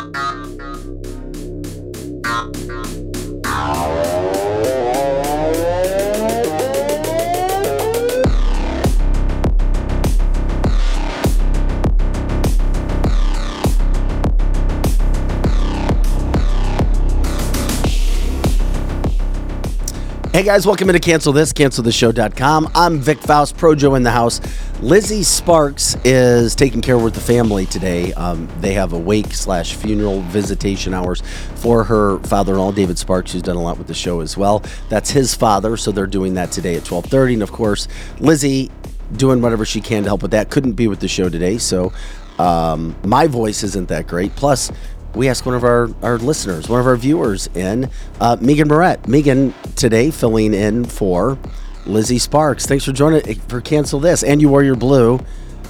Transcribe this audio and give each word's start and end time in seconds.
Thank 0.00 0.16
you. 2.70 2.89
Hey 20.40 20.46
guys, 20.46 20.66
welcome 20.66 20.88
to 20.88 20.98
Cancel 20.98 21.34
This, 21.34 21.52
cancelthisshow.com. 21.52 22.70
I'm 22.74 22.98
Vic 22.98 23.18
Faust, 23.18 23.58
Projo 23.58 23.94
in 23.94 24.04
the 24.04 24.10
house. 24.10 24.40
Lizzie 24.80 25.22
Sparks 25.22 25.98
is 26.02 26.54
taking 26.54 26.80
care 26.80 26.96
with 26.96 27.12
the 27.12 27.20
family 27.20 27.66
today. 27.66 28.14
Um, 28.14 28.48
they 28.58 28.72
have 28.72 28.94
a 28.94 28.98
wake 28.98 29.34
slash 29.34 29.74
funeral 29.74 30.22
visitation 30.22 30.94
hours 30.94 31.20
for 31.56 31.84
her 31.84 32.20
father-in-law, 32.20 32.72
David 32.72 32.96
Sparks, 32.96 33.32
who's 33.32 33.42
done 33.42 33.56
a 33.56 33.62
lot 33.62 33.76
with 33.76 33.86
the 33.86 33.92
show 33.92 34.20
as 34.20 34.34
well. 34.34 34.64
That's 34.88 35.10
his 35.10 35.34
father, 35.34 35.76
so 35.76 35.92
they're 35.92 36.06
doing 36.06 36.32
that 36.32 36.50
today 36.52 36.70
at 36.70 36.90
1230. 36.90 37.34
And 37.34 37.42
of 37.42 37.52
course, 37.52 37.86
Lizzie 38.18 38.70
doing 39.12 39.42
whatever 39.42 39.66
she 39.66 39.82
can 39.82 40.04
to 40.04 40.08
help 40.08 40.22
with 40.22 40.30
that. 40.30 40.48
Couldn't 40.48 40.72
be 40.72 40.88
with 40.88 41.00
the 41.00 41.08
show 41.08 41.28
today, 41.28 41.58
so 41.58 41.92
um, 42.38 42.96
my 43.04 43.26
voice 43.26 43.62
isn't 43.62 43.88
that 43.88 44.06
great. 44.06 44.34
Plus, 44.36 44.72
we 45.14 45.28
asked 45.28 45.44
one 45.46 45.54
of 45.54 45.64
our, 45.64 45.88
our 46.02 46.18
listeners, 46.18 46.68
one 46.68 46.80
of 46.80 46.86
our 46.86 46.96
viewers 46.96 47.48
in, 47.54 47.90
uh, 48.20 48.36
Megan 48.40 48.68
Moret. 48.68 49.06
Megan 49.08 49.54
today 49.76 50.10
filling 50.10 50.54
in 50.54 50.84
for 50.84 51.38
Lizzie 51.86 52.18
Sparks. 52.18 52.66
Thanks 52.66 52.84
for 52.84 52.92
joining 52.92 53.34
for 53.48 53.60
Cancel 53.60 54.00
This. 54.00 54.22
And 54.22 54.40
you 54.40 54.48
wore 54.48 54.62
your 54.62 54.76
blue 54.76 55.18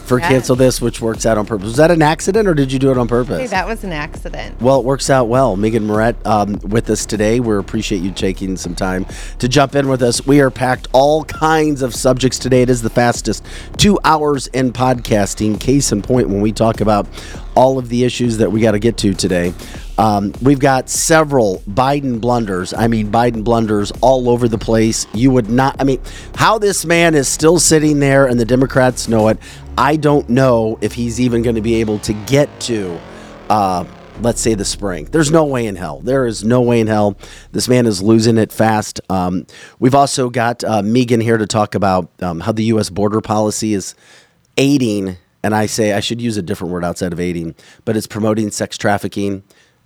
for 0.05 0.19
Yes. 0.19 0.29
Cancel 0.29 0.57
This, 0.57 0.81
which 0.81 1.01
works 1.01 1.25
out 1.25 1.39
on 1.39 1.47
purpose. 1.47 1.67
Was 1.67 1.77
that 1.77 1.93
an 1.93 2.03
accident 2.03 2.49
or 2.49 2.55
did 2.55 2.73
you 2.73 2.81
do 2.81 2.91
it 2.91 2.99
on 2.99 3.07
purpose? 3.07 3.39
Hey, 3.39 3.47
that 3.47 3.69
was 3.69 3.85
an 3.85 3.93
accident. 3.93 4.61
Well, 4.61 4.81
it 4.81 4.85
works 4.85 5.09
out 5.09 5.29
well. 5.29 5.55
Megan 5.57 5.87
Moret 5.87 6.17
um, 6.27 6.59
with 6.65 6.91
us 6.91 7.07
today. 7.07 7.39
We 7.39 7.57
appreciate 7.57 8.03
you 8.03 8.11
taking 8.11 8.57
some 8.57 8.75
time 8.75 9.07
to 9.39 9.49
jump 9.49 9.77
in 9.77 9.89
with 9.89 10.03
us. 10.03 10.27
We 10.27 10.41
are 10.41 10.51
packed 10.51 10.89
all 10.93 11.23
kinds 11.25 11.81
of 11.81 11.95
subjects 11.95 12.41
today. 12.41 12.63
It 12.63 12.71
is 12.71 12.83
the 12.83 12.91
fastest 12.91 13.45
two 13.77 14.01
hours 14.03 14.49
in 14.49 14.73
podcasting. 14.73 15.61
Case 15.61 15.93
in 15.93 16.03
point, 16.03 16.29
when 16.29 16.41
we 16.41 16.51
talk 16.51 16.81
about 16.81 17.07
all 17.55 17.79
of 17.79 17.89
the 17.89 18.05
issues 18.05 18.39
that 18.39 18.51
we 18.51 18.61
got 18.61 18.73
to 18.73 18.79
get 18.79 18.97
to 18.99 19.15
today. 19.15 19.53
Um, 19.99 20.33
we've 20.41 20.59
got 20.59 20.89
several 20.89 21.59
Biden 21.69 22.21
blunders. 22.21 22.73
I 22.73 22.89
mean, 22.89 23.11
Biden 23.11 23.45
blunders 23.45 23.93
all 24.01 24.29
over 24.29 24.49
the 24.49 24.59
place. 24.59 25.07
You 25.13 25.31
would 25.33 25.51
not, 25.51 25.77
I 25.79 25.85
mean, 25.85 26.01
how 26.35 26.59
this 26.59 26.85
man 26.87 27.15
is 27.15 27.29
still 27.29 27.59
sitting 27.59 28.01
there 28.01 28.27
and 28.27 28.41
the 28.41 28.45
Democrats 28.45 29.09
know 29.09 29.29
it. 29.29 29.39
I 29.77 29.97
don't 29.97 30.29
know 30.29 30.79
if 30.81 30.93
he's 30.93 31.21
even 31.21 31.43
going 31.43 31.57
to 31.57 31.63
be 31.63 31.77
able 31.77 31.99
to 32.01 32.13
get 32.13 32.61
to 32.63 32.99
uh, 33.51 33.85
let's 34.23 34.41
say 34.41 34.55
the 34.55 34.65
spring. 34.65 35.07
There's 35.07 35.31
no 35.31 35.45
way 35.45 35.67
in 35.67 35.77
hell. 35.77 36.01
There 36.01 36.27
is 36.27 36.45
no 36.45 36.61
way 36.61 36.81
in 36.81 36.87
hell. 36.87 37.17
This 37.53 37.69
man 37.69 37.87
is 37.87 38.03
losing 38.03 38.39
it 38.39 38.53
fast. 38.53 39.01
Um, 39.09 39.47
we've 39.79 39.95
also 39.95 40.31
got 40.31 40.63
uh, 40.65 40.83
Megan 40.83 41.21
here 41.21 41.39
to 41.39 41.47
talk 41.47 41.75
about 41.75 42.11
um, 42.23 42.41
how 42.41 42.53
the 42.53 42.65
U.S. 42.65 42.91
border 42.91 43.21
policy 43.21 43.75
is 43.75 43.95
aiding, 44.57 45.17
and 45.43 45.55
I 45.55 45.67
say 45.67 45.93
I 45.93 46.01
should 46.01 46.21
use 46.21 46.37
a 46.37 46.43
different 46.43 46.73
word 46.73 46.85
outside 46.85 47.13
of 47.13 47.21
aiding, 47.21 47.55
but 47.85 47.97
it's 47.97 48.07
promoting 48.07 48.51
sex 48.51 48.77
trafficking. 48.77 49.43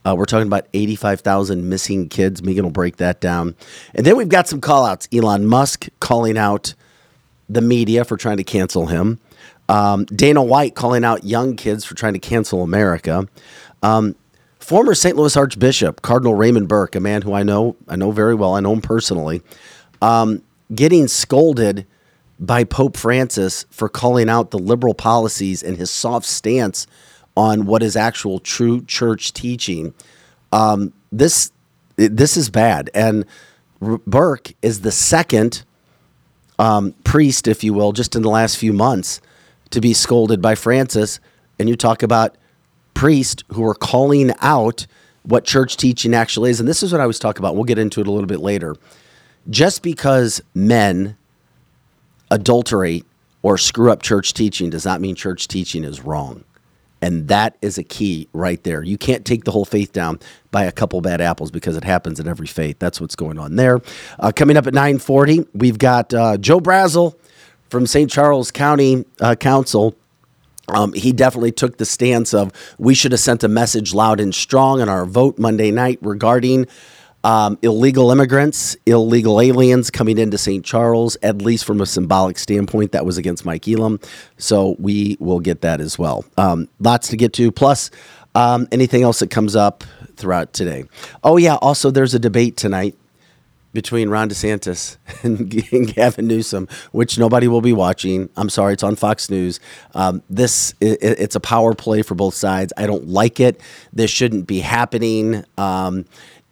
Uh, 0.06 0.14
we're 0.16 0.26
talking 0.26 0.46
about 0.46 0.66
85,000 0.74 1.68
missing 1.68 2.08
kids. 2.08 2.42
Megan 2.42 2.64
will 2.64 2.70
break 2.70 2.96
that 2.96 3.20
down. 3.20 3.54
And 3.94 4.04
then 4.04 4.16
we've 4.16 4.28
got 4.28 4.46
some 4.46 4.60
call 4.60 4.84
outs. 4.84 5.08
Elon 5.12 5.46
Musk 5.46 5.88
calling 6.00 6.36
out 6.36 6.74
the 7.48 7.62
media 7.62 8.04
for 8.04 8.16
trying 8.16 8.36
to 8.36 8.44
cancel 8.44 8.86
him. 8.86 9.18
Um, 9.68 10.04
Dana 10.06 10.42
White 10.42 10.74
calling 10.74 11.04
out 11.04 11.24
young 11.24 11.56
kids 11.56 11.84
for 11.84 11.94
trying 11.94 12.12
to 12.12 12.18
cancel 12.18 12.62
America. 12.62 13.26
Um, 13.82 14.14
former 14.58 14.94
St. 14.94 15.16
Louis 15.16 15.36
Archbishop 15.36 16.02
Cardinal 16.02 16.34
Raymond 16.34 16.68
Burke, 16.68 16.96
a 16.96 17.00
man 17.00 17.22
who 17.22 17.32
I 17.32 17.42
know, 17.42 17.76
I 17.88 17.96
know 17.96 18.10
very 18.10 18.34
well, 18.34 18.54
I 18.54 18.60
know 18.60 18.72
him 18.72 18.82
personally, 18.82 19.42
um, 20.02 20.42
getting 20.74 21.08
scolded 21.08 21.86
by 22.38 22.64
Pope 22.64 22.96
Francis 22.96 23.64
for 23.70 23.88
calling 23.88 24.28
out 24.28 24.50
the 24.50 24.58
liberal 24.58 24.94
policies 24.94 25.62
and 25.62 25.76
his 25.76 25.90
soft 25.90 26.26
stance 26.26 26.86
on 27.36 27.66
what 27.66 27.82
is 27.82 27.96
actual 27.96 28.38
true 28.38 28.84
church 28.84 29.32
teaching. 29.32 29.94
Um, 30.52 30.92
this 31.10 31.52
this 31.96 32.36
is 32.36 32.50
bad, 32.50 32.90
and 32.92 33.24
Burke 33.80 34.52
is 34.62 34.80
the 34.80 34.90
second 34.90 35.64
um, 36.58 36.92
priest, 37.04 37.46
if 37.46 37.62
you 37.62 37.72
will, 37.72 37.92
just 37.92 38.16
in 38.16 38.22
the 38.22 38.30
last 38.30 38.56
few 38.56 38.72
months 38.72 39.20
to 39.70 39.80
be 39.80 39.94
scolded 39.94 40.42
by 40.42 40.54
Francis. 40.54 41.20
And 41.58 41.68
you 41.68 41.76
talk 41.76 42.02
about 42.02 42.36
priests 42.94 43.44
who 43.52 43.64
are 43.64 43.74
calling 43.74 44.32
out 44.40 44.86
what 45.22 45.44
church 45.44 45.76
teaching 45.76 46.14
actually 46.14 46.50
is. 46.50 46.60
And 46.60 46.68
this 46.68 46.82
is 46.82 46.92
what 46.92 47.00
I 47.00 47.06
was 47.06 47.18
talking 47.18 47.40
about. 47.40 47.54
We'll 47.54 47.64
get 47.64 47.78
into 47.78 48.00
it 48.00 48.06
a 48.06 48.10
little 48.10 48.26
bit 48.26 48.40
later. 48.40 48.76
Just 49.50 49.82
because 49.82 50.42
men 50.54 51.16
adulterate 52.34 53.06
or 53.42 53.56
screw 53.56 53.92
up 53.92 54.02
church 54.02 54.34
teaching 54.34 54.70
does 54.70 54.84
not 54.84 55.00
mean 55.00 55.14
church 55.14 55.46
teaching 55.48 55.84
is 55.84 56.00
wrong. 56.00 56.44
And 57.00 57.28
that 57.28 57.56
is 57.60 57.76
a 57.76 57.84
key 57.84 58.28
right 58.32 58.62
there. 58.64 58.82
You 58.82 58.96
can't 58.96 59.26
take 59.26 59.44
the 59.44 59.50
whole 59.50 59.66
faith 59.66 59.92
down 59.92 60.18
by 60.50 60.64
a 60.64 60.72
couple 60.72 61.00
bad 61.02 61.20
apples 61.20 61.50
because 61.50 61.76
it 61.76 61.84
happens 61.84 62.18
in 62.18 62.26
every 62.26 62.46
faith. 62.46 62.78
That's 62.78 63.00
what's 63.00 63.14
going 63.14 63.38
on 63.38 63.56
there. 63.56 63.80
Uh, 64.18 64.32
coming 64.34 64.56
up 64.56 64.66
at 64.66 64.72
940, 64.72 65.46
we've 65.52 65.78
got 65.78 66.14
uh, 66.14 66.38
Joe 66.38 66.60
Brazil 66.60 67.18
from 67.68 67.86
St. 67.86 68.10
Charles 68.10 68.50
County 68.50 69.04
uh, 69.20 69.34
Council. 69.34 69.94
Um, 70.68 70.94
he 70.94 71.12
definitely 71.12 71.52
took 71.52 71.76
the 71.76 71.84
stance 71.84 72.32
of 72.32 72.50
we 72.78 72.94
should 72.94 73.12
have 73.12 73.20
sent 73.20 73.44
a 73.44 73.48
message 73.48 73.92
loud 73.92 74.18
and 74.18 74.34
strong 74.34 74.80
in 74.80 74.88
our 74.88 75.04
vote 75.04 75.38
Monday 75.38 75.70
night 75.70 75.98
regarding 76.00 76.66
um, 77.24 77.58
illegal 77.62 78.10
immigrants, 78.12 78.76
illegal 78.86 79.40
aliens 79.40 79.90
coming 79.90 80.18
into 80.18 80.38
St. 80.38 80.64
Charles, 80.64 81.16
at 81.22 81.38
least 81.42 81.64
from 81.64 81.80
a 81.80 81.86
symbolic 81.86 82.38
standpoint. 82.38 82.92
That 82.92 83.04
was 83.04 83.16
against 83.18 83.44
Mike 83.44 83.66
Elam. 83.66 83.98
So 84.38 84.76
we 84.78 85.16
will 85.18 85.40
get 85.40 85.62
that 85.62 85.80
as 85.80 85.98
well. 85.98 86.24
Um, 86.36 86.68
lots 86.78 87.08
to 87.08 87.16
get 87.16 87.32
to, 87.34 87.50
plus 87.50 87.90
um, 88.34 88.68
anything 88.70 89.02
else 89.02 89.18
that 89.20 89.30
comes 89.30 89.56
up 89.56 89.84
throughout 90.16 90.52
today. 90.52 90.84
Oh, 91.24 91.36
yeah. 91.38 91.56
Also, 91.56 91.90
there's 91.90 92.14
a 92.14 92.18
debate 92.18 92.56
tonight 92.56 92.94
between 93.72 94.08
Ron 94.08 94.28
DeSantis 94.28 94.98
and, 95.24 95.50
Gavin 95.94 96.28
Newsom, 96.28 96.68
which 96.92 97.18
nobody 97.18 97.48
will 97.48 97.60
be 97.60 97.72
watching. 97.72 98.28
I'm 98.36 98.48
sorry, 98.48 98.74
it's 98.74 98.84
on 98.84 98.94
Fox 98.94 99.28
News. 99.30 99.58
Um, 99.94 100.22
this 100.30 100.74
i 100.80 100.86
i- 100.86 100.98
it's 101.00 101.34
a 101.34 101.40
power 101.40 101.74
play 101.74 102.02
for 102.02 102.14
both 102.14 102.34
sides. 102.34 102.72
I 102.76 102.86
don't 102.86 103.08
like 103.08 103.40
it. 103.40 103.60
This 103.92 104.12
shouldn't 104.12 104.46
be 104.46 104.60
happening. 104.60 105.44
Um, 105.58 106.04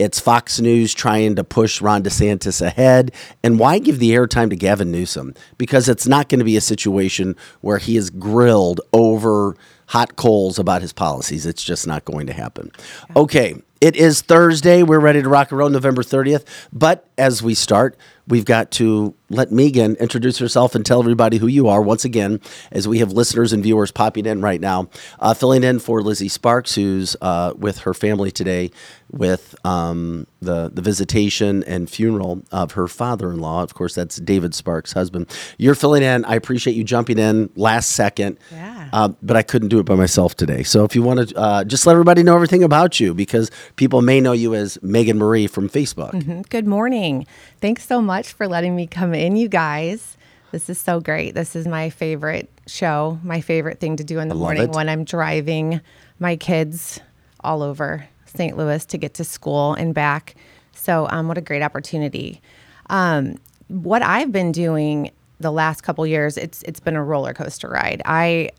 it's 0.03 0.19
Fox 0.19 0.61
News 0.61 0.93
trying 0.95 1.37
to 1.37 1.45
push 1.45 1.81
Ron 1.81 2.03
DeSantis 2.03 2.61
ahead. 2.61 3.13
And 3.45 3.59
why 3.59 3.79
give 3.79 4.01
the 4.01 4.11
airtime 4.11 4.51
to 4.51 4.57
Gavin 4.57 4.91
Newsom? 4.91 5.35
Because 5.59 5.89
it's 5.89 6.09
not 6.09 6.29
going 6.29 6.41
to 6.41 6.45
be 6.45 6.57
a 6.57 6.61
situation 6.61 7.37
where 7.61 7.79
he 7.79 7.97
is 7.97 8.11
grilled 8.11 8.81
over 8.93 9.57
hot 9.87 10.17
coals 10.17 10.59
about 10.59 10.83
his 10.83 10.93
policies. 10.93 11.47
It's 11.47 11.63
just 11.63 11.87
not 11.87 12.05
going 12.05 12.27
to 12.27 12.33
happen. 12.33 12.73
Okay. 13.15 13.55
It 13.81 13.97
is 13.97 14.23
Thursday. 14.23 14.83
We're 14.83 15.01
ready 15.01 15.23
to 15.23 15.29
rock 15.29 15.51
and 15.51 15.59
roll 15.59 15.69
November 15.69 16.03
30th. 16.03 16.45
But 16.73 17.09
as 17.19 17.43
we 17.43 17.55
start, 17.55 17.97
we've 18.29 18.45
got 18.45 18.71
to 18.73 19.15
let 19.33 19.51
Megan 19.51 19.97
introduce 19.97 20.39
herself 20.39 20.75
and 20.75 20.85
tell 20.85 21.01
everybody 21.01 21.39
who 21.39 21.47
you 21.47 21.69
are 21.69 21.81
once 21.81 22.05
again, 22.05 22.41
as 22.71 22.87
we 22.87 22.99
have 22.99 23.13
listeners 23.13 23.53
and 23.53 23.63
viewers 23.63 23.91
popping 23.91 24.27
in 24.27 24.43
right 24.43 24.61
now. 24.61 24.89
Uh, 25.19 25.35
filling 25.35 25.65
in 25.65 25.79
for 25.79 26.03
Lizzie 26.03 26.29
Sparks, 26.29 26.75
who's 26.75 27.17
uh, 27.23 27.55
with 27.57 27.79
her 27.79 27.95
family 27.95 28.31
today 28.31 28.71
with 29.11 29.55
um, 29.65 30.27
the, 30.41 30.71
the 30.73 30.81
visitation 30.81 31.63
and 31.65 31.89
funeral 31.89 32.43
of 32.51 32.73
her 32.73 32.89
father 32.89 33.31
in 33.31 33.41
law. 33.41 33.63
Of 33.63 33.75
course, 33.75 33.95
that's 33.95 34.17
David 34.17 34.55
Sparks' 34.55 34.93
husband. 34.93 35.35
You're 35.59 35.75
filling 35.75 36.03
in. 36.03 36.25
I 36.25 36.35
appreciate 36.35 36.77
you 36.77 36.85
jumping 36.85 37.19
in 37.19 37.51
last 37.57 37.91
second. 37.91 38.39
Yeah. 38.51 38.89
Uh, 38.93 39.09
but 39.23 39.37
I 39.37 39.43
couldn't 39.43 39.69
do 39.69 39.79
it 39.79 39.85
by 39.85 39.95
myself 39.95 40.35
today. 40.35 40.63
So 40.63 40.85
if 40.85 40.95
you 40.95 41.03
want 41.03 41.29
to 41.29 41.39
uh, 41.39 41.65
just 41.65 41.87
let 41.87 41.93
everybody 41.93 42.23
know 42.23 42.35
everything 42.35 42.63
about 42.63 43.01
you, 43.01 43.15
because 43.15 43.51
people 43.77 44.03
may 44.03 44.21
know 44.21 44.33
you 44.33 44.55
as 44.55 44.79
Megan 44.83 45.19
Marie 45.19 45.47
from 45.47 45.69
Facebook. 45.69 46.49
Good 46.49 46.67
morning. 46.67 47.27
Thanks 47.61 47.87
so 47.87 48.01
much 48.03 48.12
for 48.21 48.47
letting 48.47 48.77
me 48.77 48.87
come 48.87 49.15
in, 49.15 49.37
you 49.37 49.49
guys. 49.49 50.17
This 50.51 50.69
is 50.69 50.79
so 50.79 51.01
great. 51.01 51.35
This 51.35 51.57
is 51.57 51.67
my 51.67 51.89
favorite 51.89 52.51
show, 52.67 53.19
my 53.23 53.41
favorite 53.41 53.81
thing 53.81 53.97
to 53.97 54.05
do 54.05 54.19
in 54.19 54.29
the 54.29 54.35
morning 54.35 54.65
it. 54.65 54.71
when 54.73 54.89
I'm 54.89 55.05
driving 55.05 55.81
my 56.19 56.37
kids 56.37 57.01
all 57.41 57.63
over 57.63 58.07
St. 58.27 58.57
Louis 58.57 58.85
to 58.85 58.99
get 58.99 59.15
to 59.15 59.25
school 59.25 59.73
and 59.73 59.95
back. 59.95 60.35
So, 60.75 61.09
um, 61.11 61.27
what 61.27 61.39
a 61.39 61.41
great 61.41 61.63
opportunity. 61.63 62.43
Um, 62.91 63.37
what 63.69 64.03
I've 64.03 64.31
been 64.31 64.53
doing 64.53 65.11
the 65.41 65.51
last 65.51 65.81
couple 65.81 66.07
years, 66.07 66.37
it's 66.37 66.63
it's 66.65 66.81
been 66.81 66.97
a 66.97 67.03
roller 67.03 67.33
coaster 67.33 67.69
ride. 67.69 68.03
I 68.05 68.51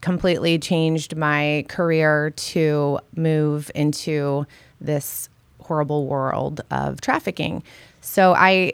completely 0.00 0.58
changed 0.58 1.16
my 1.16 1.64
career 1.68 2.30
to 2.30 2.98
move 3.14 3.70
into 3.76 4.44
this 4.80 5.28
horrible 5.60 6.06
world 6.06 6.62
of 6.70 7.00
trafficking. 7.00 7.62
So 8.00 8.34
I 8.34 8.72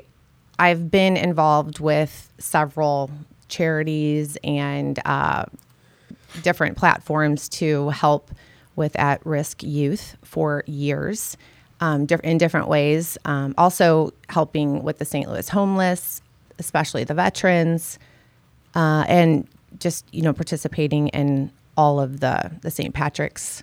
I've 0.58 0.90
been 0.90 1.16
involved 1.16 1.80
with 1.80 2.32
several 2.38 3.10
charities 3.48 4.38
and 4.44 4.98
uh, 5.04 5.44
different 6.42 6.76
platforms 6.76 7.48
to 7.48 7.90
help 7.90 8.30
with 8.76 8.96
at 8.98 9.24
risk 9.24 9.62
youth 9.62 10.16
for 10.22 10.64
years 10.66 11.36
um, 11.80 12.06
in 12.22 12.38
different 12.38 12.68
ways. 12.68 13.18
Um, 13.24 13.54
also, 13.58 14.12
helping 14.28 14.82
with 14.82 14.98
the 14.98 15.04
St. 15.04 15.28
Louis 15.28 15.48
homeless, 15.48 16.22
especially 16.58 17.04
the 17.04 17.14
veterans, 17.14 17.98
uh, 18.74 19.04
and 19.08 19.46
just 19.78 20.06
you 20.12 20.22
know 20.22 20.32
participating 20.32 21.08
in 21.08 21.50
all 21.76 22.00
of 22.00 22.20
the 22.20 22.50
the 22.62 22.70
St. 22.70 22.94
Patrick's 22.94 23.62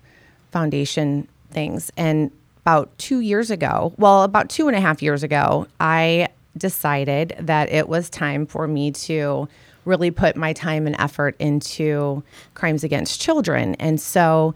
Foundation 0.52 1.28
things. 1.52 1.92
And 1.96 2.32
about 2.64 2.96
two 2.98 3.22
years 3.22 3.50
ago, 3.50 3.94
well, 3.98 4.24
about 4.24 4.50
two 4.50 4.68
and 4.68 4.76
a 4.76 4.82
half 4.82 5.02
years 5.02 5.24
ago, 5.24 5.68
I 5.80 6.28
decided 6.58 7.36
that 7.40 7.72
it 7.72 7.88
was 7.88 8.10
time 8.10 8.46
for 8.46 8.68
me 8.68 8.92
to 8.92 9.48
really 9.86 10.12
put 10.12 10.36
my 10.36 10.54
time 10.54 10.86
and 10.86 10.96
effort 11.00 11.36
into 11.40 12.24
crimes 12.54 12.84
against 12.84 13.22
children. 13.22 13.76
And 13.76 14.00
so 14.00 14.54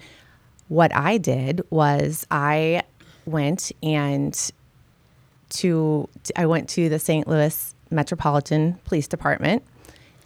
what 0.67 0.95
I 0.95 1.17
did 1.17 1.61
was 1.69 2.25
I 2.29 2.83
went 3.25 3.71
and 3.81 4.51
to 5.49 6.09
I 6.35 6.45
went 6.45 6.69
to 6.69 6.89
the 6.89 6.99
St. 6.99 7.27
Louis 7.27 7.73
Metropolitan 7.89 8.79
Police 8.83 9.07
Department 9.07 9.63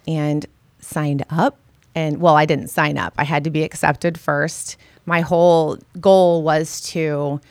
and 0.07 0.45
signed 0.79 1.25
up. 1.29 1.57
And 1.95 2.21
well, 2.21 2.35
I 2.35 2.45
didn't 2.45 2.69
sign 2.69 2.97
up. 2.97 3.13
I 3.17 3.23
had 3.23 3.43
to 3.43 3.49
be 3.49 3.63
accepted 3.63 4.19
first. 4.19 4.77
My 5.05 5.21
whole 5.21 5.77
goal 5.99 6.43
was 6.43 6.81
to 6.91 7.41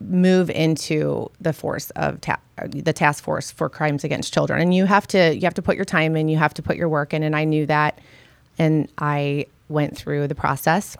move 0.00 0.50
into 0.50 1.30
the 1.40 1.52
force 1.52 1.90
of 1.90 2.20
ta- 2.20 2.40
the 2.68 2.92
task 2.92 3.22
force 3.22 3.50
for 3.50 3.68
crimes 3.68 4.04
against 4.04 4.32
children. 4.32 4.60
And 4.60 4.74
you 4.74 4.86
have 4.86 5.06
to 5.08 5.34
you 5.34 5.42
have 5.42 5.54
to 5.54 5.62
put 5.62 5.76
your 5.76 5.84
time 5.84 6.16
in 6.16 6.28
you 6.28 6.36
have 6.38 6.54
to 6.54 6.62
put 6.62 6.76
your 6.76 6.88
work 6.88 7.14
in. 7.14 7.22
And 7.22 7.36
i 7.36 7.44
knew 7.44 7.66
that 7.66 7.98
and 8.58 8.90
i 8.98 9.46
went 9.68 9.96
through 9.96 10.28
the 10.28 10.34
process. 10.34 10.96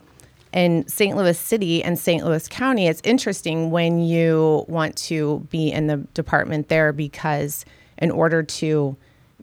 In 0.53 0.87
st 0.89 1.17
louis 1.17 1.39
city 1.39 1.83
and 1.83 1.99
st 1.99 2.25
louis 2.25 2.49
county 2.49 2.87
it's 2.89 3.01
interesting 3.05 3.71
when 3.71 4.01
you 4.01 4.65
want 4.69 4.97
to 4.97 5.47
be 5.51 5.71
in 5.71 5.87
the 5.87 5.99
department 6.15 6.69
there 6.69 6.93
because 6.93 7.65
in 7.99 8.11
order 8.11 8.43
to 8.43 8.97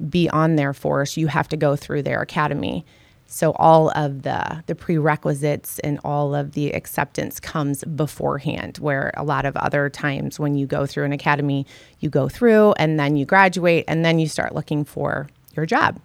be 0.09 0.29
on 0.29 0.57
their 0.57 0.73
force 0.73 1.15
you 1.17 1.27
have 1.27 1.47
to 1.49 1.57
go 1.57 1.75
through 1.75 2.03
their 2.03 2.21
academy 2.21 2.85
so 3.27 3.51
all 3.53 3.91
of 3.91 4.23
the 4.23 4.63
the 4.67 4.73
prerequisites 4.73 5.79
and 5.79 5.99
all 6.03 6.33
of 6.33 6.53
the 6.53 6.71
acceptance 6.71 7.39
comes 7.39 7.83
beforehand 7.83 8.77
where 8.77 9.11
a 9.17 9.23
lot 9.23 9.45
of 9.45 9.55
other 9.57 9.89
times 9.89 10.39
when 10.39 10.55
you 10.55 10.65
go 10.65 10.85
through 10.85 11.03
an 11.03 11.11
academy, 11.11 11.65
you 11.99 12.09
go 12.09 12.29
through 12.29 12.73
and 12.73 12.97
then 12.97 13.17
you 13.17 13.25
graduate 13.25 13.83
and 13.87 14.05
then 14.05 14.17
you 14.17 14.27
start 14.27 14.55
looking 14.55 14.85
for 14.85 15.27
your 15.55 15.65
job. 15.65 15.99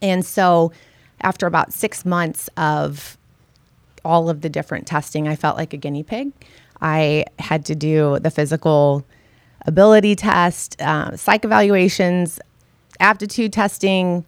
And 0.00 0.24
so 0.24 0.72
after 1.20 1.46
about 1.46 1.72
6 1.72 2.04
months 2.04 2.48
of 2.56 3.18
all 4.04 4.30
of 4.30 4.40
the 4.40 4.48
different 4.48 4.86
testing, 4.86 5.26
I 5.28 5.34
felt 5.34 5.56
like 5.56 5.74
a 5.74 5.76
guinea 5.76 6.04
pig. 6.04 6.32
I 6.80 7.24
had 7.38 7.66
to 7.66 7.74
do 7.74 8.18
the 8.20 8.30
physical 8.30 9.04
ability 9.66 10.16
test, 10.16 10.80
uh, 10.80 11.16
psych 11.16 11.44
evaluations, 11.44 12.40
aptitude 13.00 13.52
testing, 13.52 14.24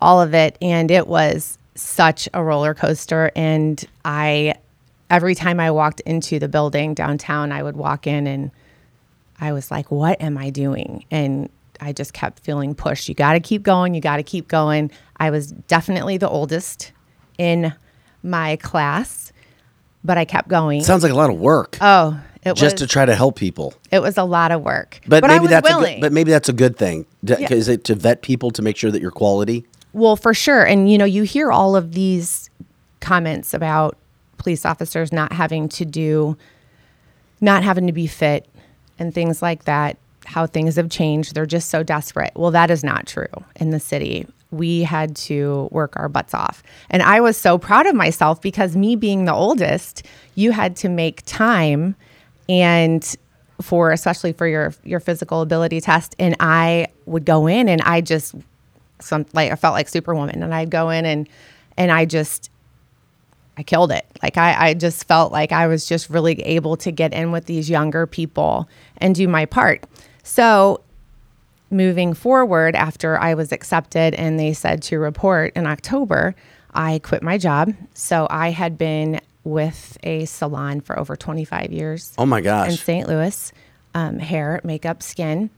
all 0.00 0.20
of 0.20 0.34
it. 0.34 0.56
And 0.60 0.90
it 0.90 1.06
was 1.06 1.58
such 1.74 2.28
a 2.34 2.42
roller 2.42 2.74
coaster. 2.74 3.30
And 3.36 3.82
I, 4.04 4.54
every 5.10 5.34
time 5.34 5.60
I 5.60 5.70
walked 5.70 6.00
into 6.00 6.38
the 6.38 6.48
building 6.48 6.94
downtown, 6.94 7.52
I 7.52 7.62
would 7.62 7.76
walk 7.76 8.06
in 8.06 8.26
and 8.26 8.50
I 9.40 9.52
was 9.52 9.70
like, 9.70 9.90
what 9.90 10.20
am 10.20 10.38
I 10.38 10.50
doing? 10.50 11.04
And 11.10 11.50
I 11.80 11.92
just 11.92 12.12
kept 12.14 12.40
feeling 12.40 12.74
pushed. 12.74 13.08
You 13.08 13.14
got 13.14 13.34
to 13.34 13.40
keep 13.40 13.62
going. 13.62 13.94
You 13.94 14.00
got 14.00 14.16
to 14.16 14.22
keep 14.22 14.48
going. 14.48 14.90
I 15.18 15.30
was 15.30 15.52
definitely 15.52 16.16
the 16.16 16.28
oldest 16.28 16.92
in 17.36 17.74
my 18.22 18.56
class, 18.56 19.32
but 20.02 20.16
I 20.16 20.24
kept 20.24 20.48
going. 20.48 20.82
Sounds 20.82 21.02
like 21.02 21.12
a 21.12 21.16
lot 21.16 21.28
of 21.28 21.38
work. 21.38 21.76
Oh, 21.82 22.18
it 22.42 22.54
just 22.54 22.74
was, 22.74 22.74
to 22.74 22.86
try 22.86 23.04
to 23.04 23.14
help 23.14 23.36
people. 23.36 23.74
It 23.90 24.00
was 24.00 24.16
a 24.16 24.24
lot 24.24 24.52
of 24.52 24.62
work, 24.62 25.00
but, 25.06 25.24
I 25.24 25.28
maybe 25.28 25.48
that's 25.48 25.68
willing. 25.68 25.84
a 25.84 25.94
good, 25.96 26.00
but 26.00 26.12
maybe 26.12 26.30
that's 26.30 26.48
a 26.48 26.52
good 26.52 26.76
thing. 26.76 27.04
D- 27.24 27.34
Is 27.50 27.68
it 27.68 27.84
to 27.84 27.94
vet 27.94 28.22
people 28.22 28.50
to 28.52 28.62
make 28.62 28.76
sure 28.76 28.90
that 28.90 29.02
you're 29.02 29.10
quality? 29.10 29.66
Well, 29.96 30.16
for 30.16 30.34
sure. 30.34 30.62
And, 30.62 30.92
you 30.92 30.98
know, 30.98 31.06
you 31.06 31.22
hear 31.22 31.50
all 31.50 31.74
of 31.74 31.92
these 31.92 32.50
comments 33.00 33.54
about 33.54 33.96
police 34.36 34.66
officers 34.66 35.10
not 35.10 35.32
having 35.32 35.70
to 35.70 35.86
do, 35.86 36.36
not 37.40 37.62
having 37.62 37.86
to 37.86 37.94
be 37.94 38.06
fit 38.06 38.46
and 38.98 39.14
things 39.14 39.40
like 39.40 39.64
that, 39.64 39.96
how 40.26 40.46
things 40.46 40.76
have 40.76 40.90
changed. 40.90 41.34
They're 41.34 41.46
just 41.46 41.70
so 41.70 41.82
desperate. 41.82 42.32
Well, 42.36 42.50
that 42.50 42.70
is 42.70 42.84
not 42.84 43.06
true 43.06 43.24
in 43.54 43.70
the 43.70 43.80
city. 43.80 44.26
We 44.50 44.82
had 44.82 45.16
to 45.16 45.66
work 45.72 45.94
our 45.96 46.10
butts 46.10 46.34
off. 46.34 46.62
And 46.90 47.02
I 47.02 47.22
was 47.22 47.38
so 47.38 47.56
proud 47.56 47.86
of 47.86 47.94
myself 47.94 48.42
because 48.42 48.76
me 48.76 48.96
being 48.96 49.24
the 49.24 49.32
oldest, 49.32 50.02
you 50.34 50.50
had 50.50 50.76
to 50.76 50.90
make 50.90 51.22
time 51.24 51.96
and 52.50 53.16
for 53.62 53.92
especially 53.92 54.34
for 54.34 54.46
your 54.46 54.74
your 54.84 55.00
physical 55.00 55.40
ability 55.40 55.80
test 55.80 56.14
and 56.18 56.36
I 56.38 56.88
would 57.06 57.24
go 57.24 57.46
in 57.46 57.70
and 57.70 57.80
I 57.80 58.02
just 58.02 58.34
some 59.00 59.26
like 59.32 59.52
I 59.52 59.56
felt 59.56 59.74
like 59.74 59.88
Superwoman, 59.88 60.42
and 60.42 60.54
I'd 60.54 60.70
go 60.70 60.90
in 60.90 61.04
and 61.04 61.28
and 61.76 61.90
I 61.90 62.04
just 62.04 62.50
I 63.56 63.62
killed 63.62 63.90
it. 63.90 64.06
Like 64.22 64.36
I, 64.36 64.68
I 64.68 64.74
just 64.74 65.06
felt 65.08 65.32
like 65.32 65.52
I 65.52 65.66
was 65.66 65.86
just 65.86 66.10
really 66.10 66.40
able 66.42 66.76
to 66.78 66.90
get 66.90 67.14
in 67.14 67.32
with 67.32 67.46
these 67.46 67.70
younger 67.70 68.06
people 68.06 68.68
and 68.98 69.14
do 69.14 69.26
my 69.28 69.46
part. 69.46 69.84
So 70.22 70.82
moving 71.70 72.14
forward, 72.14 72.76
after 72.76 73.18
I 73.18 73.34
was 73.34 73.52
accepted 73.52 74.14
and 74.14 74.38
they 74.38 74.52
said 74.52 74.82
to 74.84 74.98
report 74.98 75.52
in 75.56 75.66
October, 75.66 76.34
I 76.74 77.00
quit 77.02 77.22
my 77.22 77.38
job. 77.38 77.72
So 77.94 78.26
I 78.30 78.50
had 78.50 78.76
been 78.76 79.20
with 79.44 79.96
a 80.02 80.26
salon 80.26 80.80
for 80.80 80.98
over 80.98 81.16
25 81.16 81.72
years. 81.72 82.12
Oh 82.18 82.26
my 82.26 82.40
gosh. 82.40 82.70
In 82.70 82.76
St. 82.76 83.08
Louis, 83.08 83.52
um, 83.94 84.18
hair, 84.18 84.60
makeup, 84.64 85.02
skin 85.02 85.50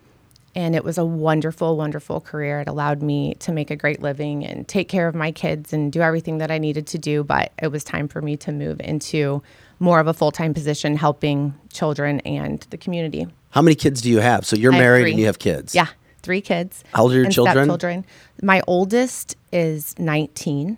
and 0.59 0.75
it 0.75 0.83
was 0.83 0.99
a 0.99 1.05
wonderful, 1.05 1.77
wonderful 1.77 2.21
career. 2.21 2.63
It 2.63 2.69
allowed 2.69 3.01
me 3.01 3.37
to 3.37 3.53
make 3.53 3.71
a 3.71 3.77
great 3.77 4.03
living 4.03 4.45
and 4.45 4.67
take 4.67 4.89
care 4.89 5.07
of 5.07 5.15
my 5.15 5.31
kids 5.31 5.73
and 5.73 5.93
do 5.93 6.01
everything 6.01 6.39
that 6.39 6.51
I 6.51 6.59
needed 6.59 6.89
to 6.89 6.99
do. 6.99 7.23
But 7.23 7.53
it 7.63 7.69
was 7.69 7.85
time 7.85 8.09
for 8.09 8.21
me 8.21 8.37
to 8.39 8.51
move 8.51 8.81
into 8.81 9.41
more 9.79 10.01
of 10.01 10.09
a 10.09 10.13
full 10.13 10.33
time 10.33 10.53
position 10.53 10.97
helping 10.97 11.55
children 11.73 12.19
and 12.21 12.67
the 12.71 12.77
community. 12.77 13.29
How 13.51 13.63
many 13.63 13.77
kids 13.77 14.01
do 14.01 14.11
you 14.11 14.19
have? 14.19 14.45
So 14.45 14.57
you're 14.57 14.73
I 14.73 14.79
married 14.79 15.11
and 15.11 15.21
you 15.21 15.27
have 15.27 15.39
kids. 15.39 15.77
Yeah, 15.77 15.87
three 16.23 16.41
kids. 16.41 16.83
How 16.93 17.05
old 17.05 17.13
are 17.13 17.15
your 17.15 17.27
and 17.27 17.33
children? 17.33 17.69
Children. 17.69 18.05
My 18.43 18.61
oldest 18.67 19.37
is 19.53 19.97
19, 20.01 20.77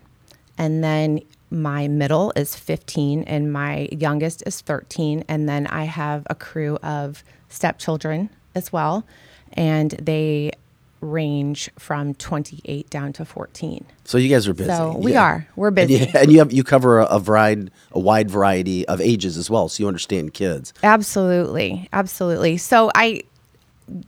and 0.59 0.85
then 0.85 1.21
my 1.51 1.89
middle 1.89 2.35
is 2.37 2.55
15, 2.55 3.23
and 3.23 3.51
my 3.51 3.89
youngest 3.91 4.43
is 4.45 4.61
13. 4.61 5.25
And 5.27 5.49
then 5.49 5.67
I 5.69 5.85
have 5.85 6.27
a 6.29 6.35
crew 6.35 6.77
of 6.83 7.25
stepchildren 7.49 8.29
as 8.55 8.71
well 8.71 9.07
and 9.55 9.91
they 9.93 10.53
range 11.01 11.71
from 11.79 12.15
28 12.15 12.91
down 12.91 13.13
to 13.15 13.25
14. 13.25 13.87
So 14.05 14.19
you 14.19 14.29
guys 14.29 14.47
are 14.47 14.55
busy. 14.55 14.71
So 14.71 14.97
we 14.97 15.17
are. 15.17 15.47
We're 15.57 15.71
busy. 15.71 15.97
And 15.97 16.07
you, 16.07 16.13
and 16.21 16.33
you 16.33 16.39
have 16.39 16.53
you 16.53 16.65
cover 16.65 17.01
a, 17.01 17.07
a 17.07 17.57
a 17.93 17.99
wide 17.99 18.31
variety 18.31 18.87
of 18.87 19.01
ages 19.01 19.37
as 19.37 19.49
well, 19.49 19.69
so 19.69 19.83
you 19.83 19.89
understand 19.89 20.35
kids. 20.35 20.75
Absolutely. 20.83 21.89
Absolutely. 21.93 22.57
So 22.59 22.91
I 22.95 23.23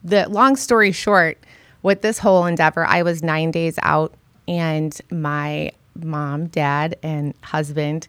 the 0.04 0.28
long 0.28 0.56
story 0.56 0.92
short, 0.92 1.38
with 1.82 2.02
this 2.02 2.18
whole 2.18 2.46
endeavor, 2.46 2.86
I 2.86 3.02
was 3.02 3.22
9 3.22 3.50
days 3.50 3.78
out 3.82 4.14
and 4.46 4.98
my 5.10 5.72
mom, 5.96 6.46
dad 6.46 6.96
and 7.02 7.34
husband 7.42 8.06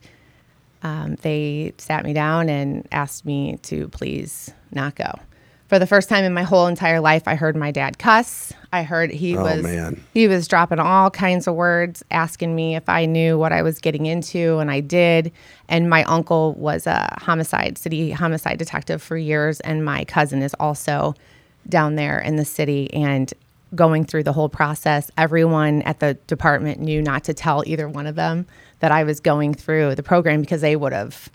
um, 0.83 1.15
they 1.21 1.73
sat 1.77 2.03
me 2.03 2.13
down 2.13 2.49
and 2.49 2.87
asked 2.91 3.25
me 3.25 3.57
to 3.63 3.87
please 3.89 4.51
not 4.71 4.95
go. 4.95 5.19
For 5.73 5.79
the 5.79 5.87
first 5.87 6.07
time 6.07 6.23
in 6.23 6.35
my 6.35 6.43
whole 6.43 6.67
entire 6.67 6.99
life, 6.99 7.23
I 7.25 7.33
heard 7.33 7.55
my 7.55 7.71
dad 7.71 7.97
cuss. 7.97 8.53
I 8.71 8.83
heard 8.83 9.09
he 9.09 9.35
Oh, 9.35 9.41
was 9.41 9.63
man. 9.63 10.03
he 10.13 10.27
was 10.27 10.47
dropping 10.47 10.77
all 10.77 11.09
kinds 11.09 11.47
of 11.47 11.55
words, 11.55 12.03
asking 12.11 12.55
me 12.55 12.75
if 12.75 12.87
I 12.87 13.07
knew 13.07 13.39
what 13.39 13.51
I 13.51 13.63
was 13.63 13.79
getting 13.79 14.05
into, 14.05 14.59
and 14.59 14.69
I 14.69 14.81
did. 14.81 15.31
And 15.67 15.89
my 15.89 16.03
uncle 16.03 16.53
was 16.59 16.85
a 16.85 17.17
homicide 17.19 17.79
city 17.79 18.11
homicide 18.11 18.59
detective 18.59 19.01
for 19.01 19.17
years, 19.17 19.61
and 19.61 19.83
my 19.83 20.05
cousin 20.05 20.43
is 20.43 20.53
also 20.59 21.15
down 21.67 21.95
there 21.95 22.19
in 22.19 22.35
the 22.35 22.45
city 22.45 22.93
and 22.93 23.33
going 23.73 24.05
through 24.05 24.25
the 24.25 24.33
whole 24.33 24.49
process. 24.49 25.09
Everyone 25.17 25.81
at 25.81 26.01
the 26.01 26.13
department 26.27 26.81
knew 26.81 27.01
not 27.01 27.23
to 27.23 27.33
tell 27.33 27.63
either 27.65 27.89
one 27.89 28.05
of 28.05 28.13
them 28.13 28.45
that 28.81 28.91
I 28.91 29.05
was 29.05 29.19
going 29.19 29.55
through 29.55 29.95
the 29.95 30.03
program 30.03 30.41
because 30.41 30.61
they 30.61 30.75
would 30.75 30.93
have 30.93 31.31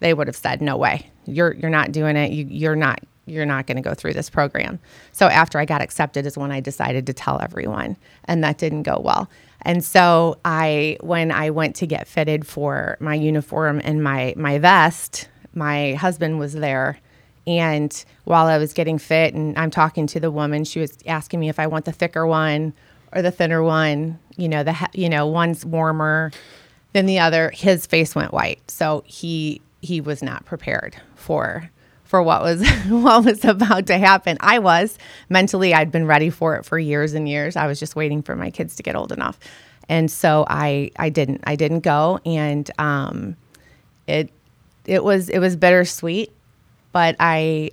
they 0.00 0.12
would 0.12 0.26
have 0.26 0.34
said 0.34 0.60
no 0.60 0.76
way 0.76 1.08
you're 1.24 1.54
you're 1.54 1.70
not 1.70 1.92
doing 1.92 2.16
it 2.16 2.32
you, 2.32 2.46
you're 2.50 2.74
not 2.74 2.98
you're 3.26 3.46
not 3.46 3.66
going 3.66 3.76
to 3.76 3.82
go 3.82 3.94
through 3.94 4.14
this 4.14 4.30
program. 4.30 4.78
So 5.12 5.26
after 5.26 5.58
i 5.58 5.64
got 5.64 5.82
accepted 5.82 6.26
is 6.26 6.38
when 6.38 6.50
i 6.50 6.60
decided 6.60 7.06
to 7.06 7.12
tell 7.12 7.40
everyone 7.40 7.96
and 8.24 8.42
that 8.44 8.58
didn't 8.58 8.84
go 8.84 9.00
well. 9.02 9.30
And 9.62 9.84
so 9.84 10.38
i 10.44 10.96
when 11.00 11.30
i 11.30 11.50
went 11.50 11.76
to 11.76 11.86
get 11.86 12.08
fitted 12.08 12.46
for 12.46 12.96
my 13.00 13.14
uniform 13.14 13.80
and 13.84 14.02
my 14.02 14.34
my 14.36 14.58
vest 14.58 15.28
my 15.54 15.94
husband 15.94 16.38
was 16.38 16.52
there. 16.54 16.98
And 17.46 18.04
while 18.24 18.46
i 18.46 18.58
was 18.58 18.72
getting 18.72 18.98
fit 18.98 19.34
and 19.34 19.56
i'm 19.58 19.70
talking 19.70 20.06
to 20.08 20.20
the 20.20 20.30
woman 20.30 20.64
she 20.64 20.80
was 20.80 20.96
asking 21.06 21.40
me 21.40 21.48
if 21.48 21.58
i 21.58 21.66
want 21.66 21.84
the 21.84 21.92
thicker 21.92 22.26
one 22.26 22.72
or 23.12 23.22
the 23.22 23.30
thinner 23.30 23.62
one 23.62 24.18
you 24.36 24.48
know 24.48 24.62
the 24.62 24.88
you 24.92 25.08
know 25.08 25.26
one's 25.26 25.64
warmer 25.64 26.32
than 26.96 27.04
the 27.04 27.18
other. 27.18 27.50
His 27.50 27.86
face 27.86 28.14
went 28.14 28.32
white. 28.32 28.70
So 28.70 29.04
he 29.06 29.60
he 29.82 30.00
was 30.00 30.22
not 30.22 30.46
prepared 30.46 30.96
for 31.14 31.70
for 32.06 32.22
what 32.22 32.42
was 32.42 32.66
what 32.88 33.24
was 33.24 33.44
about 33.44 33.86
to 33.88 33.98
happen. 33.98 34.36
I 34.40 34.58
was 34.58 34.98
mentally 35.28 35.74
I'd 35.74 35.92
been 35.92 36.06
ready 36.06 36.30
for 36.30 36.56
it 36.56 36.64
for 36.64 36.78
years 36.78 37.14
and 37.14 37.28
years. 37.28 37.56
I 37.56 37.66
was 37.66 37.78
just 37.78 37.96
waiting 37.96 38.22
for 38.22 38.36
my 38.36 38.50
kids 38.50 38.76
to 38.76 38.82
get 38.82 38.96
old 38.96 39.12
enough. 39.12 39.38
And 39.88 40.10
so 40.10 40.44
I 40.48 40.90
I 40.96 41.10
didn't 41.10 41.42
I 41.44 41.56
didn't 41.56 41.80
go 41.80 42.20
and 42.24 42.70
um 42.78 43.36
it 44.06 44.30
it 44.84 45.02
was 45.04 45.28
it 45.28 45.38
was 45.38 45.56
bittersweet, 45.56 46.32
but 46.92 47.16
I 47.20 47.70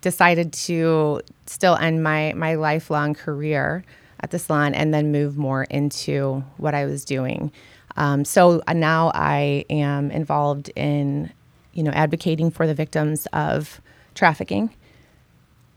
decided 0.00 0.52
to 0.52 1.20
still 1.46 1.76
end 1.76 2.02
my 2.02 2.32
my 2.36 2.54
lifelong 2.54 3.14
career 3.14 3.84
at 4.20 4.30
the 4.30 4.38
salon 4.38 4.74
and 4.74 4.94
then 4.94 5.12
move 5.12 5.36
more 5.36 5.64
into 5.64 6.42
what 6.56 6.74
I 6.74 6.86
was 6.86 7.04
doing. 7.04 7.52
Um, 7.96 8.24
so 8.24 8.62
now 8.72 9.12
I 9.14 9.64
am 9.70 10.10
involved 10.10 10.70
in, 10.74 11.30
you 11.74 11.82
know, 11.82 11.90
advocating 11.90 12.50
for 12.50 12.66
the 12.66 12.74
victims 12.74 13.26
of 13.32 13.80
trafficking. 14.14 14.74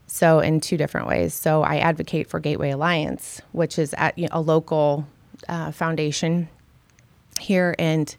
So 0.07 0.39
in 0.39 0.61
two 0.61 0.77
different 0.77 1.07
ways. 1.07 1.33
So 1.33 1.63
I 1.63 1.77
advocate 1.77 2.29
for 2.29 2.39
Gateway 2.39 2.71
Alliance, 2.71 3.41
which 3.51 3.77
is 3.77 3.93
at 3.97 4.17
you 4.17 4.23
know, 4.23 4.39
a 4.39 4.41
local 4.41 5.05
uh, 5.49 5.71
foundation 5.71 6.47
here, 7.39 7.75
and 7.77 8.15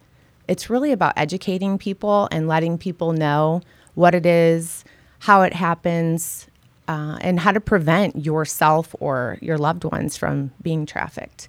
it's 0.46 0.70
really 0.70 0.92
about 0.92 1.14
educating 1.16 1.78
people 1.78 2.28
and 2.30 2.48
letting 2.48 2.78
people 2.78 3.12
know 3.12 3.62
what 3.94 4.14
it 4.14 4.26
is, 4.26 4.84
how 5.18 5.42
it 5.42 5.52
happens, 5.52 6.46
uh, 6.88 7.18
and 7.20 7.40
how 7.40 7.52
to 7.52 7.60
prevent 7.60 8.24
yourself 8.24 8.94
or 9.00 9.38
your 9.42 9.58
loved 9.58 9.84
ones 9.84 10.16
from 10.16 10.50
being 10.62 10.86
trafficked. 10.86 11.48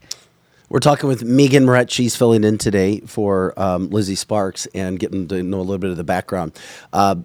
We're 0.70 0.80
talking 0.80 1.10
with 1.10 1.24
Megan 1.24 1.66
Moret. 1.66 1.90
She's 1.90 2.16
filling 2.16 2.44
in 2.44 2.60
today 2.60 3.00
for 3.02 3.60
um, 3.60 3.90
Lizzie 3.90 4.14
Sparks 4.14 4.68
and 4.76 5.00
getting 5.00 5.28
to 5.30 5.42
know 5.42 5.58
a 5.58 5.62
little 5.62 5.80
bit 5.80 5.90
of 5.90 5.98
the 5.98 6.04
background. 6.04 6.52
Uh, 6.94 7.16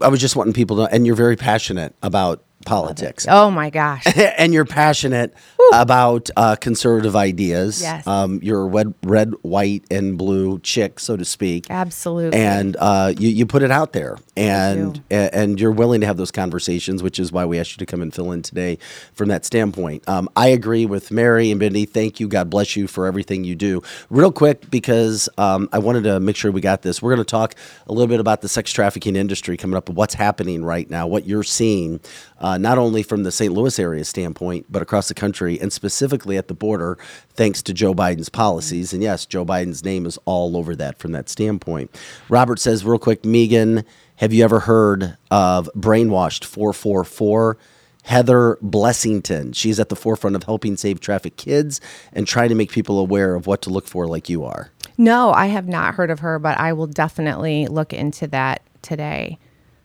I 0.00 0.08
was 0.08 0.20
just 0.20 0.36
wanting 0.36 0.52
people 0.52 0.76
to 0.76 0.82
and 0.94 1.04
you're 1.04 1.16
very 1.16 1.36
passionate 1.36 1.94
about 2.02 2.42
politics. 2.64 3.26
Oh 3.28 3.50
my 3.50 3.70
gosh. 3.70 4.04
and 4.16 4.52
you're 4.52 4.64
passionate 4.64 5.34
about 5.72 6.30
uh, 6.36 6.56
conservative 6.56 7.16
ideas. 7.16 7.82
Yes. 7.82 8.06
Um, 8.06 8.40
you're 8.42 8.62
a 8.62 8.66
red, 8.66 8.94
red, 9.02 9.32
white, 9.42 9.84
and 9.90 10.18
blue 10.18 10.58
chick, 10.60 11.00
so 11.00 11.16
to 11.16 11.24
speak. 11.24 11.70
Absolutely. 11.70 12.38
And 12.38 12.76
uh, 12.78 13.12
you, 13.16 13.28
you 13.28 13.46
put 13.46 13.62
it 13.62 13.70
out 13.70 13.92
there, 13.92 14.18
and 14.36 15.02
and 15.10 15.60
you're 15.60 15.72
willing 15.72 16.00
to 16.00 16.06
have 16.06 16.16
those 16.16 16.30
conversations, 16.30 17.02
which 17.02 17.18
is 17.18 17.32
why 17.32 17.44
we 17.44 17.58
asked 17.58 17.72
you 17.72 17.78
to 17.78 17.86
come 17.86 18.02
and 18.02 18.12
fill 18.12 18.32
in 18.32 18.42
today 18.42 18.78
from 19.12 19.28
that 19.28 19.44
standpoint. 19.44 20.06
Um, 20.08 20.28
I 20.36 20.48
agree 20.48 20.86
with 20.86 21.10
Mary 21.10 21.50
and 21.50 21.60
Bendy. 21.60 21.84
Thank 21.84 22.20
you. 22.20 22.28
God 22.28 22.50
bless 22.50 22.76
you 22.76 22.86
for 22.86 23.06
everything 23.06 23.44
you 23.44 23.54
do. 23.54 23.82
Real 24.10 24.32
quick, 24.32 24.70
because 24.70 25.28
um, 25.38 25.68
I 25.72 25.78
wanted 25.78 26.04
to 26.04 26.20
make 26.20 26.36
sure 26.36 26.50
we 26.50 26.60
got 26.60 26.82
this. 26.82 27.02
We're 27.02 27.14
going 27.14 27.24
to 27.24 27.30
talk 27.30 27.54
a 27.86 27.92
little 27.92 28.08
bit 28.08 28.20
about 28.20 28.40
the 28.40 28.48
sex 28.48 28.72
trafficking 28.72 29.16
industry 29.16 29.56
coming 29.56 29.76
up, 29.76 29.88
what's 29.88 30.14
happening 30.14 30.64
right 30.64 30.88
now, 30.88 31.06
what 31.06 31.26
you're 31.26 31.42
seeing, 31.42 32.00
uh, 32.44 32.58
not 32.58 32.76
only 32.76 33.02
from 33.02 33.22
the 33.22 33.32
St. 33.32 33.54
Louis 33.54 33.78
area 33.78 34.04
standpoint, 34.04 34.66
but 34.68 34.82
across 34.82 35.08
the 35.08 35.14
country, 35.14 35.58
and 35.58 35.72
specifically 35.72 36.36
at 36.36 36.46
the 36.46 36.52
border, 36.52 36.98
thanks 37.30 37.62
to 37.62 37.72
Joe 37.72 37.94
Biden's 37.94 38.28
policies. 38.28 38.92
And 38.92 39.02
yes, 39.02 39.24
Joe 39.24 39.46
Biden's 39.46 39.82
name 39.82 40.04
is 40.04 40.18
all 40.26 40.54
over 40.54 40.76
that 40.76 40.98
from 40.98 41.12
that 41.12 41.30
standpoint. 41.30 41.90
Robert 42.28 42.58
says, 42.58 42.84
real 42.84 42.98
quick, 42.98 43.24
Megan, 43.24 43.82
have 44.16 44.34
you 44.34 44.44
ever 44.44 44.60
heard 44.60 45.16
of 45.30 45.70
Brainwashed 45.74 46.44
444? 46.44 47.56
Heather 48.02 48.58
Blessington. 48.62 49.54
She's 49.54 49.80
at 49.80 49.88
the 49.88 49.96
forefront 49.96 50.36
of 50.36 50.42
helping 50.42 50.76
save 50.76 51.00
traffic 51.00 51.38
kids 51.38 51.80
and 52.12 52.26
trying 52.26 52.50
to 52.50 52.54
make 52.54 52.70
people 52.70 52.98
aware 52.98 53.34
of 53.34 53.46
what 53.46 53.62
to 53.62 53.70
look 53.70 53.86
for, 53.86 54.06
like 54.06 54.28
you 54.28 54.44
are. 54.44 54.70
no, 54.98 55.32
I 55.32 55.46
have 55.46 55.66
not 55.66 55.94
heard 55.94 56.10
of 56.10 56.18
her, 56.18 56.38
but 56.38 56.58
I 56.58 56.74
will 56.74 56.88
definitely 56.88 57.66
look 57.68 57.94
into 57.94 58.26
that 58.26 58.60
today. 58.82 59.38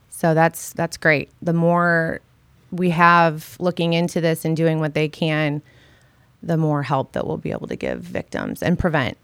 So 0.10 0.34
that's 0.34 0.74
that's 0.74 0.98
great. 0.98 1.30
The 1.42 1.54
more 1.54 2.20
we 2.72 2.92
have 2.92 3.56
looking 3.60 3.94
into 3.94 4.22
this 4.22 4.46
and 4.46 4.56
doing 4.56 4.80
what 4.80 4.94
they 4.94 5.10
can, 5.10 5.62
the 6.42 6.58
more 6.58 6.84
help 6.84 7.14
that 7.14 7.28
we'll 7.28 7.38
be 7.38 7.52
able 7.52 7.68
to 7.68 7.76
give 7.76 8.02
victims 8.02 8.64
and 8.64 8.78
prevent. 8.80 9.18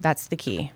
That's 0.00 0.28
the 0.28 0.36
key. 0.36 0.72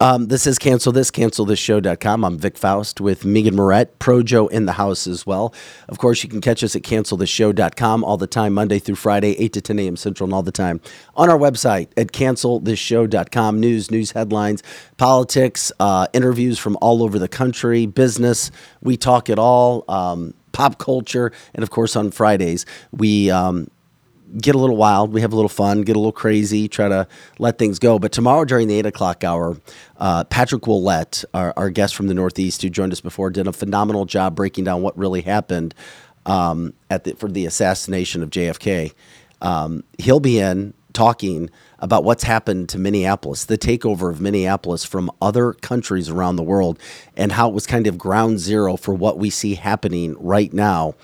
Um, 0.00 0.26
this 0.26 0.48
is 0.48 0.58
cancel 0.58 0.90
this, 0.90 1.12
cancel 1.12 1.44
this 1.44 1.60
show.com. 1.60 2.24
I'm 2.24 2.36
Vic 2.36 2.58
Faust 2.58 3.00
with 3.00 3.24
Megan 3.24 3.54
Moret, 3.54 4.00
Projo 4.00 4.50
in 4.50 4.66
the 4.66 4.72
house 4.72 5.06
as 5.06 5.24
well. 5.24 5.54
Of 5.88 5.98
course, 5.98 6.24
you 6.24 6.28
can 6.28 6.40
catch 6.40 6.64
us 6.64 6.74
at 6.74 6.82
cancelthisshow.com 6.82 8.02
all 8.02 8.16
the 8.16 8.26
time, 8.26 8.52
Monday 8.52 8.80
through 8.80 8.96
Friday, 8.96 9.38
8 9.38 9.52
to 9.52 9.60
10 9.60 9.78
a.m. 9.78 9.96
Central, 9.96 10.26
and 10.26 10.34
all 10.34 10.42
the 10.42 10.50
time. 10.50 10.80
On 11.14 11.30
our 11.30 11.38
website 11.38 11.88
at 11.96 12.08
cancelthisshow.com, 12.08 13.60
news, 13.60 13.92
news 13.92 14.10
headlines, 14.10 14.64
politics, 14.96 15.70
uh, 15.78 16.08
interviews 16.12 16.58
from 16.58 16.76
all 16.80 17.04
over 17.04 17.20
the 17.20 17.28
country, 17.28 17.86
business. 17.86 18.50
We 18.80 18.96
talk 18.96 19.30
it 19.30 19.38
all, 19.38 19.84
um, 19.88 20.34
pop 20.52 20.78
culture, 20.78 21.32
and 21.54 21.62
of 21.62 21.70
course, 21.70 21.96
on 21.96 22.10
Fridays, 22.10 22.66
we. 22.92 23.30
Um, 23.30 23.68
get 24.38 24.54
a 24.54 24.58
little 24.58 24.76
wild. 24.76 25.12
We 25.12 25.20
have 25.20 25.32
a 25.32 25.36
little 25.36 25.48
fun, 25.48 25.82
get 25.82 25.96
a 25.96 25.98
little 25.98 26.12
crazy, 26.12 26.68
try 26.68 26.88
to 26.88 27.06
let 27.38 27.58
things 27.58 27.78
go. 27.78 27.98
But 27.98 28.12
tomorrow 28.12 28.44
during 28.44 28.68
the 28.68 28.78
eight 28.78 28.86
o'clock 28.86 29.24
hour, 29.24 29.58
uh, 29.98 30.24
Patrick 30.24 30.66
Willett, 30.66 31.24
our, 31.34 31.52
our 31.56 31.70
guest 31.70 31.94
from 31.94 32.06
the 32.06 32.14
Northeast 32.14 32.62
who 32.62 32.70
joined 32.70 32.92
us 32.92 33.00
before, 33.00 33.30
did 33.30 33.46
a 33.46 33.52
phenomenal 33.52 34.04
job 34.04 34.34
breaking 34.34 34.64
down 34.64 34.82
what 34.82 34.96
really 34.96 35.20
happened 35.20 35.74
um, 36.26 36.72
at 36.88 37.04
the, 37.04 37.14
for 37.14 37.28
the 37.28 37.46
assassination 37.46 38.22
of 38.22 38.30
JFK. 38.30 38.94
Um, 39.40 39.84
he'll 39.98 40.20
be 40.20 40.38
in 40.38 40.72
talking 40.92 41.50
about 41.82 42.04
what's 42.04 42.22
happened 42.22 42.68
to 42.70 42.78
Minneapolis, 42.78 43.44
the 43.44 43.58
takeover 43.58 44.08
of 44.08 44.20
Minneapolis 44.20 44.84
from 44.84 45.10
other 45.20 45.52
countries 45.52 46.08
around 46.08 46.36
the 46.36 46.42
world, 46.42 46.78
and 47.16 47.32
how 47.32 47.48
it 47.48 47.54
was 47.54 47.66
kind 47.66 47.86
of 47.88 47.98
ground 47.98 48.38
zero 48.38 48.76
for 48.76 48.94
what 48.94 49.18
we 49.18 49.28
see 49.28 49.56
happening 49.56 50.16
right 50.18 50.52
now 50.52 50.94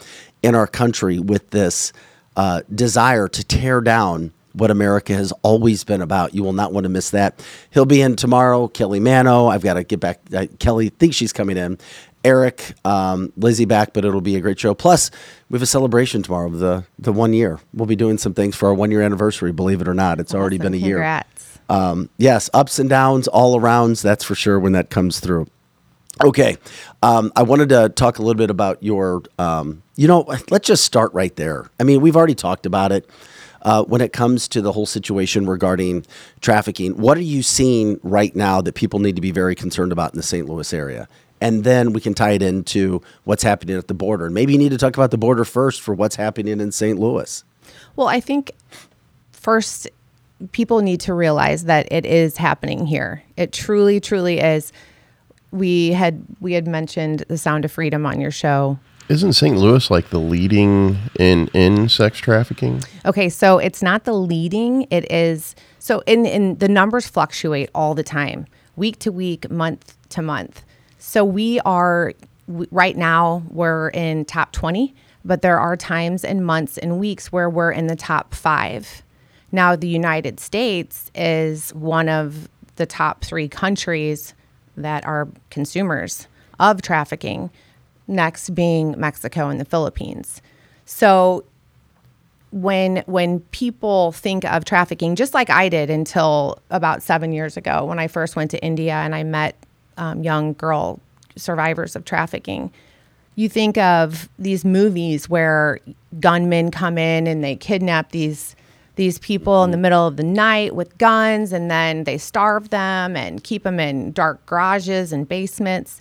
in 0.43 0.55
our 0.55 0.69
country 0.69 1.19
with 1.19 1.51
this 1.51 1.93
uh, 2.37 2.63
desire 2.73 3.27
to 3.27 3.45
tear 3.45 3.81
down 3.81 4.33
what 4.53 4.71
America 4.71 5.15
has 5.15 5.33
always 5.43 5.85
been 5.85 6.03
about. 6.03 6.35
You 6.35 6.43
will 6.43 6.53
not 6.53 6.73
want 6.73 6.85
to 6.85 6.89
miss 6.89 7.11
that. 7.11 7.45
He'll 7.71 7.87
be 7.87 8.01
in 8.01 8.17
tomorrow. 8.17 8.69
Kelly 8.69 9.01
Mano. 9.01 9.47
I've 9.47 9.63
got 9.63 9.75
to 9.75 9.85
get 9.85 10.01
back. 10.01 10.21
Uh, 10.35 10.47
Kelly 10.59 10.89
thinks 10.89 11.17
she's 11.17 11.33
coming 11.33 11.57
in. 11.57 11.79
Eric, 12.25 12.75
um, 12.85 13.33
Lizzie 13.37 13.65
back, 13.65 13.93
but 13.93 14.05
it'll 14.05 14.21
be 14.21 14.37
a 14.37 14.41
great 14.41 14.59
show. 14.59 14.75
Plus, 14.75 15.11
we 15.49 15.57
have 15.57 15.63
a 15.63 15.67
celebration 15.67 16.23
tomorrow 16.23 16.49
of 16.49 16.59
the 16.59 16.85
the 16.99 17.13
one 17.13 17.33
year. 17.33 17.61
We'll 17.73 17.87
be 17.87 17.97
doing 17.97 18.19
some 18.19 18.35
things 18.35 18.57
for 18.57 18.69
our 18.69 18.75
one 18.75 18.91
year 18.91 19.03
anniversary. 19.03 19.53
Believe 19.53 19.81
it 19.81 19.89
or 19.89 19.95
not, 19.95 20.19
it's 20.19 20.35
already 20.35 20.59
been 20.59 20.75
a 20.75 20.79
year. 20.79 20.97
Congrats. 20.97 21.59
Um, 21.69 22.11
yes, 22.19 22.51
ups 22.53 22.79
and 22.79 22.89
downs 22.89 23.29
all 23.29 23.59
arounds. 23.59 24.03
That's 24.03 24.25
for 24.25 24.35
sure 24.35 24.59
when 24.59 24.73
that 24.73 24.91
comes 24.91 25.21
through. 25.21 25.47
Okay, 26.25 26.57
um, 27.03 27.33
I 27.37 27.43
wanted 27.45 27.69
to 27.69 27.91
talk 27.91 28.19
a 28.19 28.23
little 28.23 28.39
bit 28.39 28.51
about 28.51 28.83
your. 28.83 29.23
Um, 29.39 29.83
you 29.95 30.09
know, 30.09 30.23
let's 30.51 30.67
just 30.67 30.85
start 30.85 31.13
right 31.15 31.35
there. 31.37 31.71
I 31.79 31.85
mean, 31.85 32.01
we've 32.01 32.17
already 32.17 32.35
talked 32.35 32.67
about 32.67 32.91
it. 32.91 33.09
Uh, 33.63 33.83
when 33.85 34.01
it 34.01 34.13
comes 34.13 34.47
to 34.49 34.61
the 34.61 34.73
whole 34.73 34.87
situation 34.87 35.47
regarding 35.47 36.07
trafficking, 36.41 36.97
what 36.97 37.17
are 37.17 37.23
you 37.23 37.43
seeing 37.43 37.99
right 38.03 38.35
now 38.37 38.61
that 38.61 38.75
people 38.75 39.01
need 39.01 39.17
to 39.17 39.23
be 39.23 39.33
very 39.33 39.55
concerned 39.55 39.93
about 39.93 40.13
in 40.13 40.17
the 40.17 40.23
St. 40.23 40.49
Louis 40.49 40.73
area? 40.73 41.09
And 41.41 41.65
then 41.65 41.93
we 41.93 42.01
can 42.01 42.15
tie 42.15 42.33
it 42.33 42.43
into 42.43 43.03
what's 43.25 43.43
happening 43.43 43.77
at 43.77 43.89
the 43.89 43.95
border. 43.95 44.27
And 44.27 44.35
maybe 44.35 44.53
you 44.53 44.59
need 44.59 44.71
to 44.71 44.79
talk 44.79 44.97
about 44.97 45.11
the 45.11 45.19
border 45.19 45.45
first 45.45 45.81
for 45.81 45.95
what's 45.95 46.17
happening 46.17 46.61
in 46.61 46.73
St. 46.73 46.99
Louis. 46.99 47.45
Well, 47.97 48.09
I 48.09 48.21
think 48.21 48.53
first 49.33 49.89
people 50.53 50.81
need 50.81 51.01
to 51.01 51.15
realize 51.15 51.65
that 51.65 51.91
it 51.91 52.07
is 52.07 52.37
happening 52.37 52.87
here. 52.87 53.23
It 53.37 53.53
truly, 53.53 54.01
truly 54.01 54.41
is. 54.41 54.73
We 55.51 55.93
had 55.93 56.23
we 56.41 56.53
had 56.53 56.67
mentioned 56.67 57.25
the 57.29 57.39
Sound 57.39 57.65
of 57.65 57.73
Freedom 57.73 58.05
on 58.05 58.21
your 58.21 58.31
show. 58.31 58.79
Isn't 59.09 59.33
St. 59.33 59.57
Louis 59.57 59.91
like 59.91 60.11
the 60.11 60.21
leading 60.21 60.99
in 61.19 61.49
in 61.55 61.89
sex 61.89 62.19
trafficking? 62.19 62.83
Okay, 63.07 63.31
so 63.31 63.57
it's 63.57 63.83
not 63.83 64.05
the 64.05 64.13
leading. 64.13 64.87
It 64.91 65.11
is 65.11 65.55
so 65.79 66.03
in 66.07 66.27
in 66.27 66.59
the 66.59 66.69
numbers 66.69 67.09
fluctuate 67.09 67.71
all 67.75 67.95
the 67.95 68.03
time, 68.03 68.45
week 68.77 68.99
to 68.99 69.11
week, 69.11 69.51
month 69.51 69.97
to 70.11 70.21
month. 70.21 70.63
So 70.99 71.25
we 71.25 71.59
are 71.61 72.13
right 72.71 72.99
now 72.99 73.43
we're 73.49 73.89
in 73.91 74.27
top 74.27 74.53
20, 74.53 74.95
but 75.25 75.41
there 75.41 75.59
are 75.59 75.75
times 75.75 76.23
and 76.23 76.45
months 76.45 76.77
and 76.77 76.99
weeks 76.99 77.33
where 77.33 77.49
we're 77.49 77.73
in 77.73 77.87
the 77.87 77.97
top 77.97 78.35
5. 78.35 79.03
Now 79.53 79.75
the 79.75 79.89
United 79.89 80.39
States 80.39 81.11
is 81.15 81.71
one 81.75 82.11
of 82.11 82.51
the 82.77 82.85
top 82.85 83.25
3 83.25 83.49
countries 83.49 84.35
that 84.77 85.07
are 85.07 85.29
consumers 85.49 86.29
of 86.61 86.83
trafficking, 86.83 87.51
next 88.09 88.51
being 88.51 88.95
Mexico 88.99 89.49
and 89.49 89.61
the 89.61 89.65
Philippines. 89.65 90.43
So 90.87 91.45
when 92.51 93.03
when 93.07 93.41
people 93.53 94.13
think 94.13 94.45
of 94.45 94.65
trafficking, 94.65 95.15
just 95.15 95.35
like 95.35 95.51
I 95.51 95.69
did 95.69 95.91
until 95.91 96.59
about 96.71 97.03
seven 97.03 97.33
years 97.33 97.57
ago, 97.57 97.85
when 97.85 97.99
I 97.99 98.09
first 98.09 98.37
went 98.37 98.51
to 98.53 98.65
India 98.65 98.95
and 98.95 99.15
I 99.15 99.23
met 99.23 99.55
um, 99.99 100.23
young 100.23 100.55
girl 100.55 101.01
survivors 101.37 101.95
of 101.95 102.05
trafficking, 102.05 102.73
you 103.35 103.49
think 103.49 103.77
of 103.79 104.29
these 104.39 104.65
movies 104.65 105.29
where 105.29 105.79
gunmen 106.19 106.71
come 106.71 106.97
in 106.99 107.27
and 107.27 107.45
they 107.45 107.55
kidnap 107.55 108.11
these 108.13 108.57
these 108.97 109.19
people 109.21 109.63
in 109.63 109.71
the 109.71 109.77
middle 109.77 110.09
of 110.09 110.17
the 110.17 110.25
night 110.25 110.75
with 110.75 110.99
guns 110.99 111.53
and 111.53 111.71
then 111.71 112.03
they 112.03 112.19
starve 112.19 112.71
them 112.71 113.15
and 113.15 113.45
keep 113.45 113.63
them 113.63 113.79
in 113.79 114.11
dark 114.11 114.45
garages 114.45 115.13
and 115.13 115.29
basements. 115.29 116.01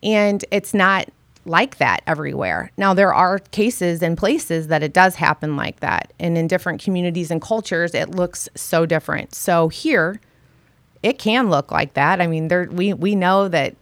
And 0.00 0.44
it's 0.52 0.72
not 0.72 1.08
like 1.44 1.78
that 1.78 2.02
everywhere. 2.06 2.70
Now, 2.76 2.94
there 2.94 3.14
are 3.14 3.38
cases 3.38 4.02
and 4.02 4.16
places 4.16 4.68
that 4.68 4.82
it 4.82 4.92
does 4.92 5.14
happen 5.14 5.56
like 5.56 5.80
that. 5.80 6.12
And 6.18 6.36
in 6.36 6.46
different 6.46 6.82
communities 6.82 7.30
and 7.30 7.40
cultures, 7.40 7.94
it 7.94 8.10
looks 8.10 8.48
so 8.54 8.86
different. 8.86 9.34
So 9.34 9.68
here, 9.68 10.20
it 11.02 11.18
can 11.18 11.48
look 11.48 11.72
like 11.72 11.94
that. 11.94 12.20
I 12.20 12.26
mean, 12.26 12.48
there 12.48 12.68
we 12.70 12.92
we 12.92 13.14
know 13.14 13.48
that 13.48 13.74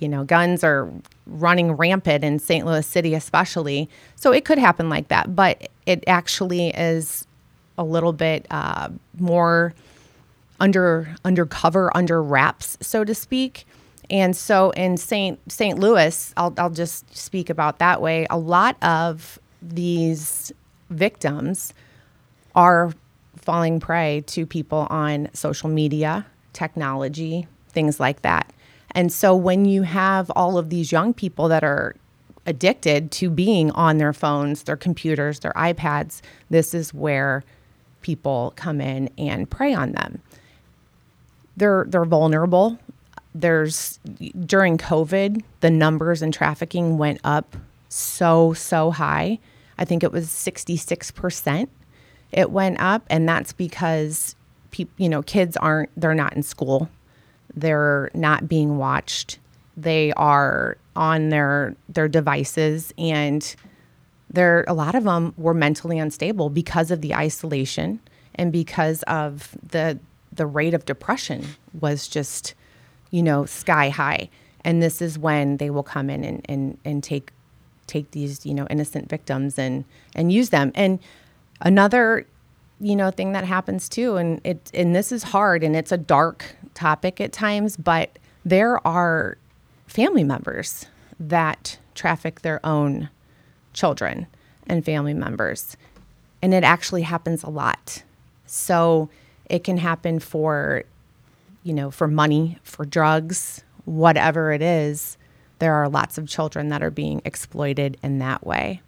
you 0.00 0.08
know 0.08 0.24
guns 0.24 0.62
are 0.62 0.90
running 1.26 1.72
rampant 1.72 2.24
in 2.24 2.38
St. 2.38 2.66
Louis 2.66 2.86
City, 2.86 3.14
especially. 3.14 3.88
So 4.16 4.32
it 4.32 4.44
could 4.44 4.58
happen 4.58 4.88
like 4.88 5.08
that, 5.08 5.34
but 5.34 5.68
it 5.86 6.04
actually 6.06 6.68
is 6.68 7.26
a 7.78 7.84
little 7.84 8.12
bit 8.12 8.46
uh, 8.50 8.90
more 9.18 9.74
under 10.60 11.14
undercover, 11.24 11.94
under 11.96 12.22
wraps, 12.22 12.76
so 12.80 13.04
to 13.04 13.14
speak. 13.14 13.66
And 14.12 14.36
so 14.36 14.70
in 14.72 14.98
St. 14.98 15.40
St. 15.50 15.78
Louis, 15.78 16.34
I'll, 16.36 16.54
I'll 16.58 16.70
just 16.70 17.16
speak 17.16 17.48
about 17.48 17.78
that 17.78 18.02
way. 18.02 18.26
A 18.28 18.38
lot 18.38 18.76
of 18.82 19.38
these 19.62 20.52
victims 20.90 21.72
are 22.54 22.92
falling 23.36 23.80
prey 23.80 24.22
to 24.26 24.44
people 24.44 24.86
on 24.90 25.30
social 25.32 25.70
media, 25.70 26.26
technology, 26.52 27.46
things 27.70 27.98
like 27.98 28.20
that. 28.20 28.52
And 28.90 29.10
so 29.10 29.34
when 29.34 29.64
you 29.64 29.82
have 29.82 30.30
all 30.36 30.58
of 30.58 30.68
these 30.68 30.92
young 30.92 31.14
people 31.14 31.48
that 31.48 31.64
are 31.64 31.96
addicted 32.44 33.10
to 33.12 33.30
being 33.30 33.70
on 33.70 33.96
their 33.96 34.12
phones, 34.12 34.64
their 34.64 34.76
computers, 34.76 35.40
their 35.40 35.52
iPads, 35.52 36.20
this 36.50 36.74
is 36.74 36.92
where 36.92 37.42
people 38.02 38.52
come 38.56 38.80
in 38.80 39.08
and 39.16 39.48
prey 39.48 39.72
on 39.72 39.92
them. 39.92 40.20
They're 41.56 41.86
they're 41.88 42.04
vulnerable. 42.04 42.78
There's 43.34 43.98
during 44.46 44.78
COVID, 44.78 45.42
the 45.60 45.70
numbers 45.70 46.22
in 46.22 46.32
trafficking 46.32 46.98
went 46.98 47.20
up 47.24 47.56
so 47.88 48.52
so 48.52 48.90
high. 48.90 49.38
I 49.78 49.84
think 49.84 50.02
it 50.02 50.12
was 50.12 50.28
66%. 50.28 51.68
It 52.30 52.50
went 52.50 52.80
up 52.80 53.04
and 53.10 53.28
that's 53.28 53.52
because 53.52 54.36
people, 54.70 54.94
you 54.98 55.08
know, 55.08 55.22
kids 55.22 55.56
aren't 55.56 55.90
they're 55.96 56.14
not 56.14 56.34
in 56.34 56.42
school. 56.42 56.88
They're 57.54 58.10
not 58.14 58.48
being 58.48 58.78
watched. 58.78 59.38
They 59.76 60.12
are 60.12 60.76
on 60.96 61.30
their 61.30 61.74
their 61.88 62.08
devices 62.08 62.92
and 62.98 63.54
there 64.30 64.64
a 64.66 64.74
lot 64.74 64.94
of 64.94 65.04
them 65.04 65.34
were 65.36 65.54
mentally 65.54 65.98
unstable 65.98 66.50
because 66.50 66.90
of 66.90 67.00
the 67.00 67.14
isolation 67.14 68.00
and 68.34 68.52
because 68.52 69.02
of 69.04 69.56
the 69.62 69.98
the 70.32 70.46
rate 70.46 70.74
of 70.74 70.84
depression 70.86 71.46
was 71.78 72.08
just 72.08 72.54
you 73.12 73.22
know 73.22 73.44
sky 73.46 73.88
high 73.88 74.28
and 74.64 74.82
this 74.82 75.00
is 75.00 75.16
when 75.16 75.58
they 75.58 75.70
will 75.70 75.84
come 75.84 76.10
in 76.10 76.24
and, 76.24 76.44
and, 76.48 76.78
and 76.84 77.04
take 77.04 77.30
take 77.86 78.10
these 78.10 78.44
you 78.44 78.52
know 78.52 78.66
innocent 78.68 79.08
victims 79.08 79.56
and 79.56 79.84
and 80.16 80.32
use 80.32 80.50
them 80.50 80.72
and 80.74 80.98
another 81.60 82.26
you 82.80 82.96
know 82.96 83.12
thing 83.12 83.30
that 83.30 83.44
happens 83.44 83.88
too 83.88 84.16
and 84.16 84.40
it 84.42 84.68
and 84.74 84.96
this 84.96 85.12
is 85.12 85.22
hard 85.22 85.62
and 85.62 85.76
it's 85.76 85.92
a 85.92 85.96
dark 85.96 86.56
topic 86.74 87.20
at 87.20 87.32
times 87.32 87.76
but 87.76 88.18
there 88.44 88.84
are 88.84 89.36
family 89.86 90.24
members 90.24 90.86
that 91.20 91.78
traffic 91.94 92.40
their 92.40 92.64
own 92.64 93.10
children 93.72 94.26
and 94.66 94.84
family 94.84 95.14
members. 95.14 95.76
And 96.40 96.54
it 96.54 96.64
actually 96.64 97.02
happens 97.02 97.42
a 97.42 97.50
lot. 97.50 98.02
So 98.46 99.08
it 99.46 99.64
can 99.64 99.78
happen 99.78 100.18
for, 100.18 100.84
you 101.62 101.72
know, 101.72 101.90
for 101.90 102.08
money, 102.08 102.58
for 102.62 102.84
drugs, 102.84 103.62
whatever 103.84 104.52
it 104.52 104.62
is. 104.62 105.16
There 105.58 105.74
are 105.74 105.88
lots 105.88 106.18
of 106.18 106.28
children 106.28 106.68
that 106.70 106.82
are 106.82 106.90
being 106.90 107.22
exploited 107.24 107.96
in 108.02 108.18
that 108.18 108.44
way. 108.46 108.82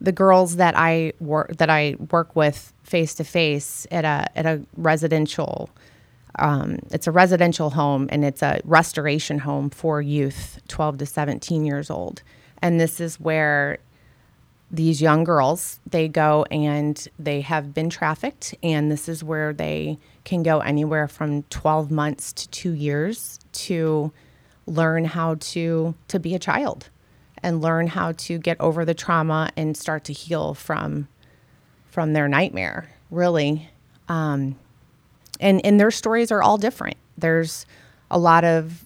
The 0.00 0.12
girls 0.12 0.56
that 0.56 0.74
I 0.76 1.12
work 1.20 1.56
that 1.56 1.68
I 1.68 1.96
work 2.10 2.36
with 2.36 2.72
face 2.84 3.14
to 3.14 3.24
face 3.24 3.86
at 3.90 4.04
a 4.04 4.38
at 4.38 4.46
a 4.46 4.62
residential 4.76 5.70
um, 6.38 6.78
it's 6.92 7.08
a 7.08 7.12
residential 7.12 7.70
home 7.70 8.08
and 8.12 8.24
it's 8.24 8.42
a 8.42 8.60
restoration 8.64 9.40
home 9.40 9.70
for 9.70 10.00
youth 10.00 10.60
12 10.68 10.98
to 10.98 11.06
17 11.06 11.64
years 11.64 11.90
old 11.90 12.22
and 12.62 12.80
this 12.80 13.00
is 13.00 13.18
where 13.18 13.78
these 14.70 15.00
young 15.00 15.24
girls 15.24 15.80
they 15.88 16.08
go 16.08 16.44
and 16.50 17.08
they 17.18 17.40
have 17.40 17.72
been 17.72 17.88
trafficked 17.88 18.54
and 18.62 18.90
this 18.90 19.08
is 19.08 19.24
where 19.24 19.52
they 19.52 19.98
can 20.24 20.42
go 20.42 20.60
anywhere 20.60 21.08
from 21.08 21.42
12 21.44 21.90
months 21.90 22.32
to 22.32 22.48
2 22.48 22.72
years 22.72 23.38
to 23.52 24.12
learn 24.66 25.06
how 25.06 25.36
to 25.36 25.94
to 26.08 26.20
be 26.20 26.34
a 26.34 26.38
child 26.38 26.90
and 27.42 27.62
learn 27.62 27.86
how 27.86 28.12
to 28.12 28.38
get 28.38 28.60
over 28.60 28.84
the 28.84 28.94
trauma 28.94 29.50
and 29.56 29.76
start 29.76 30.04
to 30.04 30.12
heal 30.12 30.54
from 30.54 31.08
from 31.86 32.12
their 32.12 32.28
nightmare 32.28 32.88
really. 33.10 33.70
Um, 34.08 34.56
and 35.40 35.64
and 35.64 35.78
their 35.78 35.90
stories 35.90 36.32
are 36.32 36.42
all 36.42 36.58
different. 36.58 36.96
There's 37.16 37.66
a 38.10 38.18
lot 38.18 38.44
of 38.44 38.84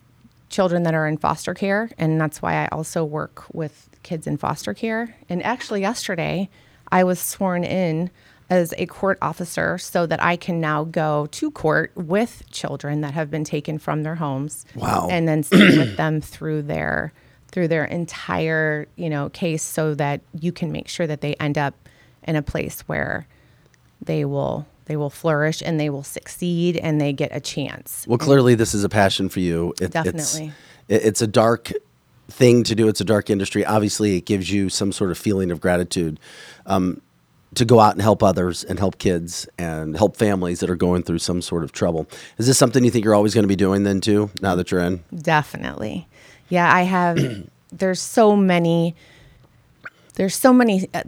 children 0.49 0.83
that 0.83 0.95
are 0.95 1.07
in 1.07 1.17
foster 1.17 1.55
care 1.55 1.89
and 1.97 2.21
that's 2.21 2.43
why 2.43 2.63
i 2.63 2.67
also 2.67 3.03
work 3.03 3.45
with 3.55 3.89
kids 4.03 4.27
in 4.27 4.37
foster 4.37 4.75
care. 4.75 5.17
And 5.29 5.43
actually, 5.43 5.81
yesterday, 5.81 6.49
I 6.91 7.05
was 7.05 7.19
sworn 7.19 7.65
in 7.65 8.11
as 8.51 8.75
a 8.77 8.87
court 8.87 9.17
officer 9.23 9.79
so 9.79 10.05
that 10.05 10.23
I 10.23 10.37
can 10.37 10.61
now 10.61 10.85
go 10.85 11.27
to 11.31 11.51
court 11.51 11.93
with 11.95 12.43
children 12.51 13.01
that 13.01 13.15
have 13.15 13.31
been 13.31 13.45
taken 13.45 13.79
from 13.79 14.03
their 14.03 14.17
homes. 14.17 14.67
Wow. 14.75 15.09
And 15.11 15.27
then 15.27 15.43
stay 15.43 15.79
with 15.79 15.97
them 15.97 16.21
through 16.21 16.63
their 16.63 17.13
through 17.49 17.69
their 17.69 17.85
entire, 17.85 18.87
you 18.97 19.11
know, 19.11 19.29
case 19.29 19.63
so 19.63 19.95
that 19.95 20.23
you 20.41 20.53
can 20.53 20.73
make 20.73 20.89
sure 20.89 21.07
that 21.07 21.21
they 21.21 21.35
end 21.35 21.59
up 21.59 21.75
in 22.23 22.35
a 22.35 22.43
place 22.43 22.81
where 22.83 23.27
they 24.01 24.25
will 24.25 24.67
they 24.87 24.97
will 24.97 25.11
flourish 25.11 25.63
and 25.65 25.79
they 25.79 25.89
will 25.89 26.03
succeed 26.03 26.77
and 26.77 27.01
they 27.01 27.13
get 27.13 27.31
a 27.33 27.41
chance. 27.41 28.05
Well, 28.07 28.19
clearly, 28.19 28.55
this 28.55 28.75
is 28.75 28.85
a 28.85 28.89
passion 28.89 29.29
for 29.29 29.41
you. 29.41 29.75
It, 29.81 29.93
Definitely. 29.93 30.53
It's, 30.89 31.05
it's 31.05 31.23
a 31.23 31.27
dark 31.27 31.73
thing 32.33 32.65
to 32.65 32.75
do. 32.75 32.89
It's 32.89 33.01
a 33.01 33.05
dark 33.05 33.31
industry. 33.31 33.65
Obviously, 33.65 34.17
it 34.17 34.25
gives 34.25 34.51
you 34.51 34.69
some 34.69 34.93
sort 34.93 35.11
of 35.11 35.19
feeling 35.19 35.51
of 35.51 35.61
gratitude 35.61 36.19
um, 36.67 37.01
to 37.55 37.65
go 37.65 37.81
out 37.81 37.93
and 37.93 38.03
help 38.03 38.23
others 38.23 38.65
and 38.65 38.79
help 38.79 38.99
kids 38.99 39.49
and 39.59 39.97
help 39.97 40.17
families 40.17 40.61
that 40.61 40.71
are 40.71 40.77
going 40.77 41.03
through 41.03 41.19
some 41.19 41.43
sort 41.43 41.65
of 41.65 41.73
trouble. 41.73 42.09
Is 42.39 42.47
this 42.47 42.59
something 42.59 42.85
you 42.85 42.91
think 42.91 43.05
you're 43.05 43.15
always 43.15 43.35
going 43.35 43.45
to 43.45 43.49
be 43.49 43.57
doing 43.57 43.85
then 43.85 44.01
too? 44.01 44.31
Now 44.41 44.55
that 44.57 44.71
you're 44.71 44.81
in, 44.81 45.05
definitely. 45.15 46.09
Yeah, 46.49 46.73
I 46.73 46.83
have. 46.83 47.19
there's 47.73 48.01
so 48.01 48.37
many. 48.37 48.95
There's 50.15 50.35
so 50.35 50.53
many 50.53 50.89
uh, 50.93 51.03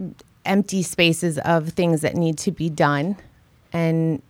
empty 0.45 0.83
spaces 0.83 1.39
of 1.39 1.71
things 1.71 2.01
that 2.01 2.15
need 2.15 2.39
to 2.39 2.51
be 2.51 2.71
done, 2.71 3.17
and 3.73 4.23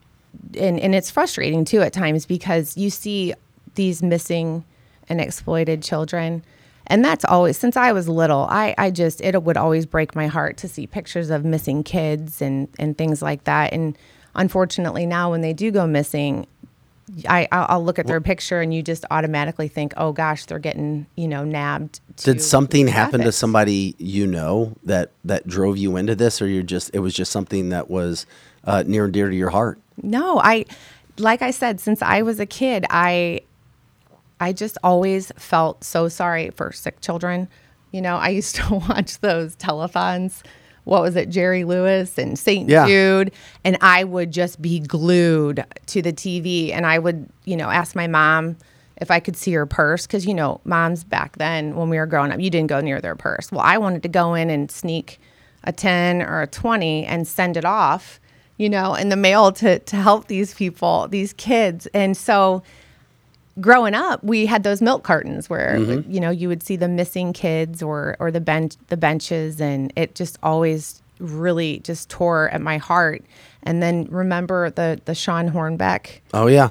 and 0.57 0.79
and 0.79 0.95
it's 0.95 1.11
frustrating 1.11 1.65
too 1.65 1.81
at 1.81 1.93
times 1.93 2.27
because 2.27 2.77
you 2.77 2.91
see 2.91 3.35
these 3.75 4.03
missing 4.03 4.65
and 5.09 5.21
exploited 5.21 5.83
children 5.83 6.43
and 6.87 7.05
that's 7.05 7.25
always 7.25 7.57
since 7.57 7.77
I 7.77 7.93
was 7.93 8.09
little. 8.09 8.47
I 8.51 8.75
I 8.77 8.91
just 8.91 9.21
it 9.21 9.43
would 9.43 9.57
always 9.57 9.87
break 9.87 10.15
my 10.15 10.27
heart 10.27 10.57
to 10.59 10.69
see 10.69 10.87
pictures 10.87 11.31
of 11.31 11.45
missing 11.45 11.83
kids 11.83 12.43
and 12.43 12.69
and 12.79 12.97
things 12.97 13.23
like 13.23 13.45
that. 13.45 13.73
And 13.73 13.97
unfortunately, 14.35 15.07
now 15.07 15.31
when 15.31 15.41
they 15.41 15.53
do 15.53 15.71
go 15.71 15.87
missing, 15.87 16.47
I 17.29 17.49
I'll 17.51 17.85
look 17.85 17.99
at 17.99 18.07
their 18.07 18.21
picture 18.21 18.61
and 18.61 18.75
you 18.75 18.83
just 18.83 19.05
automatically 19.11 19.69
think, 19.69 19.95
oh 19.97 20.13
gosh, 20.13 20.45
they're 20.45 20.59
getting 20.59 21.07
you 21.17 21.29
know 21.29 21.45
nabbed. 21.45 22.01
Did 22.17 22.43
something 22.43 22.87
happen 22.87 23.23
to 23.23 23.33
somebody 23.33 23.95
you 23.99 24.27
know 24.27 24.75
that 24.85 25.11
that 25.25 25.47
drove 25.47 25.79
you 25.79 25.97
into 25.97 26.15
this, 26.15 26.43
or 26.43 26.47
you're 26.47 26.63
just 26.63 26.91
it 26.95 26.99
was 26.99 27.15
just 27.15 27.33
something 27.33 27.71
that 27.71 27.91
was 27.91 28.27
uh, 28.65 28.85
near 28.87 29.05
and 29.05 29.13
dear 29.13 29.31
to 29.31 29.37
your 29.37 29.51
heart? 29.51 29.79
No, 30.03 30.39
I 30.39 30.67
like 31.19 31.43
I 31.43 31.51
said, 31.51 31.81
since 31.81 32.03
I 32.03 32.23
was 32.23 32.41
a 32.41 32.47
kid, 32.47 32.85
I 32.91 33.41
I 34.41 34.53
just 34.53 34.79
always 34.83 35.33
felt 35.37 35.85
so 35.85 36.09
sorry 36.09 36.51
for 36.51 36.73
sick 36.73 37.01
children. 37.01 37.49
You 37.93 38.03
know, 38.03 38.17
I 38.17 38.29
used 38.41 38.57
to 38.57 38.75
watch 38.75 39.21
those 39.21 39.57
telethons. 39.57 40.43
What 40.85 41.01
was 41.01 41.17
it, 41.17 41.31
Jerry 41.31 41.65
Lewis 41.65 42.19
and 42.19 42.39
St. 42.39 42.69
Yeah. 42.69 42.87
Jude? 42.87 43.33
And 43.65 43.79
I 43.81 44.05
would 44.05 44.33
just 44.33 44.61
be 44.61 44.81
glued 44.81 45.65
to 45.87 46.03
the 46.03 46.13
TV. 46.13 46.73
And 46.73 46.85
I 46.85 46.99
would, 46.99 47.29
you 47.45 47.57
know, 47.57 47.71
ask 47.71 47.97
my 47.97 48.07
mom 48.07 48.57
if 48.99 49.11
I 49.11 49.19
could 49.19 49.35
see 49.35 49.53
her 49.53 49.65
purse. 49.65 50.07
Cause, 50.07 50.27
you 50.27 50.35
know, 50.35 50.61
moms 50.65 51.03
back 51.03 51.39
then 51.39 51.75
when 51.75 51.89
we 51.89 51.97
were 51.97 52.07
growing 52.07 52.33
up, 52.33 52.41
you 52.41 52.51
didn't 52.51 52.69
go 52.69 52.81
near 52.81 53.01
their 53.01 53.17
purse. 53.17 53.51
Well, 53.51 53.63
I 53.63 53.79
wanted 53.79 54.03
to 54.03 54.09
go 54.11 54.35
in 54.35 54.51
and 54.51 54.71
sneak 54.71 55.19
a 55.65 55.73
10 55.73 56.21
or 56.21 56.43
a 56.43 56.47
20 56.47 57.07
and 57.07 57.27
send 57.27 57.57
it 57.57 57.65
off, 57.65 58.21
you 58.59 58.69
know, 58.69 58.95
in 58.95 59.09
the 59.09 59.17
mail 59.17 59.53
to, 59.53 59.79
to 59.79 59.97
help 59.97 60.29
these 60.29 60.53
people, 60.53 61.09
these 61.09 61.33
kids. 61.33 61.87
And 61.95 62.15
so, 62.15 62.63
growing 63.61 63.95
up, 63.95 64.23
we 64.23 64.47
had 64.47 64.63
those 64.63 64.81
milk 64.81 65.03
cartons 65.03 65.49
where 65.49 65.77
mm-hmm. 65.79 66.11
you 66.11 66.21
know 66.21 66.31
you 66.31 66.49
would 66.49 66.63
see 66.63 66.77
the 66.77 66.89
missing 66.89 67.33
kids 67.33 67.83
or 67.83 68.17
or 68.21 68.31
the 68.31 68.41
bench 68.41 68.77
the 68.89 68.97
benches, 68.97 69.61
and 69.61 69.93
it 69.97 70.15
just 70.15 70.39
always 70.43 71.03
really 71.19 71.79
just 71.81 72.09
tore 72.09 72.49
at 72.51 72.61
my 72.61 72.79
heart. 72.79 73.23
And 73.63 73.83
then 73.83 74.07
remember 74.11 74.71
the 74.71 75.01
the 75.05 75.15
Shawn 75.15 75.51
Hornbeck. 75.51 76.21
Oh 76.33 76.47
yeah, 76.47 76.71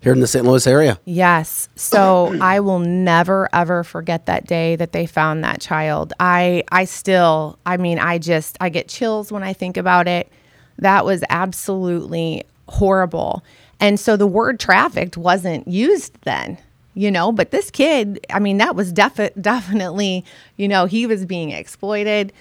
here 0.00 0.12
in 0.12 0.20
the 0.20 0.26
St. 0.26 0.44
Louis 0.44 0.66
area. 0.66 0.98
Yes. 1.04 1.68
So 1.76 2.36
I 2.40 2.60
will 2.60 2.80
never 2.80 3.48
ever 3.52 3.84
forget 3.84 4.26
that 4.26 4.46
day 4.46 4.76
that 4.76 4.92
they 4.92 5.06
found 5.06 5.44
that 5.44 5.60
child. 5.60 6.12
I 6.18 6.64
I 6.70 6.84
still 6.84 7.58
I 7.64 7.76
mean 7.76 7.98
I 7.98 8.18
just 8.18 8.56
I 8.60 8.68
get 8.68 8.88
chills 8.88 9.30
when 9.30 9.42
I 9.42 9.52
think 9.52 9.76
about 9.76 10.08
it. 10.08 10.30
That 10.78 11.04
was 11.04 11.22
absolutely 11.28 12.44
horrible. 12.68 13.44
And 13.82 13.98
so 13.98 14.16
the 14.16 14.28
word 14.28 14.60
trafficked 14.60 15.16
wasn't 15.16 15.66
used 15.66 16.14
then, 16.22 16.56
you 16.94 17.10
know, 17.10 17.32
but 17.32 17.50
this 17.50 17.68
kid, 17.70 18.24
I 18.30 18.38
mean 18.38 18.58
that 18.58 18.76
was 18.76 18.92
defi- 18.92 19.32
definitely, 19.40 20.24
you 20.56 20.68
know, 20.68 20.86
he 20.86 21.06
was 21.06 21.26
being 21.26 21.50
exploited, 21.50 22.32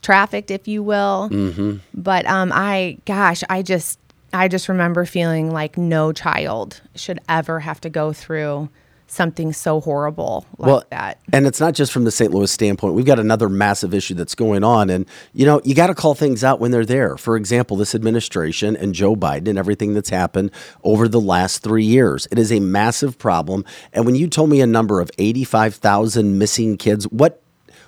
trafficked 0.00 0.50
if 0.50 0.66
you 0.66 0.82
will. 0.82 1.28
Mm-hmm. 1.30 1.76
But 1.92 2.26
um 2.26 2.50
I 2.52 2.96
gosh, 3.04 3.44
I 3.50 3.60
just 3.60 3.98
I 4.32 4.48
just 4.48 4.70
remember 4.70 5.04
feeling 5.04 5.52
like 5.52 5.76
no 5.76 6.12
child 6.12 6.80
should 6.96 7.20
ever 7.28 7.60
have 7.60 7.80
to 7.82 7.90
go 7.90 8.14
through 8.14 8.70
something 9.06 9.52
so 9.52 9.80
horrible 9.80 10.46
like 10.58 10.90
that. 10.90 11.20
And 11.32 11.46
it's 11.46 11.60
not 11.60 11.74
just 11.74 11.92
from 11.92 12.04
the 12.04 12.10
St. 12.10 12.32
Louis 12.32 12.50
standpoint. 12.50 12.94
We've 12.94 13.04
got 13.04 13.18
another 13.18 13.48
massive 13.48 13.94
issue 13.94 14.14
that's 14.14 14.34
going 14.34 14.64
on. 14.64 14.90
And, 14.90 15.06
you 15.32 15.46
know, 15.46 15.60
you 15.64 15.74
got 15.74 15.88
to 15.88 15.94
call 15.94 16.14
things 16.14 16.42
out 16.42 16.60
when 16.60 16.70
they're 16.70 16.84
there. 16.84 17.16
For 17.16 17.36
example, 17.36 17.76
this 17.76 17.94
administration 17.94 18.76
and 18.76 18.94
Joe 18.94 19.14
Biden 19.14 19.48
and 19.48 19.58
everything 19.58 19.94
that's 19.94 20.10
happened 20.10 20.50
over 20.82 21.08
the 21.08 21.20
last 21.20 21.62
three 21.62 21.84
years. 21.84 22.26
It 22.30 22.38
is 22.38 22.50
a 22.50 22.60
massive 22.60 23.18
problem. 23.18 23.64
And 23.92 24.06
when 24.06 24.14
you 24.14 24.28
told 24.28 24.50
me 24.50 24.60
a 24.60 24.66
number 24.66 25.00
of 25.00 25.10
85,000 25.18 26.38
missing 26.38 26.76
kids, 26.76 27.04
what 27.08 27.40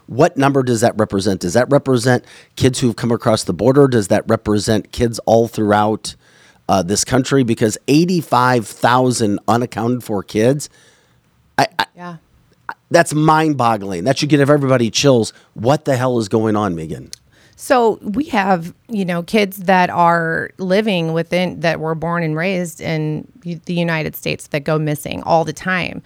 what 0.06 0.36
number 0.36 0.62
does 0.62 0.82
that 0.82 0.96
represent? 0.96 1.40
Does 1.40 1.54
that 1.54 1.68
represent 1.68 2.24
kids 2.54 2.78
who've 2.78 2.94
come 2.94 3.10
across 3.10 3.44
the 3.44 3.52
border? 3.52 3.88
Does 3.88 4.08
that 4.08 4.24
represent 4.28 4.92
kids 4.92 5.18
all 5.26 5.48
throughout 5.48 6.14
uh, 6.68 6.82
this 6.82 7.04
country? 7.04 7.42
Because 7.42 7.76
85,000 7.88 9.40
unaccounted 9.48 10.04
for 10.04 10.22
kids, 10.22 10.70
I, 11.58 11.66
I, 11.78 11.86
Yeah. 11.96 12.16
that's 12.90 13.14
mind 13.14 13.56
boggling. 13.56 14.04
That 14.04 14.18
should 14.18 14.28
give 14.28 14.48
everybody 14.48 14.90
chills. 14.90 15.32
What 15.54 15.84
the 15.84 15.96
hell 15.96 16.18
is 16.18 16.28
going 16.28 16.56
on, 16.56 16.74
Megan? 16.74 17.10
So 17.58 17.98
we 18.02 18.24
have, 18.26 18.74
you 18.88 19.04
know, 19.06 19.22
kids 19.22 19.56
that 19.58 19.88
are 19.88 20.50
living 20.58 21.14
within 21.14 21.60
that 21.60 21.80
were 21.80 21.94
born 21.94 22.22
and 22.22 22.36
raised 22.36 22.80
in 22.82 23.26
the 23.42 23.72
United 23.74 24.14
States 24.14 24.48
that 24.48 24.64
go 24.64 24.78
missing 24.78 25.22
all 25.22 25.44
the 25.44 25.54
time. 25.54 26.02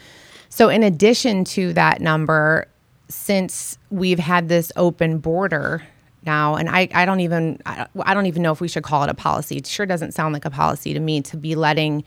So 0.48 0.68
in 0.68 0.84
addition 0.84 1.44
to 1.46 1.72
that 1.72 2.00
number, 2.00 2.68
since 3.08 3.78
we've 3.90 4.20
had 4.20 4.48
this 4.48 4.70
open 4.76 5.18
border 5.18 5.82
now, 6.24 6.54
and 6.54 6.68
I, 6.68 6.88
I 6.94 7.04
don't 7.04 7.20
even 7.20 7.60
I, 7.66 7.86
I 8.00 8.14
don't 8.14 8.26
even 8.26 8.42
know 8.42 8.52
if 8.52 8.60
we 8.60 8.68
should 8.68 8.84
call 8.84 9.02
it 9.02 9.10
a 9.10 9.14
policy. 9.14 9.56
It 9.56 9.66
sure 9.66 9.86
doesn't 9.86 10.12
sound 10.12 10.32
like 10.32 10.44
a 10.44 10.50
policy 10.50 10.94
to 10.94 11.00
me 11.00 11.20
to 11.22 11.36
be 11.36 11.56
letting 11.56 12.04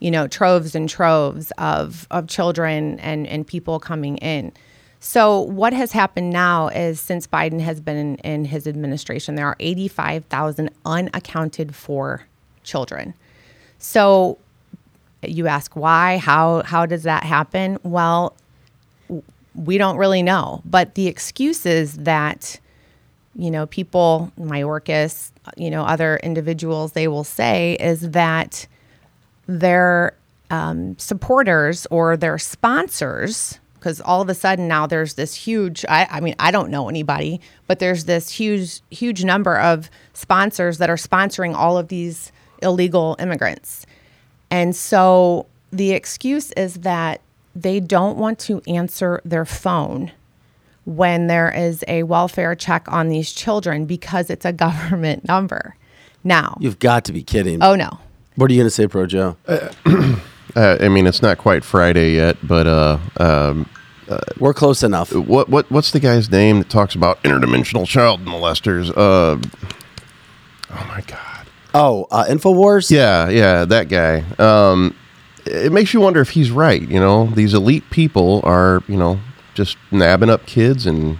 you 0.00 0.10
know, 0.10 0.26
troves 0.26 0.74
and 0.74 0.88
troves 0.88 1.52
of 1.58 2.06
of 2.10 2.28
children 2.28 2.98
and 3.00 3.26
and 3.26 3.46
people 3.46 3.80
coming 3.80 4.16
in. 4.18 4.52
So 5.00 5.40
what 5.40 5.72
has 5.72 5.92
happened 5.92 6.30
now 6.30 6.68
is 6.68 7.00
since 7.00 7.26
Biden 7.26 7.60
has 7.60 7.80
been 7.80 7.96
in, 7.96 8.14
in 8.16 8.44
his 8.44 8.66
administration, 8.66 9.36
there 9.36 9.46
are 9.46 9.54
85,000 9.60 10.70
unaccounted 10.84 11.74
for 11.76 12.26
children. 12.64 13.14
So 13.78 14.38
you 15.22 15.46
ask 15.46 15.76
why, 15.76 16.18
how 16.18 16.62
how 16.64 16.86
does 16.86 17.04
that 17.04 17.24
happen? 17.24 17.78
Well, 17.82 18.34
we 19.54 19.78
don't 19.78 19.96
really 19.96 20.22
know, 20.22 20.62
but 20.64 20.94
the 20.94 21.06
excuse 21.06 21.66
is 21.66 21.96
that 21.98 22.60
you 23.38 23.52
know, 23.52 23.66
people, 23.66 24.32
Mayorkas, 24.38 25.30
you 25.56 25.70
know, 25.70 25.84
other 25.84 26.18
individuals, 26.24 26.92
they 26.92 27.06
will 27.06 27.22
say 27.22 27.76
is 27.78 28.10
that 28.10 28.66
their 29.48 30.14
um, 30.50 30.96
supporters 30.98 31.86
or 31.90 32.16
their 32.16 32.38
sponsors 32.38 33.58
because 33.74 34.00
all 34.00 34.20
of 34.20 34.28
a 34.28 34.34
sudden 34.34 34.66
now 34.68 34.86
there's 34.86 35.14
this 35.14 35.34
huge 35.34 35.84
I, 35.88 36.06
I 36.10 36.20
mean 36.20 36.34
i 36.38 36.50
don't 36.50 36.70
know 36.70 36.88
anybody 36.88 37.40
but 37.66 37.78
there's 37.80 38.06
this 38.06 38.30
huge 38.30 38.80
huge 38.90 39.24
number 39.24 39.58
of 39.58 39.90
sponsors 40.14 40.78
that 40.78 40.88
are 40.90 40.96
sponsoring 40.96 41.54
all 41.54 41.76
of 41.76 41.88
these 41.88 42.32
illegal 42.62 43.16
immigrants. 43.18 43.86
And 44.50 44.74
so 44.74 45.46
the 45.70 45.92
excuse 45.92 46.52
is 46.52 46.76
that 46.76 47.20
they 47.54 47.80
don't 47.80 48.16
want 48.16 48.38
to 48.40 48.62
answer 48.66 49.20
their 49.24 49.44
phone 49.44 50.12
when 50.84 51.26
there 51.26 51.50
is 51.50 51.84
a 51.86 52.04
welfare 52.04 52.54
check 52.54 52.90
on 52.90 53.08
these 53.08 53.32
children 53.32 53.84
because 53.84 54.30
it's 54.30 54.44
a 54.44 54.52
government 54.66 55.26
number. 55.26 55.76
Now 56.24 56.56
You've 56.60 56.78
got 56.78 57.04
to 57.06 57.12
be 57.12 57.22
kidding. 57.22 57.62
oh 57.62 57.74
no 57.74 57.98
What 58.38 58.52
are 58.52 58.54
you 58.54 58.60
going 58.60 58.68
to 58.68 58.70
say, 58.70 58.86
Projo? 58.86 59.36
Uh, 60.56 60.78
I 60.80 60.88
mean, 60.88 61.06
it's 61.06 61.20
not 61.20 61.36
quite 61.36 61.62
Friday 61.62 62.14
yet, 62.14 62.38
but 62.42 62.66
uh, 62.66 62.98
um, 63.18 63.68
We're 64.40 64.54
close 64.54 64.82
enough. 64.82 65.14
what 65.14 65.50
what 65.50 65.70
what's 65.70 65.90
the 65.90 66.00
guy's 66.00 66.30
name 66.30 66.58
that 66.60 66.70
talks 66.70 66.94
about 66.94 67.22
interdimensional 67.22 67.86
child 67.86 68.24
molesters? 68.24 68.88
Uh, 68.88 69.38
oh 70.70 70.84
my 70.88 71.02
god. 71.06 71.46
Oh, 71.74 72.06
uh, 72.10 72.24
Infowars? 72.24 72.90
Yeah, 72.90 73.28
yeah, 73.28 73.66
that 73.66 73.90
guy. 73.90 74.24
Um, 74.38 74.96
it 75.44 75.70
makes 75.70 75.92
you 75.92 76.00
wonder 76.00 76.20
if 76.22 76.30
he's 76.30 76.50
right. 76.50 76.80
You 76.82 76.98
know, 76.98 77.26
these 77.26 77.52
elite 77.52 77.88
people 77.90 78.40
are 78.42 78.82
you 78.88 78.96
know 78.96 79.20
just 79.52 79.76
nabbing 79.92 80.30
up 80.30 80.46
kids 80.46 80.86
and 80.86 81.18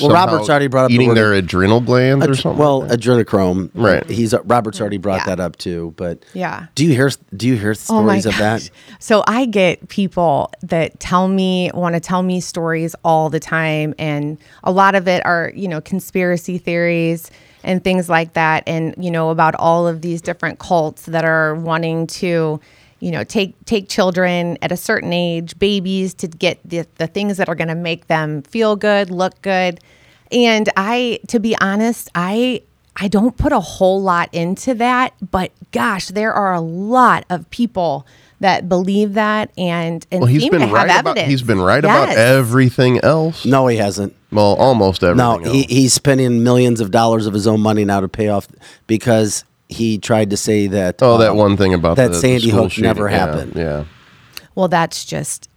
Well, 0.00 0.10
Robert's 0.10 0.48
already 0.48 0.66
brought 0.68 0.84
up 0.84 0.88
the 0.90 0.94
eating 0.96 1.08
word- 1.08 1.16
their 1.16 1.32
adrenal 1.32 1.80
glands 1.80 2.26
or 2.26 2.34
something. 2.34 2.58
well, 2.58 2.80
like 2.80 2.90
that. 2.90 3.00
adrenochrome. 3.00 3.70
Right. 3.74 4.08
He's 4.08 4.32
uh, 4.34 4.42
Robert's 4.44 4.80
already 4.80 4.98
brought 4.98 5.20
Yeah. 5.20 5.26
that 5.34 5.40
up 5.40 5.56
too. 5.56 5.94
But 5.96 6.22
Yeah. 6.32 6.66
do 6.74 6.84
you 6.84 6.92
hear? 6.94 7.10
Do 7.36 7.48
you 7.48 7.56
hear 7.56 7.70
Oh 7.70 7.74
stories 7.74 8.26
of 8.26 8.36
that? 8.38 8.60
gosh. 8.60 8.70
So 9.00 9.24
I 9.26 9.46
get 9.46 9.88
people 9.88 10.52
that 10.62 11.00
tell 11.00 11.26
me, 11.28 11.70
want 11.74 11.94
to 11.94 12.00
tell 12.00 12.22
me 12.22 12.40
stories 12.40 12.94
all 13.04 13.30
the 13.30 13.40
time. 13.40 13.94
And 13.98 14.38
a 14.62 14.70
lot 14.70 14.94
of 14.94 15.08
it 15.08 15.24
are, 15.26 15.52
you 15.56 15.66
know, 15.66 15.80
conspiracy 15.80 16.58
theories 16.58 17.30
and 17.64 17.82
things 17.82 18.08
like 18.08 18.34
that. 18.34 18.62
And, 18.66 18.94
you 18.98 19.10
know, 19.10 19.30
about 19.30 19.54
all 19.56 19.86
of 19.88 20.02
these 20.02 20.22
different 20.22 20.58
cults 20.60 21.06
that 21.06 21.24
are 21.24 21.54
wanting 21.56 22.06
to, 22.06 22.60
you 23.00 23.10
know, 23.10 23.24
take 23.24 23.54
take 23.64 23.88
children 23.88 24.58
at 24.62 24.70
a 24.70 24.76
certain 24.76 25.12
age, 25.12 25.58
babies, 25.58 26.14
to 26.14 26.28
get 26.28 26.58
the, 26.64 26.86
the 26.96 27.06
things 27.06 27.38
that 27.38 27.48
are 27.48 27.54
going 27.54 27.68
to 27.68 27.74
make 27.74 28.06
them 28.06 28.42
feel 28.42 28.76
good, 28.76 29.10
look 29.10 29.40
good. 29.42 29.80
And 30.30 30.68
I, 30.76 31.20
to 31.28 31.40
be 31.40 31.56
honest, 31.60 32.08
I 32.14 32.62
I 32.96 33.08
don't 33.08 33.36
put 33.36 33.52
a 33.52 33.60
whole 33.60 34.02
lot 34.02 34.28
into 34.32 34.74
that, 34.74 35.14
but 35.30 35.52
gosh, 35.72 36.08
there 36.08 36.32
are 36.32 36.52
a 36.52 36.60
lot 36.60 37.24
of 37.30 37.48
people 37.50 38.06
that 38.40 38.68
believe 38.68 39.14
that 39.14 39.50
and 39.56 40.06
and 40.10 40.20
well, 40.22 40.26
he's 40.26 40.42
seem 40.42 40.52
to 40.52 40.58
been 40.58 40.68
have 40.68 40.72
right 40.72 40.84
about 40.84 41.06
evidence. 41.06 41.28
he's 41.28 41.42
been 41.42 41.60
right 41.60 41.84
about 41.84 42.10
everything 42.10 42.98
else. 42.98 43.44
No, 43.44 43.66
he 43.66 43.76
hasn't. 43.76 44.14
Well, 44.32 44.54
almost 44.54 45.02
everything. 45.02 45.18
No, 45.18 45.38
else. 45.38 45.52
he, 45.52 45.62
he's 45.62 45.92
spending 45.92 46.42
millions 46.42 46.80
of 46.80 46.90
dollars 46.90 47.26
of 47.26 47.34
his 47.34 47.46
own 47.46 47.60
money 47.60 47.84
now 47.84 48.00
to 48.00 48.08
pay 48.08 48.28
off 48.28 48.48
because 48.86 49.44
he 49.70 49.98
tried 49.98 50.30
to 50.30 50.36
say 50.36 50.66
that. 50.68 51.02
Oh, 51.02 51.18
that 51.18 51.30
um, 51.30 51.36
one 51.36 51.56
thing 51.56 51.72
about 51.74 51.96
that 51.96 52.08
the, 52.08 52.12
the 52.14 52.18
Sandy 52.20 52.48
school 52.50 52.62
Hook 52.64 52.72
shooting. 52.72 52.88
never 52.88 53.08
Yeah, 53.10 53.18
happened. 53.18 53.52
Yeah. 53.56 53.84
Well, 54.54 54.68
that's 54.68 55.04
just 55.04 55.48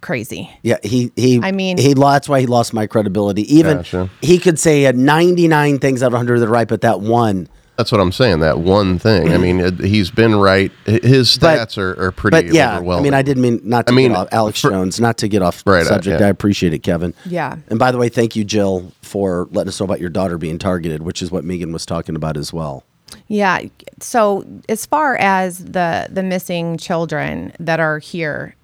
crazy. 0.00 0.50
Yeah, 0.62 0.78
he 0.82 1.10
he. 1.16 1.40
I 1.42 1.52
mean- 1.52 1.78
he. 1.78 1.94
lo- 1.94 2.10
That's 2.12 2.28
why 2.28 2.40
he 2.40 2.46
lost 2.46 2.74
my 2.74 2.86
credibility. 2.86 3.42
Even 3.54 3.78
Gotcha. 3.78 4.10
he 4.20 4.38
could 4.38 4.58
say 4.58 4.78
he 4.78 4.82
had 4.82 4.96
ninety 4.96 5.48
nine 5.48 5.78
things 5.78 6.02
out 6.02 6.08
of 6.12 6.16
hundred 6.16 6.40
that 6.40 6.46
are 6.46 6.50
right, 6.50 6.68
but 6.68 6.80
that 6.82 7.00
one. 7.00 7.48
That's 7.76 7.90
what 7.90 8.00
I'm 8.00 8.12
saying. 8.12 8.38
That 8.38 8.60
one 8.60 9.00
thing. 9.00 9.32
I 9.32 9.36
mean, 9.36 9.58
it, 9.58 9.80
he's 9.80 10.08
been 10.08 10.36
right. 10.36 10.70
H- 10.86 11.02
His 11.02 11.36
But- 11.36 11.58
stats 11.58 11.76
are, 11.76 12.00
are 12.00 12.12
pretty 12.12 12.36
But 12.36 12.54
yeah, 12.54 12.78
I 12.78 13.00
mean, 13.00 13.14
I 13.14 13.22
didn't 13.22 13.42
mean 13.42 13.60
not 13.64 13.88
to 13.88 13.92
I 13.92 13.96
mean, 13.96 14.10
get 14.12 14.16
off 14.18 14.28
Alex 14.30 14.60
for- 14.60 14.70
Jones, 14.70 15.00
not 15.00 15.16
to 15.18 15.26
get 15.28 15.42
off 15.42 15.64
Right, 15.66 15.80
uh, 15.82 15.86
subject. 15.88 16.20
yeah. 16.20 16.26
I 16.26 16.30
appreciate 16.30 16.72
it, 16.72 16.84
Kevin. 16.84 17.14
Yeah. 17.26 17.56
And 17.66 17.76
by 17.80 17.90
the 17.90 17.98
way, 17.98 18.08
thank 18.08 18.36
you, 18.36 18.44
Jill, 18.44 18.92
for 19.02 19.48
letting 19.50 19.70
us 19.70 19.80
know 19.80 19.84
about 19.86 19.98
your 19.98 20.08
daughter 20.08 20.38
being 20.38 20.56
targeted, 20.56 21.02
which 21.02 21.20
is 21.20 21.32
what 21.32 21.42
Megan 21.42 21.72
was 21.72 21.84
talking 21.84 22.14
about 22.14 22.36
as 22.36 22.52
well. 22.52 22.84
Yeah. 23.28 23.62
So 24.00 24.44
as 24.68 24.86
far 24.86 25.16
as 25.16 25.64
the 25.64 26.08
the 26.10 26.22
missing 26.22 26.76
children 26.76 27.52
that 27.58 27.80
are 27.80 27.98
here, 27.98 28.54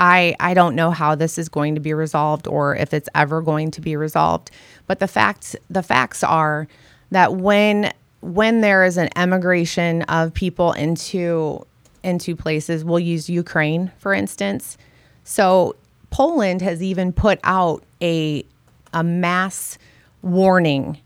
I 0.00 0.36
I 0.40 0.54
don't 0.54 0.74
know 0.74 0.90
how 0.90 1.14
this 1.14 1.38
is 1.38 1.48
going 1.48 1.74
to 1.74 1.80
be 1.80 1.94
resolved 1.94 2.46
or 2.46 2.76
if 2.76 2.92
it's 2.94 3.08
ever 3.14 3.42
going 3.42 3.70
to 3.72 3.80
be 3.80 3.96
resolved. 3.96 4.50
But 4.86 4.98
the 5.00 5.08
facts 5.08 5.56
the 5.70 5.82
facts 5.82 6.22
are 6.22 6.68
that 7.10 7.34
when 7.34 7.92
when 8.20 8.60
there 8.60 8.84
is 8.84 8.96
an 8.96 9.10
emigration 9.16 10.02
of 10.02 10.32
people 10.34 10.72
into 10.72 11.66
into 12.02 12.36
places, 12.36 12.84
we'll 12.84 12.98
use 12.98 13.28
Ukraine 13.28 13.92
for 13.98 14.12
instance. 14.14 14.76
So 15.24 15.76
Poland 16.10 16.62
has 16.62 16.82
even 16.82 17.12
put 17.12 17.40
out 17.44 17.82
a 18.02 18.44
a 18.92 19.02
mass 19.02 19.78
warning 20.22 20.98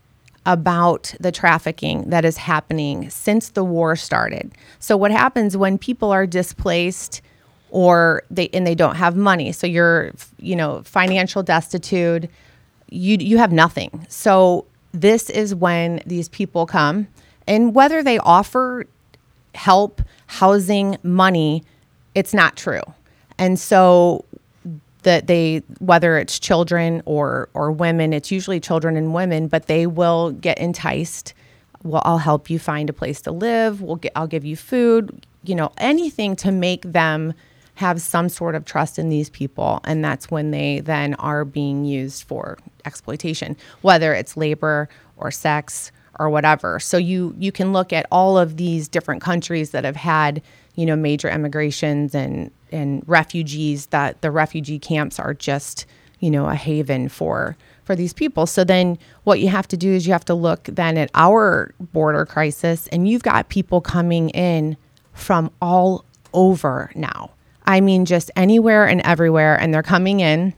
about 0.48 1.14
the 1.20 1.30
trafficking 1.30 2.08
that 2.08 2.24
is 2.24 2.38
happening 2.38 3.10
since 3.10 3.50
the 3.50 3.62
war 3.62 3.94
started. 3.94 4.50
So 4.80 4.96
what 4.96 5.10
happens 5.10 5.58
when 5.58 5.76
people 5.76 6.10
are 6.10 6.26
displaced 6.26 7.20
or 7.70 8.22
they 8.30 8.48
and 8.54 8.66
they 8.66 8.74
don't 8.74 8.96
have 8.96 9.14
money. 9.14 9.52
So 9.52 9.66
you're 9.66 10.12
you 10.38 10.56
know 10.56 10.82
financial 10.84 11.42
destitute, 11.42 12.30
you 12.88 13.18
you 13.20 13.36
have 13.36 13.52
nothing. 13.52 14.06
So 14.08 14.64
this 14.92 15.28
is 15.28 15.54
when 15.54 16.00
these 16.06 16.30
people 16.30 16.64
come, 16.64 17.08
and 17.46 17.74
whether 17.74 18.02
they 18.02 18.18
offer 18.18 18.86
help, 19.54 20.00
housing, 20.28 20.96
money, 21.02 21.62
it's 22.14 22.32
not 22.32 22.56
true. 22.56 22.82
And 23.36 23.58
so 23.58 24.24
that 25.02 25.26
they 25.26 25.62
whether 25.78 26.18
it's 26.18 26.38
children 26.38 27.02
or 27.04 27.48
or 27.54 27.70
women, 27.72 28.12
it's 28.12 28.30
usually 28.30 28.60
children 28.60 28.96
and 28.96 29.14
women, 29.14 29.48
but 29.48 29.66
they 29.66 29.86
will 29.86 30.32
get 30.32 30.58
enticed. 30.58 31.34
Well, 31.84 32.02
I'll 32.04 32.18
help 32.18 32.50
you 32.50 32.58
find 32.58 32.90
a 32.90 32.92
place 32.92 33.20
to 33.22 33.30
live. 33.30 33.80
We'll 33.80 33.96
get 33.96 34.12
I'll 34.16 34.26
give 34.26 34.44
you 34.44 34.56
food, 34.56 35.26
you 35.44 35.54
know, 35.54 35.72
anything 35.78 36.36
to 36.36 36.50
make 36.50 36.82
them 36.82 37.34
have 37.78 38.02
some 38.02 38.28
sort 38.28 38.56
of 38.56 38.64
trust 38.64 38.98
in 38.98 39.08
these 39.08 39.30
people 39.30 39.80
and 39.84 40.04
that's 40.04 40.32
when 40.32 40.50
they 40.50 40.80
then 40.80 41.14
are 41.14 41.44
being 41.44 41.84
used 41.84 42.24
for 42.24 42.58
exploitation 42.84 43.56
whether 43.82 44.12
it's 44.12 44.36
labor 44.36 44.88
or 45.16 45.30
sex 45.30 45.92
or 46.18 46.28
whatever 46.28 46.80
so 46.80 46.96
you 46.96 47.32
you 47.38 47.52
can 47.52 47.72
look 47.72 47.92
at 47.92 48.04
all 48.10 48.36
of 48.36 48.56
these 48.56 48.88
different 48.88 49.22
countries 49.22 49.70
that 49.70 49.84
have 49.84 49.94
had 49.94 50.42
you 50.78 50.86
know 50.86 50.96
major 50.96 51.28
immigrations 51.28 52.14
and 52.14 52.50
and 52.70 53.02
refugees 53.06 53.86
that 53.86 54.20
the 54.22 54.30
refugee 54.30 54.78
camps 54.78 55.18
are 55.18 55.34
just 55.34 55.86
you 56.20 56.30
know 56.30 56.46
a 56.46 56.54
haven 56.54 57.08
for 57.08 57.56
for 57.84 57.96
these 57.96 58.12
people 58.12 58.46
so 58.46 58.62
then 58.62 58.96
what 59.24 59.40
you 59.40 59.48
have 59.48 59.66
to 59.66 59.76
do 59.76 59.90
is 59.92 60.06
you 60.06 60.12
have 60.12 60.24
to 60.24 60.34
look 60.34 60.64
then 60.64 60.96
at 60.96 61.10
our 61.14 61.74
border 61.92 62.24
crisis 62.24 62.86
and 62.88 63.08
you've 63.08 63.22
got 63.22 63.48
people 63.48 63.80
coming 63.80 64.30
in 64.30 64.76
from 65.12 65.50
all 65.60 66.04
over 66.32 66.92
now 66.94 67.30
I 67.68 67.82
mean, 67.82 68.06
just 68.06 68.30
anywhere 68.34 68.86
and 68.88 69.02
everywhere. 69.02 69.60
And 69.60 69.72
they're 69.72 69.82
coming 69.82 70.20
in, 70.20 70.54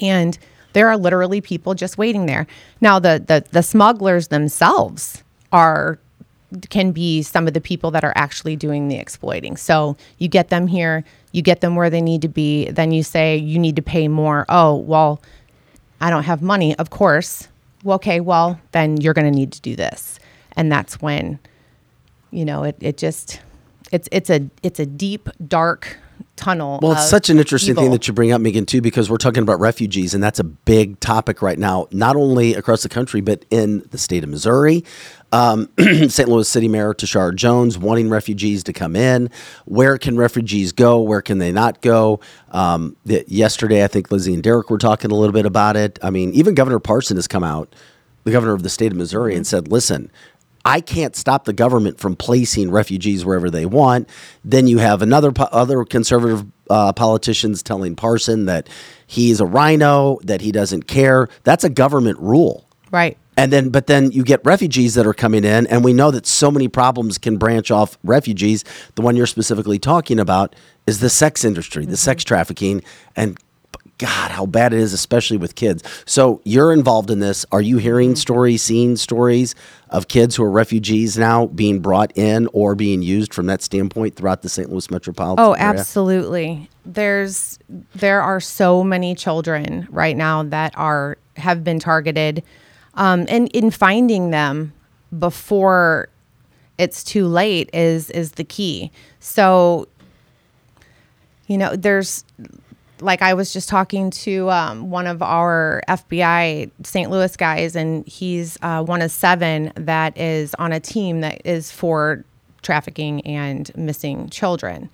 and 0.00 0.36
there 0.72 0.88
are 0.88 0.96
literally 0.96 1.42
people 1.42 1.74
just 1.74 1.98
waiting 1.98 2.24
there. 2.24 2.46
Now, 2.80 2.98
the 2.98 3.22
the, 3.24 3.44
the 3.52 3.62
smugglers 3.62 4.28
themselves 4.28 5.22
are 5.52 5.98
can 6.70 6.92
be 6.92 7.22
some 7.22 7.46
of 7.46 7.54
the 7.54 7.60
people 7.60 7.90
that 7.92 8.04
are 8.04 8.12
actually 8.16 8.56
doing 8.56 8.88
the 8.88 8.96
exploiting. 8.96 9.56
So 9.56 9.96
you 10.18 10.28
get 10.28 10.48
them 10.48 10.66
here, 10.66 11.04
you 11.32 11.42
get 11.42 11.60
them 11.60 11.76
where 11.76 11.90
they 11.90 12.02
need 12.02 12.22
to 12.22 12.28
be, 12.28 12.70
then 12.70 12.92
you 12.92 13.02
say 13.02 13.36
you 13.36 13.58
need 13.58 13.76
to 13.76 13.82
pay 13.82 14.08
more. 14.08 14.46
Oh, 14.48 14.76
well, 14.76 15.22
I 16.00 16.10
don't 16.10 16.24
have 16.24 16.42
money, 16.42 16.76
of 16.78 16.90
course. 16.90 17.48
Okay, 17.86 18.20
well, 18.20 18.60
then 18.72 19.00
you're 19.00 19.14
going 19.14 19.30
to 19.30 19.36
need 19.36 19.52
to 19.52 19.60
do 19.60 19.76
this. 19.76 20.18
And 20.56 20.72
that's 20.72 21.00
when 21.00 21.38
you 22.30 22.44
know, 22.44 22.64
it 22.64 22.76
it 22.80 22.98
just 22.98 23.40
it's 23.92 24.08
it's 24.12 24.30
a 24.30 24.48
it's 24.62 24.78
a 24.78 24.86
deep 24.86 25.28
dark 25.46 25.98
tunnel. 26.36 26.78
Well, 26.82 26.92
it's 26.92 27.08
such 27.08 27.30
an 27.30 27.38
interesting 27.38 27.72
evil. 27.72 27.84
thing 27.84 27.92
that 27.92 28.06
you 28.06 28.14
bring 28.14 28.32
up, 28.32 28.40
Megan, 28.40 28.66
too, 28.66 28.80
because 28.80 29.10
we're 29.10 29.16
talking 29.16 29.42
about 29.42 29.58
refugees, 29.58 30.14
and 30.14 30.22
that's 30.22 30.38
a 30.38 30.44
big 30.44 31.00
topic 31.00 31.42
right 31.42 31.58
now, 31.58 31.88
not 31.90 32.16
only 32.16 32.54
across 32.54 32.82
the 32.82 32.88
country, 32.88 33.20
but 33.20 33.44
in 33.50 33.86
the 33.90 33.98
state 33.98 34.22
of 34.22 34.30
Missouri. 34.30 34.84
Um, 35.32 35.68
St. 36.08 36.28
Louis 36.28 36.48
City 36.48 36.68
Mayor 36.68 36.94
Tishaura 36.94 37.34
Jones 37.34 37.76
wanting 37.76 38.08
refugees 38.08 38.62
to 38.64 38.72
come 38.72 38.94
in. 38.94 39.30
Where 39.64 39.98
can 39.98 40.16
refugees 40.16 40.72
go? 40.72 41.00
Where 41.00 41.22
can 41.22 41.38
they 41.38 41.52
not 41.52 41.80
go? 41.80 42.20
Um, 42.52 42.96
the, 43.04 43.24
yesterday, 43.26 43.82
I 43.82 43.88
think 43.88 44.10
Lizzie 44.10 44.34
and 44.34 44.42
Derek 44.42 44.70
were 44.70 44.78
talking 44.78 45.10
a 45.10 45.14
little 45.14 45.32
bit 45.32 45.46
about 45.46 45.76
it. 45.76 45.98
I 46.02 46.10
mean, 46.10 46.32
even 46.32 46.54
Governor 46.54 46.78
Parson 46.78 47.16
has 47.16 47.26
come 47.26 47.42
out, 47.42 47.74
the 48.24 48.30
governor 48.30 48.52
of 48.52 48.62
the 48.62 48.70
state 48.70 48.92
of 48.92 48.98
Missouri, 48.98 49.34
and 49.34 49.46
said, 49.46 49.68
listen, 49.68 50.10
I 50.66 50.80
can't 50.80 51.14
stop 51.14 51.44
the 51.44 51.52
government 51.52 52.00
from 52.00 52.16
placing 52.16 52.72
refugees 52.72 53.24
wherever 53.24 53.50
they 53.50 53.66
want. 53.66 54.08
Then 54.44 54.66
you 54.66 54.78
have 54.78 55.00
another 55.00 55.32
other 55.52 55.84
conservative 55.84 56.44
uh, 56.68 56.92
politicians 56.92 57.62
telling 57.62 57.94
Parson 57.94 58.46
that 58.46 58.68
he's 59.06 59.40
a 59.40 59.46
RINO, 59.46 60.18
that 60.24 60.40
he 60.40 60.50
doesn't 60.50 60.88
care. 60.88 61.28
That's 61.44 61.62
a 61.62 61.70
government 61.70 62.18
rule. 62.18 62.68
Right. 62.90 63.16
And 63.36 63.52
then, 63.52 63.68
but 63.68 63.86
then 63.86 64.10
you 64.10 64.24
get 64.24 64.40
refugees 64.44 64.94
that 64.94 65.06
are 65.06 65.14
coming 65.14 65.44
in, 65.44 65.66
and 65.68 65.84
we 65.84 65.92
know 65.92 66.10
that 66.10 66.26
so 66.26 66.50
many 66.50 66.66
problems 66.66 67.16
can 67.16 67.36
branch 67.36 67.70
off 67.70 67.96
refugees. 68.02 68.64
The 68.96 69.02
one 69.02 69.14
you're 69.14 69.26
specifically 69.26 69.78
talking 69.78 70.18
about 70.18 70.56
is 70.86 70.98
the 70.98 71.10
sex 71.10 71.44
industry, 71.44 71.84
the 71.84 71.92
mm-hmm. 71.92 71.96
sex 71.96 72.24
trafficking, 72.24 72.82
and 73.14 73.38
God, 73.98 74.30
how 74.30 74.44
bad 74.44 74.74
it 74.74 74.78
is, 74.78 74.92
especially 74.92 75.38
with 75.38 75.54
kids. 75.54 75.82
So 76.04 76.42
you're 76.44 76.72
involved 76.72 77.10
in 77.10 77.20
this. 77.20 77.46
Are 77.50 77.62
you 77.62 77.78
hearing 77.78 78.10
mm-hmm. 78.10 78.16
stories, 78.16 78.62
seeing 78.62 78.96
stories 78.96 79.54
of 79.88 80.08
kids 80.08 80.36
who 80.36 80.42
are 80.42 80.50
refugees 80.50 81.16
now 81.16 81.46
being 81.46 81.80
brought 81.80 82.12
in 82.16 82.46
or 82.52 82.74
being 82.74 83.00
used 83.00 83.32
from 83.32 83.46
that 83.46 83.62
standpoint 83.62 84.14
throughout 84.14 84.42
the 84.42 84.50
St. 84.50 84.68
Louis 84.68 84.90
metropolitan 84.90 85.44
oh, 85.44 85.52
area? 85.52 85.80
absolutely. 85.80 86.68
There's 86.84 87.58
there 87.94 88.20
are 88.20 88.38
so 88.38 88.84
many 88.84 89.14
children 89.14 89.88
right 89.90 90.16
now 90.16 90.42
that 90.42 90.76
are 90.76 91.16
have 91.36 91.64
been 91.64 91.78
targeted, 91.78 92.42
um, 92.94 93.26
and 93.28 93.48
in 93.48 93.70
finding 93.70 94.30
them 94.30 94.72
before 95.18 96.08
it's 96.78 97.02
too 97.02 97.26
late 97.26 97.70
is 97.72 98.10
is 98.10 98.32
the 98.32 98.44
key. 98.44 98.90
So 99.20 99.88
you 101.46 101.56
know, 101.58 101.76
there's 101.76 102.24
like 103.00 103.22
I 103.22 103.34
was 103.34 103.52
just 103.52 103.68
talking 103.68 104.10
to 104.10 104.50
um, 104.50 104.90
one 104.90 105.06
of 105.06 105.22
our 105.22 105.82
FBI 105.88 106.70
St. 106.84 107.10
Louis 107.10 107.36
guys, 107.36 107.76
and 107.76 108.06
he's 108.06 108.58
uh, 108.62 108.82
one 108.82 109.02
of 109.02 109.10
seven 109.10 109.72
that 109.76 110.16
is 110.16 110.54
on 110.54 110.72
a 110.72 110.80
team 110.80 111.20
that 111.20 111.42
is 111.44 111.70
for 111.70 112.24
trafficking 112.62 113.20
and 113.26 113.70
missing 113.76 114.28
children. 114.28 114.90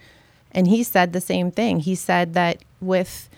And 0.52 0.66
he 0.66 0.82
said 0.82 1.12
the 1.12 1.20
same 1.20 1.50
thing. 1.50 1.80
He 1.80 1.94
said 1.94 2.34
that 2.34 2.58
with, 2.80 3.30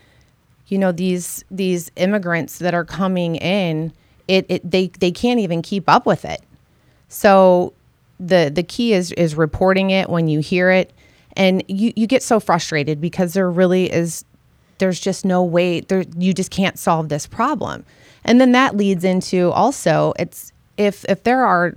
you 0.66 0.78
know, 0.78 0.92
these 0.92 1.44
these 1.50 1.90
immigrants 1.96 2.58
that 2.58 2.74
are 2.74 2.84
coming 2.84 3.36
in, 3.36 3.92
it, 4.28 4.46
it 4.48 4.70
they 4.70 4.88
they 4.88 5.12
can't 5.12 5.40
even 5.40 5.62
keep 5.62 5.88
up 5.88 6.06
with 6.06 6.24
it. 6.24 6.42
So 7.08 7.72
the 8.18 8.50
the 8.52 8.62
key 8.62 8.92
is 8.92 9.12
is 9.12 9.34
reporting 9.34 9.90
it 9.90 10.08
when 10.08 10.28
you 10.28 10.40
hear 10.40 10.70
it 10.70 10.92
and 11.36 11.64
you, 11.68 11.92
you 11.96 12.06
get 12.06 12.22
so 12.22 12.40
frustrated 12.40 13.00
because 13.00 13.34
there 13.34 13.50
really 13.50 13.92
is 13.92 14.24
there's 14.84 15.00
just 15.00 15.24
no 15.24 15.42
way 15.42 15.80
there 15.80 16.04
you 16.18 16.34
just 16.34 16.50
can't 16.50 16.78
solve 16.78 17.08
this 17.08 17.26
problem 17.26 17.86
and 18.22 18.38
then 18.38 18.52
that 18.52 18.76
leads 18.76 19.02
into 19.02 19.50
also 19.52 20.12
it's 20.18 20.52
if 20.76 21.06
if 21.08 21.22
there 21.22 21.46
are 21.46 21.74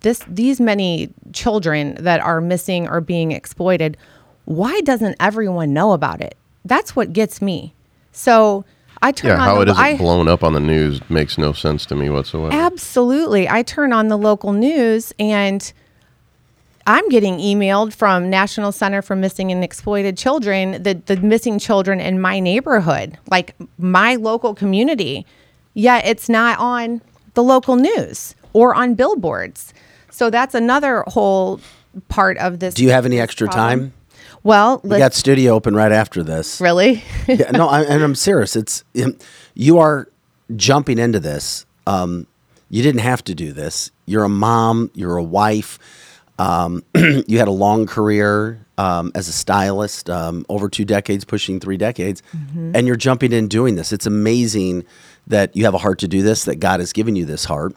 this 0.00 0.22
these 0.28 0.60
many 0.60 1.08
children 1.32 1.94
that 1.94 2.20
are 2.20 2.42
missing 2.42 2.86
or 2.86 3.00
being 3.00 3.32
exploited 3.32 3.96
why 4.44 4.78
doesn't 4.82 5.16
everyone 5.18 5.72
know 5.72 5.92
about 5.92 6.20
it 6.20 6.36
that's 6.66 6.94
what 6.94 7.14
gets 7.14 7.40
me 7.40 7.72
so 8.12 8.62
I 9.00 9.10
turn 9.12 9.30
yeah, 9.30 9.36
how 9.38 9.54
the, 9.56 9.62
it 9.62 9.68
isn't 9.68 9.82
I, 9.82 9.96
blown 9.96 10.28
up 10.28 10.44
on 10.44 10.52
the 10.52 10.60
news 10.60 11.00
makes 11.08 11.38
no 11.38 11.52
sense 11.52 11.84
to 11.86 11.94
me 11.94 12.08
whatsoever. 12.08 12.54
Absolutely. 12.54 13.46
I 13.46 13.62
turn 13.62 13.92
on 13.92 14.08
the 14.08 14.16
local 14.16 14.52
news 14.52 15.12
and 15.18 15.70
I'm 16.86 17.08
getting 17.08 17.38
emailed 17.38 17.94
from 17.94 18.28
National 18.28 18.70
Center 18.70 19.00
for 19.00 19.16
Missing 19.16 19.50
and 19.50 19.64
Exploited 19.64 20.18
Children, 20.18 20.82
the, 20.82 20.94
the 21.06 21.16
missing 21.16 21.58
children 21.58 21.98
in 21.98 22.20
my 22.20 22.40
neighborhood, 22.40 23.18
like 23.30 23.54
my 23.78 24.16
local 24.16 24.54
community. 24.54 25.24
Yet 25.72 26.06
it's 26.06 26.28
not 26.28 26.58
on 26.58 27.00
the 27.34 27.42
local 27.42 27.76
news 27.76 28.34
or 28.52 28.74
on 28.74 28.94
billboards. 28.94 29.72
So 30.10 30.30
that's 30.30 30.54
another 30.54 31.04
whole 31.06 31.60
part 32.08 32.36
of 32.38 32.60
this. 32.60 32.74
Do 32.74 32.84
you 32.84 32.90
have 32.90 33.06
any 33.06 33.18
extra 33.18 33.48
problem. 33.48 33.90
time? 33.90 33.92
Well, 34.42 34.80
we 34.84 34.98
got 34.98 35.14
studio 35.14 35.54
open 35.54 35.74
right 35.74 35.90
after 35.90 36.22
this. 36.22 36.60
Really? 36.60 37.02
yeah, 37.26 37.50
no, 37.50 37.66
I, 37.66 37.82
and 37.82 38.02
I'm 38.02 38.14
serious. 38.14 38.56
It's 38.56 38.84
you 39.54 39.78
are 39.78 40.06
jumping 40.54 40.98
into 40.98 41.18
this. 41.18 41.64
Um, 41.86 42.26
you 42.68 42.82
didn't 42.82 43.00
have 43.00 43.24
to 43.24 43.34
do 43.34 43.52
this. 43.52 43.90
You're 44.04 44.24
a 44.24 44.28
mom. 44.28 44.90
You're 44.94 45.16
a 45.16 45.22
wife 45.22 45.78
um, 46.38 46.82
you 46.94 47.38
had 47.38 47.48
a 47.48 47.52
long 47.52 47.86
career 47.86 48.64
um, 48.78 49.12
as 49.14 49.28
a 49.28 49.32
stylist, 49.32 50.10
um, 50.10 50.44
over 50.48 50.68
two 50.68 50.84
decades, 50.84 51.24
pushing 51.24 51.60
three 51.60 51.76
decades, 51.76 52.22
mm-hmm. 52.36 52.72
and 52.74 52.86
you're 52.86 52.96
jumping 52.96 53.32
in 53.32 53.48
doing 53.48 53.76
this. 53.76 53.92
It's 53.92 54.06
amazing 54.06 54.84
that 55.26 55.54
you 55.56 55.64
have 55.64 55.74
a 55.74 55.78
heart 55.78 55.98
to 56.00 56.08
do 56.08 56.22
this, 56.22 56.44
that 56.44 56.56
God 56.56 56.80
has 56.80 56.92
given 56.92 57.16
you 57.16 57.24
this 57.24 57.44
heart. 57.44 57.74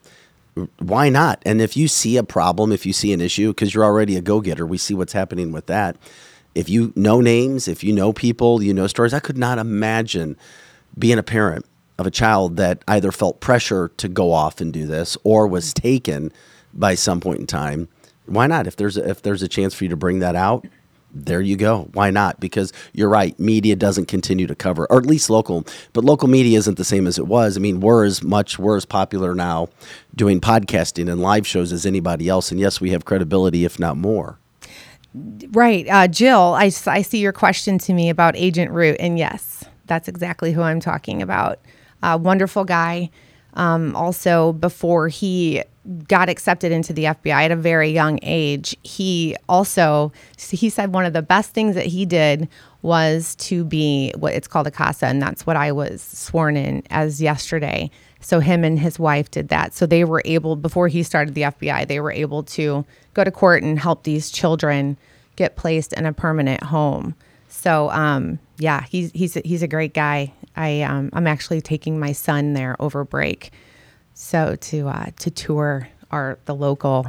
Why 0.79 1.09
not? 1.09 1.41
And 1.45 1.61
if 1.61 1.77
you 1.77 1.87
see 1.87 2.17
a 2.17 2.23
problem, 2.23 2.71
if 2.71 2.85
you 2.85 2.93
see 2.93 3.13
an 3.13 3.21
issue, 3.21 3.49
because 3.49 3.73
you're 3.73 3.85
already 3.85 4.17
a 4.17 4.21
go 4.21 4.41
getter, 4.41 4.65
we 4.65 4.79
see 4.79 4.95
what's 4.95 5.13
happening 5.13 5.51
with 5.51 5.67
that. 5.67 5.97
If 6.55 6.67
you 6.67 6.91
know 6.95 7.21
names, 7.21 7.67
if 7.67 7.83
you 7.83 7.93
know 7.93 8.11
people, 8.11 8.63
you 8.63 8.73
know 8.73 8.87
stories, 8.87 9.13
I 9.13 9.19
could 9.19 9.37
not 9.37 9.59
imagine 9.59 10.35
being 10.97 11.19
a 11.19 11.23
parent 11.23 11.65
of 11.99 12.07
a 12.07 12.11
child 12.11 12.57
that 12.57 12.83
either 12.87 13.11
felt 13.11 13.39
pressure 13.39 13.89
to 13.97 14.07
go 14.07 14.31
off 14.31 14.59
and 14.59 14.73
do 14.73 14.87
this 14.87 15.15
or 15.23 15.47
was 15.47 15.73
taken 15.73 16.31
by 16.73 16.95
some 16.95 17.19
point 17.19 17.39
in 17.39 17.47
time 17.47 17.87
why 18.27 18.47
not? 18.47 18.67
If 18.67 18.75
there's 18.75 18.97
a, 18.97 19.09
if 19.09 19.21
there's 19.21 19.43
a 19.43 19.47
chance 19.47 19.73
for 19.73 19.83
you 19.83 19.89
to 19.89 19.97
bring 19.97 20.19
that 20.19 20.35
out, 20.35 20.65
there 21.13 21.41
you 21.41 21.55
go. 21.55 21.89
Why 21.93 22.11
not? 22.11 22.39
Because 22.39 22.73
you're 22.93 23.09
right. 23.09 23.37
Media 23.39 23.75
doesn't 23.75 24.07
continue 24.07 24.45
to 24.47 24.55
cover, 24.55 24.85
or 24.89 24.97
at 24.97 25.05
least 25.05 25.29
local. 25.29 25.65
But 25.93 26.03
local 26.03 26.27
media 26.27 26.57
isn't 26.57 26.77
the 26.77 26.83
same 26.83 27.07
as 27.07 27.17
it 27.17 27.27
was. 27.27 27.57
I 27.57 27.59
mean, 27.59 27.79
we're 27.79 28.05
as 28.05 28.23
much 28.23 28.59
we're 28.59 28.77
as 28.77 28.85
popular 28.85 29.33
now 29.33 29.69
doing 30.15 30.41
podcasting 30.41 31.11
and 31.11 31.21
live 31.21 31.47
shows 31.47 31.71
as 31.71 31.85
anybody 31.85 32.27
else. 32.29 32.51
And 32.51 32.59
yes, 32.59 32.81
we 32.81 32.91
have 32.91 33.05
credibility, 33.05 33.65
if 33.65 33.79
not 33.79 33.97
more. 33.97 34.39
Right, 35.51 35.87
uh, 35.89 36.07
Jill. 36.07 36.53
I 36.55 36.65
I 36.85 37.01
see 37.01 37.19
your 37.19 37.33
question 37.33 37.79
to 37.79 37.93
me 37.93 38.09
about 38.09 38.35
Agent 38.35 38.71
Root, 38.71 38.97
and 38.99 39.17
yes, 39.17 39.63
that's 39.85 40.07
exactly 40.07 40.51
who 40.51 40.61
I'm 40.61 40.79
talking 40.79 41.21
about. 41.21 41.59
Uh, 42.03 42.19
wonderful 42.21 42.65
guy. 42.65 43.09
Um, 43.53 43.95
also, 43.95 44.53
before 44.53 45.07
he 45.07 45.63
got 46.07 46.29
accepted 46.29 46.71
into 46.71 46.93
the 46.93 47.05
FBI 47.05 47.45
at 47.45 47.51
a 47.51 47.55
very 47.55 47.89
young 47.89 48.19
age, 48.21 48.75
he 48.83 49.35
also 49.47 50.11
he 50.37 50.69
said 50.69 50.93
one 50.93 51.05
of 51.05 51.13
the 51.13 51.21
best 51.21 51.51
things 51.51 51.75
that 51.75 51.85
he 51.85 52.05
did 52.05 52.47
was 52.81 53.35
to 53.35 53.63
be 53.63 54.13
what 54.17 54.33
it's 54.33 54.47
called 54.47 54.67
a 54.67 54.71
CASA, 54.71 55.05
and 55.05 55.21
that's 55.21 55.45
what 55.45 55.55
I 55.55 55.71
was 55.71 56.01
sworn 56.01 56.55
in 56.57 56.83
as 56.89 57.21
yesterday. 57.21 57.89
So 58.19 58.39
him 58.39 58.63
and 58.63 58.79
his 58.79 58.99
wife 58.99 59.29
did 59.31 59.49
that. 59.49 59.73
So 59.73 59.85
they 59.85 60.03
were 60.03 60.21
able 60.25 60.55
before 60.55 60.87
he 60.87 61.03
started 61.03 61.33
the 61.33 61.43
FBI, 61.43 61.87
they 61.87 61.99
were 61.99 62.11
able 62.11 62.43
to 62.43 62.85
go 63.13 63.23
to 63.23 63.31
court 63.31 63.63
and 63.63 63.79
help 63.79 64.03
these 64.03 64.31
children 64.31 64.97
get 65.35 65.55
placed 65.55 65.93
in 65.93 66.05
a 66.05 66.13
permanent 66.13 66.63
home. 66.63 67.15
So 67.47 67.89
um, 67.91 68.39
yeah, 68.57 68.83
he's 68.83 69.11
he's 69.11 69.35
he's 69.35 69.63
a 69.63 69.67
great 69.67 69.93
guy. 69.93 70.33
I 70.55 70.81
um, 70.81 71.09
I'm 71.13 71.27
actually 71.27 71.61
taking 71.61 71.99
my 71.99 72.11
son 72.11 72.53
there 72.53 72.75
over 72.79 73.03
break, 73.03 73.51
so 74.17 74.55
to 74.55 74.87
uh, 74.87 75.11
to 75.19 75.31
tour 75.31 75.89
our 76.11 76.39
the 76.45 76.55
local. 76.55 77.07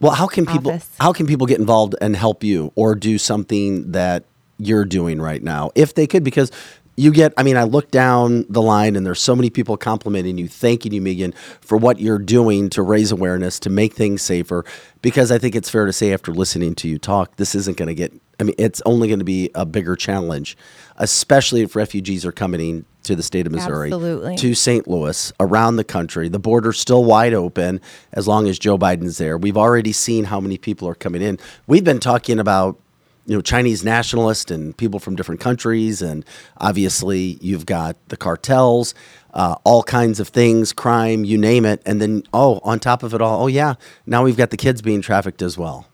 Well, 0.00 0.12
how 0.12 0.26
can 0.26 0.46
people 0.46 0.72
Office. 0.72 0.90
how 1.00 1.12
can 1.12 1.26
people 1.26 1.46
get 1.46 1.58
involved 1.58 1.94
and 2.00 2.14
help 2.14 2.44
you 2.44 2.72
or 2.74 2.94
do 2.94 3.18
something 3.18 3.92
that 3.92 4.24
you're 4.58 4.84
doing 4.84 5.20
right 5.20 5.42
now 5.42 5.70
if 5.74 5.94
they 5.94 6.06
could 6.06 6.22
because 6.22 6.52
you 6.96 7.10
get 7.10 7.32
I 7.38 7.42
mean 7.42 7.56
I 7.56 7.62
look 7.62 7.90
down 7.90 8.44
the 8.50 8.60
line 8.60 8.96
and 8.96 9.06
there's 9.06 9.20
so 9.20 9.34
many 9.34 9.48
people 9.48 9.78
complimenting 9.78 10.36
you 10.36 10.48
thanking 10.48 10.92
you 10.92 11.00
Megan 11.00 11.32
for 11.62 11.78
what 11.78 11.98
you're 11.98 12.18
doing 12.18 12.68
to 12.70 12.82
raise 12.82 13.10
awareness 13.10 13.58
to 13.60 13.70
make 13.70 13.94
things 13.94 14.20
safer 14.20 14.66
because 15.00 15.32
I 15.32 15.38
think 15.38 15.54
it's 15.54 15.70
fair 15.70 15.86
to 15.86 15.92
say 15.92 16.12
after 16.12 16.32
listening 16.32 16.74
to 16.76 16.88
you 16.88 16.98
talk 16.98 17.36
this 17.36 17.54
isn't 17.54 17.78
going 17.78 17.88
to 17.88 17.94
get 17.94 18.12
I 18.38 18.42
mean 18.42 18.54
it's 18.58 18.82
only 18.84 19.08
going 19.08 19.20
to 19.20 19.24
be 19.24 19.50
a 19.54 19.64
bigger 19.64 19.96
challenge 19.96 20.58
especially 20.98 21.62
if 21.62 21.74
refugees 21.74 22.26
are 22.26 22.32
coming 22.32 22.60
in 22.60 22.84
to 23.04 23.16
the 23.16 23.22
state 23.22 23.46
of 23.46 23.52
Missouri 23.52 23.88
Absolutely. 23.88 24.36
to 24.36 24.54
St. 24.54 24.86
Louis, 24.86 25.32
around 25.40 25.76
the 25.76 25.84
country. 25.84 26.28
The 26.28 26.38
border's 26.38 26.78
still 26.78 27.04
wide 27.04 27.34
open 27.34 27.80
as 28.12 28.28
long 28.28 28.46
as 28.46 28.58
Joe 28.58 28.76
Biden's 28.78 29.18
there. 29.18 29.38
We've 29.38 29.56
already 29.56 29.92
seen 29.92 30.24
how 30.24 30.40
many 30.40 30.58
people 30.58 30.88
are 30.88 30.94
coming 30.94 31.22
in. 31.22 31.38
We've 31.66 31.84
been 31.84 32.00
talking 32.00 32.38
about 32.38 32.78
you 33.26 33.36
know 33.36 33.40
Chinese 33.40 33.84
nationalists 33.84 34.50
and 34.50 34.76
people 34.76 34.98
from 34.98 35.16
different 35.16 35.40
countries, 35.40 36.02
and 36.02 36.24
obviously 36.58 37.38
you've 37.40 37.66
got 37.66 37.96
the 38.08 38.16
cartels, 38.16 38.94
uh, 39.34 39.56
all 39.64 39.82
kinds 39.82 40.20
of 40.20 40.28
things, 40.28 40.72
crime, 40.72 41.24
you 41.24 41.38
name 41.38 41.64
it, 41.64 41.82
and 41.86 42.00
then 42.00 42.22
oh, 42.32 42.60
on 42.64 42.80
top 42.80 43.02
of 43.02 43.14
it 43.14 43.22
all, 43.22 43.44
oh 43.44 43.46
yeah, 43.46 43.74
now 44.06 44.24
we've 44.24 44.36
got 44.36 44.50
the 44.50 44.56
kids 44.56 44.82
being 44.82 45.00
trafficked 45.00 45.42
as 45.42 45.56
well. 45.56 45.86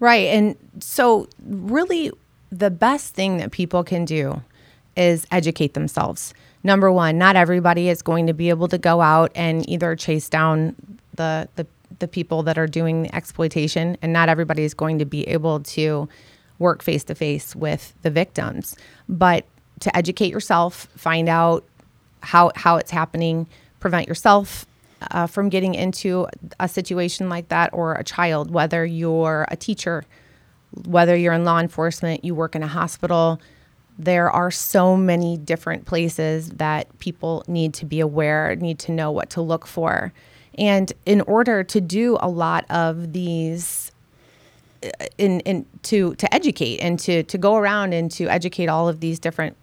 Right. 0.00 0.28
And 0.28 0.56
so, 0.80 1.28
really, 1.44 2.12
the 2.50 2.70
best 2.70 3.14
thing 3.14 3.38
that 3.38 3.50
people 3.50 3.82
can 3.84 4.04
do 4.04 4.42
is 4.98 5.26
educate 5.30 5.74
themselves. 5.74 6.34
Number 6.64 6.90
one, 6.90 7.16
not 7.16 7.36
everybody 7.36 7.88
is 7.88 8.02
going 8.02 8.26
to 8.26 8.34
be 8.34 8.50
able 8.50 8.68
to 8.68 8.78
go 8.78 9.00
out 9.00 9.30
and 9.34 9.68
either 9.68 9.94
chase 9.96 10.28
down 10.28 10.74
the, 11.14 11.48
the, 11.54 11.66
the 12.00 12.08
people 12.08 12.42
that 12.42 12.58
are 12.58 12.66
doing 12.66 13.04
the 13.04 13.14
exploitation, 13.14 13.96
and 14.02 14.12
not 14.12 14.28
everybody 14.28 14.64
is 14.64 14.74
going 14.74 14.98
to 14.98 15.04
be 15.04 15.26
able 15.28 15.60
to 15.60 16.08
work 16.58 16.82
face 16.82 17.04
to 17.04 17.14
face 17.14 17.54
with 17.54 17.94
the 18.02 18.10
victims. 18.10 18.76
But 19.08 19.46
to 19.80 19.96
educate 19.96 20.32
yourself, 20.32 20.88
find 20.96 21.28
out 21.28 21.64
how, 22.20 22.50
how 22.56 22.76
it's 22.76 22.90
happening, 22.90 23.46
prevent 23.78 24.08
yourself 24.08 24.66
uh, 25.12 25.28
from 25.28 25.48
getting 25.48 25.74
into 25.74 26.26
a 26.58 26.68
situation 26.68 27.28
like 27.28 27.48
that 27.48 27.72
or 27.72 27.94
a 27.94 28.02
child, 28.02 28.50
whether 28.50 28.84
you're 28.84 29.46
a 29.48 29.56
teacher, 29.56 30.04
whether 30.84 31.16
you're 31.16 31.32
in 31.32 31.44
law 31.44 31.60
enforcement, 31.60 32.24
you 32.24 32.34
work 32.34 32.56
in 32.56 32.64
a 32.64 32.66
hospital. 32.66 33.40
There 33.98 34.30
are 34.30 34.50
so 34.50 34.96
many 34.96 35.36
different 35.36 35.84
places 35.84 36.50
that 36.50 36.96
people 37.00 37.42
need 37.48 37.74
to 37.74 37.84
be 37.84 37.98
aware, 37.98 38.54
need 38.56 38.78
to 38.80 38.92
know 38.92 39.10
what 39.10 39.30
to 39.30 39.40
look 39.40 39.66
for. 39.66 40.12
And 40.56 40.92
in 41.04 41.20
order 41.22 41.64
to 41.64 41.80
do 41.80 42.16
a 42.20 42.28
lot 42.28 42.64
of 42.70 43.12
these 43.12 43.92
in, 45.16 45.40
in 45.40 45.66
to 45.82 46.14
to 46.14 46.32
educate 46.32 46.78
and 46.78 46.98
to 47.00 47.24
to 47.24 47.38
go 47.38 47.56
around 47.56 47.92
and 47.92 48.10
to 48.12 48.28
educate 48.28 48.68
all 48.68 48.88
of 48.88 49.00
these 49.00 49.18
different 49.18 49.56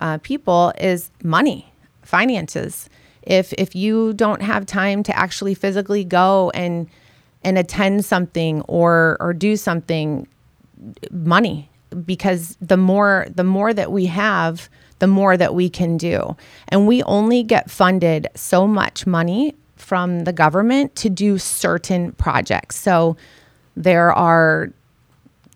uh, 0.00 0.18
people 0.18 0.72
is 0.78 1.10
money, 1.22 1.72
finances. 2.02 2.88
If 3.22 3.52
if 3.54 3.76
you 3.76 4.12
don't 4.14 4.42
have 4.42 4.66
time 4.66 5.02
to 5.04 5.16
actually 5.16 5.54
physically 5.54 6.04
go 6.04 6.50
and 6.54 6.88
and 7.44 7.56
attend 7.56 8.04
something 8.04 8.62
or 8.62 9.16
or 9.20 9.32
do 9.32 9.56
something, 9.56 10.26
money 11.12 11.70
because 12.04 12.56
the 12.60 12.76
more 12.76 13.26
the 13.34 13.44
more 13.44 13.72
that 13.72 13.92
we 13.92 14.06
have, 14.06 14.68
the 14.98 15.06
more 15.06 15.36
that 15.36 15.54
we 15.54 15.68
can 15.68 15.96
do, 15.96 16.36
and 16.68 16.86
we 16.86 17.02
only 17.04 17.42
get 17.42 17.70
funded 17.70 18.28
so 18.34 18.66
much 18.66 19.06
money 19.06 19.54
from 19.76 20.24
the 20.24 20.32
government 20.32 20.94
to 20.96 21.10
do 21.10 21.38
certain 21.38 22.12
projects. 22.12 22.76
So 22.76 23.16
there 23.76 24.12
are 24.12 24.70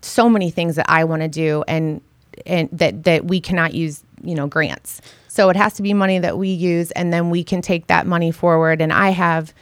so 0.03 0.29
many 0.29 0.50
things 0.50 0.76
that 0.76 0.87
I 0.88 1.05
want 1.05 1.22
to 1.22 1.29
do 1.29 1.64
and 1.66 2.00
and 2.46 2.68
that 2.72 3.05
that 3.05 3.24
we 3.26 3.40
cannot 3.40 3.74
use, 3.74 4.03
you 4.22 4.35
know, 4.35 4.46
grants. 4.46 5.00
So 5.29 5.48
it 5.48 5.57
has 5.57 5.74
to 5.74 5.83
be 5.83 5.94
money 5.94 6.18
that 6.18 6.38
we 6.38 6.48
use 6.48 6.90
and 6.92 7.12
then 7.12 7.31
we 7.31 7.44
can 7.44 7.62
take 7.62 7.87
that 7.87 8.07
money 8.07 8.31
forward 8.31 8.81
and 8.81 8.92
I 8.92 9.11
have 9.11 9.55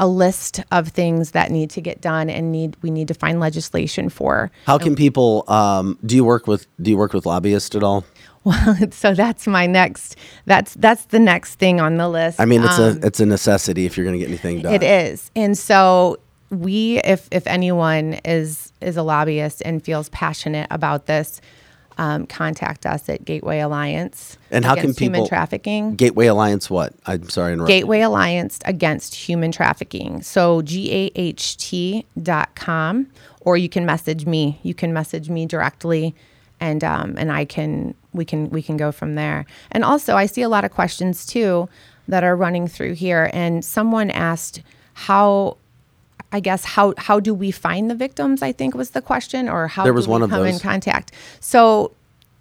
a 0.00 0.08
list 0.08 0.60
of 0.72 0.88
things 0.88 1.30
that 1.32 1.50
need 1.52 1.70
to 1.70 1.80
get 1.80 2.00
done 2.00 2.28
and 2.30 2.50
need 2.50 2.76
we 2.82 2.90
need 2.90 3.06
to 3.06 3.14
find 3.14 3.38
legislation 3.38 4.08
for. 4.08 4.50
How 4.66 4.78
can 4.78 4.96
people? 4.96 5.44
Um, 5.46 5.98
do 6.04 6.16
you 6.16 6.24
work 6.24 6.48
with 6.48 6.66
Do 6.82 6.90
you 6.90 6.96
work 6.96 7.12
with 7.12 7.26
lobbyists 7.26 7.76
at 7.76 7.84
all? 7.84 8.04
Well, 8.42 8.74
so 8.90 9.12
that's 9.12 9.46
my 9.46 9.66
next 9.66 10.16
that's 10.46 10.72
that's 10.72 11.04
the 11.04 11.18
next 11.18 11.56
thing 11.56 11.78
on 11.78 11.98
the 11.98 12.08
list. 12.08 12.40
I 12.40 12.46
mean, 12.46 12.62
it's 12.64 12.78
Um, 12.78 12.98
a 13.02 13.06
it's 13.06 13.20
a 13.20 13.26
necessity 13.26 13.84
if 13.84 13.98
you're 13.98 14.06
going 14.06 14.18
to 14.18 14.18
get 14.18 14.28
anything 14.28 14.62
done. 14.62 14.72
It 14.72 14.82
is. 14.82 15.30
And 15.36 15.58
so 15.58 16.18
we 16.48 17.02
if 17.04 17.28
if 17.30 17.46
anyone 17.46 18.14
is 18.24 18.72
is 18.80 18.96
a 18.96 19.02
lobbyist 19.02 19.60
and 19.66 19.84
feels 19.84 20.08
passionate 20.08 20.68
about 20.70 21.04
this, 21.04 21.42
um, 21.98 22.26
contact 22.26 22.86
us 22.86 23.08
at 23.08 23.24
Gateway 23.24 23.60
Alliance. 23.60 24.38
And 24.50 24.64
how 24.64 24.74
can 24.74 24.84
Against 24.84 25.00
human 25.00 25.26
trafficking? 25.26 25.96
Gateway 25.96 26.26
Alliance. 26.26 26.70
What? 26.70 26.94
I'm 27.06 27.28
sorry. 27.28 27.52
interrupt. 27.52 27.68
Gateway 27.68 28.00
Alliance 28.00 28.58
Against 28.64 29.14
Human 29.14 29.52
Trafficking. 29.52 30.22
So 30.22 30.62
gaht.com 30.62 32.06
or 33.40 33.56
you 33.56 33.68
can 33.68 33.86
message 33.86 34.26
me. 34.26 34.58
You 34.62 34.74
can 34.74 34.92
message 34.92 35.28
me 35.28 35.46
directly 35.46 36.14
and 36.60 36.84
um, 36.84 37.14
and 37.16 37.32
I 37.32 37.44
can 37.44 37.94
we 38.12 38.24
can 38.24 38.50
we 38.50 38.62
can 38.62 38.76
go 38.76 38.92
from 38.92 39.14
there. 39.14 39.46
And 39.70 39.84
also 39.84 40.16
I 40.16 40.26
see 40.26 40.42
a 40.42 40.48
lot 40.48 40.64
of 40.64 40.70
questions 40.70 41.26
too 41.26 41.68
that 42.08 42.24
are 42.24 42.36
running 42.36 42.66
through 42.68 42.94
here 42.94 43.30
and 43.32 43.64
someone 43.64 44.10
asked 44.10 44.62
how 44.94 45.56
I 46.32 46.40
guess 46.40 46.64
how 46.64 46.94
how 46.96 47.20
do 47.20 47.34
we 47.34 47.50
find 47.50 47.90
the 47.90 47.94
victims? 47.94 48.42
I 48.42 48.52
think 48.52 48.74
was 48.74 48.90
the 48.90 49.02
question, 49.02 49.48
or 49.48 49.66
how 49.66 49.84
There 49.84 49.92
was 49.92 50.06
do 50.06 50.12
one 50.12 50.20
we 50.20 50.24
of 50.24 50.30
come 50.30 50.46
in 50.46 50.58
contact. 50.58 51.12
So 51.40 51.92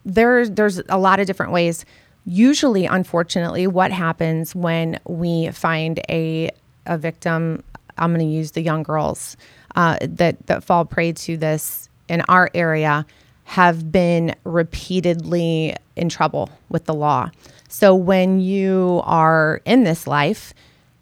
there's 0.06 0.52
there's 0.52 0.82
a 0.89 0.97
lot 0.97 1.19
of 1.19 1.28
different 1.28 1.52
ways. 1.52 1.86
Usually, 2.25 2.86
unfortunately, 2.86 3.65
what 3.65 3.91
happens 3.91 4.54
when 4.54 4.99
we 5.06 5.49
find 5.49 5.99
a 6.10 6.52
a 6.86 6.97
victim? 6.97 7.63
I'm 7.97 8.13
going 8.13 8.25
to 8.25 8.34
use 8.34 8.52
the 8.52 8.62
young 8.62 8.84
girls 8.84 9.36
uh, 9.75 9.97
that 10.02 10.45
that 10.47 10.63
fall 10.63 10.86
prey 10.86 11.12
to 11.13 11.38
this 11.38 11.89
in 12.08 12.21
our 12.21 12.49
area 12.54 13.06
have 13.43 13.91
been 13.91 14.36
repeatedly 14.43 15.75
in 15.95 16.08
trouble 16.08 16.49
with 16.69 16.86
the 16.86 16.93
law. 16.93 17.32
So 17.67 17.95
when 17.95 18.39
you 18.39 19.02
are 19.04 19.62
in 19.65 19.84
this 19.84 20.06
life, 20.06 20.54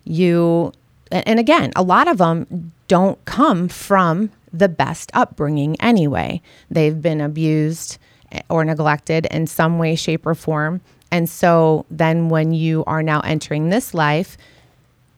you 0.05 0.71
and 1.11 1.39
again 1.39 1.71
a 1.75 1.83
lot 1.83 2.07
of 2.07 2.17
them 2.17 2.71
don't 2.87 3.23
come 3.25 3.67
from 3.67 4.31
the 4.53 4.69
best 4.69 5.11
upbringing 5.13 5.79
anyway. 5.81 6.41
They've 6.69 7.01
been 7.01 7.21
abused 7.21 7.97
eh, 8.31 8.41
or 8.49 8.63
neglected 8.63 9.27
in 9.27 9.47
some 9.47 9.77
way 9.77 9.95
shape 9.95 10.25
or 10.25 10.35
form. 10.35 10.81
And 11.11 11.29
so 11.29 11.85
then 11.89 12.29
when 12.29 12.53
you 12.53 12.83
are 12.85 13.03
now 13.03 13.21
entering 13.21 13.69
this 13.69 13.93
life 13.93 14.37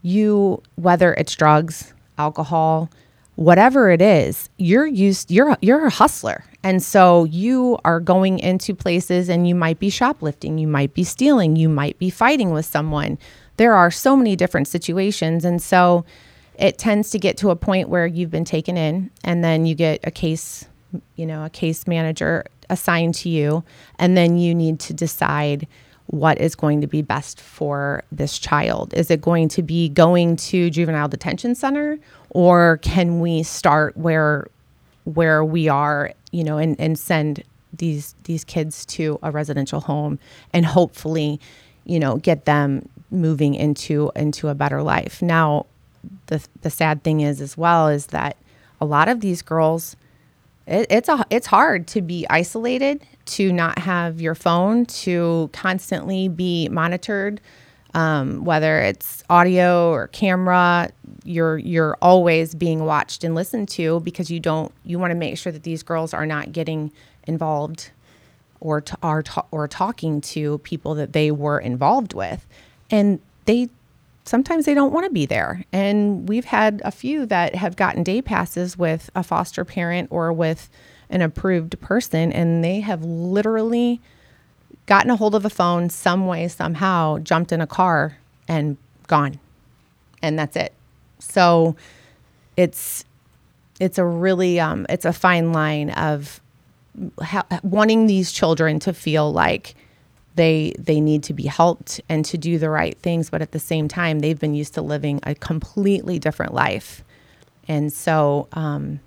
you 0.02 0.62
whether 0.76 1.14
it's 1.16 1.36
drugs 1.36 1.94
alcohol 2.18 2.90
whatever 3.36 3.92
it 3.92 4.02
is 4.02 4.50
you're 4.58 4.88
used 4.88 5.32
you're 5.32 5.58
you're 5.62 5.86
a 5.86 5.90
hustler. 5.90 6.44
And 6.62 6.84
so 6.84 7.24
you 7.24 7.78
are 7.86 8.02
going 8.02 8.40
into 8.40 8.76
places 8.76 9.30
and 9.30 9.48
you 9.48 9.56
might 9.56 9.80
be 9.80 9.90
shoplifting 9.90 10.58
you 10.58 10.68
might 10.68 10.94
be 10.94 11.04
stealing 11.04 11.56
you 11.56 11.70
might 11.70 11.98
be 12.00 12.10
fighting 12.10 12.52
with 12.52 12.66
someone. 12.66 13.18
There 13.58 13.74
are 13.74 13.92
so 13.92 14.16
many 14.16 14.38
different 14.38 14.70
situations. 14.70 15.44
And 15.44 15.62
so 15.62 16.06
it 16.60 16.78
tends 16.78 17.10
to 17.12 17.20
get 17.20 17.38
to 17.38 17.50
a 17.50 17.56
point 17.56 17.90
where 17.90 18.06
you've 18.06 18.32
been 18.32 18.46
taken 18.46 18.78
in 18.78 19.10
and 19.24 19.44
then 19.44 19.66
you 19.66 19.76
get 19.76 20.00
a 20.04 20.12
case 20.12 20.66
you 21.16 21.26
know 21.26 21.46
a 21.46 21.50
case 21.50 21.88
manager 21.88 22.46
assigned 22.70 23.16
to 23.16 23.30
you 23.30 23.64
and 23.98 24.18
then 24.18 24.38
you 24.38 24.54
need 24.54 24.80
to 24.80 24.94
decide 24.94 25.68
what 26.08 26.40
is 26.40 26.56
going 26.56 26.82
to 26.82 26.88
be 26.88 27.02
best 27.02 27.40
for 27.40 28.04
this 28.12 28.38
child 28.40 28.94
is 28.94 29.12
it 29.12 29.22
going 29.22 29.48
to 29.48 29.62
be 29.62 29.90
going 29.90 30.36
to 30.36 30.70
juvenile 30.70 31.08
detention 31.08 31.54
center 31.56 32.00
or 32.32 32.78
can 32.82 33.20
we 33.20 33.44
start 33.44 33.96
where 33.96 34.48
where 35.06 35.44
we 35.46 35.68
are 35.68 36.12
you 36.32 36.44
know 36.44 36.58
and, 36.58 36.80
and 36.80 36.98
send 36.98 37.44
these 37.74 38.16
these 38.24 38.44
kids 38.44 38.86
to 38.86 39.20
a 39.22 39.32
residential 39.32 39.80
home 39.80 40.18
and 40.54 40.66
hopefully 40.66 41.40
you 41.86 42.00
know 42.00 42.18
get 42.18 42.46
them 42.46 42.88
moving 43.12 43.56
into 43.56 44.12
into 44.16 44.48
a 44.48 44.56
better 44.56 44.82
life. 44.82 45.22
Now, 45.22 45.66
the 46.28 46.46
the 46.62 46.70
sad 46.70 47.04
thing 47.04 47.22
is 47.22 47.42
as 47.42 47.58
well 47.58 47.88
is 47.88 48.08
that 48.08 48.38
a 48.82 48.86
lot 48.86 49.10
of 49.10 49.22
these 49.22 49.42
girls 49.42 49.96
it, 50.70 50.88
it's 50.90 51.10
a 51.10 51.26
it's 51.30 51.48
hard 51.48 51.88
to 51.88 52.02
be 52.02 52.26
isolated, 52.30 53.02
to 53.26 53.52
not 53.52 53.80
have 53.80 54.22
your 54.22 54.36
phone, 54.36 54.86
to 54.86 55.50
constantly 55.52 56.28
be 56.28 56.70
monitored, 56.70 57.42
um, 57.96 58.46
whether 58.46 58.80
it's 58.80 59.24
audio 59.30 59.92
or 59.92 60.08
camera. 60.08 60.90
You're 61.24 61.58
you're 61.58 61.98
always 62.02 62.54
being 62.54 62.86
watched 62.86 63.24
and 63.24 63.34
listened 63.36 63.68
to 63.70 64.00
because 64.02 64.30
you 64.30 64.40
don't 64.40 64.72
you 64.86 65.00
want 65.00 65.12
to 65.12 65.16
make 65.16 65.38
sure 65.38 65.52
that 65.52 65.64
these 65.64 65.82
girls 65.84 66.14
are 66.14 66.26
not 66.26 66.52
getting 66.52 66.92
involved 67.26 67.90
or 68.60 68.82
t- 68.82 68.96
are 69.02 69.24
ta- 69.24 69.46
or 69.52 69.68
talking 69.68 70.22
to 70.22 70.60
people 70.60 70.94
that 70.96 71.14
they 71.14 71.32
were 71.32 71.60
involved 71.60 72.14
with, 72.14 72.46
and 72.92 73.20
they 73.46 73.70
sometimes 74.26 74.66
they 74.66 74.74
don't 74.74 74.94
want 74.94 75.06
to 75.06 75.12
be 75.12 75.26
there. 75.26 75.66
And 75.72 76.28
we've 76.28 76.46
had 76.46 76.82
a 76.86 76.92
few 76.92 77.26
that 77.28 77.56
have 77.56 77.76
gotten 77.76 78.04
day 78.04 78.22
passes 78.22 78.78
with 78.78 79.10
a 79.16 79.24
foster 79.24 79.66
parent 79.66 80.10
or 80.12 80.32
with 80.32 80.70
an 81.10 81.22
approved 81.22 81.80
person, 81.82 82.32
and 82.32 82.64
they 82.64 82.82
have 82.82 83.04
literally 83.04 84.00
gotten 84.86 85.10
a 85.10 85.16
hold 85.16 85.36
of 85.36 85.46
a 85.46 85.50
phone 85.50 85.90
some 85.90 86.28
way, 86.28 86.48
somehow, 86.48 87.18
jumped 87.20 87.52
in 87.52 87.62
a 87.62 87.68
car 87.68 88.18
and 88.48 88.78
gone. 89.08 89.40
And 90.22 90.38
that's 90.38 90.56
it. 90.56 90.74
So 91.20 91.76
it's 92.58 93.06
it's 93.80 93.98
a 93.98 94.06
really 94.06 94.60
um, 94.60 94.86
it's 94.90 95.06
a 95.06 95.14
fine 95.14 95.54
line 95.54 95.90
of 95.92 96.42
ha- 97.22 97.46
wanting 97.64 98.08
these 98.08 98.32
children 98.32 98.80
to 98.80 98.94
feel 98.94 99.32
like 99.32 99.76
they 100.40 100.74
they 100.80 101.02
need 101.02 101.22
to 101.24 101.34
be 101.34 101.44
helped 101.44 102.00
and 102.08 102.24
to 102.24 102.38
do 102.38 102.58
the 102.58 102.70
right 102.70 102.98
things 103.00 103.30
but 103.30 103.42
at 103.42 103.52
the 103.52 103.60
same 103.60 103.90
time 103.90 104.20
they've 104.20 104.40
been 104.40 104.56
used 104.56 104.74
to 104.74 104.82
living 104.82 105.20
a 105.24 105.36
completely 105.36 106.18
different 106.18 106.54
life. 106.54 107.04
And 107.68 107.92
so 107.92 108.48
um, 108.54 109.02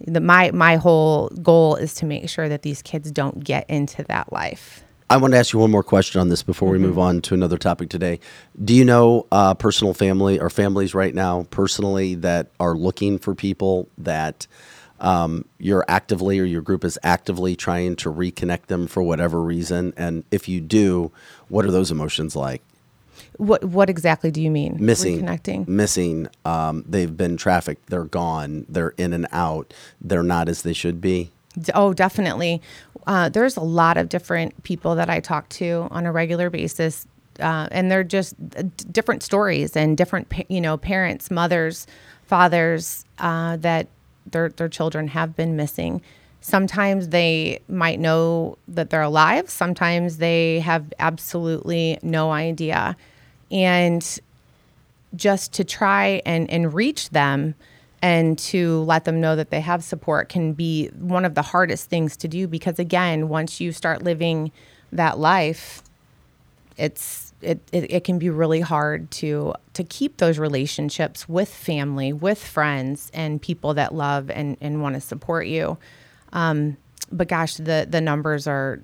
the, 0.00 0.20
my 0.20 0.50
my 0.50 0.76
whole 0.76 1.28
goal 1.42 1.76
is 1.76 1.94
to 1.94 2.06
make 2.06 2.28
sure 2.28 2.48
that 2.48 2.62
these 2.62 2.82
kids 2.82 3.12
don't 3.12 3.44
get 3.44 3.70
into 3.70 4.02
that 4.04 4.32
life. 4.32 4.82
I 5.08 5.16
want 5.16 5.34
to 5.34 5.38
ask 5.38 5.52
you 5.52 5.58
one 5.58 5.70
more 5.70 5.82
question 5.82 6.20
on 6.20 6.28
this 6.28 6.42
before 6.42 6.68
we 6.68 6.78
move 6.78 6.96
on 6.96 7.20
to 7.22 7.34
another 7.34 7.58
topic 7.58 7.88
today. 7.88 8.20
Do 8.64 8.74
you 8.74 8.84
know 8.84 9.26
uh, 9.32 9.54
personal 9.54 9.92
family 9.92 10.38
or 10.38 10.50
families 10.50 10.94
right 10.94 11.14
now 11.14 11.46
personally 11.50 12.14
that 12.16 12.48
are 12.60 12.76
looking 12.76 13.18
for 13.18 13.34
people 13.34 13.88
that 13.98 14.46
um, 15.00 15.44
you're 15.58 15.84
actively 15.88 16.38
or 16.38 16.44
your 16.44 16.62
group 16.62 16.84
is 16.84 16.98
actively 17.02 17.56
trying 17.56 17.96
to 17.96 18.12
reconnect 18.12 18.66
them 18.66 18.86
for 18.86 19.02
whatever 19.02 19.42
reason? 19.42 19.92
And 19.96 20.24
if 20.30 20.48
you 20.48 20.60
do, 20.60 21.12
what 21.48 21.64
are 21.64 21.70
those 21.70 21.90
emotions 21.90 22.36
like? 22.36 22.62
what 23.40 23.64
what 23.64 23.88
exactly 23.88 24.30
do 24.30 24.42
you 24.42 24.50
mean 24.50 24.76
Missing, 24.78 25.22
reconnecting 25.22 25.66
missing. 25.66 26.28
Um, 26.44 26.84
they've 26.86 27.14
been 27.14 27.36
trafficked. 27.36 27.88
They're 27.88 28.04
gone. 28.04 28.66
They're 28.68 28.94
in 28.98 29.12
and 29.12 29.26
out. 29.32 29.72
They're 30.00 30.22
not 30.22 30.48
as 30.48 30.62
they 30.62 30.74
should 30.74 31.00
be. 31.00 31.30
Oh, 31.74 31.92
definitely. 31.94 32.62
Uh, 33.06 33.28
there's 33.28 33.56
a 33.56 33.62
lot 33.62 33.96
of 33.96 34.08
different 34.08 34.62
people 34.62 34.94
that 34.94 35.10
I 35.10 35.20
talk 35.20 35.48
to 35.50 35.88
on 35.90 36.06
a 36.06 36.12
regular 36.12 36.50
basis, 36.50 37.06
uh, 37.40 37.66
and 37.72 37.90
they're 37.90 38.04
just 38.04 38.34
uh, 38.56 38.62
different 38.92 39.22
stories 39.22 39.74
and 39.74 39.96
different, 39.96 40.32
you 40.48 40.60
know, 40.60 40.76
parents, 40.76 41.30
mothers, 41.30 41.86
fathers 42.24 43.04
uh, 43.18 43.56
that 43.56 43.88
their 44.32 44.48
their 44.50 44.68
children 44.68 45.08
have 45.08 45.36
been 45.36 45.56
missing. 45.56 46.02
Sometimes 46.40 47.08
they 47.08 47.60
might 47.68 48.00
know 48.00 48.56
that 48.66 48.90
they're 48.90 49.02
alive. 49.02 49.50
Sometimes 49.50 50.16
they 50.16 50.60
have 50.60 50.92
absolutely 50.98 51.98
no 52.02 52.30
idea, 52.30 52.96
and 53.50 54.20
just 55.14 55.52
to 55.54 55.64
try 55.64 56.22
and, 56.24 56.48
and 56.50 56.72
reach 56.72 57.10
them 57.10 57.54
and 58.02 58.38
to 58.38 58.80
let 58.82 59.04
them 59.04 59.20
know 59.20 59.36
that 59.36 59.50
they 59.50 59.60
have 59.60 59.84
support 59.84 60.28
can 60.28 60.52
be 60.52 60.88
one 60.98 61.24
of 61.24 61.34
the 61.34 61.42
hardest 61.42 61.90
things 61.90 62.16
to 62.16 62.28
do 62.28 62.46
because 62.46 62.78
again 62.78 63.28
once 63.28 63.60
you 63.60 63.72
start 63.72 64.02
living 64.02 64.50
that 64.92 65.18
life 65.18 65.82
it's 66.76 67.29
it, 67.42 67.60
it, 67.72 67.92
it 67.92 68.04
can 68.04 68.18
be 68.18 68.30
really 68.30 68.60
hard 68.60 69.10
to 69.10 69.54
to 69.74 69.84
keep 69.84 70.18
those 70.18 70.38
relationships 70.38 71.28
with 71.28 71.48
family 71.48 72.12
with 72.12 72.42
friends 72.42 73.10
and 73.14 73.40
people 73.40 73.74
that 73.74 73.94
love 73.94 74.30
and, 74.30 74.56
and 74.60 74.82
want 74.82 74.94
to 74.94 75.00
support 75.00 75.46
you 75.46 75.78
um, 76.32 76.76
but 77.10 77.28
gosh 77.28 77.54
the 77.54 77.86
the 77.88 78.00
numbers 78.00 78.46
are 78.46 78.80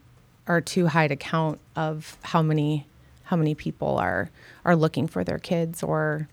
are 0.46 0.61
too 0.61 0.86
high 0.86 1.09
to 1.09 1.16
count 1.16 1.61
of 1.74 2.16
how 2.22 2.42
many 2.42 2.86
how 3.24 3.36
many 3.36 3.54
people 3.54 3.98
are 3.98 4.30
are 4.64 4.76
looking 4.76 5.07
for 5.07 5.24
their 5.24 5.38
kids 5.38 5.82
or 5.82 6.28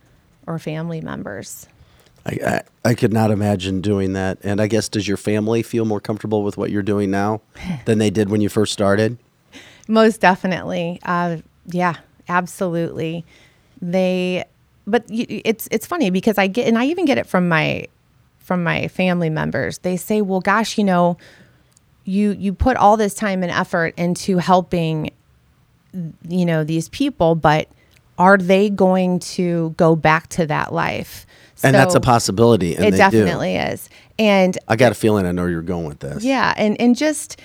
or 0.48 0.60
family 0.60 1.02
members 1.02 1.68
I, 2.26 2.40
I, 2.46 2.90
I 2.90 2.94
could 2.94 3.12
not 3.12 3.32
imagine 3.32 3.82
doing 3.82 4.14
that. 4.14 4.38
And 4.44 4.62
I 4.62 4.68
guess, 4.68 4.88
does 4.88 5.08
your 5.08 5.18
family 5.18 5.62
feel 5.62 5.84
more 5.84 6.00
comfortable 6.00 6.44
with 6.44 6.56
what 6.56 6.72
you're 6.72 6.82
doing 6.82 7.12
now 7.12 7.42
than 7.86 7.98
they 7.98 8.10
did 8.10 8.30
when 8.30 8.40
you 8.40 8.48
first 8.48 8.72
started? 8.72 9.18
Most 9.88 10.22
definitely. 10.22 11.00
Uh, 11.04 11.38
yeah, 11.66 11.96
absolutely. 12.28 13.26
They, 13.82 14.46
but 14.88 15.04
it's 15.10 15.68
it's 15.72 15.86
funny 15.86 16.10
because 16.10 16.38
I 16.38 16.48
get 16.48 16.68
and 16.68 16.78
I 16.78 16.86
even 16.86 17.06
get 17.06 17.18
it 17.18 17.28
from 17.28 17.48
my 17.48 17.88
from 18.40 18.64
my 18.64 18.88
family 18.90 19.30
members. 19.30 19.80
They 19.80 19.98
say, 19.98 20.22
"Well, 20.22 20.42
gosh, 20.42 20.78
you 20.78 20.84
know, 20.84 21.18
you 22.06 22.32
you 22.32 22.54
put 22.54 22.78
all 22.78 22.98
this 22.98 23.14
time 23.14 23.44
and 23.44 23.52
effort 23.52 23.94
into 23.98 24.38
helping, 24.38 25.12
you 26.28 26.46
know, 26.46 26.64
these 26.64 26.90
people, 26.90 27.36
but 27.36 27.68
are 28.18 28.38
they 28.38 28.70
going 28.70 29.20
to 29.20 29.74
go 29.78 29.96
back 29.96 30.28
to 30.30 30.46
that 30.48 30.74
life?" 30.74 31.26
And 31.64 31.74
that's 31.74 31.96
a 31.96 32.02
possibility. 32.02 32.76
And 32.76 32.86
it 32.86 32.98
definitely 32.98 33.54
do. 33.54 33.60
is. 33.60 33.90
And 34.20 34.58
I 34.68 34.76
got 34.76 34.92
a 34.92 34.96
feeling 34.96 35.26
I 35.26 35.32
know 35.32 35.46
you're 35.46 35.62
going 35.62 35.88
with 35.88 36.00
this. 36.00 36.24
yeah, 36.24 36.54
and 36.58 36.80
and 36.80 36.96
just 36.96 37.40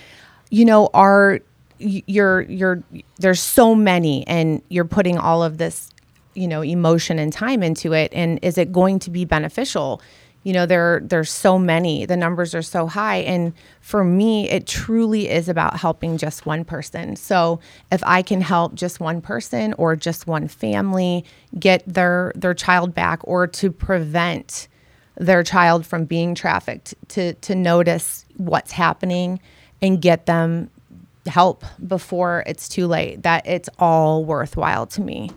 you 0.49 0.65
know, 0.65 0.89
are 0.93 1.39
you're 1.79 2.41
you're 2.41 2.83
there's 3.17 3.39
so 3.39 3.73
many, 3.73 4.25
and 4.27 4.61
you're 4.69 4.85
putting 4.85 5.17
all 5.17 5.43
of 5.43 5.57
this, 5.57 5.89
you 6.35 6.47
know, 6.47 6.61
emotion 6.61 7.19
and 7.19 7.33
time 7.33 7.63
into 7.63 7.93
it, 7.93 8.11
and 8.13 8.39
is 8.41 8.57
it 8.57 8.71
going 8.71 8.99
to 8.99 9.09
be 9.09 9.25
beneficial? 9.25 10.01
You 10.43 10.53
know, 10.53 10.65
there 10.65 11.01
there's 11.03 11.29
so 11.29 11.59
many, 11.59 12.05
the 12.05 12.15
numbers 12.15 12.55
are 12.55 12.61
so 12.61 12.87
high, 12.87 13.17
and 13.17 13.53
for 13.81 14.03
me, 14.03 14.49
it 14.49 14.67
truly 14.67 15.29
is 15.29 15.49
about 15.49 15.77
helping 15.77 16.17
just 16.17 16.45
one 16.45 16.63
person. 16.63 17.17
So 17.17 17.59
if 17.91 18.01
I 18.05 18.21
can 18.21 18.39
help 18.39 18.73
just 18.73 18.99
one 19.01 19.21
person 19.21 19.73
or 19.73 19.95
just 19.97 20.27
one 20.27 20.47
family 20.47 21.25
get 21.59 21.83
their 21.85 22.31
their 22.35 22.53
child 22.53 22.95
back, 22.95 23.19
or 23.23 23.47
to 23.47 23.71
prevent 23.71 24.69
their 25.17 25.43
child 25.43 25.85
from 25.85 26.05
being 26.05 26.35
trafficked 26.35 26.95
to 27.09 27.33
to 27.33 27.53
notice 27.53 28.25
what's 28.37 28.71
happening 28.71 29.41
and 29.81 30.01
get 30.01 30.25
them 30.25 30.69
help 31.29 31.63
before 31.87 32.43
it's 32.47 32.67
too 32.67 32.87
late 32.87 33.23
that 33.23 33.45
it's 33.47 33.69
all 33.79 34.25
worthwhile 34.25 34.85
to 34.85 35.01
me 35.01 35.31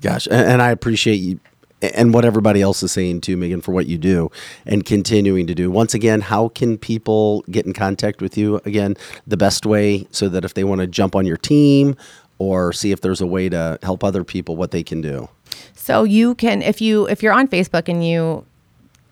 Gosh, 0.00 0.26
and, 0.26 0.34
and 0.52 0.62
I 0.62 0.70
appreciate 0.70 1.16
you 1.16 1.40
and 1.82 2.12
what 2.12 2.24
everybody 2.26 2.60
else 2.60 2.82
is 2.82 2.92
saying 2.92 3.22
too, 3.22 3.36
Megan, 3.38 3.60
for 3.62 3.72
what 3.72 3.86
you 3.86 3.96
do 3.98 4.30
and 4.66 4.84
continuing 4.84 5.46
to 5.46 5.54
do. 5.54 5.70
Once 5.70 5.94
again, 5.94 6.20
how 6.20 6.48
can 6.48 6.76
people 6.76 7.42
get 7.50 7.64
in 7.66 7.72
contact 7.72 8.20
with 8.20 8.36
you? 8.36 8.60
Again, 8.66 8.96
the 9.26 9.36
best 9.38 9.64
way 9.64 10.06
so 10.10 10.28
that 10.28 10.44
if 10.44 10.54
they 10.54 10.64
want 10.64 10.80
to 10.82 10.86
jump 10.86 11.16
on 11.16 11.26
your 11.26 11.38
team 11.38 11.96
or 12.38 12.72
see 12.72 12.92
if 12.92 13.00
there's 13.00 13.20
a 13.22 13.26
way 13.26 13.48
to 13.48 13.78
help 13.82 14.04
other 14.04 14.24
people, 14.24 14.56
what 14.56 14.70
they 14.72 14.82
can 14.82 15.00
do. 15.00 15.28
so 15.74 16.04
you 16.04 16.34
can 16.34 16.62
if 16.62 16.80
you 16.80 17.06
if 17.08 17.22
you're 17.22 17.32
on 17.32 17.48
facebook 17.48 17.88
and 17.88 18.06
you 18.06 18.44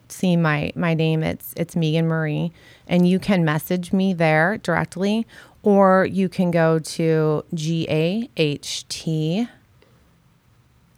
see 0.08 0.36
my 0.36 0.72
my 0.74 0.94
name 0.94 1.22
it's 1.22 1.52
it's 1.56 1.74
megan 1.76 2.06
marie 2.06 2.52
and 2.86 3.06
you 3.08 3.18
can 3.18 3.44
message 3.44 3.92
me 3.92 4.12
there 4.14 4.56
directly 4.58 5.26
or 5.68 6.06
you 6.06 6.30
can 6.30 6.50
go 6.50 6.78
to 6.78 7.44
gaht 7.54 9.48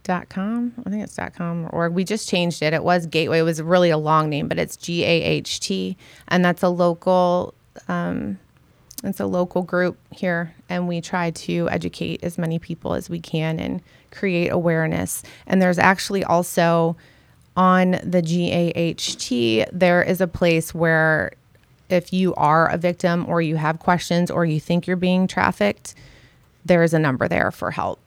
dot 0.04 0.28
com. 0.28 0.72
I 0.86 0.90
think 0.90 1.02
it's 1.02 1.16
dot 1.16 1.34
com 1.34 1.68
or 1.72 1.90
we 1.90 2.04
just 2.04 2.28
changed 2.28 2.62
it. 2.62 2.72
It 2.72 2.84
was 2.84 3.06
gateway. 3.06 3.40
It 3.40 3.42
was 3.42 3.60
really 3.60 3.90
a 3.90 3.98
long 3.98 4.30
name 4.30 4.46
but 4.46 4.60
it's 4.60 4.76
g-a-h-t 4.76 5.96
and 6.28 6.44
that's 6.44 6.62
a 6.62 6.68
local 6.68 7.52
um, 7.88 8.38
it's 9.02 9.18
a 9.18 9.26
local 9.26 9.62
group 9.62 9.98
here 10.12 10.54
and 10.68 10.86
we 10.86 11.00
try 11.00 11.32
to 11.32 11.68
educate 11.70 12.22
as 12.22 12.38
many 12.38 12.60
people 12.60 12.94
as 12.94 13.10
we 13.10 13.18
can 13.18 13.58
and 13.58 13.82
create 14.12 14.50
awareness. 14.50 15.24
And 15.48 15.60
there's 15.60 15.80
actually 15.80 16.22
also 16.22 16.96
on 17.56 17.98
the 18.04 18.22
gaht 18.22 19.68
there 19.72 20.02
is 20.04 20.20
a 20.20 20.28
place 20.28 20.72
where 20.72 21.32
if 21.90 22.12
you 22.12 22.34
are 22.34 22.68
a 22.68 22.76
victim 22.78 23.24
or 23.28 23.42
you 23.42 23.56
have 23.56 23.78
questions 23.78 24.30
or 24.30 24.44
you 24.44 24.60
think 24.60 24.86
you're 24.86 24.96
being 24.96 25.26
trafficked 25.26 25.94
there 26.64 26.82
is 26.82 26.94
a 26.94 26.98
number 26.98 27.26
there 27.28 27.50
for 27.50 27.70
help 27.70 27.98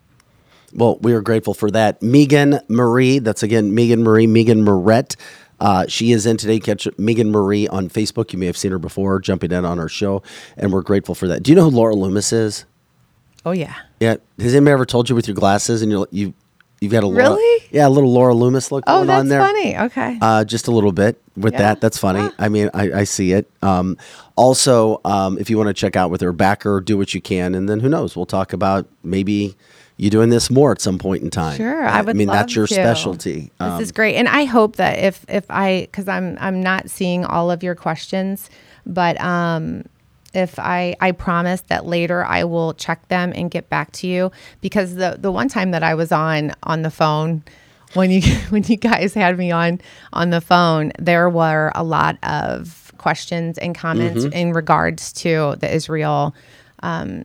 Well, 0.73 0.97
we 1.01 1.13
are 1.13 1.21
grateful 1.21 1.53
for 1.53 1.69
that. 1.71 2.01
Megan 2.01 2.59
Marie, 2.67 3.19
that's 3.19 3.43
again 3.43 3.75
Megan 3.75 4.03
Marie, 4.03 4.27
Megan 4.27 4.63
Moret. 4.63 5.15
Uh, 5.59 5.85
she 5.87 6.11
is 6.11 6.25
in 6.25 6.35
today. 6.37 6.59
Catch 6.59 6.87
Megan 6.97 7.31
Marie 7.31 7.67
on 7.67 7.89
Facebook. 7.89 8.33
You 8.33 8.39
may 8.39 8.47
have 8.47 8.57
seen 8.57 8.71
her 8.71 8.79
before 8.79 9.19
jumping 9.19 9.51
in 9.51 9.65
on 9.65 9.79
our 9.79 9.87
show, 9.87 10.23
and 10.57 10.73
we're 10.73 10.81
grateful 10.81 11.15
for 11.15 11.27
that. 11.27 11.43
Do 11.43 11.51
you 11.51 11.55
know 11.55 11.69
who 11.69 11.75
Laura 11.77 11.93
Loomer 11.95 12.33
is? 12.33 12.65
oh 13.45 13.51
yeah 13.51 13.75
Yeah. 13.99 14.15
Has 14.39 14.55
anybody 14.55 14.71
ever 14.73 14.85
told 14.85 15.09
you 15.09 15.15
with 15.15 15.27
your 15.27 15.35
glasses 15.35 15.81
and 15.81 15.91
you're, 15.91 16.07
you 16.11 16.33
You've 16.83 16.91
got 16.91 17.03
a 17.03 17.07
Laura, 17.07 17.29
Really? 17.29 17.63
yeah, 17.71 17.87
a 17.87 17.89
little 17.89 18.11
Laura 18.11 18.33
Loomis 18.33 18.69
look 18.71 18.83
Oh, 18.87 18.97
going 18.97 19.09
on 19.09 19.29
there. 19.29 19.39
That's 19.39 19.53
funny. 19.53 19.77
Okay. 19.77 20.17
Uh, 20.21 20.43
just 20.43 20.67
a 20.67 20.71
little 20.71 20.91
bit 20.91 21.17
with 21.37 21.53
Yeah. 21.53 21.59
that. 21.59 21.81
That's 21.81 21.97
funny. 21.97 22.29
I 22.37 22.49
mean, 22.49 22.69
I, 22.73 22.91
I 22.91 23.03
see 23.05 23.31
it. 23.31 23.49
Um, 23.61 23.97
also, 24.35 24.99
um, 25.05 25.37
if 25.39 25.49
you 25.49 25.57
want 25.57 25.67
to 25.69 25.73
check 25.73 25.95
out 25.95 26.11
with 26.11 26.19
her 26.19 26.33
backer, 26.33 26.81
do 26.81 26.97
what 26.97 27.13
you 27.13 27.21
can, 27.21 27.55
and 27.55 27.69
then 27.69 27.79
who 27.79 27.87
knows? 27.87 28.15
We'll 28.17 28.25
talk 28.25 28.51
about 28.51 28.85
maybe 29.01 29.55
you 29.95 30.09
doing 30.09 30.29
this 30.29 30.49
more 30.49 30.71
at 30.73 30.81
some 30.81 30.97
point 30.97 31.23
in 31.23 31.29
time. 31.29 31.55
Sure, 31.55 31.85
I 31.87 32.01
would. 32.01 32.09
I 32.09 32.13
mean, 32.13 32.27
that's 32.27 32.53
your 32.55 32.67
to. 32.67 32.73
specialty. 32.73 33.51
Um, 33.61 33.77
This 33.79 33.87
is 33.87 33.91
great, 33.93 34.15
and 34.15 34.27
I 34.27 34.43
hope 34.43 34.75
that 34.75 34.99
if 34.99 35.23
if 35.29 35.45
I 35.49 35.87
because 35.89 36.09
I'm 36.09 36.37
I'm 36.41 36.61
not 36.61 36.89
seeing 36.89 37.23
all 37.23 37.49
of 37.49 37.63
your 37.63 37.75
questions, 37.75 38.49
but 38.85 39.21
um, 39.21 39.85
if 40.33 40.57
I 40.59 40.95
I 40.99 41.11
promise 41.11 41.61
that 41.61 41.85
later 41.85 42.25
I 42.25 42.43
will 42.43 42.73
check 42.73 43.07
them 43.07 43.33
and 43.35 43.51
get 43.51 43.69
back 43.69 43.91
to 43.93 44.07
you 44.07 44.31
because 44.61 44.95
the 44.95 45.17
the 45.19 45.31
one 45.31 45.49
time 45.49 45.71
that 45.71 45.83
I 45.83 45.95
was 45.95 46.11
on 46.11 46.53
on 46.63 46.81
the 46.81 46.91
phone 46.91 47.43
when 47.93 48.11
you 48.11 48.21
when 48.49 48.63
you 48.63 48.77
guys 48.77 49.13
had 49.13 49.37
me 49.37 49.51
on 49.51 49.81
on 50.11 50.29
the 50.29 50.41
phone, 50.41 50.91
there 50.99 51.29
were 51.29 51.71
a 51.75 51.83
lot 51.83 52.17
of 52.23 52.91
questions 52.97 53.57
and 53.57 53.75
comments 53.75 54.23
mm-hmm. 54.23 54.33
in 54.33 54.53
regards 54.53 55.11
to 55.13 55.55
the 55.59 55.73
Israel 55.73 56.33
um, 56.81 57.23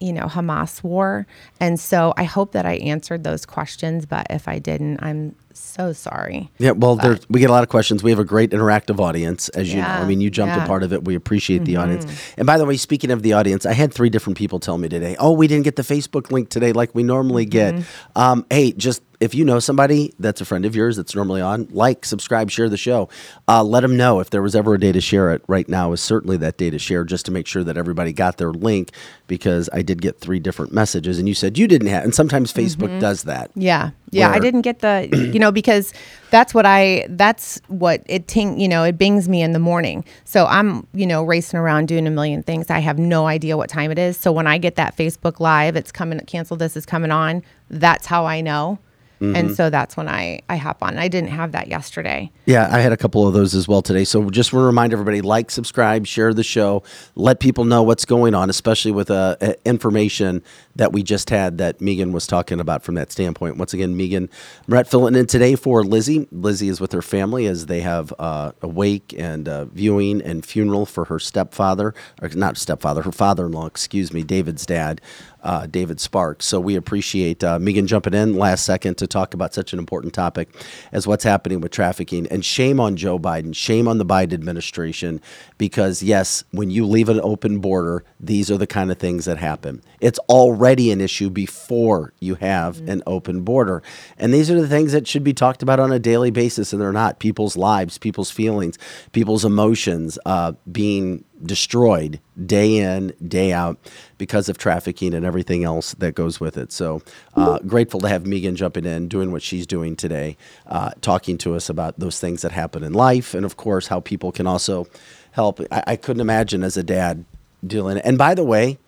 you 0.00 0.12
know, 0.12 0.26
Hamas 0.26 0.82
war. 0.82 1.26
And 1.60 1.80
so 1.80 2.12
I 2.16 2.24
hope 2.24 2.52
that 2.52 2.66
I 2.66 2.74
answered 2.74 3.24
those 3.24 3.46
questions, 3.46 4.04
but 4.04 4.26
if 4.30 4.46
I 4.46 4.58
didn't, 4.58 5.02
I'm 5.02 5.34
so 5.58 5.92
sorry. 5.92 6.50
Yeah, 6.58 6.72
well, 6.72 6.96
there, 6.96 7.18
we 7.28 7.40
get 7.40 7.50
a 7.50 7.52
lot 7.52 7.62
of 7.62 7.68
questions. 7.68 8.02
We 8.02 8.10
have 8.10 8.18
a 8.18 8.24
great 8.24 8.50
interactive 8.50 8.98
audience, 9.00 9.48
as 9.50 9.72
you 9.72 9.80
know. 9.80 9.88
I 9.88 10.04
mean, 10.06 10.20
you 10.20 10.30
jumped 10.30 10.56
a 10.56 10.66
part 10.66 10.82
of 10.82 10.92
it. 10.92 11.04
We 11.04 11.14
appreciate 11.14 11.64
the 11.64 11.76
audience. 11.76 12.06
And 12.36 12.46
by 12.46 12.58
the 12.58 12.64
way, 12.64 12.76
speaking 12.76 13.10
of 13.10 13.22
the 13.22 13.32
audience, 13.32 13.66
I 13.66 13.72
had 13.72 13.92
three 13.92 14.10
different 14.10 14.36
people 14.38 14.58
tell 14.60 14.78
me 14.78 14.88
today, 14.88 15.16
"Oh, 15.18 15.32
we 15.32 15.46
didn't 15.46 15.64
get 15.64 15.76
the 15.76 15.82
Facebook 15.82 16.30
link 16.30 16.48
today 16.48 16.72
like 16.72 16.94
we 16.94 17.02
normally 17.02 17.44
get." 17.44 17.74
Um, 18.14 18.46
hey, 18.50 18.72
just 18.72 19.02
if 19.20 19.34
you 19.34 19.44
know 19.44 19.58
somebody 19.58 20.12
that's 20.18 20.40
a 20.40 20.44
friend 20.44 20.64
of 20.66 20.76
yours 20.76 20.96
that's 20.96 21.14
normally 21.14 21.40
on, 21.40 21.66
like, 21.70 22.04
subscribe, 22.04 22.50
share 22.50 22.68
the 22.68 22.76
show. 22.76 23.08
Uh, 23.48 23.62
let 23.62 23.80
them 23.80 23.96
know 23.96 24.20
if 24.20 24.28
there 24.28 24.42
was 24.42 24.54
ever 24.54 24.74
a 24.74 24.78
day 24.78 24.92
to 24.92 25.00
share 25.00 25.32
it. 25.32 25.42
Right 25.48 25.68
now 25.68 25.92
is 25.92 26.00
certainly 26.02 26.36
that 26.38 26.58
day 26.58 26.68
to 26.70 26.78
share, 26.78 27.02
just 27.04 27.24
to 27.26 27.32
make 27.32 27.46
sure 27.46 27.64
that 27.64 27.78
everybody 27.78 28.12
got 28.12 28.36
their 28.36 28.52
link, 28.52 28.90
because 29.26 29.70
I 29.72 29.82
did 29.82 30.02
get 30.02 30.20
three 30.20 30.38
different 30.38 30.72
messages, 30.72 31.18
and 31.18 31.26
you 31.28 31.34
said 31.34 31.56
you 31.56 31.66
didn't 31.66 31.88
have. 31.88 32.04
And 32.04 32.14
sometimes 32.14 32.52
Facebook 32.52 33.00
does 33.00 33.22
that. 33.24 33.50
Yeah. 33.54 33.90
Yeah. 34.10 34.30
I 34.30 34.38
didn't 34.38 34.62
get 34.62 34.80
the, 34.80 35.08
you 35.32 35.38
know, 35.38 35.50
because 35.50 35.92
that's 36.30 36.54
what 36.54 36.64
I, 36.64 37.06
that's 37.10 37.60
what 37.68 38.02
it 38.06 38.28
ting, 38.28 38.60
you 38.60 38.68
know, 38.68 38.84
it 38.84 38.96
bings 38.96 39.28
me 39.28 39.42
in 39.42 39.52
the 39.52 39.58
morning. 39.58 40.04
So 40.24 40.46
I'm, 40.46 40.86
you 40.94 41.06
know, 41.06 41.24
racing 41.24 41.58
around 41.58 41.88
doing 41.88 42.06
a 42.06 42.10
million 42.10 42.42
things. 42.42 42.70
I 42.70 42.78
have 42.78 42.98
no 42.98 43.26
idea 43.26 43.56
what 43.56 43.68
time 43.68 43.90
it 43.90 43.98
is. 43.98 44.16
So 44.16 44.32
when 44.32 44.46
I 44.46 44.58
get 44.58 44.76
that 44.76 44.96
Facebook 44.96 45.40
live, 45.40 45.76
it's 45.76 45.92
coming, 45.92 46.20
cancel 46.20 46.56
this 46.56 46.76
is 46.76 46.86
coming 46.86 47.10
on. 47.10 47.42
That's 47.68 48.06
how 48.06 48.26
I 48.26 48.40
know. 48.40 48.78
Mm-hmm. 49.20 49.34
And 49.34 49.56
so 49.56 49.70
that's 49.70 49.96
when 49.96 50.08
I, 50.08 50.40
I 50.50 50.56
hop 50.56 50.82
on. 50.82 50.98
I 50.98 51.08
didn't 51.08 51.30
have 51.30 51.52
that 51.52 51.68
yesterday. 51.68 52.30
Yeah, 52.44 52.68
I 52.70 52.80
had 52.80 52.92
a 52.92 52.98
couple 52.98 53.26
of 53.26 53.32
those 53.32 53.54
as 53.54 53.66
well 53.66 53.80
today. 53.80 54.04
So 54.04 54.28
just 54.28 54.52
want 54.52 54.62
to 54.62 54.66
remind 54.66 54.92
everybody: 54.92 55.22
like, 55.22 55.50
subscribe, 55.50 56.06
share 56.06 56.34
the 56.34 56.42
show, 56.42 56.82
let 57.14 57.40
people 57.40 57.64
know 57.64 57.82
what's 57.82 58.04
going 58.04 58.34
on, 58.34 58.50
especially 58.50 58.92
with 58.92 59.10
uh, 59.10 59.36
uh, 59.40 59.54
information 59.64 60.42
that 60.76 60.92
we 60.92 61.02
just 61.02 61.30
had 61.30 61.58
that 61.58 61.80
Megan 61.80 62.12
was 62.12 62.26
talking 62.26 62.60
about 62.60 62.82
from 62.82 62.94
that 62.94 63.10
standpoint. 63.10 63.56
Once 63.56 63.74
again, 63.74 63.96
Megan 63.96 64.30
Brett 64.68 64.88
filling 64.88 65.14
in 65.14 65.26
today 65.26 65.56
for 65.56 65.82
Lizzie. 65.82 66.28
Lizzie 66.30 66.68
is 66.68 66.80
with 66.80 66.92
her 66.92 67.02
family 67.02 67.46
as 67.46 67.66
they 67.66 67.80
have 67.80 68.14
uh, 68.18 68.52
a 68.62 68.68
wake 68.68 69.14
and 69.18 69.48
uh, 69.48 69.64
viewing 69.66 70.22
and 70.22 70.44
funeral 70.44 70.86
for 70.86 71.06
her 71.06 71.18
stepfather, 71.18 71.94
or 72.22 72.28
not 72.30 72.56
stepfather, 72.56 73.02
her 73.02 73.12
father-in-law, 73.12 73.66
excuse 73.66 74.12
me, 74.12 74.22
David's 74.22 74.64
dad. 74.66 75.00
Uh, 75.42 75.64
David 75.64 76.00
Sparks. 76.00 76.44
So 76.44 76.58
we 76.58 76.74
appreciate 76.74 77.44
uh, 77.44 77.60
Megan 77.60 77.86
jumping 77.86 78.14
in 78.14 78.36
last 78.36 78.64
second 78.64 78.96
to 78.96 79.06
talk 79.06 79.32
about 79.32 79.54
such 79.54 79.72
an 79.72 79.78
important 79.78 80.12
topic 80.12 80.48
as 80.90 81.06
what's 81.06 81.22
happening 81.22 81.60
with 81.60 81.70
trafficking. 81.70 82.26
And 82.32 82.44
shame 82.44 82.80
on 82.80 82.96
Joe 82.96 83.16
Biden, 83.16 83.54
shame 83.54 83.86
on 83.86 83.98
the 83.98 84.04
Biden 84.04 84.32
administration, 84.32 85.20
because 85.56 86.02
yes, 86.02 86.42
when 86.50 86.70
you 86.70 86.84
leave 86.84 87.08
an 87.08 87.20
open 87.20 87.60
border, 87.60 88.02
these 88.18 88.50
are 88.50 88.58
the 88.58 88.66
kind 88.66 88.90
of 88.90 88.98
things 88.98 89.26
that 89.26 89.38
happen. 89.38 89.82
It's 90.00 90.18
already 90.28 90.65
an 90.74 91.00
issue 91.00 91.30
before 91.30 92.12
you 92.20 92.34
have 92.36 92.78
an 92.88 93.02
open 93.06 93.42
border. 93.42 93.82
And 94.18 94.32
these 94.32 94.50
are 94.50 94.60
the 94.60 94.68
things 94.68 94.92
that 94.92 95.06
should 95.06 95.24
be 95.24 95.32
talked 95.32 95.62
about 95.62 95.78
on 95.78 95.92
a 95.92 95.98
daily 95.98 96.30
basis, 96.30 96.72
and 96.72 96.82
they're 96.82 96.92
not. 96.92 97.18
People's 97.18 97.56
lives, 97.56 97.98
people's 97.98 98.30
feelings, 98.30 98.78
people's 99.12 99.44
emotions 99.44 100.18
uh, 100.26 100.52
being 100.70 101.24
destroyed 101.44 102.18
day 102.46 102.76
in, 102.76 103.12
day 103.26 103.52
out 103.52 103.78
because 104.18 104.48
of 104.48 104.58
trafficking 104.58 105.14
and 105.14 105.24
everything 105.24 105.64
else 105.64 105.94
that 105.94 106.14
goes 106.14 106.40
with 106.40 106.56
it. 106.56 106.72
So 106.72 107.02
uh, 107.34 107.58
grateful 107.60 108.00
to 108.00 108.08
have 108.08 108.26
Megan 108.26 108.56
jumping 108.56 108.84
in, 108.84 109.08
doing 109.08 109.32
what 109.32 109.42
she's 109.42 109.66
doing 109.66 109.96
today, 109.96 110.36
uh, 110.66 110.90
talking 111.00 111.38
to 111.38 111.54
us 111.54 111.68
about 111.68 111.98
those 111.98 112.18
things 112.18 112.42
that 112.42 112.52
happen 112.52 112.82
in 112.82 112.92
life, 112.92 113.34
and 113.34 113.44
of 113.44 113.56
course 113.56 113.86
how 113.86 114.00
people 114.00 114.32
can 114.32 114.46
also 114.46 114.86
help. 115.32 115.60
I, 115.70 115.84
I 115.88 115.96
couldn't 115.96 116.20
imagine 116.20 116.64
as 116.64 116.76
a 116.76 116.82
dad 116.82 117.24
dealing. 117.66 117.98
And 117.98 118.16
by 118.18 118.34
the 118.34 118.44
way, 118.44 118.78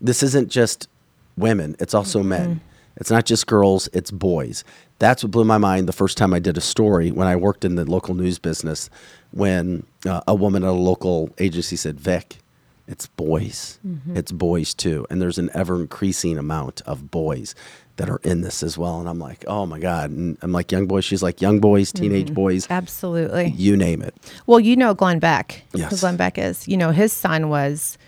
this 0.00 0.22
isn't 0.22 0.50
just 0.50 0.88
women; 1.36 1.76
it's 1.78 1.94
also 1.94 2.20
mm-hmm. 2.20 2.28
men. 2.28 2.60
It's 2.96 3.10
not 3.10 3.26
just 3.26 3.46
girls; 3.46 3.88
it's 3.92 4.10
boys. 4.10 4.64
That's 4.98 5.24
what 5.24 5.32
blew 5.32 5.44
my 5.44 5.58
mind 5.58 5.88
the 5.88 5.92
first 5.92 6.16
time 6.16 6.32
I 6.32 6.38
did 6.38 6.56
a 6.56 6.60
story 6.60 7.10
when 7.10 7.26
I 7.26 7.36
worked 7.36 7.64
in 7.64 7.74
the 7.74 7.84
local 7.84 8.14
news 8.14 8.38
business. 8.38 8.88
When 9.32 9.84
uh, 10.06 10.20
a 10.28 10.34
woman 10.34 10.62
at 10.62 10.68
a 10.68 10.72
local 10.72 11.30
agency 11.38 11.76
said, 11.76 11.98
"Vic, 11.98 12.38
it's 12.86 13.06
boys. 13.06 13.78
Mm-hmm. 13.86 14.16
It's 14.16 14.32
boys 14.32 14.74
too. 14.74 15.06
And 15.08 15.20
there's 15.22 15.38
an 15.38 15.50
ever 15.54 15.80
increasing 15.80 16.36
amount 16.36 16.82
of 16.82 17.10
boys 17.10 17.54
that 17.96 18.10
are 18.10 18.20
in 18.24 18.40
this 18.40 18.62
as 18.62 18.76
well. 18.76 18.98
And 19.00 19.08
I'm 19.08 19.18
like, 19.18 19.44
oh 19.46 19.66
my 19.66 19.78
God. 19.78 20.10
And 20.10 20.36
I'm 20.42 20.52
like, 20.52 20.72
young 20.72 20.86
boys. 20.86 21.04
She's 21.04 21.22
like, 21.22 21.40
young 21.40 21.60
boys, 21.60 21.92
teenage 21.92 22.26
mm-hmm. 22.26 22.34
boys, 22.34 22.66
Absolutely. 22.70 23.50
you 23.50 23.76
name 23.76 24.02
it. 24.02 24.14
Well, 24.46 24.60
you 24.60 24.76
know 24.76 24.94
Glenn 24.94 25.18
Beck. 25.18 25.62
who 25.72 25.78
Yes. 25.78 26.00
Glenn 26.00 26.16
Beck 26.16 26.38
is. 26.38 26.66
You 26.66 26.76
know, 26.76 26.90
his 26.90 27.12
son 27.12 27.48
was, 27.48 27.98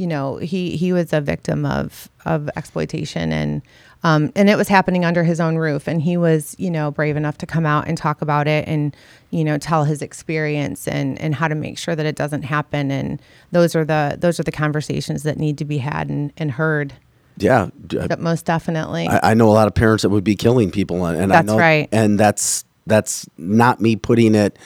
you 0.00 0.06
know, 0.06 0.38
he 0.38 0.78
he 0.78 0.94
was 0.94 1.12
a 1.12 1.20
victim 1.20 1.66
of 1.66 2.08
of 2.24 2.48
exploitation 2.56 3.34
and 3.34 3.60
um 4.02 4.32
and 4.34 4.48
it 4.48 4.56
was 4.56 4.66
happening 4.66 5.04
under 5.04 5.22
his 5.22 5.40
own 5.40 5.56
roof 5.56 5.86
and 5.86 6.00
he 6.00 6.16
was, 6.16 6.56
you 6.58 6.70
know, 6.70 6.90
brave 6.90 7.16
enough 7.16 7.36
to 7.36 7.44
come 7.44 7.66
out 7.66 7.86
and 7.86 7.98
talk 7.98 8.22
about 8.22 8.48
it 8.48 8.66
and, 8.66 8.96
you 9.28 9.44
know, 9.44 9.58
tell 9.58 9.84
his 9.84 10.00
experience 10.00 10.88
and 10.88 11.20
and 11.20 11.34
how 11.34 11.46
to 11.48 11.54
make 11.54 11.76
sure 11.76 11.94
that 11.94 12.06
it 12.06 12.16
doesn't 12.16 12.44
happen 12.44 12.90
and 12.90 13.20
those 13.52 13.76
are 13.76 13.84
the 13.84 14.16
those 14.18 14.40
are 14.40 14.42
the 14.42 14.50
conversations 14.50 15.22
that 15.22 15.36
need 15.36 15.58
to 15.58 15.66
be 15.66 15.76
had 15.76 16.08
and, 16.08 16.32
and 16.38 16.52
heard. 16.52 16.94
Yeah. 17.36 17.68
uh, 17.94 18.08
But 18.08 18.20
most 18.20 18.46
definitely. 18.46 19.06
I, 19.06 19.32
I 19.32 19.34
know 19.34 19.50
a 19.50 19.52
lot 19.52 19.68
of 19.68 19.74
parents 19.74 20.02
that 20.02 20.08
would 20.08 20.24
be 20.24 20.34
killing 20.34 20.70
people. 20.70 21.04
And, 21.04 21.20
and 21.20 21.30
I 21.30 21.36
That's 21.36 21.46
know, 21.48 21.58
right. 21.58 21.88
And 21.92 22.18
that's, 22.18 22.64
that's 22.86 23.26
not 23.36 23.80
me 23.82 23.96
putting 23.96 24.34
it 24.34 24.58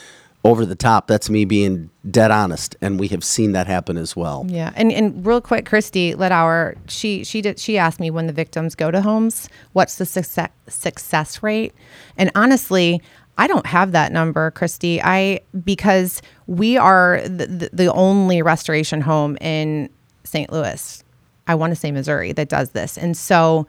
over 0.44 0.66
the 0.66 0.74
top. 0.74 1.06
That's 1.06 1.30
me 1.30 1.44
being 1.44 1.90
dead 2.10 2.30
honest. 2.30 2.76
And 2.80 3.00
we 3.00 3.08
have 3.08 3.24
seen 3.24 3.52
that 3.52 3.66
happen 3.66 3.96
as 3.96 4.14
well. 4.14 4.44
Yeah, 4.48 4.72
and 4.76 4.92
and 4.92 5.26
real 5.26 5.40
quick, 5.40 5.66
Christy 5.66 6.14
Lidauer, 6.14 6.76
she 6.88 7.24
she 7.24 7.40
did 7.40 7.58
she 7.58 7.78
asked 7.78 7.98
me 7.98 8.10
when 8.10 8.26
the 8.26 8.32
victims 8.32 8.74
go 8.74 8.90
to 8.90 9.00
homes, 9.00 9.48
what's 9.72 9.96
the 9.96 10.06
success 10.06 10.50
success 10.68 11.42
rate? 11.42 11.72
And 12.16 12.30
honestly, 12.34 13.02
I 13.38 13.46
don't 13.46 13.66
have 13.66 13.92
that 13.92 14.12
number, 14.12 14.50
Christy. 14.50 15.00
I 15.02 15.40
because 15.64 16.20
we 16.46 16.76
are 16.76 17.22
the, 17.22 17.70
the 17.72 17.92
only 17.92 18.42
restoration 18.42 19.00
home 19.00 19.36
in 19.40 19.88
St. 20.24 20.52
Louis. 20.52 21.02
I 21.46 21.54
want 21.54 21.72
to 21.72 21.76
say 21.76 21.90
Missouri 21.90 22.32
that 22.32 22.48
does 22.48 22.70
this, 22.70 22.96
and 22.98 23.16
so 23.16 23.66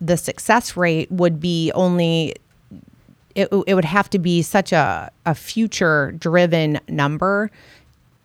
the 0.00 0.16
success 0.16 0.76
rate 0.78 1.10
would 1.12 1.40
be 1.40 1.70
only 1.74 2.34
it, 3.34 3.48
it 3.66 3.74
would 3.74 3.84
have 3.84 4.10
to 4.10 4.18
be 4.18 4.42
such 4.42 4.72
a, 4.72 5.10
a 5.26 5.34
future 5.34 6.12
driven 6.12 6.80
number 6.88 7.50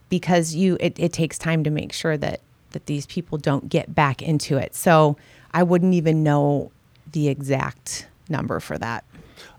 because 0.10 0.56
you 0.56 0.78
it, 0.80 0.98
it 1.00 1.14
takes 1.14 1.38
time 1.38 1.64
to 1.64 1.70
make 1.70 1.94
sure 1.94 2.18
that 2.18 2.42
that 2.72 2.86
these 2.88 3.06
people 3.06 3.38
don't 3.38 3.70
get 3.70 3.96
back 3.96 4.22
into 4.22 4.58
it. 4.58 4.76
So 4.76 5.18
i 5.52 5.64
wouldn't 5.64 5.94
even 5.94 6.22
know 6.22 6.72
the 7.14 7.30
exact 7.30 8.08
number 8.30 8.60
for 8.60 8.78
that 8.78 9.06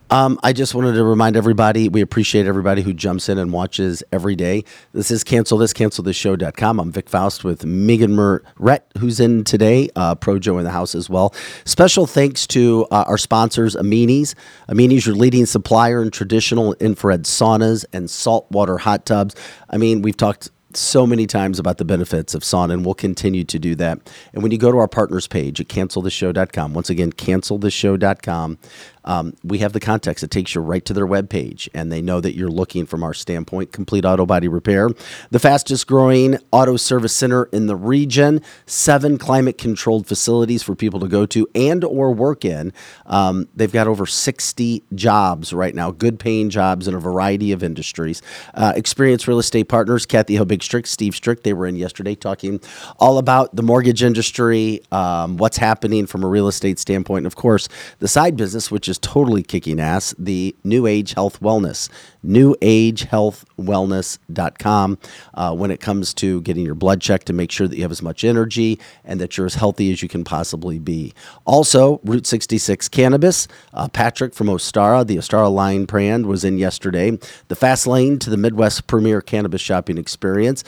Um, 0.08 0.38
I 0.44 0.52
just 0.52 0.72
wanted 0.72 0.92
to 0.92 1.04
remind 1.04 1.36
everybody 1.36 1.88
we 1.88 2.00
appreciate 2.00 2.46
everybody 2.46 2.82
who 2.82 2.92
jumps 2.92 3.28
in 3.28 3.38
and 3.38 3.52
watches 3.52 4.04
every 4.12 4.36
day. 4.36 4.62
This 4.92 5.10
is 5.10 5.24
cancel 5.24 5.58
this, 5.58 5.72
cancel 5.72 6.04
this 6.04 6.14
show.com. 6.14 6.78
I'm 6.78 6.92
Vic 6.92 7.08
Faust 7.08 7.42
with 7.42 7.64
Megan 7.64 8.12
Murrett, 8.12 8.82
who's 8.98 9.18
in 9.18 9.42
today, 9.42 9.88
uh, 9.96 10.14
Projo 10.14 10.58
in 10.58 10.64
the 10.64 10.70
house 10.70 10.94
as 10.94 11.10
well. 11.10 11.34
Special 11.64 12.06
thanks 12.06 12.46
to 12.48 12.86
uh, 12.92 13.04
our 13.08 13.18
sponsors, 13.18 13.74
Amini's. 13.74 14.36
Amini's, 14.68 15.06
your 15.06 15.16
leading 15.16 15.44
supplier 15.44 16.02
in 16.02 16.12
traditional 16.12 16.74
infrared 16.74 17.24
saunas 17.24 17.84
and 17.92 18.08
saltwater 18.08 18.78
hot 18.78 19.06
tubs. 19.06 19.34
I 19.70 19.76
mean, 19.76 20.02
we've 20.02 20.16
talked 20.16 20.50
so 20.76 21.06
many 21.06 21.26
times 21.26 21.58
about 21.58 21.78
the 21.78 21.84
benefits 21.84 22.34
of 22.34 22.42
sauna, 22.42 22.74
and 22.74 22.84
we'll 22.84 22.94
continue 22.94 23.44
to 23.44 23.58
do 23.58 23.74
that. 23.76 23.98
And 24.32 24.42
when 24.42 24.52
you 24.52 24.58
go 24.58 24.70
to 24.70 24.78
our 24.78 24.88
partners 24.88 25.26
page 25.26 25.60
at 25.60 25.68
cancelthisshow.com, 25.68 26.74
once 26.74 26.90
again, 26.90 27.12
cancelthisshow.com, 27.12 28.58
um, 29.06 29.34
we 29.44 29.58
have 29.58 29.72
the 29.72 29.80
context. 29.80 30.22
It 30.24 30.30
takes 30.30 30.54
you 30.54 30.60
right 30.60 30.84
to 30.84 30.92
their 30.92 31.06
webpage, 31.06 31.68
and 31.72 31.90
they 31.90 32.02
know 32.02 32.20
that 32.20 32.34
you're 32.34 32.50
looking 32.50 32.86
from 32.86 33.02
our 33.02 33.14
standpoint, 33.14 33.72
complete 33.72 34.04
auto 34.04 34.26
body 34.26 34.48
repair. 34.48 34.90
The 35.30 35.38
fastest 35.38 35.86
growing 35.86 36.38
auto 36.50 36.76
service 36.76 37.14
center 37.14 37.44
in 37.44 37.66
the 37.66 37.76
region, 37.76 38.42
seven 38.66 39.18
climate 39.18 39.58
controlled 39.58 40.06
facilities 40.06 40.62
for 40.62 40.74
people 40.74 41.00
to 41.00 41.08
go 41.08 41.26
to 41.26 41.48
and 41.54 41.84
or 41.84 42.12
work 42.12 42.44
in. 42.44 42.72
Um, 43.06 43.48
they've 43.54 43.72
got 43.72 43.86
over 43.86 44.06
60 44.06 44.82
jobs 44.94 45.52
right 45.52 45.74
now, 45.74 45.90
good 45.90 46.18
paying 46.18 46.50
jobs 46.50 46.88
in 46.88 46.94
a 46.94 47.00
variety 47.00 47.52
of 47.52 47.62
industries. 47.62 48.22
Uh, 48.54 48.72
experienced 48.74 49.28
real 49.28 49.38
estate 49.38 49.68
partners, 49.68 50.06
Kathy 50.06 50.34
Hobig 50.34 50.62
Strick, 50.62 50.86
Steve 50.86 51.14
Strick, 51.14 51.42
they 51.42 51.52
were 51.52 51.66
in 51.66 51.76
yesterday 51.76 52.14
talking 52.14 52.60
all 52.98 53.18
about 53.18 53.54
the 53.54 53.62
mortgage 53.62 54.02
industry, 54.02 54.80
um, 54.90 55.36
what's 55.36 55.56
happening 55.56 56.06
from 56.06 56.24
a 56.24 56.26
real 56.26 56.48
estate 56.48 56.78
standpoint, 56.78 57.18
and 57.18 57.26
of 57.26 57.36
course, 57.36 57.68
the 57.98 58.08
side 58.08 58.36
business, 58.36 58.70
which 58.70 58.88
is 58.88 58.95
totally 58.98 59.42
kicking 59.42 59.80
ass, 59.80 60.14
the 60.18 60.54
New 60.64 60.86
Age 60.86 61.14
Health 61.14 61.40
Wellness, 61.40 61.88
newagehealthwellness.com, 62.24 64.98
uh, 65.34 65.54
when 65.54 65.70
it 65.70 65.80
comes 65.80 66.14
to 66.14 66.40
getting 66.42 66.64
your 66.64 66.74
blood 66.74 67.00
checked 67.00 67.26
to 67.26 67.32
make 67.32 67.50
sure 67.50 67.68
that 67.68 67.76
you 67.76 67.82
have 67.82 67.90
as 67.90 68.02
much 68.02 68.24
energy 68.24 68.78
and 69.04 69.20
that 69.20 69.36
you're 69.36 69.46
as 69.46 69.54
healthy 69.54 69.92
as 69.92 70.02
you 70.02 70.08
can 70.08 70.24
possibly 70.24 70.78
be. 70.78 71.12
Also, 71.44 72.00
Route 72.04 72.26
66 72.26 72.88
Cannabis, 72.88 73.48
uh, 73.74 73.88
Patrick 73.88 74.34
from 74.34 74.48
Ostara, 74.48 75.06
the 75.06 75.16
Ostara 75.16 75.52
line 75.52 75.84
brand, 75.84 76.26
was 76.26 76.44
in 76.44 76.58
yesterday. 76.58 77.18
The 77.48 77.56
fast 77.56 77.86
lane 77.86 78.18
to 78.20 78.30
the 78.30 78.36
Midwest 78.36 78.86
premier 78.86 79.20
cannabis 79.20 79.60
shopping 79.60 79.98
experience. 79.98 80.64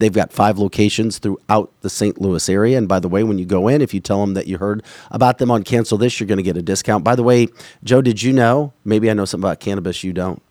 They've 0.00 0.12
got 0.12 0.32
five 0.32 0.58
locations 0.58 1.18
throughout 1.18 1.70
the 1.82 1.90
St. 1.90 2.20
Louis 2.20 2.48
area. 2.48 2.78
And 2.78 2.88
by 2.88 3.00
the 3.00 3.08
way, 3.08 3.22
when 3.22 3.38
you 3.38 3.44
go 3.44 3.68
in, 3.68 3.82
if 3.82 3.94
you 3.94 4.00
tell 4.00 4.20
them 4.22 4.34
that 4.34 4.46
you 4.46 4.58
heard 4.58 4.82
about 5.10 5.38
them 5.38 5.50
on 5.50 5.62
Cancel 5.62 5.98
This, 5.98 6.18
you're 6.18 6.26
going 6.26 6.38
to 6.38 6.42
get 6.42 6.56
a 6.56 6.62
discount. 6.62 7.04
By 7.04 7.14
the 7.14 7.22
way, 7.22 7.48
Joe, 7.84 8.00
did 8.00 8.22
you 8.22 8.32
know? 8.32 8.72
Maybe 8.84 9.10
I 9.10 9.14
know 9.14 9.26
something 9.26 9.44
about 9.44 9.60
cannabis 9.60 10.02
you 10.02 10.14
don't. 10.14 10.42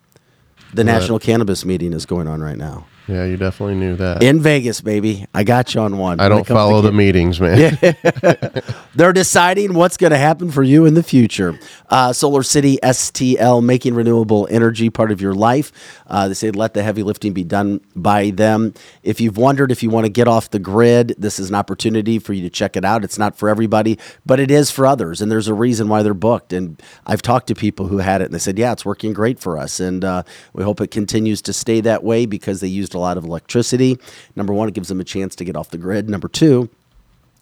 The 0.72 0.84
National 0.84 1.18
Cannabis 1.18 1.64
Meeting 1.64 1.92
is 1.92 2.06
going 2.06 2.28
on 2.28 2.40
right 2.40 2.56
now 2.56 2.86
Yeah, 3.10 3.24
you 3.24 3.36
definitely 3.36 3.74
knew 3.74 3.96
that. 3.96 4.22
in 4.22 4.40
Vegas, 4.40 4.80
baby. 4.80 5.26
I 5.34 5.44
got 5.44 5.74
you 5.74 5.80
on 5.80 5.98
one. 5.98 6.20
I 6.20 6.28
don't 6.28 6.40
it 6.40 6.46
comes 6.46 6.48
to 6.48 6.54
follow 6.54 6.80
the 6.80 6.92
meetings, 6.92 7.40
man. 7.40 7.58
Yeah. 7.82 8.60
They're 8.94 9.12
deciding 9.12 9.74
what's 9.74 9.96
going 9.96 10.12
to 10.12 10.18
happen 10.18 10.50
for 10.50 10.62
you 10.62 10.86
in 10.86 10.94
the 10.94 11.02
future. 11.02 11.58
Uh, 11.88 12.12
Solar 12.12 12.42
City 12.42 12.78
STL, 12.82 13.64
making 13.64 13.94
renewable 13.94 14.46
energy 14.50 14.90
part 14.90 15.10
of 15.10 15.20
your 15.20 15.34
life. 15.34 15.72
Uh, 16.06 16.28
they 16.28 16.34
say 16.34 16.50
let 16.50 16.74
the 16.74 16.82
heavy 16.82 17.02
lifting 17.02 17.32
be 17.32 17.44
done 17.44 17.80
by 17.96 18.30
them. 18.30 18.74
If 19.02 19.20
you've 19.20 19.36
wondered 19.36 19.72
if 19.72 19.82
you 19.82 19.90
want 19.90 20.06
to 20.06 20.10
get 20.12 20.28
off 20.28 20.50
the 20.50 20.58
grid, 20.58 21.14
this 21.18 21.38
is 21.38 21.48
an 21.48 21.54
opportunity 21.54 22.18
for 22.18 22.32
you 22.32 22.42
to 22.42 22.50
check 22.50 22.76
it 22.76 22.84
out. 22.84 23.04
It's 23.04 23.18
not 23.18 23.36
for 23.36 23.48
everybody, 23.48 23.98
but 24.24 24.40
it 24.40 24.50
is 24.50 24.70
for 24.70 24.86
others, 24.86 25.20
and 25.20 25.30
there's 25.30 25.48
a 25.48 25.54
reason 25.54 25.88
why 25.88 26.02
they're 26.02 26.14
booked. 26.14 26.52
And 26.52 26.80
I've 27.06 27.22
talked 27.22 27.46
to 27.48 27.54
people 27.54 27.88
who 27.88 27.98
had 27.98 28.20
it, 28.22 28.26
and 28.26 28.34
they 28.34 28.38
said, 28.38 28.58
"Yeah, 28.58 28.72
it's 28.72 28.84
working 28.84 29.12
great 29.12 29.38
for 29.38 29.58
us," 29.58 29.80
and 29.80 30.04
uh, 30.04 30.22
we 30.52 30.64
hope 30.64 30.80
it 30.80 30.90
continues 30.90 31.42
to 31.42 31.52
stay 31.52 31.80
that 31.80 32.04
way 32.04 32.26
because 32.26 32.60
they 32.60 32.68
used 32.68 32.94
a 32.94 32.98
lot 33.00 33.18
of 33.18 33.24
electricity. 33.24 33.98
Number 34.36 34.52
one, 34.52 34.68
it 34.68 34.74
gives 34.74 34.88
them 34.88 35.00
a 35.00 35.04
chance 35.04 35.34
to 35.36 35.44
get 35.44 35.56
off 35.56 35.70
the 35.70 35.78
grid. 35.78 36.08
Number 36.08 36.28
two 36.28 36.70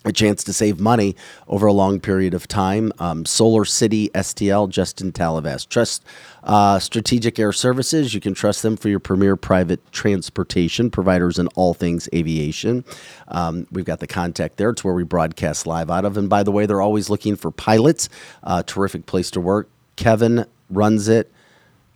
a 0.05 0.13
chance 0.13 0.45
to 0.45 0.53
save 0.53 0.79
money 0.79 1.17
over 1.49 1.67
a 1.67 1.73
long 1.73 2.01
period 2.01 2.33
of 2.33 2.47
time. 2.47 2.93
Um, 2.99 3.25
Solar 3.25 3.65
City 3.65 4.09
STL, 4.11 4.69
Justin 4.69 5.13
Talavas. 5.13 5.69
Trust 5.69 6.05
uh, 6.45 6.79
Strategic 6.79 7.39
Air 7.39 7.53
Services. 7.53 8.15
You 8.15 8.21
can 8.21 8.35
trust 8.35 8.63
them 8.63 8.77
for 8.77 8.89
your 8.89 9.01
premier 9.01 9.37
private 9.37 9.81
transportation 9.93 10.91
providers 10.91 11.39
in 11.39 11.49
all 11.49 11.75
things 11.75 12.09
aviation. 12.15 12.85
Um, 13.29 13.67
we've 13.73 13.85
got 13.85 13.99
the 14.01 14.07
contact 14.07 14.57
there. 14.57 14.71
It's 14.71 14.85
where 14.85 14.95
we 14.95 15.05
broadcast 15.05 15.67
live 15.67 15.91
out 15.91 16.05
of. 16.05 16.17
And 16.17 16.31
by 16.31 16.43
the 16.43 16.53
way, 16.53 16.65
they're 16.67 16.83
always 16.83 17.11
looking 17.11 17.37
for 17.37 17.51
pilots. 17.51 18.09
Uh, 18.43 18.63
terrific 18.63 19.07
place 19.07 19.31
to 19.33 19.41
work. 19.41 19.69
Kevin 19.97 20.47
runs 20.71 21.09
it 21.09 21.33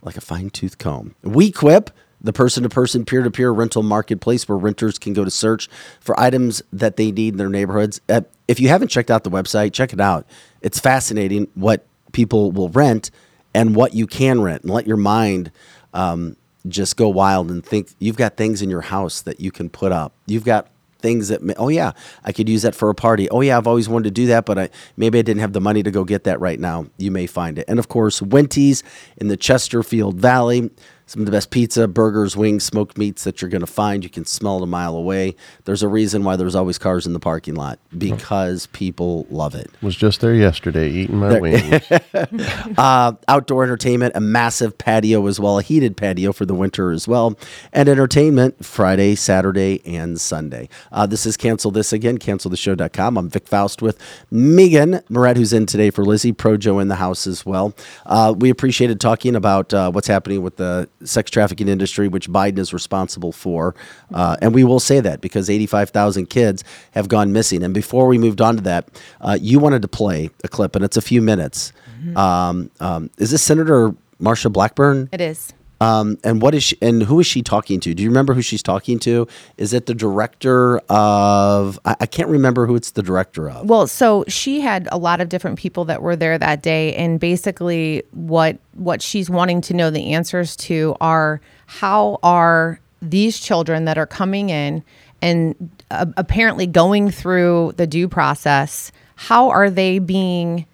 like 0.01 0.17
a 0.17 0.21
fine 0.21 0.49
tooth 0.49 0.77
comb. 0.77 1.15
We 1.21 1.51
Quip, 1.51 1.89
the 2.23 2.33
person 2.33 2.63
to 2.63 2.69
person, 2.69 3.05
peer 3.05 3.21
to 3.21 3.31
peer 3.31 3.51
rental 3.51 3.83
marketplace 3.83 4.47
where 4.47 4.57
renters 4.57 4.97
can 4.97 5.13
go 5.13 5.25
to 5.25 5.31
search 5.31 5.69
for 5.99 6.17
items 6.19 6.63
that 6.71 6.95
they 6.95 7.11
need 7.11 7.33
in 7.33 7.37
their 7.37 7.49
neighborhoods. 7.49 7.99
Uh, 8.07 8.21
if 8.47 8.59
you 8.59 8.69
haven't 8.69 8.87
checked 8.87 9.11
out 9.11 9.23
the 9.23 9.31
website, 9.31 9.73
check 9.73 9.93
it 9.93 9.99
out. 9.99 10.25
It's 10.61 10.79
fascinating 10.79 11.47
what 11.55 11.85
people 12.13 12.51
will 12.51 12.69
rent 12.69 13.11
and 13.53 13.75
what 13.75 13.93
you 13.93 14.07
can 14.07 14.41
rent, 14.41 14.63
and 14.63 14.71
let 14.71 14.87
your 14.87 14.97
mind 14.97 15.51
um, 15.93 16.35
just 16.67 16.97
go 16.97 17.09
wild 17.09 17.51
and 17.51 17.63
think 17.63 17.89
you've 17.99 18.17
got 18.17 18.35
things 18.37 18.61
in 18.61 18.69
your 18.69 18.81
house 18.81 19.21
that 19.21 19.39
you 19.39 19.51
can 19.51 19.69
put 19.69 19.91
up. 19.91 20.13
You've 20.25 20.45
got 20.45 20.69
things 21.03 21.27
that 21.27 21.41
oh 21.57 21.67
yeah 21.67 21.91
i 22.23 22.31
could 22.31 22.47
use 22.47 22.61
that 22.61 22.73
for 22.73 22.89
a 22.89 22.95
party 22.95 23.29
oh 23.29 23.41
yeah 23.41 23.57
i've 23.57 23.67
always 23.67 23.89
wanted 23.89 24.05
to 24.05 24.11
do 24.11 24.25
that 24.25 24.45
but 24.45 24.57
i 24.57 24.69
maybe 24.95 25.19
i 25.19 25.21
didn't 25.21 25.41
have 25.41 25.51
the 25.51 25.59
money 25.59 25.83
to 25.83 25.91
go 25.91 26.05
get 26.05 26.23
that 26.23 26.39
right 26.39 26.61
now 26.61 26.85
you 26.97 27.11
may 27.11 27.27
find 27.27 27.59
it 27.59 27.65
and 27.67 27.77
of 27.77 27.89
course 27.89 28.21
wenty's 28.21 28.83
in 29.17 29.27
the 29.27 29.35
chesterfield 29.35 30.15
valley 30.15 30.71
some 31.05 31.21
of 31.21 31.25
the 31.25 31.31
best 31.31 31.49
pizza 31.49 31.87
burgers 31.87 32.35
wings 32.35 32.63
smoked 32.63 32.97
meats 32.97 33.23
that 33.23 33.41
you're 33.41 33.49
going 33.49 33.61
to 33.61 33.67
find 33.67 34.03
you 34.03 34.09
can 34.09 34.25
smell 34.25 34.57
it 34.57 34.63
a 34.63 34.67
mile 34.67 34.95
away 34.95 35.35
there's 35.65 35.83
a 35.83 35.87
reason 35.87 36.23
why 36.23 36.35
there's 36.35 36.55
always 36.55 36.77
cars 36.77 37.05
in 37.05 37.13
the 37.13 37.19
parking 37.19 37.55
lot 37.55 37.79
because 37.97 38.67
people 38.67 39.25
love 39.29 39.55
it 39.55 39.69
Was 39.81 39.95
just 39.95 40.21
there 40.21 40.33
yesterday 40.33 40.89
eating 40.89 41.17
my 41.17 41.39
wings. 41.39 41.81
uh, 42.77 43.13
outdoor 43.27 43.63
entertainment, 43.63 44.15
a 44.15 44.21
massive 44.21 44.77
patio 44.77 45.25
as 45.27 45.39
well, 45.39 45.59
a 45.59 45.61
heated 45.61 45.97
patio 45.97 46.31
for 46.33 46.45
the 46.45 46.53
winter 46.53 46.91
as 46.91 47.07
well, 47.07 47.37
and 47.71 47.89
entertainment 47.89 48.63
Friday, 48.63 49.15
Saturday, 49.15 49.81
and 49.85 50.19
Sunday. 50.19 50.69
Uh, 50.91 51.05
this 51.05 51.25
is 51.25 51.37
Cancel 51.37 51.71
This 51.71 51.93
Again, 51.93 52.17
cancelthisshow.com. 52.17 53.17
I'm 53.17 53.29
Vic 53.29 53.47
Faust 53.47 53.81
with 53.81 53.99
Megan 54.31 55.01
Moret, 55.09 55.37
who's 55.37 55.53
in 55.53 55.65
today 55.65 55.89
for 55.89 56.05
Lizzie, 56.05 56.33
Projo 56.33 56.81
in 56.81 56.87
the 56.87 56.95
house 56.95 57.27
as 57.27 57.45
well. 57.45 57.73
Uh, 58.05 58.33
we 58.37 58.49
appreciated 58.49 58.99
talking 58.99 59.35
about 59.35 59.73
uh, 59.73 59.91
what's 59.91 60.07
happening 60.07 60.41
with 60.41 60.57
the 60.57 60.89
sex 61.05 61.29
trafficking 61.31 61.67
industry, 61.67 62.07
which 62.07 62.29
Biden 62.29 62.59
is 62.59 62.73
responsible 62.73 63.31
for. 63.31 63.75
Uh, 64.13 64.37
and 64.41 64.53
we 64.53 64.63
will 64.63 64.79
say 64.79 64.99
that 64.99 65.21
because 65.21 65.49
85,000 65.49 66.27
kids 66.29 66.63
have 66.91 67.07
gone 67.07 67.33
missing. 67.33 67.63
And 67.63 67.73
before 67.73 68.07
we 68.07 68.17
moved 68.17 68.41
on 68.41 68.55
to 68.57 68.61
that, 68.63 68.89
uh, 69.21 69.37
you 69.39 69.59
wanted 69.59 69.81
to 69.81 69.87
play 69.87 70.29
a 70.43 70.47
clip, 70.47 70.75
and 70.75 70.83
it's 70.83 70.97
a 70.97 71.01
few 71.01 71.21
minutes. 71.21 71.73
Um, 72.15 72.69
um, 72.79 73.09
is 73.17 73.31
this 73.31 73.41
Senator 73.41 73.95
Marsha 74.19 74.51
Blackburn? 74.51 75.09
It 75.11 75.21
is. 75.21 75.53
Um, 75.83 76.17
and 76.23 76.41
what 76.41 76.55
is 76.55 76.63
she? 76.63 76.77
And 76.81 77.03
who 77.03 77.19
is 77.19 77.27
she 77.27 77.41
talking 77.41 77.81
to? 77.81 77.93
Do 77.93 78.03
you 78.03 78.09
remember 78.09 78.33
who 78.33 78.41
she's 78.41 78.63
talking 78.63 78.99
to? 78.99 79.27
Is 79.57 79.73
it 79.73 79.85
the 79.85 79.93
director 79.93 80.77
of? 80.89 81.77
I, 81.83 81.97
I 81.99 82.05
can't 82.05 82.29
remember 82.29 82.65
who 82.65 82.75
it's 82.75 82.91
the 82.91 83.03
director 83.03 83.49
of. 83.49 83.69
Well, 83.69 83.87
so 83.87 84.23
she 84.29 84.61
had 84.61 84.87
a 84.93 84.97
lot 84.97 85.19
of 85.19 85.27
different 85.27 85.59
people 85.59 85.83
that 85.85 86.01
were 86.01 86.15
there 86.15 86.37
that 86.37 86.61
day, 86.61 86.95
and 86.95 87.19
basically, 87.19 88.03
what 88.11 88.57
what 88.75 89.01
she's 89.01 89.29
wanting 89.29 89.59
to 89.61 89.73
know 89.73 89.89
the 89.89 90.13
answers 90.13 90.55
to 90.57 90.95
are 91.01 91.41
how 91.65 92.17
are 92.23 92.79
these 93.01 93.37
children 93.37 93.83
that 93.83 93.97
are 93.97 94.07
coming 94.07 94.49
in 94.49 94.83
and 95.21 95.69
uh, 95.91 96.05
apparently 96.15 96.65
going 96.65 97.11
through 97.11 97.73
the 97.75 97.87
due 97.87 98.07
process? 98.07 98.93
How 99.15 99.49
are 99.49 99.69
they 99.69 99.99
being 99.99 100.65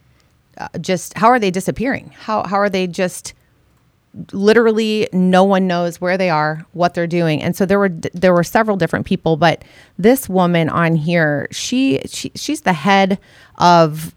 uh, 0.60 0.68
just? 0.80 1.18
How 1.18 1.30
are 1.30 1.39
they 1.39 1.49
disappearing? 1.49 2.14
How 2.16 2.43
how 2.43 2.57
are 2.57 2.70
they 2.70 2.86
just? 2.86 3.34
Literally 4.32 5.07
no 5.14 5.43
one 5.43 5.68
knows 5.68 6.01
where 6.01 6.18
they 6.18 6.30
are 6.30 6.66
what 6.74 6.93
they're 6.93 7.05
doing 7.07 7.41
and 7.43 7.55
so 7.55 7.66
there 7.66 7.78
were 7.78 7.89
there 7.89 8.34
were 8.34 8.43
several 8.43 8.76
different 8.76 9.05
people 9.05 9.38
but 9.38 9.64
this 9.99 10.28
woman 10.28 10.68
on 10.70 10.95
here 10.95 11.47
she, 11.51 11.99
she 12.07 12.32
she's 12.36 12.62
the 12.62 12.74
head 12.74 13.20
of 13.60 14.16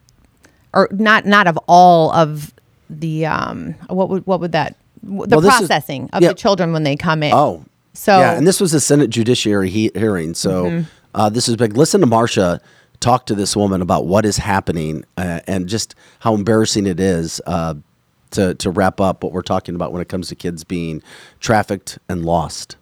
or 0.72 0.88
not 0.92 1.26
not 1.26 1.46
of 1.46 1.58
all 1.68 2.10
of 2.12 2.54
the 2.88 3.26
um 3.26 3.74
what 3.88 4.08
would 4.08 4.26
what 4.26 4.40
would 4.40 4.52
that 4.52 4.76
the 5.02 5.12
Well, 5.12 5.40
this 5.40 5.52
is- 5.54 5.58
processing 5.68 6.08
of 6.12 6.22
yeah. 6.22 6.28
the 6.28 6.34
children 6.34 6.72
when 6.72 6.84
they 6.84 6.96
come 6.96 7.22
in 7.22 7.32
Oh, 7.34 7.64
so 7.92 8.18
yeah, 8.18 8.32
and 8.36 8.46
this 8.46 8.60
was 8.60 8.72
a 8.72 8.80
Senate 8.80 9.10
Judiciary 9.10 9.68
he- 9.68 9.90
hearing. 9.94 10.32
So 10.32 10.84
uh, 11.14 11.28
this 11.28 11.46
is 11.48 11.56
big. 11.56 11.76
Listen 11.76 12.00
to 12.00 12.06
Marsha 12.06 12.60
talk 13.00 13.26
to 13.26 13.34
this 13.34 13.54
woman 13.54 13.82
about 13.82 14.06
what 14.06 14.24
is 14.24 14.38
happening 14.38 15.04
uh, 15.18 15.40
and 15.46 15.68
just 15.68 15.94
how 16.20 16.34
embarrassing 16.34 16.86
it 16.86 16.98
is. 16.98 17.38
Uh, 17.46 17.74
to, 18.32 18.54
to 18.54 18.70
wrap 18.70 19.00
up 19.00 19.22
what 19.22 19.32
we're 19.32 19.42
talking 19.42 19.74
about 19.74 19.92
when 19.92 20.02
it 20.02 20.08
comes 20.08 20.28
to 20.28 20.34
kids 20.34 20.64
being 20.64 21.02
trafficked 21.40 21.98
and 22.08 22.24
lost. 22.24 22.76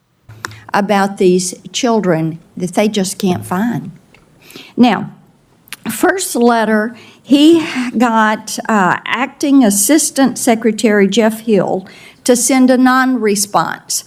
about 0.73 1.19
these 1.19 1.55
children 1.73 2.39
that 2.57 2.75
they 2.75 2.89
just 2.89 3.19
can't 3.19 3.45
find. 3.45 3.91
Now, 4.77 5.15
first 5.91 6.35
letter, 6.35 6.97
he 7.23 7.61
got 7.97 8.59
uh, 8.69 8.99
Acting 9.05 9.65
Assistant 9.65 10.39
Secretary 10.39 11.07
Jeff 11.07 11.47
Hild 11.47 11.89
to 12.25 12.37
send 12.37 12.71
a 12.71 12.77
non 12.77 13.21
response 13.21 14.05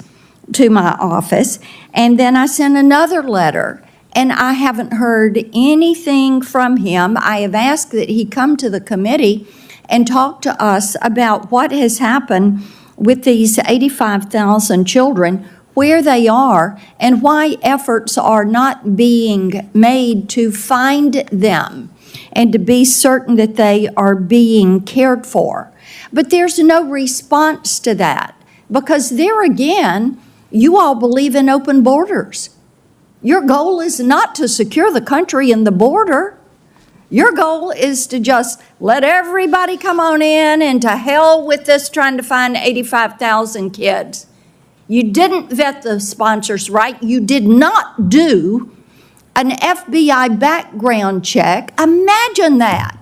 to 0.54 0.70
my 0.70 0.92
office. 1.00 1.60
And 1.94 2.20
then 2.20 2.36
I 2.36 2.48
sent 2.48 2.76
another 2.78 3.24
letter, 3.24 3.84
and 4.14 4.32
I 4.32 4.54
haven't 4.54 4.94
heard 4.94 5.50
anything 5.54 6.42
from 6.42 6.78
him. 6.78 7.18
I 7.18 7.40
have 7.42 7.56
asked 7.56 7.92
that 7.92 8.10
he 8.10 8.26
come 8.26 8.58
to 8.58 8.70
the 8.70 8.82
committee 8.82 9.48
and 9.90 10.08
talk 10.08 10.42
to 10.42 10.62
us 10.62 10.96
about 11.02 11.52
what 11.52 11.72
has 11.72 12.00
happened 12.00 12.64
with 12.96 13.24
these 13.24 13.60
85,000 13.60 14.86
children, 14.86 15.48
where 15.74 16.02
they 16.02 16.28
are, 16.28 16.80
and 17.00 17.22
why 17.22 17.58
efforts 17.62 18.18
are 18.18 18.46
not 18.46 18.96
being 18.96 19.70
made 19.74 20.30
to 20.30 20.52
find 20.52 21.14
them. 21.32 21.90
and 22.32 22.52
to 22.52 22.60
be 22.60 22.84
certain 22.84 23.36
that 23.36 23.56
they 23.56 23.88
are 23.96 24.16
being 24.16 24.82
cared 24.82 25.26
for. 25.26 25.72
But 26.12 26.30
there's 26.30 26.60
no 26.60 26.84
response 26.84 27.80
to 27.82 27.96
that 27.96 28.36
because 28.72 29.12
there 29.12 29.44
again, 29.44 30.20
you 30.52 30.78
all 30.78 30.96
believe 30.96 31.36
in 31.36 31.50
open 31.50 31.84
borders. 31.84 32.50
Your 33.22 33.42
goal 33.42 33.80
is 33.80 34.00
not 34.00 34.36
to 34.36 34.48
secure 34.48 34.92
the 34.92 35.02
country 35.02 35.52
and 35.52 35.66
the 35.66 35.72
border. 35.72 36.38
Your 37.10 37.32
goal 37.32 37.72
is 37.72 38.08
to 38.08 38.20
just 38.20 38.62
let 38.84 39.06
everybody 39.06 39.78
come 39.78 39.98
on 40.02 40.22
in 40.22 40.62
and 40.62 40.82
to 40.82 40.98
hell 40.98 41.48
with 41.48 41.64
this 41.64 41.88
trying 41.88 42.18
to 42.18 42.24
find 42.24 42.58
85,000 42.58 43.70
kids. 43.72 44.28
You 44.90 45.10
didn't 45.10 45.54
vet 45.54 45.84
the 45.84 46.02
sponsors 46.02 46.70
right. 46.70 47.02
You 47.02 47.22
did 47.22 47.46
not 47.48 48.10
do 48.10 48.76
an 49.38 49.52
FBI 49.52 50.38
background 50.38 51.24
check. 51.24 51.72
Imagine 51.80 52.58
that. 52.58 52.98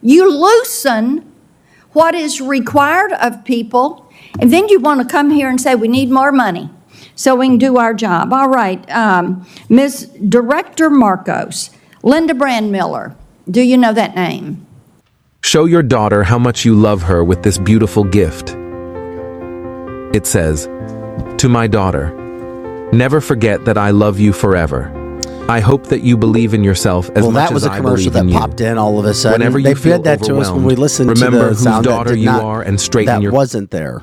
You 0.00 0.30
loosen 0.30 1.28
what 1.90 2.14
is 2.14 2.40
required 2.40 3.12
of 3.14 3.44
people, 3.44 4.08
and 4.38 4.52
then 4.52 4.68
you 4.68 4.78
want 4.78 5.00
to 5.00 5.08
come 5.08 5.30
here 5.30 5.48
and 5.48 5.60
say, 5.60 5.74
we 5.74 5.88
need 5.88 6.08
more 6.08 6.30
money 6.30 6.70
so 7.16 7.34
we 7.34 7.48
can 7.48 7.58
do 7.58 7.78
our 7.78 7.94
job. 7.94 8.32
All 8.32 8.48
right, 8.48 8.88
um, 8.92 9.44
Ms. 9.68 10.04
Director 10.28 10.88
Marcos, 10.88 11.70
Linda 12.04 12.32
Brandmiller, 12.32 13.16
do 13.50 13.60
you 13.60 13.76
know 13.76 13.92
that 13.92 14.14
name? 14.14 14.68
Show 15.42 15.64
your 15.64 15.82
daughter 15.82 16.22
how 16.22 16.38
much 16.38 16.64
you 16.64 16.74
love 16.74 17.02
her 17.02 17.24
with 17.24 17.42
this 17.42 17.58
beautiful 17.58 18.04
gift. 18.04 18.50
It 20.14 20.26
says, 20.26 20.66
To 21.38 21.48
my 21.48 21.66
daughter, 21.66 22.10
never 22.92 23.20
forget 23.20 23.64
that 23.64 23.78
I 23.78 23.90
love 23.90 24.20
you 24.20 24.32
forever. 24.32 24.96
I 25.48 25.60
hope 25.60 25.86
that 25.86 26.02
you 26.02 26.16
believe 26.16 26.54
in 26.54 26.62
yourself 26.62 27.08
as 27.16 27.22
well, 27.22 27.32
much 27.32 27.48
that 27.48 27.54
was 27.54 27.64
as 27.64 27.70
a 27.70 27.72
I 27.72 27.76
commercial 27.78 27.96
believe 28.10 28.12
that 28.12 28.20
in 28.20 28.28
you. 28.28 28.38
popped 28.38 28.60
in 28.60 28.78
all 28.78 28.98
of 29.00 29.04
a 29.06 29.14
sudden. 29.14 29.40
Whenever 29.40 29.60
they 29.60 29.70
you 29.70 29.74
feel 29.74 29.96
fed 29.96 30.04
that 30.04 30.22
to 30.24 30.36
us 30.38 30.48
when 30.48 30.56
we 30.56 30.72
overwhelmed, 30.74 30.78
listened 30.78 31.10
remember 31.10 31.38
to 31.38 31.42
the 31.44 31.48
whose 31.50 31.62
sound 31.62 31.84
that 31.86 31.90
daughter 31.90 32.14
you 32.16 32.26
not- 32.26 32.44
are 32.44 32.62
and 32.62 32.80
straighten 32.80 33.14
that 33.14 33.22
your- 33.22 33.32
That 33.32 33.36
wasn't 33.36 33.70
there. 33.70 34.02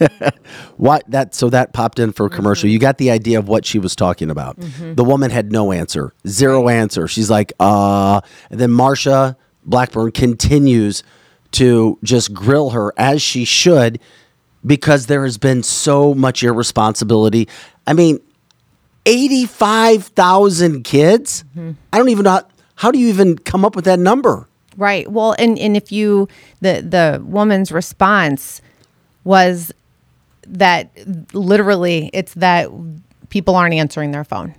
what 0.78 1.04
that 1.08 1.32
so 1.32 1.48
that 1.50 1.72
popped 1.72 1.98
in 2.00 2.10
for 2.12 2.26
a 2.26 2.30
commercial. 2.30 2.68
You 2.68 2.78
got 2.80 2.98
the 2.98 3.10
idea 3.10 3.38
of 3.38 3.46
what 3.48 3.64
she 3.64 3.78
was 3.78 3.94
talking 3.94 4.30
about. 4.30 4.56
The 4.58 5.04
woman 5.04 5.30
had 5.30 5.52
no 5.52 5.70
answer, 5.70 6.12
zero 6.26 6.68
answer. 6.68 7.06
She's 7.06 7.30
like, 7.30 7.52
uh, 7.60 8.20
and 8.50 8.58
then 8.58 8.70
Marsha 8.70 9.36
Blackburn 9.66 10.12
continues 10.12 11.02
to 11.52 11.98
just 12.02 12.32
grill 12.32 12.70
her 12.70 12.92
as 12.96 13.22
she 13.22 13.44
should 13.44 14.00
because 14.64 15.06
there 15.06 15.24
has 15.24 15.38
been 15.38 15.62
so 15.62 16.14
much 16.14 16.42
irresponsibility. 16.42 17.48
I 17.86 17.92
mean, 17.92 18.20
85,000 19.06 20.82
kids? 20.82 21.44
Mm-hmm. 21.50 21.72
I 21.92 21.98
don't 21.98 22.08
even 22.08 22.24
know 22.24 22.30
how, 22.30 22.46
how 22.76 22.90
do 22.90 22.98
you 22.98 23.08
even 23.08 23.38
come 23.38 23.64
up 23.64 23.76
with 23.76 23.84
that 23.84 23.98
number? 23.98 24.48
Right. 24.76 25.10
Well, 25.10 25.34
and 25.38 25.58
and 25.58 25.74
if 25.74 25.90
you 25.90 26.28
the 26.60 26.82
the 26.82 27.22
woman's 27.24 27.72
response 27.72 28.60
was 29.24 29.72
that 30.46 30.90
literally 31.32 32.10
it's 32.12 32.34
that 32.34 32.68
people 33.30 33.56
aren't 33.56 33.74
answering 33.74 34.10
their 34.10 34.24
phone. 34.24 34.54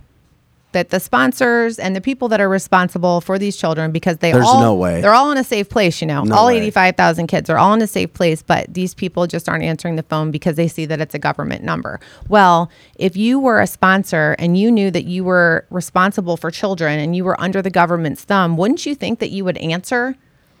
That 0.72 0.90
the 0.90 1.00
sponsors 1.00 1.78
and 1.78 1.96
the 1.96 2.00
people 2.02 2.28
that 2.28 2.42
are 2.42 2.48
responsible 2.48 3.22
for 3.22 3.38
these 3.38 3.56
children 3.56 3.90
because 3.90 4.18
they 4.18 4.32
There's 4.32 4.44
all 4.44 4.60
no 4.60 4.74
way. 4.74 5.00
they're 5.00 5.14
all 5.14 5.30
in 5.30 5.38
a 5.38 5.42
safe 5.44 5.70
place, 5.70 6.02
you 6.02 6.06
know. 6.06 6.24
No 6.24 6.34
all 6.34 6.46
way. 6.48 6.58
85,000 6.58 7.26
kids 7.26 7.48
are 7.48 7.56
all 7.56 7.72
in 7.72 7.80
a 7.80 7.86
safe 7.86 8.12
place, 8.12 8.42
but 8.42 8.72
these 8.74 8.92
people 8.92 9.26
just 9.26 9.48
aren't 9.48 9.64
answering 9.64 9.96
the 9.96 10.02
phone 10.02 10.30
because 10.30 10.56
they 10.56 10.68
see 10.68 10.84
that 10.84 11.00
it's 11.00 11.14
a 11.14 11.18
government 11.18 11.64
number. 11.64 12.00
Well, 12.28 12.70
if 12.96 13.16
you 13.16 13.38
were 13.40 13.62
a 13.62 13.66
sponsor 13.66 14.36
and 14.38 14.58
you 14.58 14.70
knew 14.70 14.90
that 14.90 15.04
you 15.04 15.24
were 15.24 15.64
responsible 15.70 16.36
for 16.36 16.50
children 16.50 16.98
and 16.98 17.16
you 17.16 17.24
were 17.24 17.40
under 17.40 17.62
the 17.62 17.70
government's 17.70 18.24
thumb, 18.24 18.58
wouldn't 18.58 18.84
you 18.84 18.94
think 18.94 19.20
that 19.20 19.30
you 19.30 19.46
would 19.46 19.56
answer 19.56 20.16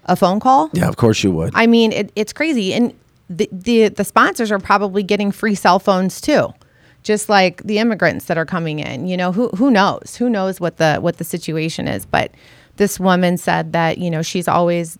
a 0.06 0.16
phone 0.16 0.40
call? 0.40 0.70
Yeah, 0.72 0.88
of 0.88 0.96
course 0.96 1.22
you 1.22 1.32
would. 1.32 1.52
I 1.54 1.66
mean, 1.66 1.92
it, 1.92 2.12
it's 2.16 2.32
crazy, 2.32 2.72
and 2.72 2.94
the, 3.28 3.46
the 3.52 3.88
the 3.88 4.04
sponsors 4.04 4.50
are 4.50 4.58
probably 4.58 5.02
getting 5.02 5.32
free 5.32 5.54
cell 5.54 5.78
phones 5.78 6.18
too, 6.18 6.54
just 7.02 7.28
like 7.28 7.62
the 7.62 7.78
immigrants 7.78 8.26
that 8.26 8.38
are 8.38 8.46
coming 8.46 8.80
in. 8.80 9.06
You 9.06 9.16
know, 9.16 9.32
who 9.32 9.48
who 9.50 9.70
knows? 9.70 10.16
Who 10.16 10.28
knows 10.28 10.60
what 10.60 10.76
the 10.76 10.96
what 10.96 11.18
the 11.18 11.24
situation 11.24 11.88
is? 11.88 12.04
But 12.06 12.32
this 12.76 12.98
woman 13.00 13.36
said 13.38 13.72
that 13.72 13.98
you 13.98 14.10
know 14.10 14.22
she's 14.22 14.48
always 14.48 14.98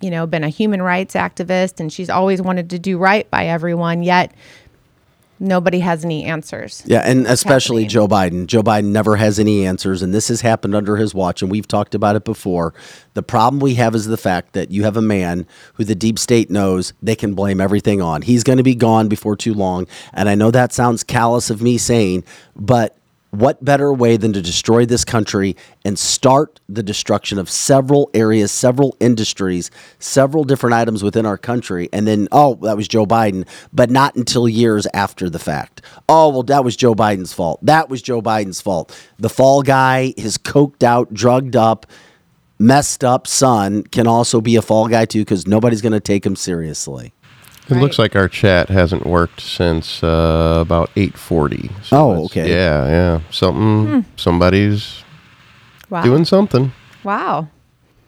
you 0.00 0.10
know 0.10 0.26
been 0.26 0.44
a 0.44 0.48
human 0.48 0.82
rights 0.82 1.14
activist 1.14 1.80
and 1.80 1.92
she's 1.92 2.10
always 2.10 2.42
wanted 2.42 2.70
to 2.70 2.78
do 2.78 2.98
right 2.98 3.30
by 3.30 3.46
everyone. 3.46 4.02
Yet 4.02 4.32
nobody 5.40 5.80
has 5.80 6.04
any 6.04 6.24
answers. 6.24 6.82
Yeah, 6.86 7.00
and 7.00 7.26
especially. 7.26 7.86
Joe 7.86 8.06
Biden. 8.06 8.46
Joe 8.46 8.62
Biden 8.62 8.92
never 8.92 9.16
has 9.16 9.38
any 9.38 9.66
answers, 9.66 10.02
and 10.02 10.14
this 10.14 10.28
has 10.28 10.42
happened 10.42 10.74
under 10.74 10.96
his 10.96 11.14
watch, 11.14 11.42
and 11.42 11.50
we've 11.50 11.66
talked 11.66 11.94
about 11.94 12.14
it 12.14 12.24
before. 12.24 12.74
The 13.14 13.22
problem 13.22 13.58
we 13.58 13.74
have 13.74 13.94
is 13.94 14.06
the 14.06 14.16
fact 14.16 14.52
that 14.52 14.70
you 14.70 14.84
have 14.84 14.96
a 14.96 15.02
man 15.02 15.46
who 15.74 15.84
the 15.84 15.94
deep 15.94 16.18
state 16.18 16.50
knows 16.50 16.92
they 17.02 17.16
can 17.16 17.34
blame 17.34 17.60
everything 17.60 18.00
on. 18.00 18.22
He's 18.22 18.44
going 18.44 18.58
to 18.58 18.62
be 18.62 18.74
gone 18.74 19.08
before 19.08 19.36
too 19.36 19.54
long, 19.54 19.88
and 20.12 20.28
I 20.28 20.34
know 20.34 20.50
that 20.50 20.72
sounds 20.72 21.02
callous 21.02 21.50
of 21.50 21.62
me 21.62 21.78
saying, 21.78 22.22
but 22.54 22.96
what 23.30 23.64
better 23.64 23.92
way 23.92 24.16
than 24.16 24.32
to 24.32 24.42
destroy 24.42 24.84
this 24.84 25.04
country 25.04 25.56
and 25.84 25.98
start 25.98 26.60
the 26.68 26.82
destruction 26.82 27.38
of 27.38 27.48
several 27.48 28.10
areas, 28.12 28.50
several 28.50 28.96
industries, 29.00 29.70
several 29.98 30.44
different 30.44 30.74
items 30.74 31.02
within 31.02 31.26
our 31.26 31.38
country? 31.38 31.88
And 31.92 32.06
then, 32.06 32.28
oh, 32.32 32.56
that 32.62 32.76
was 32.76 32.88
Joe 32.88 33.06
Biden, 33.06 33.46
but 33.72 33.90
not 33.90 34.16
until 34.16 34.48
years 34.48 34.86
after 34.92 35.30
the 35.30 35.38
fact. 35.38 35.82
Oh, 36.08 36.30
well, 36.30 36.42
that 36.44 36.64
was 36.64 36.76
Joe 36.76 36.94
Biden's 36.94 37.32
fault. 37.32 37.60
That 37.62 37.88
was 37.88 38.02
Joe 38.02 38.20
Biden's 38.20 38.60
fault. 38.60 38.96
The 39.18 39.30
fall 39.30 39.62
guy, 39.62 40.14
his 40.16 40.36
coked 40.36 40.82
out, 40.82 41.14
drugged 41.14 41.54
up, 41.54 41.86
messed 42.58 43.02
up 43.02 43.26
son 43.26 43.82
can 43.84 44.06
also 44.06 44.40
be 44.40 44.56
a 44.56 44.62
fall 44.62 44.86
guy 44.86 45.06
too 45.06 45.20
because 45.20 45.46
nobody's 45.46 45.80
going 45.80 45.92
to 45.92 46.00
take 46.00 46.26
him 46.26 46.36
seriously. 46.36 47.14
It 47.70 47.74
Right. 47.74 47.82
looks 47.82 47.98
like 47.98 48.16
our 48.16 48.28
chat 48.28 48.68
hasn't 48.68 49.06
worked 49.06 49.40
since 49.40 50.02
uh, 50.02 50.58
about 50.60 50.90
eight 50.96 51.16
forty. 51.16 51.70
Oh, 51.92 52.24
okay. 52.24 52.48
Yeah, 52.50 52.86
yeah. 52.88 53.20
Something. 53.30 54.04
Somebody's 54.16 55.04
Wow. 55.88 56.02
doing 56.02 56.24
something. 56.24 56.72
wow. 57.04 57.48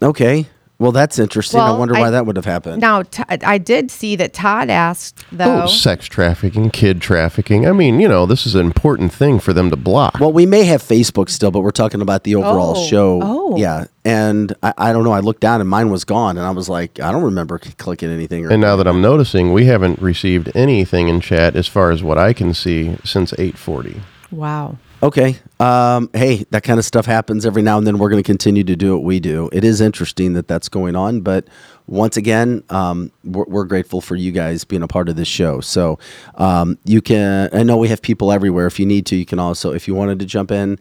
Okay. 0.02 0.46
Well, 0.82 0.92
that's 0.92 1.18
interesting. 1.18 1.60
I 1.60 1.70
wonder 1.78 1.94
why 1.94 2.08
I- 2.08 2.10
that 2.10 2.26
would 2.26 2.36
have 2.36 2.44
happened. 2.44 2.80
Now, 2.82 3.02
t- 3.02 3.22
I 3.28 3.56
did 3.58 3.90
see 3.90 4.16
that 4.16 4.32
Todd 4.32 4.68
asked 4.68 5.24
though. 5.30 5.62
Oh, 5.62 5.66
sex 5.66 6.06
trafficking, 6.06 6.70
kid 6.70 7.00
trafficking. 7.00 7.66
I 7.66 7.72
mean, 7.72 8.00
you 8.00 8.08
know, 8.08 8.26
this 8.26 8.46
is 8.46 8.54
an 8.56 8.66
important 8.66 9.12
thing 9.12 9.38
for 9.38 9.52
them 9.52 9.70
to 9.70 9.76
block. 9.76 10.18
Well, 10.20 10.32
we 10.32 10.44
may 10.44 10.64
have 10.64 10.82
Facebook 10.82 11.30
still, 11.30 11.50
but 11.52 11.60
we're 11.60 11.70
talking 11.70 12.00
about 12.02 12.24
the 12.24 12.34
overall 12.34 12.74
Oh. 12.76 12.86
show. 12.86 13.20
Oh. 13.22 13.56
Yeah. 13.56 13.84
And 14.04 14.52
I, 14.62 14.72
I 14.76 14.92
don't 14.92 15.04
know. 15.04 15.12
I 15.12 15.20
looked 15.20 15.40
down 15.40 15.60
and 15.60 15.70
mine 15.70 15.90
was 15.90 16.04
gone. 16.04 16.36
And 16.36 16.44
I 16.46 16.50
was 16.50 16.68
like, 16.68 16.98
I 16.98 17.12
don't 17.12 17.22
remember 17.22 17.60
c- 17.62 17.70
clicking 17.78 18.10
anything. 18.10 18.44
Or 18.46 18.50
and 18.50 18.60
now 18.60 18.74
that 18.76 18.86
I'm 18.88 19.00
noticing, 19.00 19.52
we 19.52 19.66
haven't 19.66 20.00
received 20.00 20.50
anything 20.54 21.08
in 21.08 21.20
chat 21.20 21.54
as 21.54 21.68
far 21.68 21.92
as 21.92 22.02
what 22.02 22.18
I 22.18 22.32
can 22.32 22.52
see 22.54 22.96
since 23.04 23.32
8:40. 23.38 24.00
wow. 24.32 24.76
Okay. 25.02 25.36
Um, 25.58 26.10
hey, 26.12 26.44
that 26.50 26.62
kind 26.62 26.78
of 26.78 26.84
stuff 26.84 27.06
happens 27.06 27.44
every 27.44 27.62
now 27.62 27.76
and 27.76 27.84
then. 27.84 27.98
We're 27.98 28.08
going 28.08 28.22
to 28.22 28.26
continue 28.26 28.62
to 28.62 28.76
do 28.76 28.94
what 28.94 29.02
we 29.02 29.18
do. 29.18 29.50
It 29.52 29.64
is 29.64 29.80
interesting 29.80 30.34
that 30.34 30.46
that's 30.46 30.68
going 30.68 30.94
on, 30.94 31.22
but 31.22 31.48
once 31.88 32.16
again, 32.16 32.62
um, 32.70 33.10
we're, 33.24 33.44
we're 33.44 33.64
grateful 33.64 34.00
for 34.00 34.14
you 34.14 34.30
guys 34.30 34.62
being 34.62 34.82
a 34.82 34.86
part 34.86 35.08
of 35.08 35.16
this 35.16 35.26
show. 35.26 35.60
So 35.60 35.98
um, 36.36 36.78
you 36.84 37.02
can. 37.02 37.50
I 37.52 37.64
know 37.64 37.76
we 37.78 37.88
have 37.88 38.00
people 38.00 38.30
everywhere. 38.30 38.68
If 38.68 38.78
you 38.78 38.86
need 38.86 39.04
to, 39.06 39.16
you 39.16 39.26
can 39.26 39.40
also. 39.40 39.72
If 39.72 39.88
you 39.88 39.94
wanted 39.96 40.20
to 40.20 40.24
jump 40.24 40.52
in, 40.52 40.78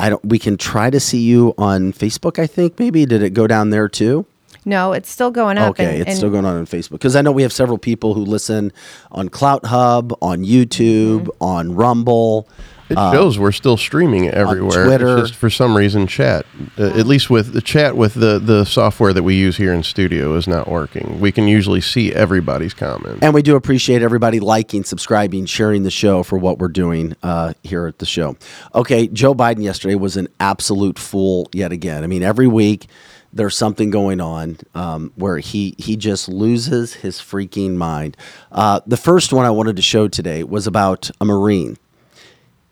I 0.00 0.08
don't. 0.08 0.24
We 0.24 0.38
can 0.38 0.56
try 0.56 0.88
to 0.88 0.98
see 0.98 1.20
you 1.20 1.52
on 1.58 1.92
Facebook. 1.92 2.38
I 2.38 2.46
think 2.46 2.78
maybe 2.78 3.04
did 3.04 3.22
it 3.22 3.34
go 3.34 3.46
down 3.46 3.68
there 3.68 3.88
too? 3.88 4.24
No, 4.68 4.92
it's 4.92 5.10
still 5.10 5.30
going 5.30 5.58
up. 5.58 5.70
Okay, 5.70 5.84
and- 5.86 6.00
it's 6.02 6.08
and- 6.10 6.16
still 6.16 6.30
going 6.30 6.44
on 6.44 6.56
on 6.56 6.66
Facebook 6.66 6.90
because 6.92 7.16
I 7.16 7.22
know 7.22 7.32
we 7.32 7.42
have 7.42 7.52
several 7.52 7.78
people 7.78 8.14
who 8.14 8.20
listen 8.24 8.72
on 9.10 9.28
CloutHub, 9.30 10.16
on 10.22 10.44
YouTube, 10.44 11.22
Mm-hmm. 11.22 11.42
on 11.44 11.74
Rumble. 11.74 12.48
It 12.90 12.94
shows 12.94 13.38
we're 13.38 13.52
still 13.52 13.76
streaming 13.76 14.30
everywhere. 14.30 14.86
Twitter. 14.86 15.18
It's 15.18 15.28
just 15.28 15.38
for 15.38 15.50
some 15.50 15.76
reason, 15.76 16.06
chat, 16.06 16.46
uh, 16.78 16.84
at 16.98 17.06
least 17.06 17.28
with 17.28 17.52
the 17.52 17.60
chat 17.60 17.98
with 17.98 18.14
the 18.14 18.38
the 18.38 18.64
software 18.64 19.12
that 19.12 19.22
we 19.22 19.34
use 19.34 19.58
here 19.58 19.74
in 19.74 19.82
studio, 19.82 20.34
is 20.36 20.48
not 20.48 20.70
working. 20.70 21.20
We 21.20 21.30
can 21.30 21.46
usually 21.46 21.82
see 21.82 22.14
everybody's 22.14 22.72
comments, 22.72 23.18
And 23.20 23.34
we 23.34 23.42
do 23.42 23.56
appreciate 23.56 24.00
everybody 24.00 24.40
liking, 24.40 24.84
subscribing, 24.84 25.44
sharing 25.44 25.82
the 25.82 25.90
show 25.90 26.22
for 26.22 26.38
what 26.38 26.58
we're 26.58 26.68
doing 26.68 27.14
uh, 27.22 27.52
here 27.62 27.86
at 27.86 27.98
the 27.98 28.06
show. 28.06 28.36
Okay, 28.74 29.06
Joe 29.08 29.34
Biden 29.34 29.62
yesterday 29.62 29.94
was 29.94 30.16
an 30.16 30.28
absolute 30.40 30.98
fool 30.98 31.50
yet 31.52 31.72
again. 31.72 32.04
I 32.04 32.06
mean, 32.06 32.22
every 32.22 32.46
week 32.46 32.86
there's 33.32 33.56
something 33.56 33.90
going 33.90 34.20
on 34.20 34.56
um, 34.74 35.12
where 35.16 35.38
he 35.38 35.74
he 35.78 35.96
just 35.96 36.28
loses 36.28 36.94
his 36.94 37.18
freaking 37.18 37.76
mind. 37.76 38.16
Uh, 38.50 38.80
the 38.86 38.96
first 38.96 39.32
one 39.32 39.44
I 39.44 39.50
wanted 39.50 39.76
to 39.76 39.82
show 39.82 40.08
today 40.08 40.42
was 40.44 40.66
about 40.66 41.10
a 41.20 41.24
Marine. 41.24 41.76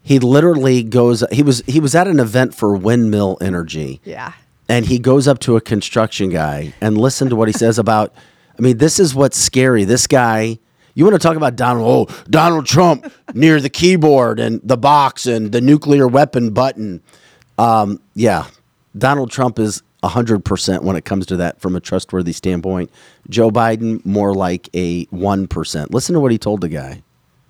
He 0.02 0.18
literally 0.18 0.82
goes. 0.82 1.24
He 1.32 1.42
was 1.42 1.62
he 1.66 1.80
was 1.80 1.94
at 1.94 2.06
an 2.08 2.20
event 2.20 2.54
for 2.54 2.74
windmill 2.76 3.38
energy 3.40 4.00
Yeah. 4.04 4.32
and 4.68 4.86
he 4.86 4.98
goes 4.98 5.26
up 5.28 5.38
to 5.40 5.56
a 5.56 5.60
construction 5.60 6.30
guy 6.30 6.74
and 6.80 6.96
listen 6.96 7.28
to 7.30 7.36
what 7.36 7.48
he 7.48 7.52
says 7.64 7.78
about 7.78 8.14
I 8.58 8.62
mean 8.62 8.78
this 8.78 8.98
is 9.00 9.14
what's 9.14 9.36
scary 9.36 9.84
this 9.84 10.06
guy 10.06 10.58
you 10.94 11.04
want 11.04 11.14
to 11.14 11.18
talk 11.26 11.36
about 11.36 11.56
Donald 11.56 12.10
oh 12.10 12.22
Donald 12.30 12.66
Trump 12.66 13.12
near 13.34 13.60
the 13.60 13.68
keyboard 13.68 14.38
and 14.40 14.60
the 14.64 14.76
box 14.78 15.26
and 15.26 15.52
the 15.52 15.60
nuclear 15.60 16.06
weapon 16.08 16.50
button 16.50 17.02
um, 17.58 18.00
yeah 18.14 18.46
Donald 18.96 19.30
Trump 19.30 19.58
is 19.58 19.82
100% 20.02 20.82
when 20.82 20.96
it 20.96 21.04
comes 21.04 21.26
to 21.26 21.36
that 21.36 21.60
from 21.60 21.76
a 21.76 21.80
trustworthy 21.80 22.32
standpoint. 22.32 22.90
Joe 23.28 23.50
Biden, 23.50 24.04
more 24.04 24.34
like 24.34 24.68
a 24.74 25.06
1%. 25.06 25.92
Listen 25.92 26.14
to 26.14 26.20
what 26.20 26.32
he 26.32 26.38
told 26.38 26.60
the 26.60 26.68
guy. 26.68 27.02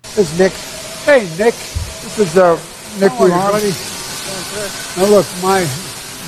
This 0.03 0.31
is 0.31 0.39
Nick. 0.39 0.53
Hey, 1.03 1.23
Nick. 1.37 1.53
This 1.53 2.19
is 2.19 2.37
uh, 2.37 2.55
Nick 2.99 3.11
How 3.11 3.51
are 3.53 3.59
you, 3.59 3.73
Now 4.97 5.05
look, 5.11 5.27
my 5.43 5.67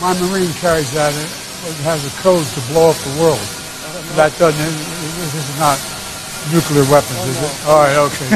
my 0.02 0.14
Marine 0.20 0.52
carries 0.60 0.92
that. 0.94 1.12
It 1.12 1.76
has 1.84 2.06
a 2.06 2.12
code 2.22 2.46
to 2.46 2.62
blow 2.72 2.92
up 2.92 2.96
the 2.96 3.20
world. 3.20 3.40
That 4.16 4.32
doesn't. 4.40 4.60
This 4.60 5.36
is 5.36 5.60
not 5.60 5.80
nuclear 6.52 6.84
weapons, 6.92 7.20
is 7.28 7.40
it? 7.42 7.52
All 7.68 7.84
right. 7.84 7.98
Okay. 8.08 8.30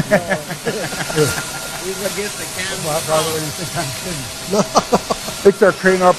By, 1.83 2.99
by 3.07 3.19
the 3.23 3.29
way, 3.31 3.39
you 3.39 3.51
think 3.59 3.71
I'm 3.75 3.87
kidding? 4.03 4.23
think 5.43 5.59
they're 5.59 5.71
creating 5.73 6.01
our 6.01 6.15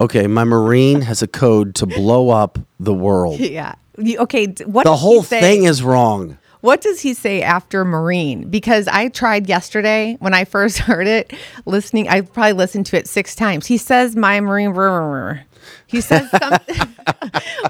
Okay, 0.00 0.26
my 0.26 0.44
Marine 0.44 1.02
has 1.02 1.22
a 1.22 1.26
code 1.26 1.74
to 1.76 1.86
blow 1.86 2.30
up 2.30 2.58
the 2.78 2.94
world. 2.94 3.40
Yeah. 3.50 3.74
Okay. 3.98 4.46
What 4.64 4.84
The 4.84 4.96
whole 4.96 5.22
thing 5.22 5.64
is 5.64 5.82
wrong. 5.82 6.38
What 6.62 6.80
does 6.80 7.00
he 7.00 7.12
say 7.14 7.42
after 7.42 7.84
Marine? 7.84 8.48
Because 8.48 8.86
I 8.88 9.08
tried 9.08 9.46
yesterday 9.48 10.16
when 10.20 10.32
I 10.32 10.44
first 10.44 10.78
heard 10.88 11.06
it, 11.06 11.32
listening. 11.66 12.08
I 12.08 12.22
probably 12.22 12.52
listened 12.54 12.86
to 12.86 12.96
it 12.96 13.06
six 13.08 13.34
times. 13.34 13.66
He 13.66 13.76
says, 13.76 14.16
"My 14.16 14.40
Marine." 14.40 14.72
brr, 14.72 14.88
brr." 15.00 15.40
He 15.86 16.00
says 16.00 16.30
something. 16.40 16.76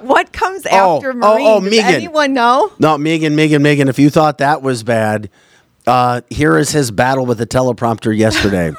what 0.03 0.33
comes 0.33 0.67
Oh, 0.71 0.97
after 0.97 1.11
oh, 1.11 1.15
Marine? 1.15 1.47
oh, 1.49 1.61
Does 1.61 1.71
Megan. 1.71 1.95
anyone 1.95 2.33
know? 2.33 2.71
No, 2.79 2.97
Megan, 2.97 3.35
Megan, 3.35 3.63
Megan, 3.63 3.89
if 3.89 3.99
you 3.99 4.09
thought 4.11 4.39
that 4.39 4.63
was 4.63 4.83
bad, 4.85 5.31
uh, 5.87 6.21
here 6.31 6.57
is 6.59 6.71
his 6.71 6.91
battle 6.93 7.27
with 7.27 7.39
the 7.39 7.47
teleprompter 7.47 8.17
yesterday. 8.17 8.73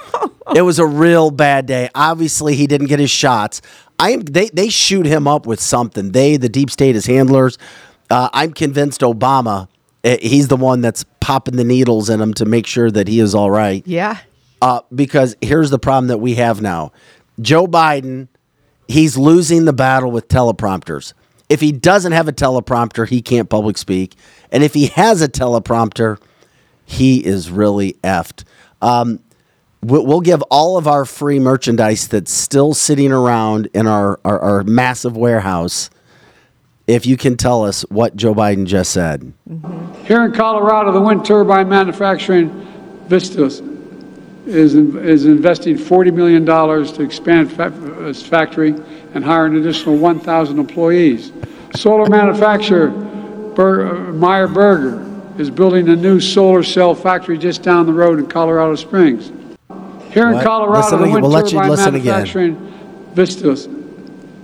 it 0.56 0.62
was 0.62 0.80
a 0.80 0.86
real 0.86 1.32
bad 1.32 1.66
day. 1.66 1.90
Obviously, 1.96 2.56
he 2.56 2.68
didn't 2.68 2.88
get 2.88 3.00
his 3.00 3.12
shots. 3.12 3.62
I 4.00 4.12
am 4.12 4.22
they 4.22 4.50
they 4.50 4.70
shoot 4.70 5.06
him 5.06 5.28
up 5.28 5.46
with 5.46 5.60
something. 5.60 6.12
They, 6.12 6.38
the 6.38 6.50
deep 6.50 6.72
state, 6.72 6.96
is 6.96 7.06
handlers. 7.06 7.58
Uh, 8.10 8.30
I'm 8.34 8.52
convinced 8.52 9.02
Obama, 9.02 9.70
eh, 10.04 10.18
he's 10.22 10.50
the 10.50 10.58
one 10.58 10.82
that's 10.82 11.06
popping 11.22 11.56
the 11.56 11.64
needles 11.64 12.10
in 12.10 12.20
him 12.20 12.34
to 12.36 12.46
make 12.46 12.68
sure 12.68 12.92
that 12.92 13.08
he 13.08 13.22
is 13.22 13.34
all 13.34 13.50
right. 13.50 13.88
Yeah. 13.88 14.18
Uh, 14.62 14.82
because 14.94 15.36
here's 15.42 15.70
the 15.70 15.80
problem 15.80 16.08
that 16.08 16.18
we 16.18 16.36
have 16.36 16.62
now 16.62 16.92
Joe 17.40 17.68
Biden, 17.68 18.28
he's 18.88 19.18
losing 19.18 19.66
the 19.66 19.74
battle 19.74 20.12
with 20.12 20.28
teleprompters. 20.28 21.14
If 21.48 21.62
he 21.62 21.72
doesn't 21.72 22.12
have 22.12 22.28
a 22.28 22.34
teleprompter, 22.34 23.08
he 23.08 23.22
can't 23.22 23.50
public 23.50 23.78
speak. 23.78 24.16
And 24.52 24.64
if 24.64 24.74
he 24.74 24.88
has 24.88 25.22
a 25.22 25.28
teleprompter, 25.28 26.18
he 26.86 27.26
is 27.26 27.50
really 27.50 27.94
effed. 28.04 28.44
Um, 28.82 29.22
we'll, 29.82 30.22
give 30.22 30.42
all 30.44 30.78
of 30.78 30.88
our 30.88 31.06
free 31.06 31.40
merchandise 31.40 32.08
that's 32.08 32.32
still 32.32 32.74
sitting 32.74 33.12
around 33.12 33.68
in 33.74 33.88
our, 33.88 34.20
our, 34.24 34.40
our 34.40 34.64
massive 34.64 35.18
warehouse 35.18 35.90
if 36.88 37.06
you 37.06 37.18
can 37.18 37.38
tell 37.38 37.64
us 37.64 37.84
what 37.90 38.16
Joe 38.16 38.34
Biden 38.34 38.66
just 38.66 38.92
said. 38.92 39.34
Here 40.06 40.26
in 40.26 40.34
Colorado, 40.34 40.92
the 40.92 41.00
wind 41.00 41.26
turbine 41.26 41.70
manufacturing 41.70 42.50
Vestas 43.08 43.62
is, 44.46 44.76
is 44.76 45.26
investing 45.26 45.78
$40 45.78 46.14
million 46.14 46.46
to 46.46 47.02
expand 47.04 47.52
fa- 47.52 47.74
its 48.08 48.22
factory 48.22 48.76
and 49.14 49.24
hire 49.24 49.46
an 49.46 49.56
additional 49.56 49.98
1,000 49.98 50.60
employees. 50.60 51.32
Solar 51.76 52.10
manufacturer 52.10 52.90
Ber- 52.90 53.88
uh, 53.88 54.14
Meyer 54.14 54.48
Burger 54.48 55.08
is 55.38 55.50
building 55.50 55.90
a 55.90 55.96
new 55.96 56.20
solar 56.20 56.64
cell 56.64 56.94
factory 56.94 57.38
just 57.38 57.64
down 57.64 57.86
the 57.86 57.94
road 57.94 58.20
in 58.20 58.28
Colorado 58.28 58.76
Springs. 58.76 59.32
Here 60.14 60.28
in 60.28 60.36
What? 60.36 60.44
Colorado, 60.44 60.78
Listen 60.82 60.98
the 61.00 61.04
again. 61.06 61.14
wind 61.14 61.24
We'll 61.24 61.32
let 61.32 61.46
you 61.46 61.58
turbine 61.58 61.70
listen 61.70 61.96
again. 61.96 62.06
manufacturing 62.06 62.56
Vestas 63.14 63.68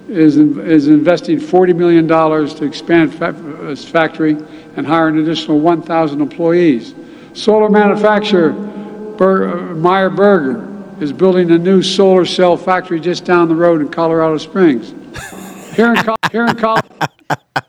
is, 0.08 0.38
is 0.38 0.88
investing 0.88 1.40
$40 1.40 1.76
million 1.76 2.08
to 2.08 2.66
expand 2.66 3.14
fa- 3.14 3.36
its 3.70 3.84
factory 3.84 4.38
and 4.78 4.86
hire 4.88 5.08
an 5.10 5.18
additional 5.20 5.60
1,000 5.60 6.22
employees. 6.22 6.94
Solar 7.34 7.70
manufacturer 7.70 8.52
Ber- 8.52 9.50
uh, 9.50 9.76
Meyer 9.76 10.10
Burger 10.10 10.66
is 11.02 11.12
building 11.12 11.52
a 11.52 11.58
new 11.58 11.82
solar 11.84 12.26
cell 12.26 12.56
factory 12.58 13.00
just 13.00 13.26
down 13.26 13.48
the 13.50 13.56
road 13.56 13.82
in 13.82 13.90
Colorado 13.90 14.38
Springs. 14.38 14.94
Here 15.76 15.90
in, 15.94 15.96
Col- 15.98 16.16
here 16.32 16.46
in 16.46 16.56
Colorado. 16.56 16.88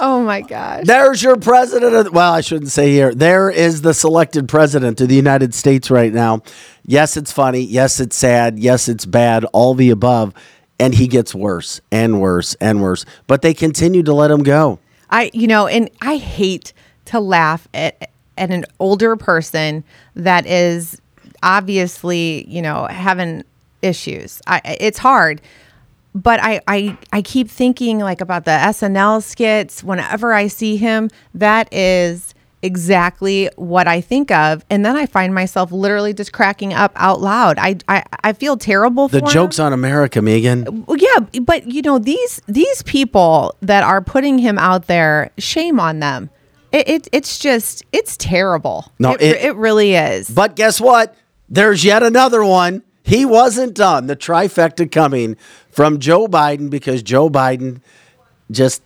Oh 0.00 0.22
my 0.22 0.42
gosh. 0.42 0.84
There's 0.86 1.22
your 1.22 1.36
president. 1.36 1.94
Of, 1.94 2.12
well, 2.12 2.32
I 2.32 2.40
shouldn't 2.40 2.70
say 2.70 2.92
here. 2.92 3.14
There 3.14 3.50
is 3.50 3.82
the 3.82 3.94
selected 3.94 4.48
president 4.48 5.00
of 5.00 5.08
the 5.08 5.14
United 5.14 5.54
States 5.54 5.90
right 5.90 6.12
now. 6.12 6.42
Yes, 6.84 7.16
it's 7.16 7.32
funny. 7.32 7.60
Yes, 7.60 8.00
it's 8.00 8.16
sad. 8.16 8.58
Yes, 8.58 8.88
it's 8.88 9.06
bad. 9.06 9.44
All 9.46 9.74
the 9.74 9.90
above. 9.90 10.34
And 10.78 10.94
he 10.94 11.08
gets 11.08 11.34
worse 11.34 11.80
and 11.90 12.20
worse 12.20 12.54
and 12.60 12.82
worse. 12.82 13.04
But 13.26 13.42
they 13.42 13.54
continue 13.54 14.02
to 14.02 14.12
let 14.12 14.30
him 14.30 14.42
go. 14.42 14.78
I, 15.10 15.30
you 15.32 15.46
know, 15.46 15.66
and 15.66 15.90
I 16.02 16.16
hate 16.16 16.72
to 17.06 17.20
laugh 17.20 17.68
at 17.72 18.10
at 18.38 18.50
an 18.50 18.64
older 18.78 19.16
person 19.16 19.82
that 20.14 20.46
is 20.46 21.00
obviously, 21.42 22.46
you 22.48 22.60
know, 22.60 22.86
having 22.90 23.42
issues. 23.82 24.42
I, 24.46 24.60
it's 24.80 24.98
hard, 24.98 25.40
but 26.16 26.40
I, 26.42 26.60
I, 26.66 26.96
I 27.12 27.20
keep 27.22 27.48
thinking 27.50 27.98
like 28.00 28.20
about 28.20 28.44
the 28.46 28.50
SNL 28.52 29.22
skits. 29.22 29.84
Whenever 29.84 30.32
I 30.32 30.46
see 30.48 30.76
him, 30.76 31.10
that 31.34 31.72
is 31.72 32.32
exactly 32.62 33.48
what 33.56 33.86
I 33.86 34.00
think 34.00 34.30
of, 34.30 34.64
and 34.70 34.84
then 34.84 34.96
I 34.96 35.06
find 35.06 35.34
myself 35.34 35.70
literally 35.70 36.12
just 36.14 36.32
cracking 36.32 36.72
up 36.74 36.90
out 36.96 37.20
loud. 37.20 37.58
I, 37.58 37.76
I, 37.86 38.02
I 38.24 38.32
feel 38.32 38.56
terrible. 38.56 39.08
The 39.08 39.20
for 39.20 39.26
him. 39.26 39.30
joke's 39.30 39.58
on 39.58 39.72
America, 39.72 40.20
Megan. 40.22 40.84
Well, 40.86 40.96
yeah, 40.98 41.40
but 41.42 41.70
you 41.70 41.82
know 41.82 41.98
these 41.98 42.40
these 42.48 42.82
people 42.82 43.54
that 43.60 43.84
are 43.84 44.00
putting 44.00 44.38
him 44.38 44.58
out 44.58 44.86
there, 44.86 45.30
shame 45.38 45.78
on 45.78 46.00
them. 46.00 46.30
It, 46.72 46.88
it 46.88 47.08
it's 47.12 47.38
just 47.38 47.84
it's 47.92 48.16
terrible. 48.16 48.90
No, 48.98 49.12
it, 49.12 49.22
it- 49.22 49.44
it 49.44 49.56
really 49.56 49.94
is. 49.94 50.28
But 50.28 50.56
guess 50.56 50.80
what? 50.80 51.14
There's 51.48 51.84
yet 51.84 52.02
another 52.02 52.44
one. 52.44 52.82
He 53.06 53.24
wasn't 53.24 53.74
done. 53.74 54.08
The 54.08 54.16
trifecta 54.16 54.90
coming 54.90 55.36
from 55.70 56.00
Joe 56.00 56.26
Biden 56.26 56.68
because 56.68 57.04
Joe 57.04 57.30
Biden 57.30 57.80
just 58.50 58.82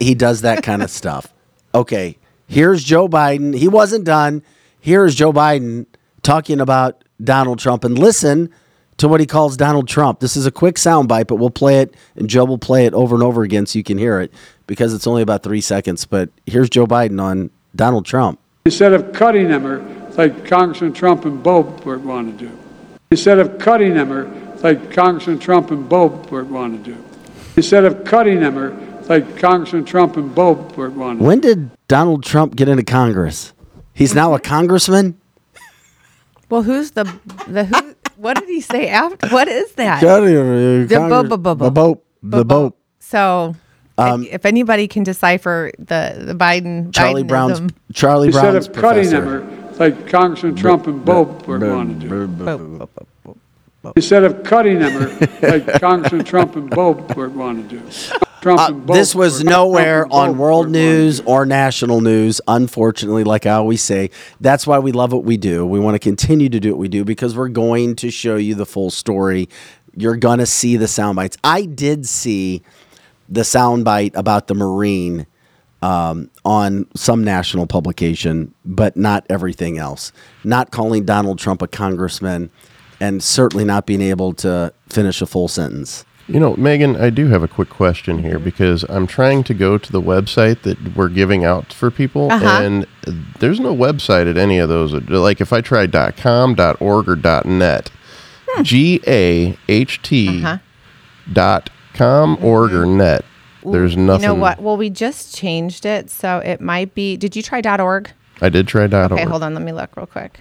he 0.00 0.14
does 0.14 0.40
that 0.40 0.62
kind 0.62 0.82
of 0.82 0.90
stuff. 1.00 1.34
Okay, 1.74 2.16
here's 2.46 2.82
Joe 2.82 3.08
Biden. 3.08 3.54
He 3.54 3.68
wasn't 3.68 4.04
done. 4.04 4.42
Here's 4.80 5.14
Joe 5.14 5.34
Biden 5.34 5.84
talking 6.22 6.60
about 6.60 7.04
Donald 7.22 7.58
Trump 7.58 7.84
and 7.84 7.98
listen 7.98 8.48
to 8.96 9.06
what 9.06 9.20
he 9.20 9.26
calls 9.26 9.58
Donald 9.58 9.86
Trump. 9.86 10.20
This 10.20 10.34
is 10.34 10.46
a 10.46 10.50
quick 10.50 10.76
soundbite, 10.76 11.26
but 11.26 11.36
we'll 11.36 11.50
play 11.50 11.80
it 11.80 11.94
and 12.16 12.30
Joe 12.30 12.46
will 12.46 12.58
play 12.58 12.86
it 12.86 12.94
over 12.94 13.14
and 13.14 13.22
over 13.22 13.42
again 13.42 13.66
so 13.66 13.78
you 13.78 13.84
can 13.84 13.98
hear 13.98 14.18
it 14.18 14.32
because 14.66 14.94
it's 14.94 15.06
only 15.06 15.20
about 15.20 15.42
three 15.42 15.60
seconds. 15.60 16.06
But 16.06 16.30
here's 16.46 16.70
Joe 16.70 16.86
Biden 16.86 17.20
on 17.20 17.50
Donald 17.76 18.06
Trump. 18.06 18.40
Instead 18.64 18.94
of 18.94 19.12
cutting 19.12 19.48
them, 19.48 19.66
or 19.66 19.80
like 20.16 20.46
Congressman 20.46 20.94
Trump 20.94 21.26
and 21.26 21.42
Bo 21.42 21.60
want 21.60 22.38
to 22.38 22.46
do. 22.46 22.58
Instead 23.10 23.38
of 23.38 23.58
cutting 23.58 23.94
them, 23.94 24.12
or 24.12 24.24
like 24.62 24.92
Congressman 24.92 25.38
Trump 25.38 25.70
and 25.70 25.88
Bo 25.88 26.06
want 26.06 26.84
to 26.84 26.92
do. 26.92 27.04
Instead 27.56 27.84
of 27.84 28.04
cutting 28.04 28.40
them, 28.40 28.58
or 28.58 28.70
like 29.08 29.38
Congressman 29.38 29.84
Trump 29.86 30.16
and 30.18 30.34
Bo 30.34 30.52
want 30.52 31.18
to 31.18 31.22
do. 31.22 31.24
When 31.24 31.40
did 31.40 31.70
Donald 31.88 32.22
Trump 32.22 32.54
get 32.54 32.68
into 32.68 32.82
Congress? 32.84 33.54
He's 33.94 34.14
now 34.14 34.34
a 34.34 34.40
congressman? 34.40 35.18
well, 36.50 36.62
who's 36.62 36.90
the 36.92 37.04
the 37.46 37.64
who? 37.64 37.94
what 38.16 38.38
did 38.38 38.48
he 38.48 38.60
say 38.60 38.88
after? 38.88 39.28
What 39.28 39.48
is 39.48 39.72
that? 39.72 40.00
The 40.00 40.86
bo- 41.08 41.24
bo- 41.24 41.36
bo- 41.38 41.54
bo- 41.54 41.64
The 41.64 41.70
boat. 41.70 42.04
The 42.22 42.44
boat. 42.44 42.76
So. 42.98 43.54
if- 43.98 44.04
um, 44.04 44.24
if 44.30 44.44
anybody 44.46 44.86
can 44.86 45.02
decipher 45.02 45.72
the 45.78 46.14
the 46.26 46.34
Biden 46.34 46.94
Charlie 46.94 47.22
Brown's 47.24 47.60
Bidenism- 47.60 47.74
Charlie 47.94 48.26
Instead 48.28 48.50
Brown's 48.52 48.66
of 48.68 48.72
cutting 48.74 49.10
them, 49.10 49.22
professor. 49.24 49.54
or 49.54 49.57
like 49.78 50.08
Congressman 50.08 50.56
Trump 50.56 50.86
and 50.86 51.04
Bob 51.04 51.46
Bo 51.46 51.58
want 51.58 52.00
to 52.00 52.08
do. 52.08 52.88
Instead 53.96 54.24
of 54.24 54.42
cutting 54.42 54.80
them, 54.80 55.18
like 55.42 55.80
Congressman 55.80 56.24
Trump 56.24 56.56
and 56.56 56.68
Bob 56.68 57.14
Bo 57.14 57.28
want 57.28 57.68
to 57.70 57.78
do. 57.78 57.90
Trump 58.40 58.60
Uh, 58.60 58.66
and 58.68 58.86
Bo 58.86 58.94
this 58.94 59.14
was 59.14 59.40
or 59.40 59.44
nowhere 59.44 60.00
Trump 60.00 60.14
on 60.14 60.38
world 60.38 60.70
news 60.70 61.20
or 61.20 61.46
national 61.46 62.00
news, 62.00 62.40
unfortunately, 62.48 63.24
like 63.24 63.46
I 63.46 63.52
always 63.52 63.82
say. 63.82 64.10
That's 64.40 64.66
why 64.66 64.78
we 64.78 64.92
love 64.92 65.12
what 65.12 65.24
we 65.24 65.36
do. 65.36 65.66
We 65.66 65.80
want 65.80 65.94
to 65.94 65.98
continue 65.98 66.48
to 66.48 66.60
do 66.60 66.70
what 66.70 66.78
we 66.78 66.88
do 66.88 67.04
because 67.04 67.36
we're 67.36 67.48
going 67.48 67.96
to 67.96 68.10
show 68.10 68.36
you 68.36 68.54
the 68.54 68.66
full 68.66 68.90
story. 68.90 69.48
You're 69.96 70.16
going 70.16 70.38
to 70.38 70.46
see 70.46 70.76
the 70.76 70.88
sound 70.88 71.16
bites. 71.16 71.36
I 71.42 71.62
did 71.62 72.06
see 72.06 72.62
the 73.28 73.44
sound 73.44 73.84
bite 73.84 74.12
about 74.14 74.46
the 74.46 74.54
Marine 74.54 75.26
um, 75.82 76.30
on 76.44 76.86
some 76.96 77.22
national 77.22 77.66
publication, 77.66 78.52
but 78.64 78.96
not 78.96 79.24
everything 79.30 79.78
else. 79.78 80.12
Not 80.44 80.70
calling 80.70 81.04
Donald 81.04 81.38
Trump 81.38 81.62
a 81.62 81.68
congressman 81.68 82.50
and 83.00 83.22
certainly 83.22 83.64
not 83.64 83.86
being 83.86 84.02
able 84.02 84.32
to 84.34 84.72
finish 84.88 85.22
a 85.22 85.26
full 85.26 85.46
sentence. 85.48 86.04
You 86.26 86.40
know, 86.40 86.54
Megan, 86.56 86.96
I 86.96 87.08
do 87.08 87.28
have 87.28 87.42
a 87.42 87.48
quick 87.48 87.70
question 87.70 88.18
here 88.22 88.38
because 88.38 88.84
I'm 88.90 89.06
trying 89.06 89.44
to 89.44 89.54
go 89.54 89.78
to 89.78 89.92
the 89.92 90.02
website 90.02 90.60
that 90.62 90.94
we're 90.94 91.08
giving 91.08 91.42
out 91.44 91.72
for 91.72 91.90
people, 91.90 92.30
Uh-huh. 92.30 92.60
and 92.62 92.86
there's 93.38 93.60
no 93.60 93.74
website 93.74 94.28
at 94.28 94.36
any 94.36 94.58
of 94.58 94.68
those. 94.68 94.92
Like 95.08 95.40
if 95.40 95.54
I 95.54 95.62
try 95.62 95.86
.com, 96.12 96.54
.org, 96.80 97.08
or 97.08 97.16
.net, 97.46 97.90
G 98.62 99.00
A 99.06 99.56
H 99.68 100.02
T 100.02 100.44
dot 101.32 101.70
com, 101.94 102.36
org, 102.42 102.72
or 102.74 102.84
net. 102.84 103.24
There's 103.72 103.96
nothing. 103.96 104.22
You 104.22 104.28
know 104.28 104.34
what? 104.34 104.60
Well, 104.60 104.76
we 104.76 104.90
just 104.90 105.34
changed 105.36 105.86
it, 105.86 106.10
so 106.10 106.38
it 106.38 106.60
might 106.60 106.94
be. 106.94 107.16
Did 107.16 107.34
you 107.36 107.42
try 107.42 107.60
.org? 107.80 108.10
I 108.40 108.48
did 108.48 108.68
try 108.68 108.86
dot 108.86 109.10
Okay, 109.12 109.24
hold 109.24 109.42
on. 109.42 109.54
Let 109.54 109.62
me 109.64 109.72
look 109.72 109.96
real 109.96 110.06
quick. 110.06 110.38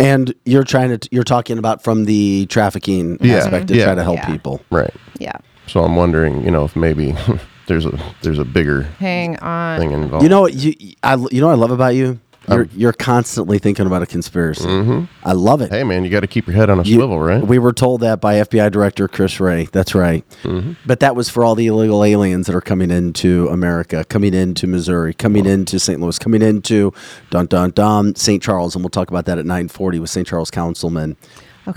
And 0.00 0.34
you're 0.44 0.64
trying 0.64 0.98
to 0.98 1.08
you're 1.12 1.22
talking 1.24 1.58
about 1.58 1.82
from 1.84 2.04
the 2.06 2.46
trafficking 2.46 3.18
Yeah. 3.20 3.36
aspect 3.36 3.68
to 3.68 3.76
Yeah. 3.76 3.84
try 3.86 3.94
to 3.94 4.02
help 4.02 4.16
Yeah. 4.16 4.26
people. 4.26 4.60
Right. 4.70 4.92
Yeah. 5.18 5.36
So 5.66 5.84
I'm 5.84 5.96
wondering, 5.96 6.44
you 6.44 6.50
know, 6.50 6.64
if 6.64 6.74
maybe 6.76 7.14
there's 7.66 7.86
a 7.86 7.98
there's 8.22 8.38
a 8.38 8.44
bigger 8.44 8.82
Hang 8.98 9.38
on. 9.38 9.78
thing 9.80 9.92
involved. 9.92 10.22
You 10.22 10.28
know 10.28 10.40
what 10.40 10.54
you 10.54 10.74
I 11.02 11.14
you 11.30 11.40
know 11.40 11.46
what 11.48 11.52
I 11.54 11.56
love 11.56 11.70
about 11.70 11.94
you? 11.94 12.18
You're 12.48 12.62
um, 12.62 12.70
you're 12.74 12.92
constantly 12.92 13.58
thinking 13.58 13.86
about 13.86 14.02
a 14.02 14.06
conspiracy. 14.06 14.66
Mm-hmm. 14.66 15.04
I 15.26 15.32
love 15.32 15.60
it. 15.62 15.70
hey 15.70 15.82
man, 15.84 16.04
you 16.04 16.10
got 16.10 16.20
to 16.20 16.26
keep 16.26 16.46
your 16.46 16.54
head 16.56 16.68
on 16.70 16.78
a 16.80 16.82
You- 16.82 16.96
swivel, 16.96 17.18
right? 17.20 17.42
We 17.46 17.58
were 17.58 17.72
told 17.72 18.00
that 18.02 18.20
by 18.20 18.34
FBI 18.36 18.70
Director 18.70 19.08
Chris 19.08 19.40
Wray. 19.40 19.66
That's 19.72 19.94
right. 19.94 20.24
Mm-hmm. 20.42 20.72
But 20.86 21.00
that 21.00 21.16
was 21.16 21.28
for 21.28 21.44
all 21.44 21.54
the 21.54 21.66
illegal 21.66 22.04
aliens 22.04 22.46
that 22.46 22.54
are 22.54 22.60
coming 22.60 22.90
into 22.90 23.48
America, 23.48 24.04
coming 24.04 24.34
into 24.34 24.66
Missouri, 24.66 25.14
coming 25.14 25.46
into 25.46 25.78
St. 25.78 26.00
Louis, 26.00 26.18
coming 26.18 26.42
into 26.42 26.92
dun 27.30 27.46
dun 27.46 27.70
dun 27.70 28.14
St. 28.14 28.42
Charles, 28.42 28.74
and 28.74 28.84
we'll 28.84 28.90
talk 28.90 29.08
about 29.10 29.24
that 29.26 29.38
at 29.38 29.46
nine 29.46 29.68
forty 29.68 29.98
with 29.98 30.10
St. 30.10 30.26
Charles 30.26 30.50
Councilman, 30.50 31.16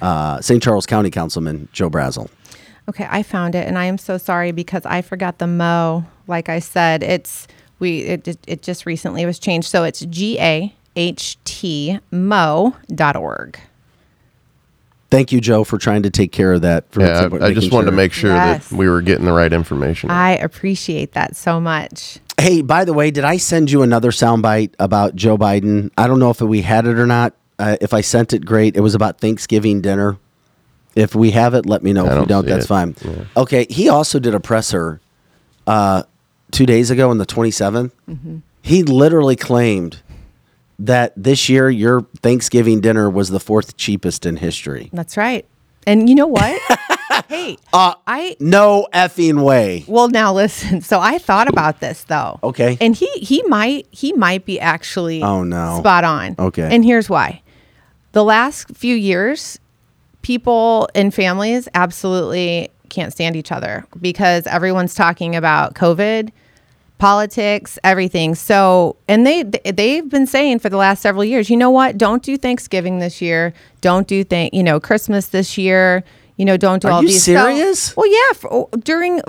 uh, 0.01 0.41
St. 0.41 0.61
Charles 0.61 0.85
County 0.85 1.09
Councilman 1.09 1.69
Joe 1.71 1.89
Brazil. 1.89 2.29
Okay, 2.89 3.07
I 3.09 3.21
found 3.23 3.53
it, 3.55 3.67
and 3.67 3.77
I 3.77 3.85
am 3.85 3.97
so 3.97 4.17
sorry 4.17 4.51
because 4.51 4.85
I 4.85 5.01
forgot 5.01 5.39
the 5.39 5.47
mo. 5.47 6.05
Like 6.25 6.47
I 6.49 6.59
said, 6.59 7.03
it's 7.03 7.47
we 7.79 7.99
it 8.01 8.27
it, 8.27 8.37
it 8.47 8.61
just 8.61 8.85
recently 8.85 9.25
was 9.25 9.39
changed, 9.39 9.67
so 9.69 9.83
it's 9.83 10.01
g 10.01 10.39
a 10.39 10.73
h 10.95 11.37
t 11.43 11.99
mo 12.11 12.75
dot 12.93 13.15
org. 13.15 13.59
Thank 15.09 15.31
you, 15.31 15.39
Joe, 15.39 15.63
for 15.63 15.77
trying 15.77 16.03
to 16.03 16.09
take 16.09 16.33
care 16.33 16.51
of 16.53 16.61
that. 16.63 16.91
For 16.91 17.01
yeah, 17.01 17.29
I, 17.31 17.45
I 17.45 17.53
just 17.53 17.67
making 17.67 17.71
wanted 17.71 17.91
to 17.91 17.95
make 17.95 18.11
sure 18.11 18.33
Yes. 18.33 18.67
that 18.67 18.75
we 18.75 18.89
were 18.89 19.01
getting 19.01 19.23
the 19.23 19.31
right 19.31 19.53
information. 19.53 20.11
I 20.11 20.31
appreciate 20.31 21.13
that 21.13 21.37
so 21.37 21.61
much. 21.61 22.19
Hey, 22.37 22.61
by 22.61 22.83
the 22.83 22.91
way, 22.93 23.09
did 23.09 23.23
I 23.23 23.37
send 23.37 23.71
you 23.71 23.83
another 23.83 24.11
soundbite 24.11 24.73
about 24.79 25.15
Joe 25.15 25.37
Biden? 25.37 25.91
I 25.97 26.07
don't 26.07 26.19
know 26.19 26.29
if 26.29 26.41
we 26.41 26.61
had 26.61 26.85
it 26.85 26.99
or 26.99 27.05
not. 27.07 27.33
Uh, 27.57 27.77
if 27.79 27.93
I 27.93 28.01
sent 28.01 28.33
it, 28.33 28.45
great. 28.45 28.75
It 28.75 28.81
was 28.81 28.95
about 28.95 29.19
Thanksgiving 29.21 29.81
dinner. 29.81 30.17
If 30.93 31.15
we 31.15 31.31
have 31.31 31.53
it, 31.53 31.65
let 31.65 31.83
me 31.83 31.93
know. 31.93 32.05
I 32.05 32.07
if 32.07 32.13
we 32.13 32.17
don't 32.25 32.27
don't, 32.27 32.45
that's 32.45 32.65
it. 32.65 32.67
fine. 32.67 32.95
Okay. 33.37 33.65
He 33.69 33.87
also 33.87 34.19
did 34.19 34.35
a 34.35 34.39
presser 34.41 34.99
uh, 35.65 36.03
two 36.51 36.65
days 36.65 36.89
ago 36.91 37.09
on 37.09 37.17
the 37.17 37.25
27th. 37.25 37.91
Mm-hmm. 38.09 38.37
He 38.61 38.83
literally 38.83 39.35
claimed 39.35 40.01
that 40.79 41.13
this 41.15 41.49
year 41.49 41.69
your 41.69 42.01
Thanksgiving 42.21 42.81
dinner 42.81 43.09
was 43.09 43.29
the 43.29 43.39
fourth 43.39 43.77
cheapest 43.77 44.25
in 44.25 44.37
history. 44.37 44.89
That's 44.93 45.17
right. 45.17 45.45
And 45.87 46.09
you 46.09 46.15
know 46.15 46.27
what? 46.27 46.59
hey, 47.29 47.57
Uh, 47.73 47.93
I 48.05 48.35
No 48.39 48.87
effing 48.93 49.41
way. 49.43 49.85
well 49.87 50.09
now 50.09 50.33
listen. 50.33 50.81
So 50.81 50.99
I 50.99 51.17
thought 51.17 51.47
about 51.47 51.79
this 51.79 52.03
though. 52.03 52.39
Okay. 52.43 52.77
And 52.81 52.93
he 52.95 53.07
he 53.13 53.41
might 53.43 53.87
he 53.91 54.11
might 54.13 54.45
be 54.45 54.59
actually 54.59 55.23
Oh, 55.23 55.43
no. 55.43 55.77
spot 55.79 56.03
on. 56.03 56.35
Okay. 56.37 56.67
And 56.69 56.83
here's 56.83 57.09
why. 57.09 57.41
The 58.11 58.23
last 58.23 58.75
few 58.75 58.95
years, 58.95 59.59
people 60.21 60.89
and 60.93 61.13
families 61.13 61.67
absolutely 61.73 62.69
can't 62.89 63.11
stand 63.13 63.35
each 63.35 63.51
other 63.51 63.85
because 64.01 64.45
everyone's 64.47 64.95
talking 64.95 65.35
about 65.35 65.73
COVID, 65.75 66.31
politics, 66.97 67.77
everything. 67.83 68.35
So, 68.35 68.95
and 69.07 69.25
they 69.25 69.43
they've 69.43 70.07
been 70.09 70.27
saying 70.27 70.59
for 70.59 70.69
the 70.69 70.77
last 70.77 71.01
several 71.01 71.23
years, 71.23 71.49
you 71.49 71.57
know 71.57 71.69
what? 71.71 71.97
Don't 71.97 72.23
do 72.23 72.37
Thanksgiving 72.37 72.99
this 72.99 73.21
year. 73.21 73.53
Don't 73.81 74.07
do 74.07 74.23
thank 74.23 74.53
you 74.53 74.63
know 74.63 74.79
Christmas 74.79 75.27
this 75.29 75.57
year. 75.57 76.03
You 76.37 76.45
know, 76.45 76.57
don't 76.57 76.81
do 76.81 76.87
Are 76.87 76.91
all 76.91 77.01
you 77.01 77.07
these. 77.09 77.23
So- 77.23 77.33
serious? 77.33 77.95
well, 77.95 78.07
yeah. 78.07 78.33
For, 78.35 78.53
oh, 78.53 78.69
during 78.83 79.21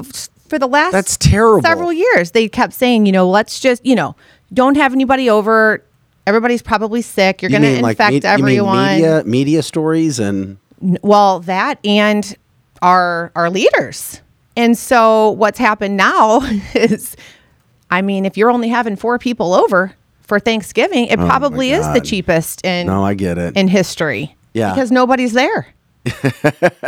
for 0.48 0.58
the 0.58 0.66
last 0.66 0.92
That's 0.92 1.16
terrible. 1.16 1.62
several 1.62 1.92
years, 1.92 2.30
they 2.32 2.48
kept 2.48 2.72
saying, 2.72 3.06
you 3.06 3.12
know, 3.12 3.28
let's 3.28 3.60
just 3.60 3.84
you 3.84 3.94
know, 3.94 4.14
don't 4.52 4.76
have 4.76 4.92
anybody 4.92 5.28
over. 5.30 5.84
Everybody's 6.26 6.60
probably 6.60 7.00
sick. 7.00 7.40
You're 7.40 7.50
You 7.50 7.58
going 7.58 7.62
to 7.70 7.72
mean 7.76 7.82
like 7.82 7.98
infect 7.98 8.10
me- 8.10 8.16
you 8.16 8.22
mean 8.22 8.58
everyone. 8.68 8.86
media, 8.96 9.22
media 9.24 9.62
stories 9.62 10.18
and. 10.18 10.58
Well, 11.02 11.40
that 11.40 11.84
and 11.84 12.36
our 12.82 13.32
our 13.34 13.50
leaders. 13.50 14.20
And 14.56 14.76
so 14.76 15.30
what's 15.30 15.58
happened 15.58 15.96
now 15.96 16.40
is 16.74 17.16
I 17.90 18.02
mean, 18.02 18.24
if 18.26 18.36
you're 18.36 18.50
only 18.50 18.68
having 18.68 18.96
four 18.96 19.18
people 19.18 19.54
over 19.54 19.94
for 20.22 20.38
Thanksgiving, 20.38 21.06
it 21.06 21.18
oh 21.18 21.26
probably 21.26 21.70
is 21.72 21.86
the 21.86 22.00
Oh 22.00 22.04
cheapest 22.04 22.64
in 22.64 22.86
No, 22.86 23.04
I 23.04 23.14
get 23.14 23.38
it. 23.38 23.56
in 23.56 23.68
history. 23.68 24.36
Yeah. 24.52 24.74
Because 24.74 24.90
nobody's 24.90 25.32
there. 25.32 25.66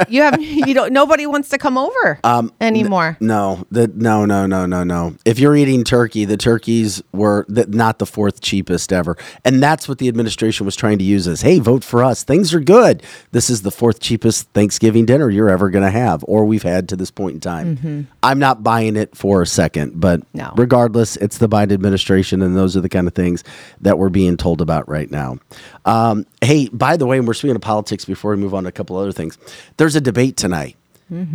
You 0.09 0.23
have 0.23 0.41
you 0.43 0.75
don't 0.75 0.93
nobody 0.93 1.27
wants 1.27 1.49
to 1.51 1.59
come 1.59 1.77
over 1.79 2.19
Um, 2.25 2.53
anymore. 2.61 3.17
No, 3.21 3.67
the 3.71 3.89
no, 3.89 4.25
no, 4.25 4.47
no, 4.47 4.67
no, 4.67 4.85
no. 4.85 5.15
If 5.25 5.39
you're 5.39 5.57
eating 5.57 5.85
turkey, 5.85 6.25
the 6.25 6.37
turkeys 6.37 7.03
were 7.13 7.45
the, 7.49 7.67
not 7.67 7.99
the 7.99 8.07
fourth 8.07 8.41
cheapest 8.41 8.93
ever, 8.93 9.17
and 9.45 9.63
that's 9.63 9.89
what 9.89 9.99
the 9.99 10.09
administration 10.09 10.67
was 10.67 10.77
trying 10.77 10.99
to 10.99 11.05
use 11.05 11.27
as, 11.29 11.43
"Hey, 11.43 11.59
vote 11.59 11.85
for 11.85 12.03
us. 12.05 12.25
Things 12.25 12.53
are 12.55 12.61
good. 12.61 13.03
This 13.33 13.51
is 13.51 13.63
the 13.63 13.71
fourth 13.71 14.01
cheapest 14.01 14.49
Thanksgiving 14.55 15.07
dinner 15.07 15.31
you're 15.31 15.51
ever 15.51 15.71
going 15.71 15.85
to 15.85 15.91
have, 15.91 16.25
or 16.27 16.45
we've 16.45 16.63
had 16.63 16.89
to 16.91 16.97
this 16.97 17.11
point 17.11 17.35
in 17.35 17.41
time." 17.41 18.07
I'm 18.23 18.39
not 18.39 18.63
buying 18.63 18.97
it 18.97 19.17
for 19.17 19.43
a 19.43 19.47
second, 19.47 20.01
but 20.01 20.23
No. 20.35 20.53
regardless, 20.57 21.17
it's 21.17 21.39
the 21.39 21.49
Biden 21.49 21.73
administration, 21.73 22.43
and 22.43 22.57
those 22.57 22.77
are 22.77 22.81
the 22.81 22.89
kind 22.89 23.07
of 23.07 23.15
things 23.15 23.43
that 23.81 23.99
we're 23.99 24.09
being 24.11 24.37
told 24.37 24.61
about 24.61 24.89
right 24.89 25.11
now. 25.11 25.39
Um, 25.85 26.27
hey, 26.43 26.69
by 26.73 26.97
the 26.97 27.07
way, 27.07 27.19
and 27.19 27.27
we're 27.27 27.35
speaking 27.35 27.57
of 27.57 27.63
politics 27.63 28.05
before 28.05 28.33
we 28.33 28.37
move 28.37 28.55
on 28.55 28.65
to 28.65 28.69
a 28.69 28.73
couple 28.73 28.97
other 28.97 29.13
things. 29.13 29.39
There's 29.77 29.97
a 29.97 30.01
debate 30.01 30.37
tonight, 30.37 30.77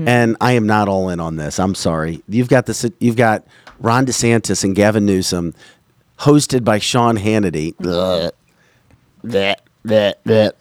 and 0.07 0.37
I 0.39 0.53
am 0.53 0.67
not 0.67 0.87
all 0.87 1.09
in 1.09 1.19
on 1.19 1.35
this. 1.35 1.59
I'm 1.59 1.75
sorry. 1.75 2.23
You've 2.29 2.49
got 2.49 2.65
this. 2.65 2.85
You've 2.99 3.15
got 3.17 3.45
Ron 3.79 4.05
DeSantis 4.05 4.63
and 4.63 4.75
Gavin 4.75 5.05
Newsom, 5.05 5.53
hosted 6.19 6.63
by 6.63 6.79
Sean 6.79 7.17
Hannity. 7.17 7.75
Bleh, 9.23 9.55
bleh, 9.85 10.13
bleh, 10.25 10.51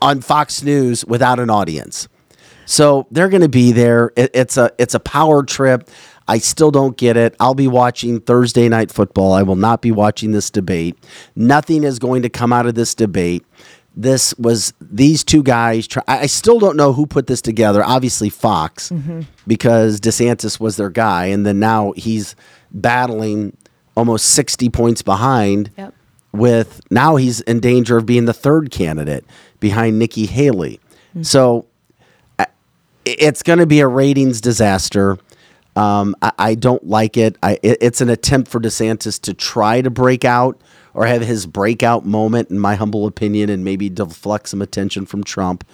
on 0.00 0.20
Fox 0.20 0.62
News 0.62 1.04
without 1.06 1.40
an 1.40 1.50
audience. 1.50 2.08
So 2.66 3.06
they're 3.10 3.28
going 3.28 3.42
to 3.42 3.48
be 3.48 3.72
there. 3.72 4.12
It, 4.16 4.30
it's 4.34 4.56
a 4.56 4.70
it's 4.78 4.94
a 4.94 5.00
power 5.00 5.42
trip. 5.42 5.88
I 6.32 6.38
still 6.38 6.70
don't 6.70 6.96
get 6.96 7.18
it. 7.18 7.36
I'll 7.40 7.52
be 7.52 7.68
watching 7.68 8.18
Thursday 8.18 8.66
night 8.66 8.90
football. 8.90 9.34
I 9.34 9.42
will 9.42 9.54
not 9.54 9.82
be 9.82 9.92
watching 9.92 10.32
this 10.32 10.48
debate. 10.48 10.96
Nothing 11.36 11.84
is 11.84 11.98
going 11.98 12.22
to 12.22 12.30
come 12.30 12.54
out 12.54 12.64
of 12.64 12.74
this 12.74 12.94
debate. 12.94 13.44
This 13.94 14.32
was 14.38 14.72
these 14.80 15.24
two 15.24 15.42
guys. 15.42 15.86
Try, 15.86 16.02
I 16.08 16.24
still 16.24 16.58
don't 16.58 16.74
know 16.74 16.94
who 16.94 17.04
put 17.04 17.26
this 17.26 17.42
together. 17.42 17.84
Obviously 17.84 18.30
Fox, 18.30 18.88
mm-hmm. 18.88 19.20
because 19.46 20.00
DeSantis 20.00 20.58
was 20.58 20.78
their 20.78 20.88
guy, 20.88 21.26
and 21.26 21.44
then 21.44 21.60
now 21.60 21.92
he's 21.98 22.34
battling 22.70 23.54
almost 23.94 24.28
sixty 24.28 24.70
points 24.70 25.02
behind 25.02 25.70
Yep. 25.76 25.92
with 26.32 26.80
now 26.90 27.16
he's 27.16 27.42
in 27.42 27.60
danger 27.60 27.98
of 27.98 28.06
being 28.06 28.24
the 28.24 28.32
third 28.32 28.70
candidate 28.70 29.26
behind 29.60 29.98
Nikki 29.98 30.24
Haley. 30.24 30.80
Mm-hmm. 31.10 31.24
So 31.24 31.66
it's 33.04 33.42
going 33.42 33.58
to 33.58 33.66
be 33.66 33.80
a 33.80 33.86
ratings 33.86 34.40
disaster. 34.40 35.18
Um, 35.76 36.14
I, 36.22 36.32
I 36.38 36.54
don't 36.54 36.86
like 36.86 37.16
it. 37.16 37.36
I, 37.42 37.58
it. 37.62 37.78
It's 37.80 38.00
an 38.00 38.10
attempt 38.10 38.50
for 38.50 38.60
DeSantis 38.60 39.20
to 39.22 39.34
try 39.34 39.80
to 39.80 39.90
break 39.90 40.24
out 40.24 40.60
or 40.94 41.06
have 41.06 41.22
his 41.22 41.46
breakout 41.46 42.04
moment, 42.04 42.50
in 42.50 42.58
my 42.58 42.74
humble 42.74 43.06
opinion, 43.06 43.48
and 43.48 43.64
maybe 43.64 43.88
deflect 43.88 44.48
some 44.48 44.60
attention 44.60 45.06
from 45.06 45.24
Trump. 45.24 45.66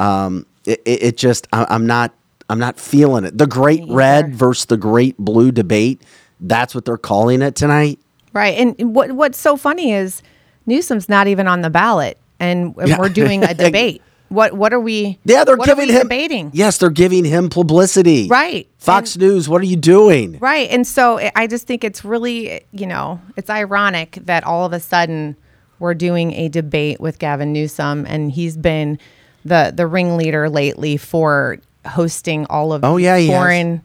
Um, 0.00 0.44
it, 0.64 0.80
it, 0.84 1.16
just, 1.16 1.46
I, 1.52 1.66
I'm 1.68 1.86
not, 1.86 2.12
I'm 2.50 2.58
not 2.58 2.78
feeling 2.78 3.24
it. 3.24 3.38
The 3.38 3.46
Great 3.46 3.84
Red 3.88 4.34
versus 4.34 4.66
the 4.66 4.76
Great 4.76 5.16
Blue 5.18 5.52
debate. 5.52 6.02
That's 6.40 6.74
what 6.74 6.84
they're 6.84 6.96
calling 6.98 7.42
it 7.42 7.54
tonight. 7.54 8.00
Right. 8.32 8.58
And 8.58 8.94
what 8.94 9.12
what's 9.12 9.38
so 9.38 9.56
funny 9.56 9.92
is 9.92 10.22
Newsom's 10.66 11.08
not 11.08 11.26
even 11.28 11.48
on 11.48 11.62
the 11.62 11.70
ballot 11.70 12.18
and, 12.38 12.74
and 12.76 12.88
Yeah. 12.88 12.98
we're 12.98 13.08
doing 13.08 13.42
a 13.44 13.54
debate. 13.54 14.02
What 14.28 14.54
what 14.54 14.72
are 14.72 14.80
we 14.80 15.18
Yeah, 15.24 15.44
they're 15.44 15.56
giving 15.56 15.88
him 15.88 16.02
debating? 16.02 16.50
Yes, 16.52 16.78
they're 16.78 16.90
giving 16.90 17.24
him 17.24 17.48
publicity. 17.48 18.26
Right. 18.28 18.68
Fox 18.78 19.14
And- 19.14 19.22
News, 19.22 19.48
what 19.48 19.60
are 19.60 19.66
you 19.66 19.76
doing? 19.76 20.38
Right. 20.40 20.68
And 20.70 20.86
so 20.86 21.18
I- 21.18 21.32
I 21.36 21.46
just 21.46 21.66
think 21.66 21.84
it's 21.84 22.04
really, 22.04 22.50
eh, 22.50 22.60
you 22.72 22.86
know, 22.86 23.20
it's 23.36 23.48
ironic 23.50 24.18
that 24.24 24.44
all 24.44 24.64
of 24.66 24.72
a 24.72 24.80
sudden 24.80 25.36
we're 25.78 25.94
doing 25.94 26.32
a 26.32 26.48
debate 26.48 27.00
with 27.00 27.18
Gavin 27.18 27.52
Newsom 27.52 28.04
and 28.08 28.32
he's 28.32 28.56
been 28.56 28.98
the 29.44 29.72
the 29.74 29.86
ringleader 29.86 30.48
lately 30.50 30.96
for 30.96 31.58
hosting 31.86 32.46
all 32.50 32.72
of 32.72 32.82
Oh, 32.84 32.96
these 32.96 33.04
yeah, 33.04 33.26
foreign, 33.28 33.80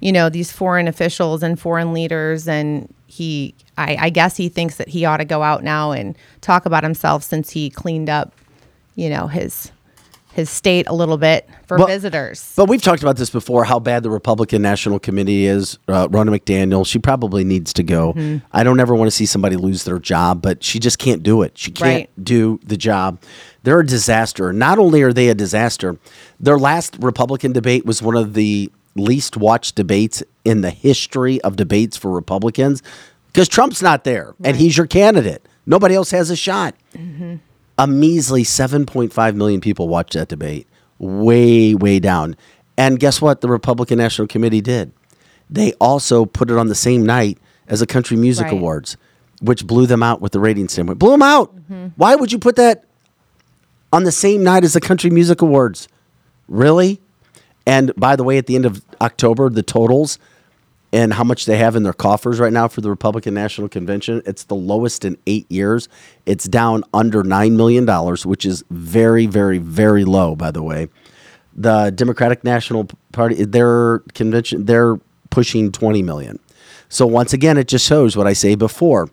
you 0.00 0.12
know, 0.12 0.28
these 0.28 0.52
foreign 0.52 0.88
officials 0.88 1.42
and 1.42 1.58
foreign 1.58 1.94
leaders 1.94 2.46
and 2.46 2.92
he 3.06 3.54
I, 3.78 3.96
I 3.98 4.10
guess 4.10 4.36
he 4.36 4.48
thinks 4.50 4.76
that 4.76 4.88
he 4.88 5.04
ought 5.06 5.18
to 5.18 5.24
go 5.24 5.42
out 5.42 5.62
now 5.64 5.92
and 5.92 6.16
talk 6.42 6.66
about 6.66 6.82
himself 6.82 7.22
since 7.22 7.50
he 7.50 7.70
cleaned 7.70 8.10
up, 8.10 8.32
you 8.94 9.08
know, 9.08 9.26
his 9.28 9.70
his 10.36 10.50
state 10.50 10.86
a 10.86 10.94
little 10.94 11.16
bit 11.16 11.48
for 11.66 11.78
Well, 11.78 11.86
visitors. 11.86 12.52
But 12.56 12.68
we've 12.68 12.82
talked 12.82 13.02
about 13.02 13.16
this 13.16 13.30
before 13.30 13.64
how 13.64 13.78
bad 13.80 14.02
the 14.02 14.10
Republican 14.10 14.60
National 14.62 14.98
Committee 14.98 15.46
is. 15.46 15.78
Uh, 15.88 16.06
Ronna 16.08 16.38
McDaniel, 16.38 16.86
she 16.86 16.98
probably 16.98 17.42
needs 17.42 17.72
to 17.72 17.82
go. 17.82 18.12
Mm-hmm. 18.12 18.44
I 18.52 18.62
don't 18.62 18.78
ever 18.78 18.94
want 18.94 19.08
to 19.08 19.10
see 19.16 19.24
somebody 19.26 19.56
lose 19.56 19.84
their 19.84 19.98
job, 19.98 20.42
but 20.42 20.62
she 20.62 20.78
just 20.78 20.98
can't 20.98 21.22
do 21.22 21.40
it. 21.42 21.56
She 21.56 21.70
can't 21.70 21.86
Right. 21.86 22.10
do 22.24 22.60
the 22.64 22.76
job. 22.76 23.18
They're 23.62 23.80
a 23.80 23.86
disaster. 23.86 24.52
Not 24.52 24.78
only 24.78 25.02
are 25.02 25.12
they 25.12 25.28
a 25.30 25.34
disaster, 25.34 25.96
their 26.38 26.58
last 26.58 26.96
Republican 27.00 27.52
debate 27.52 27.86
was 27.86 28.02
one 28.02 28.14
of 28.14 28.34
the 28.34 28.70
least 28.94 29.36
watched 29.36 29.74
debates 29.74 30.22
in 30.44 30.60
the 30.60 30.70
history 30.70 31.40
of 31.40 31.56
debates 31.56 31.96
for 31.96 32.10
Republicans 32.10 32.82
because 33.28 33.48
Trump's 33.48 33.80
not 33.82 34.04
there 34.04 34.34
and 34.44 34.56
he's 34.56 34.76
your 34.76 34.86
candidate. 34.86 35.46
Nobody 35.66 35.94
else 35.94 36.10
has 36.12 36.30
a 36.30 36.36
shot. 36.36 36.74
A 37.78 37.86
measly 37.86 38.42
7.5 38.42 39.34
million 39.34 39.60
people 39.60 39.88
watched 39.88 40.14
that 40.14 40.28
debate, 40.28 40.66
way, 40.98 41.74
way 41.74 41.98
down. 41.98 42.36
And 42.78 42.98
guess 42.98 43.20
what? 43.20 43.40
The 43.40 43.48
Republican 43.48 43.98
National 43.98 44.26
Committee 44.26 44.60
did. 44.60 44.92
They 45.48 45.72
also 45.74 46.24
put 46.24 46.50
it 46.50 46.56
on 46.56 46.68
the 46.68 46.74
same 46.74 47.04
night 47.04 47.38
as 47.68 47.80
the 47.80 47.86
Country 47.86 48.16
Music 48.16 48.44
Right. 48.44 48.52
Awards, 48.54 48.96
which 49.40 49.66
blew 49.66 49.86
them 49.86 50.02
out 50.02 50.20
with 50.20 50.32
the 50.32 50.40
rating 50.40 50.68
standpoint. 50.68 50.98
Blew 50.98 51.10
them 51.10 51.22
out. 51.22 51.54
Mm-hmm. 51.54 51.88
Why 51.96 52.14
would 52.16 52.32
you 52.32 52.38
put 52.38 52.56
that 52.56 52.84
on 53.92 54.04
the 54.04 54.12
same 54.12 54.42
night 54.42 54.64
as 54.64 54.72
the 54.72 54.80
Country 54.80 55.10
Music 55.10 55.42
Awards? 55.42 55.88
Really? 56.48 57.00
And 57.66 57.94
by 57.96 58.16
the 58.16 58.24
way, 58.24 58.38
at 58.38 58.46
the 58.46 58.56
end 58.56 58.66
of 58.66 58.84
October, 59.00 59.50
the 59.50 59.62
totals 59.62 60.18
and 60.96 61.12
how 61.12 61.24
much 61.24 61.44
they 61.44 61.58
have 61.58 61.76
in 61.76 61.82
their 61.82 61.92
coffers 61.92 62.40
right 62.40 62.54
now 62.54 62.68
for 62.68 62.80
the 62.80 62.88
Republican 62.88 63.34
National 63.34 63.68
Convention, 63.68 64.22
it's 64.24 64.44
the 64.44 64.54
lowest 64.54 65.04
in 65.04 65.18
eight 65.26 65.44
years. 65.52 65.90
It's 66.24 66.48
down 66.48 66.84
under 66.94 67.22
$9 67.22 67.54
million, 67.54 67.86
which 68.24 68.46
is 68.46 68.64
very, 68.70 69.26
very, 69.26 69.58
very 69.58 70.06
low, 70.06 70.34
by 70.34 70.50
the 70.50 70.62
way. 70.62 70.88
The 71.54 71.90
Democratic 71.90 72.44
National 72.44 72.88
Party, 73.12 73.44
their 73.44 73.98
convention, 74.14 74.64
they're 74.64 74.96
pushing 75.28 75.70
20 75.70 76.02
million. 76.02 76.38
So 76.88 77.06
once 77.06 77.34
again, 77.34 77.58
it 77.58 77.68
just 77.68 77.86
shows 77.86 78.16
what 78.16 78.26
I 78.26 78.32
say 78.32 78.54
before. 78.54 79.10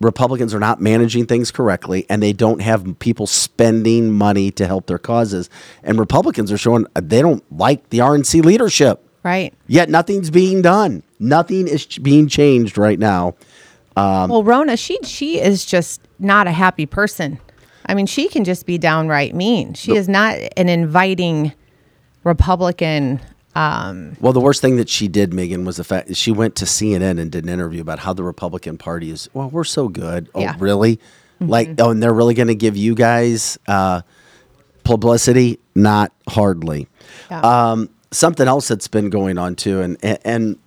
Republicans 0.00 0.52
are 0.52 0.60
not 0.60 0.82
managing 0.82 1.24
things 1.24 1.50
correctly 1.50 2.04
and 2.10 2.22
they 2.22 2.34
don't 2.34 2.60
have 2.60 2.98
people 2.98 3.26
spending 3.26 4.12
money 4.12 4.50
to 4.50 4.66
help 4.66 4.86
their 4.86 4.98
causes. 4.98 5.48
And 5.82 5.98
Republicans 5.98 6.52
are 6.52 6.58
showing 6.58 6.86
they 6.92 7.22
don't 7.22 7.42
like 7.50 7.88
the 7.88 8.00
RNC 8.00 8.44
leadership. 8.44 9.06
Right. 9.22 9.52
Yet 9.66 9.88
nothing's 9.90 10.30
being 10.30 10.62
done. 10.62 11.02
Nothing 11.18 11.68
is 11.68 11.84
ch- 11.86 12.02
being 12.02 12.26
changed 12.28 12.78
right 12.78 12.98
now. 12.98 13.34
Um, 13.96 14.30
well, 14.30 14.42
Rona, 14.44 14.76
she 14.76 14.98
she 15.04 15.40
is 15.40 15.64
just 15.66 16.00
not 16.18 16.46
a 16.46 16.52
happy 16.52 16.86
person. 16.86 17.38
I 17.86 17.94
mean, 17.94 18.06
she 18.06 18.28
can 18.28 18.44
just 18.44 18.64
be 18.66 18.78
downright 18.78 19.34
mean. 19.34 19.74
She 19.74 19.96
is 19.96 20.08
not 20.08 20.36
an 20.56 20.68
inviting 20.68 21.52
Republican. 22.24 23.20
Um, 23.56 24.16
Well, 24.20 24.32
the 24.32 24.40
worst 24.40 24.60
thing 24.60 24.76
that 24.76 24.88
she 24.88 25.08
did, 25.08 25.34
Megan, 25.34 25.64
was 25.64 25.76
the 25.76 25.84
fact 25.84 26.06
that 26.08 26.16
she 26.16 26.30
went 26.30 26.54
to 26.56 26.66
CNN 26.66 27.18
and 27.18 27.32
did 27.32 27.42
an 27.44 27.50
interview 27.50 27.80
about 27.80 27.98
how 27.98 28.12
the 28.12 28.22
Republican 28.22 28.78
Party 28.78 29.10
is. 29.10 29.28
Well, 29.34 29.50
we're 29.50 29.64
so 29.64 29.88
good. 29.88 30.28
Oh, 30.34 30.40
Yeah. 30.40 30.54
really? 30.58 31.00
Like, 31.40 31.70
oh, 31.80 31.90
and 31.90 32.02
they're 32.02 32.12
really 32.14 32.34
going 32.34 32.48
to 32.48 32.54
give 32.54 32.76
you 32.76 32.94
guys 32.94 33.58
uh, 33.66 34.02
publicity? 34.84 35.58
Not 35.74 36.12
hardly. 36.28 36.86
Yeah. 37.30 37.40
Um, 37.40 37.88
something 38.12 38.48
else 38.48 38.68
that's 38.68 38.88
been 38.88 39.10
going 39.10 39.38
on 39.38 39.54
too, 39.56 39.80
and 39.80 39.96
and, 40.02 40.18
and 40.24 40.58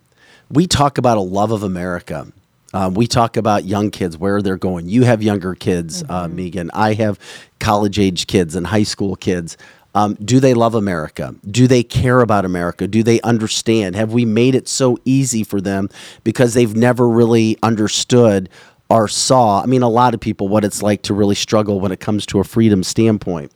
we 0.49 0.67
talk 0.67 0.97
about 0.97 1.17
a 1.17 1.21
love 1.21 1.51
of 1.51 1.63
America. 1.63 2.27
Um, 2.73 2.95
we 2.95 3.05
talk 3.05 3.37
about 3.37 3.65
young 3.65 3.91
kids 3.91 4.17
where 4.17 4.41
they're 4.41 4.57
going. 4.57 4.89
You 4.89 5.03
have 5.03 5.21
younger 5.21 5.53
kids, 5.53 6.03
uh, 6.09 6.27
Megan. 6.27 6.71
I 6.73 6.93
have 6.93 7.19
college 7.59 7.99
age 7.99 8.25
kids 8.25 8.55
and 8.55 8.65
high 8.67 8.83
school 8.83 9.15
kids. 9.15 9.57
Um, 9.95 10.15
do 10.15 10.39
they 10.39 10.55
love 10.55 10.73
America? 10.73 11.35
Do 11.49 11.67
they 11.67 11.83
care 11.83 12.21
about 12.21 12.45
America? 12.45 12.87
Do 12.87 13.03
they 13.03 13.21
understand? 13.21 13.95
Have 13.95 14.11
we 14.11 14.25
made 14.25 14.55
it 14.55 14.67
so 14.67 14.97
easy 15.05 15.43
for 15.43 15.61
them 15.61 15.87
because 16.23 16.55
they've 16.55 16.75
never 16.75 17.07
really 17.07 17.57
understood 17.61 18.49
or 18.89 19.07
saw? 19.07 19.61
I 19.61 19.67
mean, 19.67 19.83
a 19.83 19.89
lot 19.89 20.15
of 20.15 20.19
people 20.19 20.47
what 20.47 20.65
it's 20.65 20.81
like 20.81 21.03
to 21.03 21.13
really 21.13 21.35
struggle 21.35 21.79
when 21.79 21.91
it 21.91 21.99
comes 21.99 22.25
to 22.27 22.39
a 22.39 22.43
freedom 22.43 22.81
standpoint. 22.81 23.51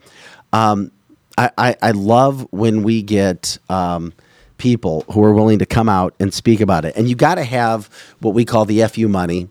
Um, 0.54 0.92
I, 1.38 1.52
I, 1.58 1.76
I 1.82 1.92
love 1.92 2.48
when 2.52 2.84
we 2.84 3.02
get 3.04 3.58
um, 3.70 4.14
people 4.58 5.06
who 5.12 5.24
are 5.24 5.34
willing 5.34 5.60
to 5.60 5.66
come 5.66 5.88
out 5.90 6.14
and 6.20 6.34
speak 6.34 6.60
about 6.62 6.86
it. 6.86 6.96
And 6.96 7.08
you 7.08 7.16
got 7.16 7.36
to 7.36 7.44
have 7.44 7.90
what 8.20 8.34
we 8.34 8.46
call 8.46 8.66
the 8.66 8.82
FU 8.88 9.08
money 9.08 9.50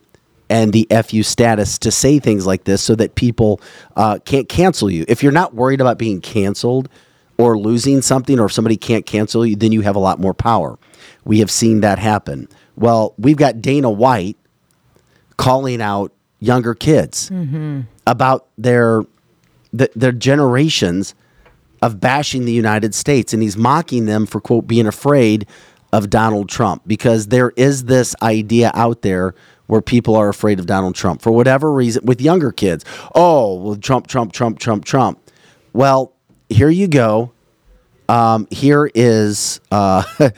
and 0.48 0.72
the 0.72 0.86
FU 1.04 1.22
status 1.22 1.78
to 1.78 1.90
say 1.90 2.18
things 2.18 2.46
like 2.46 2.64
this 2.64 2.82
so 2.82 2.94
that 2.96 3.14
people 3.14 3.60
uh, 3.96 4.18
can't 4.24 4.48
cancel 4.48 4.90
you. 4.90 5.04
If 5.08 5.22
you're 5.22 5.32
not 5.32 5.54
worried 5.54 5.80
about 5.80 5.98
being 5.98 6.20
canceled 6.20 6.88
or 7.38 7.58
losing 7.58 8.02
something 8.02 8.38
or 8.38 8.46
if 8.46 8.52
somebody 8.52 8.76
can't 8.76 9.06
cancel 9.06 9.44
you, 9.44 9.56
then 9.56 9.72
you 9.72 9.82
have 9.82 9.96
a 9.96 10.00
lot 10.00 10.18
more 10.20 10.34
power. 10.34 10.78
We 11.24 11.40
have 11.40 11.50
seen 11.50 11.80
that 11.80 11.98
happen. 11.98 12.48
Well, 12.76 13.14
we've 13.18 13.36
got 13.36 13.60
Dana 13.60 13.90
White 13.90 14.36
calling 15.36 15.80
out 15.82 16.12
younger 16.40 16.74
kids 16.74 17.30
about 18.06 18.46
their 18.58 19.02
th- 19.76 19.90
their 19.96 20.12
generations 20.12 21.14
of 21.82 22.00
bashing 22.00 22.44
the 22.44 22.52
United 22.52 22.94
States, 22.94 23.32
and 23.32 23.42
he's 23.42 23.56
mocking 23.56 24.06
them 24.06 24.26
for 24.26 24.40
quote 24.40 24.66
being 24.66 24.86
afraid 24.86 25.46
of 25.92 26.10
Donald 26.10 26.48
Trump 26.48 26.82
because 26.86 27.28
there 27.28 27.52
is 27.56 27.84
this 27.84 28.14
idea 28.22 28.70
out 28.74 29.02
there 29.02 29.34
where 29.66 29.80
people 29.80 30.14
are 30.14 30.28
afraid 30.28 30.58
of 30.58 30.66
Donald 30.66 30.94
Trump 30.94 31.20
for 31.20 31.32
whatever 31.32 31.72
reason 31.72 32.04
with 32.04 32.20
younger 32.20 32.52
kids. 32.52 32.84
Oh, 33.14 33.54
well, 33.54 33.76
Trump, 33.76 34.06
Trump, 34.06 34.32
Trump, 34.32 34.58
Trump, 34.58 34.84
Trump. 34.84 35.20
Well, 35.72 36.12
here 36.48 36.70
you 36.70 36.88
go. 36.88 37.32
Um, 38.08 38.46
here 38.50 38.90
is 38.94 39.60
uh, 39.70 40.04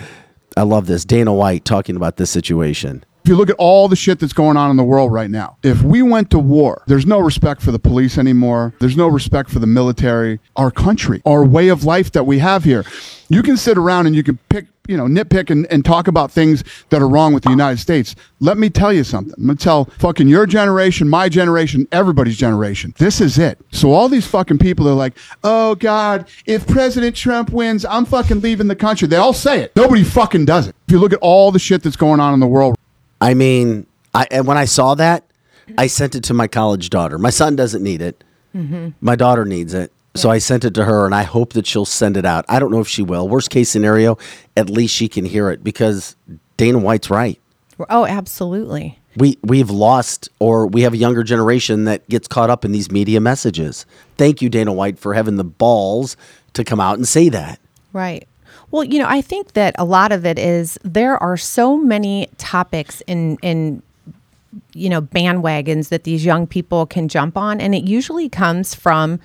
I 0.56 0.62
love 0.62 0.86
this 0.86 1.04
Dana 1.04 1.32
White 1.32 1.64
talking 1.64 1.96
about 1.96 2.16
this 2.16 2.30
situation. 2.30 3.04
If 3.28 3.32
you 3.32 3.36
look 3.36 3.50
at 3.50 3.56
all 3.58 3.88
the 3.88 3.94
shit 3.94 4.20
that's 4.20 4.32
going 4.32 4.56
on 4.56 4.70
in 4.70 4.78
the 4.78 4.82
world 4.82 5.12
right 5.12 5.30
now, 5.30 5.58
if 5.62 5.82
we 5.82 6.00
went 6.00 6.30
to 6.30 6.38
war, 6.38 6.82
there's 6.86 7.04
no 7.04 7.18
respect 7.18 7.60
for 7.60 7.70
the 7.70 7.78
police 7.78 8.16
anymore. 8.16 8.72
There's 8.80 8.96
no 8.96 9.06
respect 9.06 9.50
for 9.50 9.58
the 9.58 9.66
military, 9.66 10.40
our 10.56 10.70
country, 10.70 11.20
our 11.26 11.44
way 11.44 11.68
of 11.68 11.84
life 11.84 12.10
that 12.12 12.24
we 12.24 12.38
have 12.38 12.64
here. 12.64 12.86
You 13.28 13.42
can 13.42 13.58
sit 13.58 13.76
around 13.76 14.06
and 14.06 14.16
you 14.16 14.22
can 14.22 14.38
pick, 14.48 14.68
you 14.86 14.96
know, 14.96 15.04
nitpick 15.04 15.50
and, 15.50 15.66
and 15.66 15.84
talk 15.84 16.08
about 16.08 16.32
things 16.32 16.64
that 16.88 17.02
are 17.02 17.06
wrong 17.06 17.34
with 17.34 17.42
the 17.42 17.50
United 17.50 17.76
States. 17.76 18.14
Let 18.40 18.56
me 18.56 18.70
tell 18.70 18.94
you 18.94 19.04
something. 19.04 19.34
I'm 19.36 19.44
going 19.44 19.58
to 19.58 19.62
tell 19.62 19.84
fucking 19.98 20.26
your 20.26 20.46
generation, 20.46 21.06
my 21.06 21.28
generation, 21.28 21.86
everybody's 21.92 22.38
generation. 22.38 22.94
This 22.96 23.20
is 23.20 23.38
it. 23.38 23.58
So 23.72 23.92
all 23.92 24.08
these 24.08 24.26
fucking 24.26 24.56
people 24.56 24.88
are 24.88 24.94
like, 24.94 25.18
oh 25.44 25.74
God, 25.74 26.30
if 26.46 26.66
President 26.66 27.14
Trump 27.14 27.50
wins, 27.50 27.84
I'm 27.84 28.06
fucking 28.06 28.40
leaving 28.40 28.68
the 28.68 28.74
country. 28.74 29.06
They 29.06 29.16
all 29.16 29.34
say 29.34 29.60
it. 29.60 29.76
Nobody 29.76 30.02
fucking 30.02 30.46
does 30.46 30.68
it. 30.68 30.76
If 30.86 30.92
you 30.92 30.98
look 30.98 31.12
at 31.12 31.18
all 31.20 31.52
the 31.52 31.58
shit 31.58 31.82
that's 31.82 31.94
going 31.94 32.20
on 32.20 32.32
in 32.32 32.40
the 32.40 32.46
world 32.46 32.78
I 33.20 33.34
mean, 33.34 33.86
I 34.14 34.26
and 34.30 34.46
when 34.46 34.56
I 34.56 34.64
saw 34.64 34.94
that, 34.94 35.24
I 35.76 35.86
sent 35.86 36.14
it 36.14 36.24
to 36.24 36.34
my 36.34 36.46
college 36.46 36.90
daughter. 36.90 37.18
My 37.18 37.30
son 37.30 37.56
doesn't 37.56 37.82
need 37.82 38.00
it. 38.00 38.24
Mm-hmm. 38.54 38.90
My 39.00 39.16
daughter 39.16 39.44
needs 39.44 39.74
it. 39.74 39.92
So 40.14 40.30
I 40.30 40.38
sent 40.38 40.64
it 40.64 40.74
to 40.74 40.84
her 40.84 41.04
and 41.04 41.14
I 41.14 41.22
hope 41.22 41.52
that 41.52 41.66
she'll 41.66 41.84
send 41.84 42.16
it 42.16 42.24
out. 42.24 42.44
I 42.48 42.58
don't 42.58 42.72
know 42.72 42.80
if 42.80 42.88
she 42.88 43.02
will. 43.02 43.28
Worst 43.28 43.50
case 43.50 43.68
scenario, 43.68 44.18
at 44.56 44.68
least 44.68 44.94
she 44.94 45.08
can 45.08 45.24
hear 45.24 45.50
it 45.50 45.62
because 45.62 46.16
Dana 46.56 46.78
White's 46.78 47.08
right. 47.10 47.40
oh, 47.90 48.04
absolutely. 48.04 48.98
We 49.16 49.38
we've 49.42 49.70
lost 49.70 50.28
or 50.38 50.66
we 50.66 50.82
have 50.82 50.92
a 50.92 50.96
younger 50.96 51.22
generation 51.22 51.84
that 51.84 52.08
gets 52.08 52.26
caught 52.26 52.50
up 52.50 52.64
in 52.64 52.72
these 52.72 52.90
media 52.90 53.20
messages. 53.20 53.86
Thank 54.16 54.42
you 54.42 54.48
Dana 54.48 54.72
White 54.72 54.98
for 54.98 55.14
having 55.14 55.36
the 55.36 55.44
balls 55.44 56.16
to 56.54 56.64
come 56.64 56.80
out 56.80 56.96
and 56.96 57.06
say 57.06 57.28
that. 57.28 57.60
Right. 57.92 58.26
Well, 58.70 58.84
you 58.84 58.98
know, 58.98 59.08
I 59.08 59.22
think 59.22 59.54
that 59.54 59.74
a 59.78 59.84
lot 59.84 60.12
of 60.12 60.26
it 60.26 60.38
is 60.38 60.78
there 60.84 61.20
are 61.22 61.36
so 61.36 61.76
many 61.76 62.28
topics 62.36 63.00
in 63.06 63.38
in 63.42 63.82
you 64.74 64.88
know 64.88 65.02
bandwagons 65.02 65.88
that 65.88 66.04
these 66.04 66.24
young 66.24 66.46
people 66.46 66.86
can 66.86 67.08
jump 67.08 67.36
on 67.36 67.60
and 67.60 67.74
it 67.74 67.84
usually 67.84 68.28
comes 68.28 68.74
from 68.74 69.20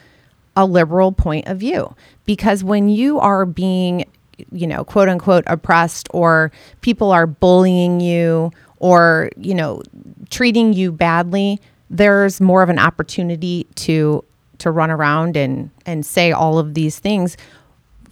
a 0.56 0.65
liberal 0.65 1.11
point 1.11 1.48
of 1.48 1.57
view. 1.57 1.95
Because 2.26 2.64
when 2.64 2.90
you 2.90 3.20
are 3.20 3.45
being 3.45 4.06
you 4.52 4.68
know 4.68 4.84
quote 4.84 5.10
unquote 5.10 5.44
oppressed 5.48 6.07
or 6.11 6.52
people 6.82 7.11
are 7.11 7.28
bullying 7.28 7.99
you 7.99 8.52
or 8.80 9.30
you 9.38 9.53
know 9.53 9.82
treating 10.30 10.74
you 10.74 10.91
badly 10.91 11.61
there's 11.90 12.41
more 12.41 12.64
of 12.64 12.70
an 12.70 12.80
opportunity 12.80 13.65
to 13.76 14.24
to 14.57 14.72
run 14.72 14.90
around 14.90 15.38
and 15.38 15.70
and 15.86 16.06
say 16.06 16.32
all 16.32 16.57
of 16.57 16.74
these 16.74 16.98
things 16.98 17.38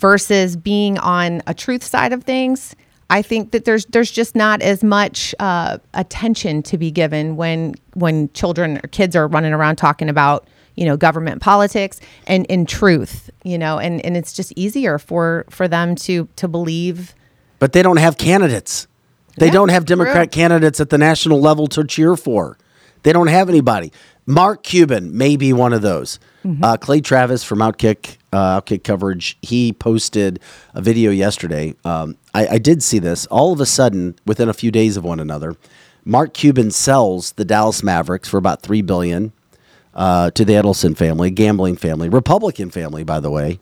versus 0.01 0.55
being 0.57 0.97
on 0.99 1.41
a 1.47 1.53
truth 1.53 1.83
side 1.83 2.11
of 2.11 2.23
things 2.23 2.75
i 3.09 3.21
think 3.21 3.51
that 3.51 3.65
there's 3.65 3.85
there's 3.85 4.11
just 4.11 4.35
not 4.35 4.61
as 4.61 4.83
much 4.83 5.33
uh, 5.39 5.77
attention 5.93 6.61
to 6.63 6.77
be 6.77 6.91
given 6.91 7.35
when 7.37 7.73
when 7.93 8.29
children 8.33 8.77
or 8.77 8.87
kids 8.89 9.15
are 9.15 9.27
running 9.27 9.53
around 9.53 9.75
talking 9.77 10.09
about 10.09 10.45
you 10.75 10.85
know 10.85 10.97
government 10.97 11.41
politics 11.41 11.99
and 12.27 12.45
in 12.47 12.65
truth 12.65 13.29
you 13.43 13.57
know 13.57 13.77
and 13.79 14.03
and 14.05 14.17
it's 14.17 14.33
just 14.33 14.51
easier 14.55 14.97
for 14.97 15.45
for 15.49 15.67
them 15.67 15.95
to 15.95 16.27
to 16.35 16.47
believe 16.47 17.13
But 17.59 17.73
they 17.73 17.83
don't 17.83 17.97
have 17.99 18.17
candidates. 18.17 18.87
They 19.37 19.45
Yeah, 19.47 19.51
don't 19.53 19.69
have 19.69 19.85
Democrat 19.85 20.31
true. 20.31 20.41
candidates 20.41 20.79
at 20.81 20.89
the 20.89 20.97
national 20.97 21.39
level 21.39 21.67
to 21.67 21.83
cheer 21.85 22.15
for. 22.17 22.57
They 23.03 23.13
don't 23.13 23.27
have 23.27 23.49
anybody. 23.49 23.91
Mark 24.31 24.63
Cuban 24.63 25.15
may 25.17 25.35
be 25.35 25.51
one 25.51 25.73
of 25.73 25.81
those. 25.81 26.17
Mm-hmm. 26.45 26.63
Uh, 26.63 26.77
Clay 26.77 27.01
Travis 27.01 27.43
from 27.43 27.59
Outkick, 27.59 28.17
uh, 28.31 28.61
Outkick 28.61 28.83
coverage, 28.83 29.37
he 29.41 29.73
posted 29.73 30.39
a 30.73 30.81
video 30.81 31.11
yesterday. 31.11 31.75
Um, 31.83 32.15
I, 32.33 32.47
I 32.47 32.57
did 32.57 32.81
see 32.81 32.97
this. 32.97 33.25
All 33.27 33.51
of 33.51 33.59
a 33.59 33.65
sudden, 33.65 34.15
within 34.25 34.47
a 34.47 34.53
few 34.53 34.71
days 34.71 34.95
of 34.95 35.03
one 35.03 35.19
another, 35.19 35.57
Mark 36.05 36.33
Cuban 36.33 36.71
sells 36.71 37.33
the 37.33 37.43
Dallas 37.43 37.83
Mavericks 37.83 38.29
for 38.29 38.37
about 38.37 38.61
three 38.61 38.81
billion 38.81 39.33
uh, 39.93 40.31
to 40.31 40.45
the 40.45 40.53
Adelson 40.53 40.95
family, 40.95 41.29
gambling 41.29 41.75
family, 41.75 42.07
Republican 42.07 42.69
family, 42.71 43.03
by 43.03 43.19
the 43.19 43.29
way. 43.29 43.59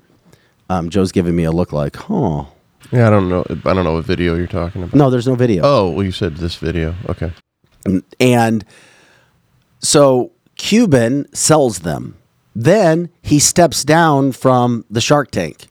Um, 0.69 0.91
Joe's 0.91 1.11
giving 1.11 1.35
me 1.35 1.45
a 1.45 1.51
look 1.51 1.73
like, 1.73 1.95
huh. 1.95 2.45
Yeah, 2.91 3.07
I 3.07 3.09
don't 3.09 3.27
know. 3.27 3.43
I 3.49 3.73
don't 3.73 3.83
know 3.83 3.93
what 3.93 4.05
video 4.05 4.35
you're 4.35 4.45
talking 4.45 4.83
about. 4.83 4.95
No, 4.95 5.09
there's 5.09 5.27
no 5.27 5.35
video. 5.35 5.63
Oh, 5.65 5.89
well, 5.89 6.05
you 6.05 6.11
said 6.11 6.37
this 6.37 6.55
video. 6.55 6.95
Okay. 7.09 7.31
And 8.19 8.63
so 9.79 10.31
Cuban 10.59 11.25
sells 11.33 11.79
them. 11.79 12.15
Then 12.53 13.09
he 13.21 13.39
steps 13.39 13.83
down 13.85 14.33
from 14.33 14.83
the 14.91 14.99
Shark 15.01 15.31
Tank 15.31 15.67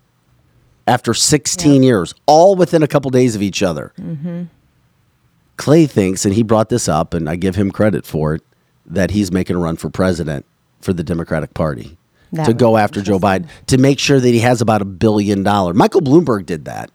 after 0.86 1.12
16 1.12 1.82
years, 1.82 2.14
all 2.26 2.56
within 2.56 2.82
a 2.82 2.88
couple 2.88 3.10
days 3.10 3.36
of 3.36 3.42
each 3.42 3.62
other. 3.62 3.92
Clay 5.56 5.86
thinks, 5.86 6.24
and 6.24 6.34
he 6.34 6.42
brought 6.42 6.70
this 6.70 6.88
up, 6.88 7.12
and 7.14 7.28
I 7.28 7.36
give 7.36 7.54
him 7.56 7.70
credit 7.70 8.06
for 8.06 8.34
it, 8.34 8.42
that 8.86 9.10
he's 9.10 9.30
making 9.30 9.56
a 9.56 9.58
run 9.58 9.76
for 9.76 9.90
president 9.90 10.46
for 10.80 10.92
the 10.94 11.04
Democratic 11.04 11.52
Party 11.52 11.98
That 12.32 12.46
to 12.46 12.54
go 12.54 12.76
after 12.78 13.02
Joe 13.02 13.18
Biden 13.18 13.48
to 13.66 13.76
make 13.76 13.98
sure 13.98 14.18
that 14.18 14.28
he 14.28 14.38
has 14.38 14.62
about 14.62 14.80
a 14.80 14.86
billion 14.86 15.42
dollars. 15.42 15.76
Michael 15.76 16.00
Bloomberg 16.00 16.46
did 16.46 16.64
that 16.64 16.90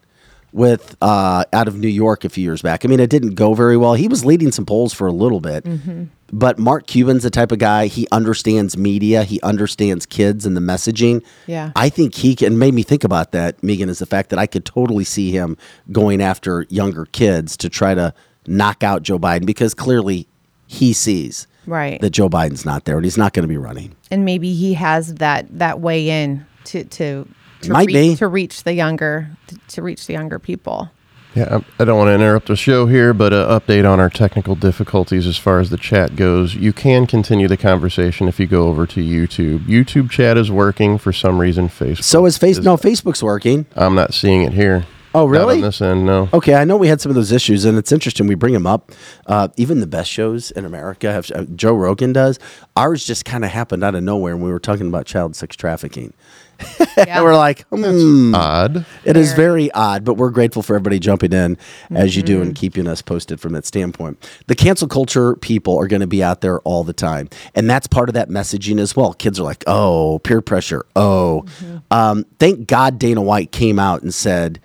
with 0.52 0.96
uh, 1.02 1.44
out 1.54 1.68
of 1.68 1.78
New 1.78 1.88
York 1.90 2.24
a 2.24 2.30
few 2.30 2.44
years 2.44 2.62
back. 2.64 2.86
I 2.86 2.88
mean, 2.88 3.00
it 3.00 3.10
didn't 3.12 3.36
go 3.36 3.54
very 3.54 3.78
well. 3.78 3.94
He 3.94 4.08
was 4.08 4.26
leading 4.26 4.52
some 4.52 4.66
polls 4.66 4.94
for 4.94 5.06
a 5.06 5.12
little 5.12 5.40
bit, 5.42 5.66
Mm-hmm. 5.66 6.06
But 6.34 6.58
Mark 6.60 6.88
Cuban's 6.88 7.24
the 7.24 7.30
type 7.30 7.52
of 7.52 7.60
guy. 7.60 7.86
He 7.88 8.08
understands 8.12 8.76
media. 8.76 9.24
He 9.24 9.40
understands 9.42 10.06
kids 10.06 10.46
and 10.46 10.58
the 10.58 10.62
messaging. 10.62 11.24
Yeah. 11.48 11.72
I 11.76 11.90
think 11.90 12.16
he 12.16 12.36
can. 12.36 12.58
Made 12.58 12.74
me 12.74 12.84
think 12.84 13.04
about 13.04 13.32
that. 13.34 13.62
Megan 13.64 13.88
is 13.88 14.00
the 14.00 14.06
fact 14.06 14.30
that 14.32 14.40
I 14.40 14.48
could 14.48 14.66
totally 14.66 15.04
see 15.04 15.32
him 15.32 15.56
going 15.92 16.22
after 16.22 16.66
younger 16.70 17.06
kids 17.06 17.56
to 17.58 17.70
try 17.70 17.94
to 17.94 18.14
knock 18.48 18.84
out 18.84 19.04
Joe 19.04 19.20
Biden 19.20 19.46
because 19.46 19.74
clearly 19.74 20.28
he 20.68 20.92
sees 20.92 21.48
Right. 21.66 22.02
that 22.02 22.10
Joe 22.10 22.30
Biden's 22.30 22.66
not 22.66 22.84
there 22.86 22.98
and 22.98 23.06
he's 23.06 23.18
not 23.18 23.32
going 23.34 23.44
to 23.44 23.48
be 23.48 23.58
running. 23.58 23.96
and 24.12 24.26
maybe 24.26 24.54
he 24.54 24.74
has 24.74 25.16
that 25.16 25.48
that 25.60 25.80
way 25.80 26.10
in 26.10 26.46
to 26.66 26.84
to 26.84 27.26
to, 27.62 27.72
Might 27.72 27.88
reach, 27.88 27.94
be. 27.96 28.16
to 28.18 28.28
reach 28.28 28.64
the 28.64 28.74
younger 28.74 29.30
to, 29.48 29.58
to 29.70 29.82
reach 29.82 30.06
the 30.08 30.12
younger 30.14 30.40
people. 30.40 30.92
Yeah, 31.36 31.62
I 31.80 31.86
don't 31.86 31.98
want 31.98 32.10
to 32.10 32.14
interrupt 32.14 32.48
the 32.48 32.56
show 32.56 32.86
here, 32.86 33.12
but 33.12 33.34
an 33.34 33.48
update 33.48 33.90
on 33.92 34.00
our 34.00 34.10
technical 34.10 34.54
difficulties 34.54 35.26
as 35.26 35.36
far 35.36 35.60
as 35.60 35.72
the 35.72 35.78
chat 35.78 36.16
goes. 36.16 36.54
You 36.54 36.74
can 36.74 37.08
continue 37.08 37.48
the 37.48 37.58
conversation 37.58 38.28
if 38.28 38.40
you 38.40 38.46
go 38.46 38.68
over 38.68 38.86
to 38.88 39.02
YouTube. 39.02 39.66
YouTube 39.66 40.12
chat 40.12 40.38
is 40.38 40.52
working 40.52 41.00
for 41.00 41.12
some 41.12 41.40
reason. 41.40 41.70
Facebook. 41.70 42.04
So 42.04 42.26
is 42.28 42.38
face 42.38 42.60
no 42.60 42.78
Facebook's 42.78 43.24
working. 43.24 43.66
I'm 43.76 43.96
not 43.96 44.14
seeing 44.14 44.44
it 44.44 44.54
here. 44.54 44.86
Oh, 45.16 45.26
Not 45.26 45.32
really? 45.32 45.56
on 45.56 45.62
this 45.62 45.80
end, 45.82 46.06
no. 46.08 46.28
Okay, 46.34 46.56
I 46.56 46.64
know 46.66 46.76
we 46.76 46.88
had 46.88 47.00
some 47.00 47.12
of 47.12 47.16
those 47.16 47.32
issues, 47.32 47.66
and 47.66 47.78
it's 47.78 47.92
interesting. 47.92 48.26
We 48.26 48.34
bring 48.34 48.54
them 48.54 48.66
up. 48.66 48.92
Uh, 49.28 49.48
even 49.58 49.80
the 49.80 49.86
best 49.88 50.10
shows 50.10 50.50
in 50.52 50.66
America 50.66 51.12
have 51.12 51.30
uh, 51.32 51.44
Joe 51.56 51.74
Rogan 51.76 52.14
does. 52.14 52.40
Ours 52.76 53.06
just 53.06 53.24
kind 53.24 53.46
of 53.46 53.52
happened 53.52 53.84
out 53.84 53.94
of 53.94 54.04
nowhere, 54.04 54.34
and 54.34 54.44
we 54.44 54.52
were 54.52 54.60
talking 54.60 54.88
about 54.88 55.06
child 55.06 55.36
sex 55.36 55.56
trafficking. 55.56 56.14
and 56.98 57.24
we're 57.24 57.36
like, 57.36 57.66
hmm. 57.68 58.34
Odd. 58.36 58.86
It 59.04 59.18
is 59.18 59.34
very 59.34 59.72
odd, 59.72 60.04
but 60.04 60.16
we're 60.16 60.30
grateful 60.30 60.62
for 60.62 60.76
everybody 60.76 61.00
jumping 61.00 61.34
in 61.34 61.58
as 61.90 62.16
you 62.16 62.24
do 62.24 62.42
and 62.42 62.56
keeping 62.56 62.88
us 62.88 63.02
posted 63.02 63.40
from 63.40 63.54
that 63.54 63.66
standpoint. 63.66 64.30
The 64.48 64.56
cancel 64.56 64.88
culture 64.88 65.36
people 65.36 65.78
are 65.78 65.88
going 65.88 66.02
to 66.02 66.08
be 66.08 66.24
out 66.24 66.42
there 66.42 66.60
all 66.62 66.84
the 66.84 66.94
time. 66.94 67.30
And 67.56 67.70
that's 67.70 67.88
part 67.88 68.10
of 68.10 68.14
that 68.16 68.30
messaging 68.30 68.80
as 68.80 68.96
well. 68.96 69.14
Kids 69.14 69.40
are 69.40 69.44
like, 69.44 69.64
oh, 69.68 70.20
peer 70.20 70.42
pressure. 70.42 70.86
Oh. 70.96 71.46
Um, 71.92 72.26
thank 72.40 72.68
God 72.68 73.00
Dana 73.00 73.22
White 73.22 73.52
came 73.52 73.80
out 73.80 74.02
and 74.02 74.14
said, 74.14 74.60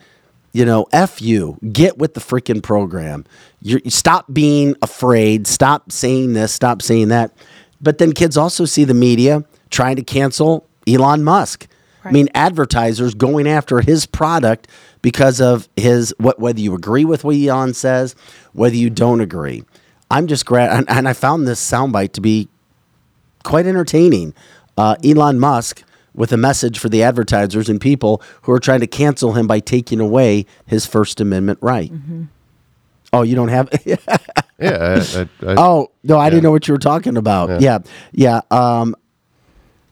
you 0.53 0.65
know, 0.65 0.87
F 0.93 1.21
you, 1.21 1.59
get 1.73 1.99
with 1.99 2.15
the 2.15 2.21
freaking 2.21 2.63
program. 2.63 3.25
You're, 3.61 3.81
you 3.85 3.91
stop 3.91 4.27
being 4.33 4.75
afraid, 4.83 5.47
stop 5.47 5.93
saying 5.93 6.33
this, 6.33 6.53
stop 6.53 6.83
saying 6.83 7.09
that. 7.09 7.33
But 7.81 7.99
then 7.99 8.13
kids 8.13 8.37
also 8.37 8.65
see 8.65 8.85
the 8.85 8.95
media 8.95 9.45
trying 9.71 9.97
to 9.97 10.03
cancel 10.03 10.67
Elon 10.87 11.23
Musk. 11.23 11.69
I 12.05 12.11
mean, 12.13 12.29
advertisers 12.35 13.15
going 13.15 13.47
after 13.47 13.81
his 13.81 14.07
product 14.07 14.69
because 15.03 15.41
of 15.41 15.69
his 15.77 16.15
what 16.19 16.39
whether 16.39 16.61
you 16.61 16.75
agree 16.75 17.05
with 17.05 17.25
what 17.25 17.37
Elon 17.37 17.75
says, 17.75 18.15
whether 18.53 18.77
you 18.77 18.91
don't 18.91 19.21
agree. 19.21 19.63
I'm 20.11 20.27
just 20.27 20.47
glad, 20.47 20.71
and, 20.71 20.89
and 20.89 21.07
I 21.09 21.13
found 21.13 21.47
this 21.47 21.61
soundbite 21.61 22.13
to 22.13 22.21
be 22.21 22.49
quite 23.45 23.67
entertaining. 23.67 24.33
Uh, 24.77 24.97
Elon 25.05 25.39
Musk 25.39 25.83
with 26.15 26.33
a 26.33 26.37
message 26.37 26.79
for 26.79 26.89
the 26.89 27.03
advertisers 27.03 27.69
and 27.69 27.81
people 27.81 28.23
who 28.43 28.53
are 28.53 28.59
trying 28.61 28.81
to 28.81 28.87
cancel 28.87 29.35
him 29.35 29.47
by 29.47 29.61
taking 29.61 30.01
away 30.01 30.47
his 30.67 30.87
First 30.87 31.21
Amendment 31.21 31.59
right. 31.63 31.93
Oh, 33.13 33.23
you 33.23 33.35
don't 33.35 33.49
have? 33.49 33.69
Yeah. 34.61 34.77
I, 34.81 35.21
I, 35.47 35.53
I, 35.53 35.55
oh 35.57 35.93
no, 36.03 36.19
I 36.19 36.25
Yeah. 36.25 36.31
didn't 36.31 36.43
know 36.43 36.51
what 36.51 36.67
you 36.67 36.75
were 36.75 36.79
talking 36.79 37.17
about. 37.17 37.61
Yeah, 37.61 37.79
yeah. 38.11 38.41
Um, 38.51 38.97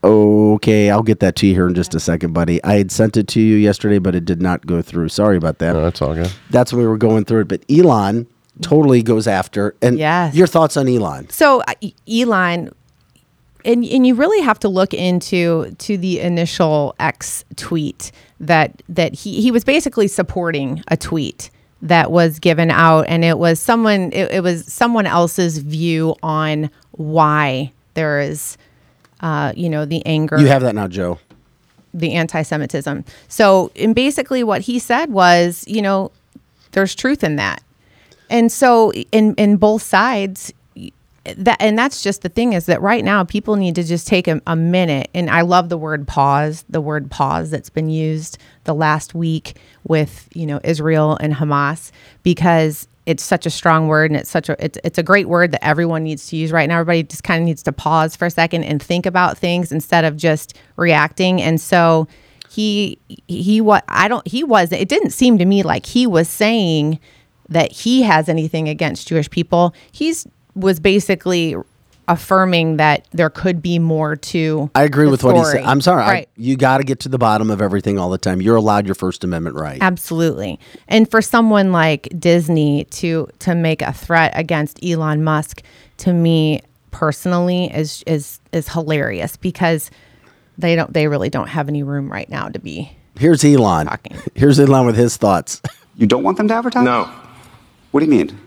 okay, 0.07 0.91
I'll 0.91 1.03
get 1.03 1.20
that 1.20 1.37
to 1.37 1.47
you 1.47 1.55
here 1.55 1.66
in 1.69 1.74
just 1.74 1.95
a 1.95 2.01
second, 2.01 2.33
buddy. 2.33 2.62
I 2.65 2.74
had 2.74 2.91
sent 2.91 3.16
it 3.16 3.28
to 3.28 3.41
you 3.41 3.57
yesterday, 3.57 3.99
but 3.99 4.15
it 4.15 4.24
did 4.24 4.41
not 4.41 4.66
go 4.66 4.83
through. 4.83 5.09
Sorry 5.09 5.37
about 5.37 5.59
that. 5.59 5.73
no, 5.74 5.83
that's 5.83 6.01
all 6.03 6.15
good. 6.15 6.33
That's 6.51 6.73
when 6.73 6.83
we 6.83 6.89
were 6.89 6.99
going 6.99 7.24
through 7.24 7.41
it. 7.43 7.49
But 7.49 7.65
Elon 7.70 8.27
totally 8.62 9.03
goes 9.03 9.27
after. 9.27 9.74
And 9.83 9.99
Yes. 9.99 10.35
your 10.35 10.47
thoughts 10.47 10.77
on 10.77 10.89
Elon? 10.89 11.28
So 11.31 11.61
uh, 11.62 11.74
Elon, 12.11 12.70
and 13.65 13.85
and 13.85 14.07
you 14.07 14.15
really 14.15 14.41
have 14.43 14.59
to 14.61 14.69
look 14.69 14.95
into 14.95 15.73
to 15.78 15.99
the 15.99 16.20
initial 16.20 16.95
X 17.01 17.45
tweet 17.57 18.12
that 18.41 18.83
that 18.89 19.15
he 19.15 19.41
he 19.41 19.51
was 19.51 19.65
basically 19.65 20.09
supporting 20.09 20.83
a 20.89 20.97
tweet 20.97 21.51
that 21.83 22.11
was 22.11 22.39
given 22.39 22.70
out, 22.70 23.03
and 23.09 23.24
it 23.24 23.39
was 23.39 23.61
someone 23.61 24.12
it, 24.12 24.33
it 24.33 24.43
was 24.43 24.73
someone 24.73 25.07
else's 25.07 25.59
view 25.59 26.15
on 26.23 26.70
why 26.93 27.73
there 27.95 28.20
is, 28.20 28.57
uh, 29.20 29.52
you 29.56 29.68
know, 29.68 29.84
the 29.84 30.05
anger 30.06 30.38
You 30.38 30.47
have 30.48 30.62
that 30.62 30.74
now, 30.74 30.88
Joe. 30.88 31.18
the 31.94 32.12
anti-Semitism. 32.14 33.05
So, 33.28 33.70
and 33.76 33.94
basically, 33.94 34.44
what 34.44 34.62
he 34.62 34.78
said 34.78 35.10
was, 35.10 35.64
you 35.66 35.82
know, 35.82 36.12
there's 36.72 36.94
truth 36.94 37.24
in 37.24 37.36
that, 37.36 37.62
and 38.28 38.52
so 38.52 38.93
in 38.93 39.34
in 39.36 39.56
both 39.56 39.82
sides, 39.82 40.52
that 41.36 41.56
and 41.59 41.78
that's 41.78 42.02
just 42.02 42.22
the 42.22 42.28
thing 42.28 42.52
is 42.52 42.66
that 42.66 42.80
right 42.82 43.05
now 43.05 43.24
people 43.24 43.56
need 43.56 43.74
to 43.76 43.82
just 43.82 44.06
take 44.06 44.28
a, 44.28 44.40
a 44.47 44.55
minute, 44.55 45.09
and 45.14 45.30
I 45.30 45.40
love 45.40 45.70
the 45.70 45.78
word 45.78 46.06
pause, 46.06 46.64
the 46.68 46.80
word 46.80 47.10
pause 47.10 47.51
that's 47.51 47.70
been 47.70 47.88
used 47.88 48.36
the 48.64 48.74
last 48.74 49.14
week 49.14 49.56
with 49.84 50.28
you 50.34 50.44
know 50.47 50.60
Israel 50.62 51.16
and 51.20 51.34
Hamas 51.34 51.90
because 52.22 52.86
it's 53.07 53.23
such 53.23 53.47
a 53.47 53.51
strong 53.51 53.89
word 53.89 54.11
and 54.11 54.19
it's 54.20 54.31
such 54.31 54.49
a 54.49 54.65
it's, 54.65 54.78
it's 54.85 54.99
a 54.99 55.03
great 55.03 55.28
word 55.28 55.53
that 55.53 55.65
everyone 55.65 56.03
needs 56.03 56.27
to 56.28 56.37
use 56.37 56.53
right 56.53 56.69
now. 56.69 56.81
Everybody 56.81 57.05
just 57.05 57.23
kind 57.23 57.41
of 57.41 57.47
needs 57.47 57.62
to 57.62 57.73
pause 57.73 58.16
for 58.16 58.27
a 58.27 58.31
second 58.31 58.65
and 58.65 58.83
think 58.83 59.07
about 59.07 59.39
things 59.39 59.73
instead 59.73 60.05
of 60.05 60.16
just 60.16 60.59
reacting. 60.77 61.41
And 61.41 61.61
so 61.61 62.09
he 62.49 62.99
he 63.28 63.61
what 63.61 63.85
i 63.89 64.09
don't 64.09 64.27
he 64.27 64.43
was 64.43 64.73
it 64.73 64.89
didn't 64.89 65.11
seem 65.11 65.37
to 65.37 65.45
me 65.45 65.62
like 65.62 65.85
he 65.85 66.07
was 66.07 66.27
saying 66.27 66.99
that 67.51 67.70
he 67.70 68.03
has 68.03 68.28
anything 68.28 68.69
against 68.69 69.09
jewish 69.09 69.28
people. 69.31 69.74
He's 69.93 70.27
was 70.55 70.81
basically 70.81 71.55
affirming 72.09 72.77
that 72.77 73.07
there 73.12 73.31
could 73.31 73.61
be 73.61 73.78
more 73.78 74.16
to 74.16 74.70
I 74.74 74.85
agree 74.85 75.07
the 75.07 75.11
with 75.11 75.24
what 75.24 75.37
he 75.37 75.45
said. 75.45 75.65
I'm 75.65 75.81
sorry. 75.81 76.03
I- 76.05 76.27
you 76.37 76.57
got 76.57 76.78
to 76.78 76.85
get 76.85 77.01
to 77.01 77.09
the 77.09 77.19
bottom 77.19 77.51
of 77.51 77.61
everything 77.61 77.99
all 77.99 78.11
the 78.11 78.19
time. 78.19 78.41
You're 78.41 78.57
allowed 78.57 78.87
your 78.87 78.95
First 78.95 79.24
Amendment 79.24 79.57
right. 79.57 79.78
Absolutely. 79.81 80.61
And 80.89 81.11
for 81.11 81.20
someone 81.23 81.73
like 81.73 82.09
Disney 82.19 82.85
to 82.85 83.28
to 83.41 83.55
make 83.55 83.83
a 83.83 83.93
threat 83.93 84.33
against 84.35 84.83
Elon 84.85 85.24
Musk 85.24 85.62
to 85.99 86.12
me 86.12 86.62
personally 86.91 87.73
is 87.74 88.03
is 88.07 88.41
is 88.53 88.69
hilarious 88.69 89.37
because 89.37 89.91
they 90.59 90.74
don't 90.77 90.93
they 90.93 91.09
really 91.09 91.28
don't 91.28 91.49
have 91.49 91.69
any 91.69 91.83
room 91.83 92.11
right 92.11 92.28
now 92.28 92.49
to 92.49 92.59
be 92.59 92.91
Here's 93.19 93.45
Elon. 93.45 93.87
Talking. 93.87 94.16
Here's 94.35 94.61
Elon 94.61 94.87
with 94.87 94.97
his 94.97 95.16
thoughts. 95.16 95.62
You 95.97 96.07
don't 96.07 96.23
want 96.23 96.37
them 96.37 96.49
to 96.49 96.55
advertise? 96.55 96.85
No. 96.85 97.11
What 97.91 98.01
do 98.01 98.07
you 98.07 98.12
mean? 98.12 98.39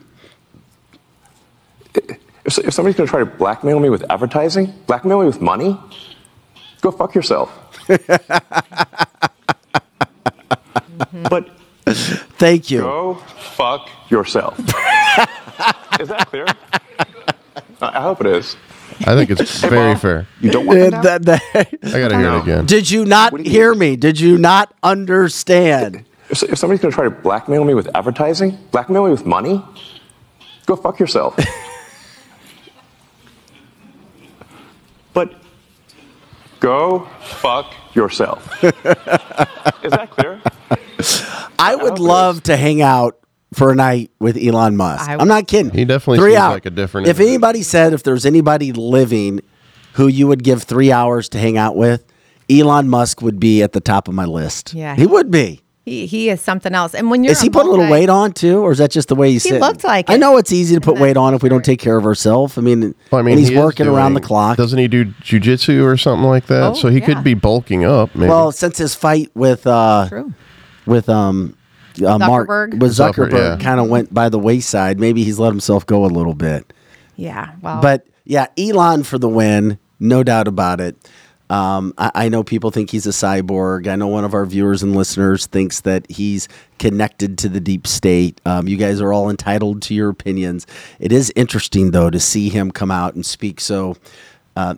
If, 2.46 2.58
if 2.60 2.74
somebody's 2.74 2.96
going 2.98 3.08
to 3.08 3.12
try 3.12 3.20
to 3.20 3.26
blackmail 3.26 3.80
me 3.80 3.90
with 3.90 4.04
advertising, 4.10 4.74
blackmail 4.88 5.20
me 5.20 5.26
with 5.26 5.42
money, 5.42 5.78
go 6.82 6.92
fuck 6.92 7.14
yourself. 7.16 7.52
but 11.30 11.50
Thank 12.38 12.70
you. 12.72 12.82
go 12.82 13.16
fuck 13.56 13.90
yourself. 14.10 14.58
is 16.00 16.08
that 16.08 16.28
clear? 16.30 16.46
I 17.82 17.98
I 17.98 18.02
hope 18.02 18.22
it 18.22 18.28
is. 18.28 18.56
I 19.06 19.16
think 19.16 19.30
it's 19.32 19.62
very 19.62 19.96
fair. 19.96 20.28
You 20.42 20.52
don't 20.52 20.66
want 20.66 20.80
them 20.80 20.92
to 20.92 20.98
Uh, 20.98 21.02
that- 21.02 21.26
that- 21.26 21.42
I 21.84 22.00
got 22.00 22.10
to 22.10 22.18
hear 22.18 22.34
it 22.36 22.42
again. 22.42 22.66
did 22.66 22.90
you 22.92 23.06
not 23.06 23.32
you 23.34 23.50
hear 23.50 23.72
mean? 23.72 23.80
me? 23.92 23.96
Did 23.96 24.20
you 24.20 24.38
not 24.38 24.74
understand? 24.84 26.06
If, 26.30 26.44
if 26.44 26.58
somebody's 26.60 26.82
going 26.82 26.92
to 26.92 26.96
try 26.96 27.06
to 27.06 27.10
blackmail 27.10 27.64
me 27.64 27.74
with 27.74 27.88
advertising, 27.96 28.58
blackmail 28.72 29.06
me 29.06 29.12
with 29.12 29.26
money, 29.26 29.64
go 30.66 30.76
fuck 30.76 31.00
yourself. 31.00 31.38
but 35.14 35.34
go 36.60 37.08
fuck 37.22 37.74
yourself. 37.96 38.64
is 38.64 38.72
that 39.92 40.10
clear? 40.12 40.42
I 41.60 41.76
would 41.76 41.92
hope 41.92 42.00
it 42.00 42.02
love 42.02 42.44
to 42.44 42.58
hang 42.58 42.82
out 42.82 43.18
for 43.54 43.72
a 43.72 43.76
night 43.76 44.12
with 44.20 44.38
Elon 44.38 44.78
Musk. 44.78 45.10
I- 45.10 45.16
I'm 45.16 45.28
not 45.28 45.48
kidding. 45.48 45.72
He 45.72 45.86
definitely 45.86 46.20
three 46.20 46.32
seems 46.32 46.42
hours. 46.42 46.54
like 46.54 46.66
a 46.66 46.70
different 46.70 47.08
If 47.08 47.12
individual. 47.18 47.30
anybody 47.34 47.64
said 47.64 47.94
if 47.94 48.04
there's 48.04 48.26
anybody 48.26 48.72
living 48.74 49.42
who 49.94 50.08
you 50.08 50.28
would 50.28 50.44
give 50.44 50.64
three 50.64 50.92
hours 50.92 51.30
to 51.30 51.40
hang 51.40 51.58
out 51.58 51.76
with, 51.76 52.06
Elon 52.50 52.90
Musk 52.90 53.22
would 53.22 53.40
be 53.40 53.62
at 53.64 53.74
the 53.74 53.82
top 53.82 54.08
of 54.08 54.14
my 54.14 54.26
list. 54.26 54.74
Yeah. 54.74 54.96
he 54.96 55.06
would 55.08 55.32
be. 55.32 55.62
He 55.90 56.06
he 56.06 56.30
is 56.30 56.40
something 56.40 56.74
else. 56.76 56.94
And 56.94 57.10
when 57.10 57.24
you're 57.24 57.32
Is 57.32 57.42
he 57.42 57.50
put 57.50 57.66
a 57.66 57.70
little 57.70 57.86
multi- 57.86 57.92
weight 57.92 58.10
on 58.10 58.32
too, 58.34 58.60
or 58.62 58.72
is 58.72 58.78
that 58.78 58.92
just 58.92 59.08
the 59.08 59.16
way 59.16 59.32
he's 59.32 59.44
He 59.44 59.50
sitting? 59.50 59.62
looked 59.62 59.84
like 59.84 60.10
I 60.10 60.14
it. 60.16 60.18
know 60.20 60.38
it's 60.38 60.52
easy 60.52 60.76
to 60.76 60.82
put 60.82 61.00
weight 61.00 61.18
on 61.18 61.34
if 61.34 61.42
we 61.42 61.50
don't 61.50 61.66
take 61.66 61.80
care 61.80 61.98
of 61.98 62.06
ourselves. 62.06 62.58
I 62.58 62.62
mean, 62.62 62.94
Well, 63.12 63.20
I 63.20 63.24
mean, 63.24 63.38
he's 63.38 63.48
he 63.50 63.56
is 63.56 63.60
working 63.60 63.88
around 63.88 64.14
the 64.14 64.22
clock. 64.22 64.58
Doesn't 64.58 64.78
he 64.78 64.88
do 64.88 65.06
jujitsu 65.06 65.84
or 65.84 65.98
something 65.98 66.28
like 66.28 66.46
that? 66.48 66.64
Oh, 66.72 66.74
so 66.76 66.90
he 66.90 67.00
yeah. 67.00 67.06
could 67.06 67.24
be 67.24 67.34
bulking 67.34 67.86
up. 67.86 68.14
Maybe. 68.16 68.30
Well, 68.30 68.52
since 68.52 68.78
his 68.78 68.94
fight 68.96 69.32
with 69.36 69.66
uh, 69.66 70.08
True. 70.10 70.34
with 70.86 71.10
um, 71.10 71.56
uh, 72.06 72.18
Mark 72.20 72.48
Zuckerberg. 72.48 72.80
with 72.80 72.92
Zucker, 72.92 73.30
Zuckerberg, 73.30 73.60
yeah. 73.60 73.64
kind 73.64 73.80
of 73.80 73.90
went 73.90 74.14
by 74.14 74.30
the 74.30 74.40
wayside. 74.40 75.00
Maybe 75.00 75.24
he's 75.24 75.40
let 75.40 75.50
himself 75.50 75.86
go 75.86 76.06
a 76.06 76.08
little 76.08 76.36
bit. 76.36 76.72
Yeah. 77.16 77.52
Well, 77.62 77.82
But 77.82 78.06
yeah, 78.26 78.46
Elon 78.58 79.04
for 79.04 79.18
the 79.18 79.28
win, 79.28 79.80
no 80.00 80.24
doubt 80.24 80.48
about 80.48 80.80
it. 80.80 80.96
Um, 81.50 81.94
I, 81.98 82.12
I 82.16 82.30
know 82.30 82.44
people 82.44 82.72
think 82.72 82.92
he's 82.92 83.08
a 83.08 83.12
cyborg. 83.12 83.88
I 83.88 83.96
know 83.96 84.08
one 84.08 84.24
of 84.24 84.34
our 84.34 84.46
viewers 84.46 84.84
and 84.84 84.96
listeners 84.96 85.48
thinks 85.48 85.82
that 85.82 86.10
he's 86.10 86.48
connected 86.78 87.38
to 87.40 87.50
the 87.50 87.60
deep 87.60 87.88
state. 87.88 88.40
Um, 88.46 88.68
you 88.68 88.78
guys 88.78 89.02
are 89.02 89.12
all 89.12 89.30
entitled 89.30 89.82
to 89.84 89.94
your 89.94 90.10
opinions. 90.10 90.68
It 91.00 91.12
is 91.12 91.34
interesting 91.36 91.92
though 91.92 92.10
to 92.10 92.20
see 92.20 92.50
him 92.50 92.72
come 92.72 92.92
out 92.92 93.16
and 93.16 93.26
speak 93.26 93.60
so. 93.60 93.98
Uh, 94.56 94.76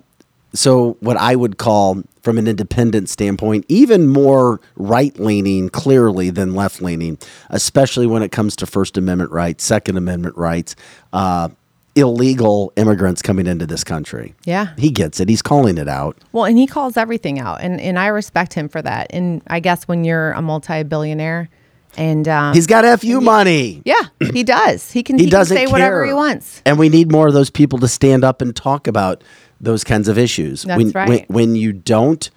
so 0.53 0.97
what 0.99 1.17
I 1.17 1.35
would 1.35 1.57
call, 1.57 2.03
from 2.21 2.37
an 2.37 2.47
independent 2.47 3.09
standpoint, 3.09 3.65
even 3.67 4.07
more 4.07 4.59
right 4.75 5.17
leaning 5.19 5.69
clearly 5.69 6.29
than 6.29 6.53
left 6.53 6.81
leaning, 6.81 7.17
especially 7.49 8.05
when 8.05 8.21
it 8.21 8.31
comes 8.31 8.55
to 8.57 8.65
First 8.65 8.97
Amendment 8.97 9.31
rights, 9.31 9.63
Second 9.63 9.97
Amendment 9.97 10.37
rights, 10.37 10.75
uh, 11.13 11.49
illegal 11.95 12.71
immigrants 12.77 13.21
coming 13.21 13.47
into 13.47 13.65
this 13.67 13.83
country. 13.83 14.33
Yeah. 14.45 14.73
he 14.77 14.89
gets 14.89 15.19
it. 15.19 15.27
He's 15.29 15.41
calling 15.41 15.77
it 15.77 15.87
out. 15.87 16.17
well, 16.31 16.45
and 16.45 16.57
he 16.57 16.67
calls 16.67 16.97
everything 16.97 17.39
out, 17.39 17.61
and 17.61 17.79
and 17.81 17.99
I 17.99 18.07
respect 18.07 18.53
him 18.53 18.69
for 18.69 18.81
that. 18.81 19.07
And 19.11 19.41
I 19.47 19.59
guess 19.59 19.87
when 19.87 20.03
you're 20.03 20.31
a 20.31 20.41
multi-billionaire, 20.41 21.49
and 21.97 22.27
um, 22.27 22.53
He's 22.53 22.67
got 22.67 22.99
fu 23.01 23.19
money. 23.19 23.81
yeah, 23.85 24.03
he 24.31 24.43
does. 24.43 24.91
He 24.91 25.03
can 25.03 25.17
He 25.17 25.25
he, 25.25 25.29
doesn't 25.29 25.55
say 25.55 25.67
whatever 25.67 26.05
he 26.05 26.13
wants. 26.13 26.61
And 26.65 26.79
we 26.79 26.87
need 26.89 27.11
more 27.11 27.27
of 27.27 27.33
those 27.33 27.49
people 27.49 27.79
to 27.79 27.87
stand 27.87 28.23
up 28.23 28.41
and 28.41 28.55
talk 28.55 28.87
about 28.87 29.23
those 29.59 29.83
kinds 29.83 30.07
of 30.07 30.17
issues. 30.17 30.63
That's 30.63 30.77
when, 30.77 30.91
right. 30.91 31.09
when, 31.09 31.25
when 31.27 31.55
you 31.55 31.73
don't 31.73 32.29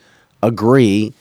agree, 0.42 1.14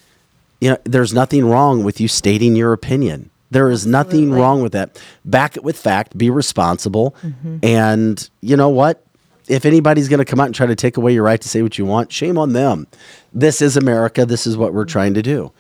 you 0.60 0.72
know, 0.72 0.78
there's 0.84 1.14
nothing 1.14 1.46
wrong 1.46 1.84
with 1.84 2.02
you 2.02 2.08
stating 2.08 2.56
your 2.56 2.74
opinion. 2.74 3.30
There 3.54 3.70
is 3.70 3.86
nothing 3.86 4.32
wrong 4.32 4.62
with 4.62 4.74
that. 4.74 5.02
Back 5.26 5.56
it 5.56 5.64
with 5.64 5.78
fact, 5.78 6.18
be 6.18 6.30
responsible. 6.30 7.16
Mm-hmm. 7.22 7.58
And 7.64 8.30
you 8.42 8.58
know 8.58 8.70
what? 8.70 9.06
If 9.48 9.66
anybody's 9.66 10.10
going 10.10 10.20
to 10.20 10.26
come 10.26 10.40
out 10.40 10.46
and 10.46 10.56
try 10.56 10.66
to 10.66 10.76
take 10.76 10.98
away 10.98 11.14
your 11.14 11.24
right 11.24 11.40
to 11.40 11.50
say 11.50 11.62
what 11.62 11.78
you 11.78 11.86
want, 11.86 12.12
shame 12.12 12.38
on 12.38 12.54
them. 12.54 12.88
This 13.34 13.62
is 13.62 13.78
America. 13.78 14.26
This 14.26 14.48
is 14.48 14.58
what 14.58 14.74
we're 14.74 14.86
trying 14.86 15.14
to 15.16 15.22
do. 15.22 15.52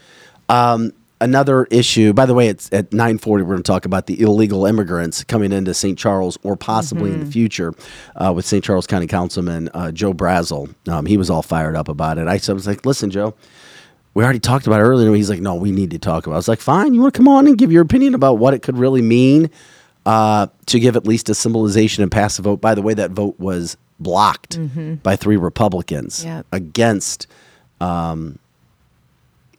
Um, 0.49 0.93
another 1.21 1.65
issue, 1.65 2.13
by 2.13 2.25
the 2.25 2.33
way, 2.33 2.47
it's 2.47 2.71
at 2.73 2.91
940, 2.91 3.43
we're 3.43 3.49
going 3.49 3.63
to 3.63 3.63
talk 3.63 3.85
about 3.85 4.07
the 4.07 4.19
illegal 4.21 4.65
immigrants 4.65 5.23
coming 5.23 5.51
into 5.51 5.73
St. 5.73 5.97
Charles 5.97 6.37
or 6.43 6.55
possibly 6.55 7.11
in 7.11 7.21
the 7.21 7.31
future 7.31 7.73
uh, 8.15 8.31
with 8.35 8.45
St. 8.45 8.63
Charles 8.63 8.85
County 8.85 9.07
Councilman 9.07 9.69
uh, 9.73 9.91
Joe 9.91 10.13
Brazil. 10.13 10.69
Um, 10.87 11.05
he 11.05 11.17
was 11.17 11.29
all 11.29 11.41
fired 11.41 11.75
up 11.75 11.87
about 11.87 12.17
it. 12.17 12.27
I 12.27 12.53
was 12.53 12.67
like, 12.67 12.85
listen, 12.85 13.09
Joe, 13.09 13.33
we 14.13 14.23
already 14.23 14.39
talked 14.39 14.67
about 14.67 14.79
it 14.79 14.83
earlier. 14.83 15.13
He's 15.13 15.29
like, 15.29 15.41
no, 15.41 15.55
we 15.55 15.71
need 15.71 15.91
to 15.91 15.99
talk 15.99 16.25
about 16.25 16.33
it. 16.33 16.35
I 16.35 16.39
was 16.39 16.47
like, 16.47 16.59
fine, 16.61 16.93
you 16.93 17.01
want 17.01 17.13
to 17.13 17.17
come 17.17 17.27
on 17.27 17.47
and 17.47 17.57
give 17.57 17.71
your 17.71 17.81
opinion 17.81 18.13
about 18.13 18.37
what 18.37 18.53
it 18.53 18.61
could 18.61 18.77
really 18.77 19.01
mean 19.01 19.49
uh, 20.05 20.47
to 20.67 20.79
give 20.79 20.95
at 20.95 21.07
least 21.07 21.29
a 21.29 21.35
symbolization 21.35 22.03
and 22.03 22.11
pass 22.11 22.37
a 22.37 22.41
vote. 22.41 22.61
By 22.61 22.75
the 22.75 22.81
way, 22.81 22.93
that 22.93 23.11
vote 23.11 23.39
was 23.39 23.77
blocked 23.99 24.59
by 25.01 25.15
three 25.15 25.37
Republicans 25.37 26.25
Yep. 26.25 26.45
against 26.51 27.27
um, 27.79 28.39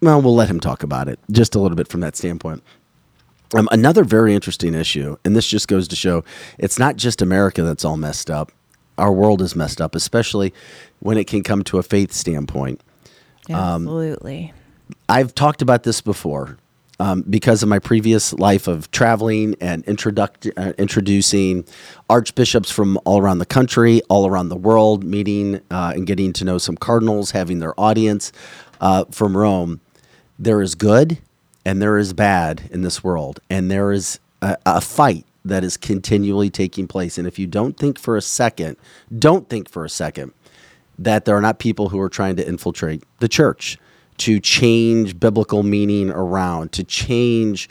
well, 0.01 0.21
we'll 0.21 0.35
let 0.35 0.49
him 0.51 0.61
talk 0.61 0.83
about 0.83 1.09
it 1.09 1.19
just 1.31 1.55
a 1.55 1.59
little 1.59 1.77
bit 1.77 1.89
from 1.89 2.01
that 2.01 2.15
standpoint. 2.17 2.63
Um, 3.55 3.69
another 3.73 4.05
very 4.05 4.35
interesting 4.35 4.75
issue, 4.75 5.17
and 5.25 5.35
this 5.35 5.47
just 5.47 5.69
goes 5.69 5.89
to 5.89 5.97
show 5.97 6.25
it's 6.59 6.79
not 6.79 6.97
just 6.97 7.23
America 7.23 7.63
that's 7.63 7.85
all 7.85 7.97
messed 7.97 8.31
up. 8.31 8.53
Our 8.99 9.13
world 9.13 9.41
is 9.41 9.57
messed 9.57 9.81
up, 9.81 9.95
especially 9.95 10.53
when 11.01 11.17
it 11.17 11.27
can 11.27 11.43
come 11.43 11.63
to 11.65 11.79
a 11.79 11.83
faith 11.83 12.13
standpoint. 12.13 12.81
Um, 13.51 13.87
Absolutely. 13.87 14.53
I've 15.09 15.35
talked 15.35 15.62
about 15.62 15.83
this 15.83 16.01
before 16.01 16.59
um, 17.01 17.23
because 17.23 17.62
of 17.62 17.69
my 17.69 17.79
previous 17.79 18.33
life 18.35 18.69
of 18.69 18.91
traveling 18.91 19.57
and 19.61 19.85
introduct- 19.85 20.49
uh, 20.57 20.73
introducing 20.79 21.65
archbishops 22.09 22.71
from 22.71 22.99
all 23.05 23.19
around 23.19 23.39
the 23.39 23.47
country, 23.47 24.01
all 24.09 24.27
around 24.27 24.49
the 24.49 24.57
world, 24.57 25.05
meeting 25.05 25.61
uh, 25.71 25.93
and 25.95 26.07
getting 26.07 26.33
to 26.35 26.45
know 26.45 26.59
some 26.59 26.77
cardinals, 26.77 27.33
having 27.33 27.59
their 27.59 27.79
audience 27.79 28.33
uh, 28.81 29.05
from 29.11 29.37
Rome. 29.37 29.81
There 30.39 30.62
is 30.62 30.75
good 30.75 31.19
and 31.65 31.81
there 31.81 31.97
is 31.99 32.12
bad 32.12 32.69
in 32.71 32.83
this 32.83 33.03
world, 33.03 33.41
and 33.49 33.71
there 33.71 33.91
is 33.91 34.21
a, 34.43 34.57
a 34.66 34.81
fight 34.81 35.25
that 35.47 35.65
is 35.65 35.77
continually 35.77 36.51
taking 36.51 36.87
place. 36.87 37.16
And 37.16 37.27
if 37.27 37.39
you 37.39 37.47
don't 37.47 37.77
think 37.77 37.99
for 37.99 38.16
a 38.16 38.23
second, 38.23 38.77
don't 39.19 39.49
think 39.49 39.69
for 39.69 39.85
a 39.85 39.89
second 39.91 40.33
that 40.99 41.25
there 41.25 41.37
are 41.37 41.41
not 41.41 41.59
people 41.59 41.89
who 41.89 42.01
are 42.01 42.09
trying 42.09 42.37
to 42.37 42.47
infiltrate 42.47 43.03
the 43.19 43.29
church 43.29 43.79
to 44.19 44.39
change 44.41 45.19
biblical 45.19 45.62
meaning 45.62 46.11
around, 46.11 46.73
to 46.73 46.85
change 46.85 47.69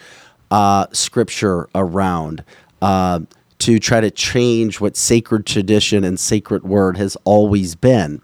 uh, 0.51 0.87
scripture 0.91 1.69
around, 1.73 2.43
uh, 2.81 3.19
to 3.59 3.79
try 3.79 4.01
to 4.01 4.11
change 4.11 4.81
what 4.81 4.97
sacred 4.97 5.45
tradition 5.45 6.03
and 6.03 6.19
sacred 6.19 6.63
word 6.63 6.97
has 6.97 7.15
always 7.23 7.75
been. 7.75 8.21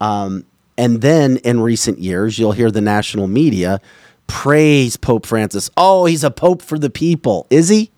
Um, 0.00 0.44
and 0.76 1.02
then 1.02 1.36
in 1.38 1.60
recent 1.60 1.98
years, 1.98 2.38
you'll 2.38 2.52
hear 2.52 2.70
the 2.70 2.80
national 2.80 3.28
media 3.28 3.80
praise 4.26 4.96
Pope 4.96 5.26
Francis. 5.26 5.70
Oh, 5.76 6.06
he's 6.06 6.24
a 6.24 6.30
pope 6.30 6.62
for 6.62 6.78
the 6.78 6.90
people. 6.90 7.46
Is 7.50 7.68
he? 7.68 7.90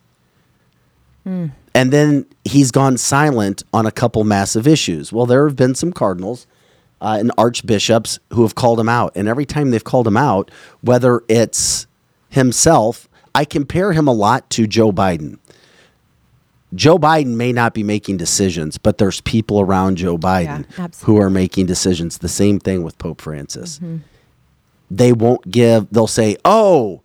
And 1.75 1.93
then 1.93 2.27
he's 2.45 2.71
gone 2.71 2.97
silent 2.97 3.65
on 3.73 3.85
a 3.85 3.91
couple 3.91 4.23
massive 4.25 4.67
issues. 4.67 5.13
Well, 5.13 5.27
there 5.27 5.47
have 5.47 5.57
been 5.57 5.75
some 5.75 5.93
cardinals 5.93 6.47
uh, 7.01 7.17
and 7.19 7.33
archbishops 7.37 8.21
who 8.33 8.43
have 8.43 8.55
called 8.55 8.79
him 8.79 8.89
out. 8.89 9.13
And 9.17 9.27
every 9.27 9.45
time 9.45 9.71
they've 9.71 9.83
called 9.83 10.07
him 10.07 10.17
out, 10.17 10.51
whether 10.83 11.23
it's 11.29 11.87
himself, 12.29 13.09
I 13.35 13.45
compare 13.45 13.93
him 13.93 14.07
a 14.07 14.13
lot 14.13 14.49
to 14.51 14.67
Joe 14.69 14.93
Biden. 14.93 15.39
Joe 16.75 16.99
Biden 16.99 17.35
may 17.37 17.53
not 17.53 17.75
be 17.75 17.83
making 17.83 18.17
decisions, 18.17 18.79
but 18.79 18.99
there's 18.99 19.21
people 19.21 19.61
around 19.61 19.97
Joe 19.97 20.17
Biden 20.19 20.67
who 21.03 21.21
are 21.21 21.31
making 21.31 21.67
decisions. 21.67 22.19
The 22.19 22.29
same 22.29 22.59
thing 22.59 22.83
with 22.83 22.99
Pope 22.99 23.21
Francis. 23.21 23.79
They 24.91 25.13
won't 25.13 25.51
give, 25.51 25.89
they'll 25.91 26.07
say, 26.07 26.37
oh, 26.45 27.01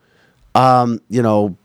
um, 0.56 1.02
you 1.10 1.22
know, 1.22 1.56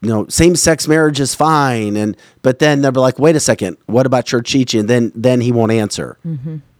you 0.00 0.08
know, 0.08 0.26
same 0.28 0.54
sex 0.54 0.86
marriage 0.86 1.18
is 1.20 1.34
fine, 1.34 1.96
and 1.96 2.16
but 2.42 2.58
then 2.60 2.82
they'll 2.82 2.92
be 2.92 3.00
like, 3.00 3.18
wait 3.18 3.34
a 3.36 3.40
second, 3.40 3.76
what 3.86 4.06
about 4.06 4.26
Churchichi? 4.26 4.78
And 4.78 4.88
then 4.88 5.12
then 5.14 5.40
he 5.40 5.50
won't 5.52 5.72
answer, 5.72 6.18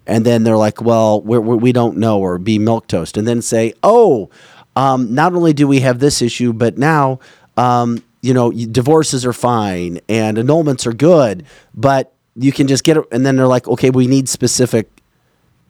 and 0.06 0.24
then 0.24 0.44
they're 0.44 0.56
like, 0.56 0.80
well, 0.80 1.20
we're, 1.22 1.40
we're, 1.40 1.56
we 1.56 1.72
don't 1.72 1.96
know, 1.96 2.18
or 2.20 2.38
be 2.38 2.58
milk 2.58 2.86
toast, 2.86 3.16
and 3.16 3.26
then 3.26 3.42
say, 3.42 3.74
oh, 3.82 4.30
um, 4.76 5.14
not 5.14 5.34
only 5.34 5.52
do 5.52 5.66
we 5.66 5.80
have 5.80 5.98
this 5.98 6.22
issue, 6.22 6.52
but 6.52 6.78
now, 6.78 7.18
um, 7.56 8.02
you 8.22 8.32
know, 8.32 8.52
divorces 8.52 9.26
are 9.26 9.32
fine 9.32 9.98
and 10.08 10.36
annulments 10.36 10.86
are 10.86 10.92
good, 10.92 11.44
but 11.74 12.12
you 12.36 12.52
can 12.52 12.68
just 12.68 12.84
get 12.84 12.96
it, 12.96 13.04
and 13.10 13.26
then 13.26 13.34
they're 13.36 13.48
like, 13.48 13.66
okay, 13.66 13.90
we 13.90 14.06
need 14.06 14.28
specific 14.28 14.88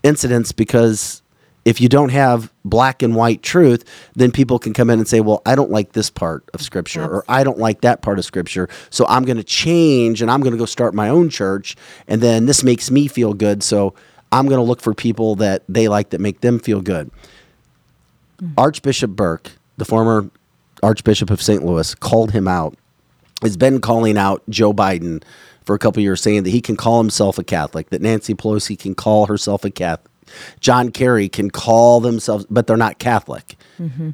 incidents 0.03 0.53
because 0.53 1.23
if 1.69 1.83
you 1.83 1.89
don't 1.91 2.09
have 2.09 2.51
black 2.65 3.03
and 3.03 3.15
white 3.15 3.43
truth, 3.43 3.85
then 4.17 4.33
people 4.33 4.59
can 4.59 4.73
come 4.73 4.89
in 4.89 4.99
and 4.99 5.07
say, 5.07 5.21
"Well, 5.21 5.43
I 5.45 5.55
don't 5.55 5.71
like 5.71 5.93
this 5.93 6.09
part 6.09 6.49
of 6.55 6.63
scripture 6.63 7.05
or 7.05 7.27
I 7.29 7.45
don't 7.45 7.59
like 7.59 7.83
that 7.83 8.01
part 8.01 8.19
of 8.19 8.25
scripture, 8.25 8.71
so 8.89 9.05
I'm 9.07 9.27
going 9.27 9.37
to 9.37 9.45
change 9.45 10.23
and 10.23 10.31
I'm 10.31 10.41
going 10.41 10.55
to 10.55 10.59
go 10.59 10.65
start 10.65 10.95
my 10.95 11.11
own 11.11 11.29
church 11.29 11.77
and 12.07 12.23
then 12.23 12.47
this 12.47 12.65
makes 12.65 12.91
me 12.91 13.07
feel 13.07 13.35
good, 13.35 13.63
so 13.63 13.93
I'm 14.33 14.47
going 14.47 14.59
to 14.59 14.65
look 14.65 14.81
for 14.81 14.95
people 14.95 15.35
that 15.37 15.63
they 15.69 15.89
like 15.89 16.09
that 16.11 16.23
make 16.23 16.41
them 16.41 16.59
feel 16.59 16.81
good." 16.81 17.11
Mm. 18.41 18.55
Archbishop 18.57 19.11
Burke, 19.11 19.53
the 19.77 19.85
former 19.85 20.31
Archbishop 20.83 21.29
of 21.29 21.43
St. 21.43 21.63
Louis, 21.63 21.95
called 21.97 22.31
him 22.31 22.49
out 22.49 22.79
has 23.43 23.59
been 23.59 23.81
calling 23.81 24.17
out 24.17 24.43
Joe 24.49 24.73
Biden 24.73 25.23
for 25.67 25.75
a 25.75 25.79
couple 25.79 26.03
years, 26.03 26.23
saying 26.23 26.45
that 26.45 26.51
he 26.51 26.63
can 26.63 26.77
call 26.77 26.99
himself 26.99 27.39
a 27.39 27.45
Catholic, 27.45 27.91
that 27.91 28.01
Nancy 28.01 28.35
Pelosi 28.35 28.79
can 28.79 28.95
call 28.95 29.27
herself 29.27 29.67
a 29.67 29.71
Catholic, 29.71 30.11
John 30.61 30.91
Kerry 30.91 31.29
can 31.29 31.51
call 31.51 32.01
themselves, 32.01 32.47
but 32.51 32.67
they're 32.67 32.77
not 32.77 32.99
Catholic. 32.99 33.57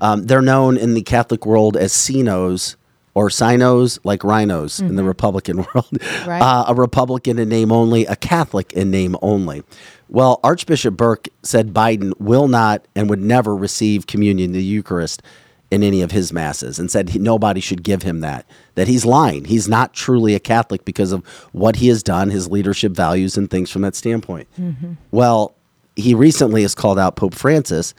Um, 0.01 0.27
they're 0.27 0.43
known 0.43 0.77
in 0.77 0.95
the 0.95 1.03
Catholic 1.03 1.47
world 1.47 1.77
as 1.77 1.93
CINOs 1.93 2.77
or 3.15 3.29
CINOs, 3.29 3.99
like 4.05 4.21
RINOs 4.21 4.81
in 4.81 4.97
the 4.97 5.05
Republican 5.05 5.59
world. 5.75 5.89
Right. 6.27 6.43
Uh, 6.43 6.65
a 6.69 6.75
Republican 6.75 7.39
in 7.39 7.49
name 7.49 7.73
only, 7.73 8.05
a 8.07 8.17
Catholic 8.17 8.73
in 8.73 8.91
name 8.91 9.17
only. 9.23 9.63
Well, 10.09 10.41
Archbishop 10.45 10.97
Burke 10.97 11.29
said 11.43 11.73
Biden 11.73 12.13
will 12.19 12.49
not 12.49 12.87
and 12.95 13.09
would 13.09 13.21
never 13.21 13.57
receive 13.57 14.07
communion, 14.07 14.53
the 14.53 14.63
Eucharist, 14.63 15.23
in 15.71 15.83
any 15.83 16.03
of 16.03 16.11
his 16.13 16.33
masses 16.33 16.79
and 16.79 16.91
said 16.91 17.09
he, 17.11 17.19
nobody 17.19 17.61
should 17.61 17.83
give 17.83 18.03
him 18.03 18.21
that. 18.21 18.47
That 18.75 18.87
he's 18.87 19.05
lying. 19.05 19.47
He's 19.47 19.69
not 19.69 19.93
truly 19.95 20.35
a 20.35 20.41
Catholic 20.41 20.85
because 20.85 21.11
of 21.11 21.25
what 21.53 21.77
he 21.77 21.89
has 21.89 22.03
done, 22.03 22.31
his 22.31 22.49
leadership 22.49 22.93
values, 22.93 23.37
and 23.37 23.51
things 23.51 23.71
from 23.71 23.83
that 23.83 23.97
standpoint. 23.97 24.47
Well, 25.11 25.55
he 25.97 26.15
recently 26.15 26.63
has 26.63 26.75
called 26.75 26.99
out 26.99 27.17
Pope 27.17 27.35
Francis. 27.35 27.95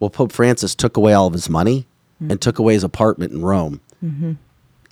Well, 0.00 0.10
Pope 0.10 0.32
Francis 0.32 0.74
took 0.74 0.96
away 0.96 1.12
all 1.12 1.26
of 1.26 1.32
his 1.32 1.48
money 1.48 1.86
hmm. 2.18 2.30
and 2.30 2.40
took 2.40 2.58
away 2.58 2.74
his 2.74 2.84
apartment 2.84 3.32
in 3.32 3.42
Rome 3.42 3.80
mm-hmm. 4.04 4.32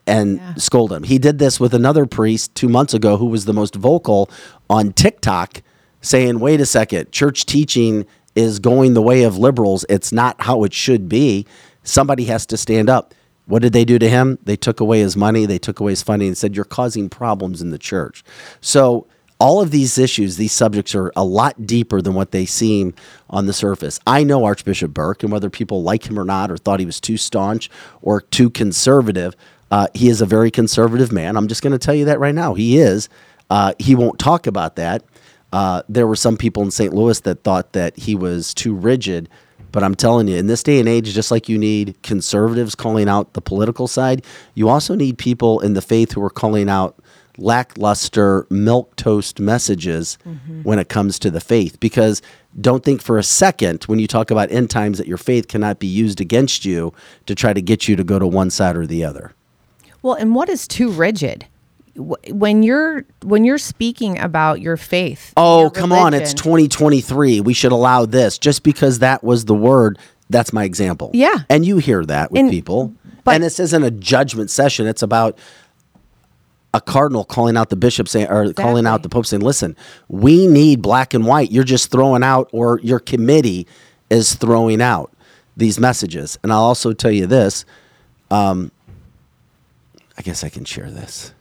and 0.06 0.40
scolded 0.60 0.97
him. 0.97 1.02
He 1.05 1.19
did 1.19 1.39
this 1.39 1.60
with 1.60 1.74
another 1.74 2.06
priest 2.06 2.55
two 2.55 2.69
months 2.69 2.94
ago 2.94 3.16
who 3.16 3.27
was 3.27 3.44
the 3.44 3.52
most 3.52 3.74
vocal 3.74 4.31
on 4.69 4.93
TikTok, 4.93 5.62
saying, 6.01 6.40
wait 6.40 6.60
a 6.60 6.66
second, 6.66 7.12
church 7.12 7.47
teaching 7.47 8.06
is 8.35 8.59
going 8.59 8.94
the 8.94 9.02
way 9.02 9.23
of 9.24 9.36
liberals. 9.36 9.85
It's 9.89 10.12
not 10.12 10.40
how 10.40 10.64
it 10.64 10.73
should 10.73 11.09
be. 11.09 11.47
Somebody 11.82 12.24
has 12.24 12.47
to 12.47 12.56
stand 12.56 12.89
up. 12.89 13.14
What 13.47 13.62
did 13.62 13.73
they 13.73 13.85
do 13.85 13.98
to 13.98 14.09
him? 14.09 14.39
They 14.44 14.56
took 14.56 14.81
away 14.81 15.01
his 15.01 15.16
money, 15.16 15.47
they 15.47 15.59
took 15.59 15.81
away 15.81 15.93
his 15.93 16.02
funding, 16.02 16.28
and 16.28 16.39
said, 16.39 16.55
You're 16.55 16.64
causing 16.64 17.09
problems 17.09 17.60
in 17.60 17.70
the 17.70 17.78
church. 17.78 18.24
So, 18.60 19.06
all 19.43 19.60
of 19.60 19.73
these 19.73 19.98
issues, 19.98 20.36
these 20.36 20.52
subjects 20.52 20.94
are 20.94 21.10
a 21.16 21.24
lot 21.24 21.66
deeper 21.66 22.01
than 22.01 22.14
what 22.14 22.31
they 22.31 22.47
seem 22.47 22.94
on 23.28 23.47
the 23.47 23.52
surface. 23.52 23.98
I 24.06 24.23
know 24.23 24.44
Archbishop 24.44 24.94
Burke, 24.94 25.24
and 25.24 25.32
whether 25.32 25.51
people 25.51 25.82
like 25.82 26.09
him 26.09 26.16
or 26.16 26.24
not, 26.24 26.48
or 26.48 26.56
thought 26.56 26.78
he 26.78 26.86
was 26.86 27.01
too 27.01 27.16
staunch 27.16 27.69
or 28.02 28.20
too 28.20 28.51
conservative, 28.51 29.35
uh, 29.73 29.89
he 29.94 30.09
is 30.09 30.20
a 30.20 30.27
very 30.27 30.52
conservative 30.52 31.10
man. 31.10 31.36
I'm 31.36 31.48
just 31.48 31.60
going 31.60 31.73
to 31.73 31.78
tell 31.78 31.94
you 31.94 32.05
that 32.05 32.20
right 32.20 32.36
now. 32.36 32.55
He 32.55 32.78
is. 32.78 33.09
Uh, 33.51 33.73
he 33.81 33.97
won't 33.97 34.20
talk 34.20 34.47
about 34.47 34.77
that. 34.77 35.02
Uh, 35.52 35.82
there 35.89 36.06
were 36.06 36.14
some 36.14 36.36
people 36.36 36.62
in 36.62 36.70
St. 36.70 36.94
Louis 36.94 37.19
that 37.20 37.43
thought 37.43 37.73
that 37.73 37.98
he 37.98 38.14
was 38.14 38.55
too 38.55 38.73
rigid. 38.73 39.28
But 39.73 39.82
I'm 39.82 39.97
telling 39.97 40.28
you, 40.28 40.36
in 40.36 40.47
this 40.47 40.62
day 40.62 40.78
and 40.78 40.89
age, 40.89 41.12
just 41.12 41.32
like 41.32 41.48
you 41.48 41.59
need 41.59 42.01
conservatives 42.05 42.77
calling 42.77 43.09
out 43.09 43.32
the 43.32 43.40
political 43.40 43.89
side, 43.89 44.24
you 44.55 44.69
also 44.69 44.94
need 44.94 45.19
people 45.19 45.59
in 45.59 45.74
the 45.74 45.82
faith 45.82 46.12
who 46.12 46.23
are 46.23 46.31
calling 46.31 46.69
out 46.69 46.94
lackluster 47.38 48.46
milk 48.50 48.94
toast 48.96 49.40
messages 49.40 50.18
mm-hmm. 50.26 50.62
when 50.62 50.78
it 50.78 50.88
comes 50.88 51.18
to 51.20 51.30
the 51.30 51.40
faith. 51.40 51.80
Because 51.80 52.22
don't 52.60 52.84
think 52.84 53.00
for 53.00 53.18
a 53.18 53.22
second 53.22 53.84
when 53.84 53.98
you 53.98 54.06
talk 54.06 54.30
about 54.30 54.50
end 54.50 54.70
times 54.70 54.98
that 54.98 55.06
your 55.06 55.18
faith 55.18 55.48
cannot 55.48 55.78
be 55.78 55.86
used 55.86 56.20
against 56.20 56.64
you 56.64 56.92
to 57.26 57.34
try 57.34 57.52
to 57.52 57.62
get 57.62 57.88
you 57.88 57.96
to 57.96 58.04
go 58.04 58.18
to 58.18 58.26
one 58.26 58.50
side 58.50 58.76
or 58.76 58.86
the 58.86 59.04
other. 59.04 59.32
Well, 60.02 60.14
and 60.14 60.34
what 60.34 60.48
is 60.48 60.66
too 60.68 60.90
rigid? 60.90 61.46
When 61.94 62.62
you're 62.62 63.04
when 63.22 63.44
you're 63.44 63.59
speaking 63.59 64.18
about 64.18 64.62
your 64.62 64.78
faith. 64.78 65.34
Oh, 65.36 65.62
your 65.62 65.70
come 65.70 65.92
on, 65.92 66.14
it's 66.14 66.32
2023. 66.32 67.40
We 67.40 67.52
should 67.52 67.72
allow 67.72 68.06
this 68.06 68.38
just 68.38 68.62
because 68.62 69.00
that 69.00 69.22
was 69.22 69.44
the 69.44 69.54
word. 69.54 69.98
That's 70.30 70.52
my 70.52 70.64
example. 70.64 71.10
Yeah. 71.12 71.40
And 71.50 71.66
you 71.66 71.76
hear 71.78 72.04
that 72.06 72.32
with 72.32 72.40
And- 72.40 72.50
people. 72.50 72.94
but- 73.24 73.34
and 73.34 73.44
this 73.44 73.60
isn't 73.60 73.82
a 73.82 73.90
judgment 73.90 74.50
session. 74.50 74.86
It's 74.86 75.02
about 75.02 75.38
a 76.74 76.81
cardinal 76.81 77.24
calling 77.24 77.57
out 77.57 77.70
the 77.70 77.77
bishop 77.77 78.09
saying 78.09 78.28
or 78.28 78.53
calling 78.53 78.86
out 78.86 79.03
the 79.03 79.09
pope 79.09 79.27
saying, 79.27 79.43
"Listen, 79.43 79.77
we 80.09 80.47
need 80.47 80.82
black 80.82 81.15
and 81.15 81.27
white. 81.27 81.51
You're 81.51 81.65
just 81.65 81.90
throwing 81.90 82.23
out 82.23 82.49
or 82.53 82.81
your 82.82 82.99
committee 82.99 83.66
is 84.11 84.35
throwing 84.35 84.81
out 84.81 85.12
these 85.57 85.78
messages." 85.78 86.39
And 86.43 86.53
I'll 86.53 86.62
also 86.62 86.93
tell 86.93 87.12
you 87.12 87.27
this, 87.27 87.65
um 88.31 88.70
I 90.16 90.23
guess 90.23 90.44
I 90.44 90.49
can 90.49 90.65
share 90.65 90.90
this 90.90 91.32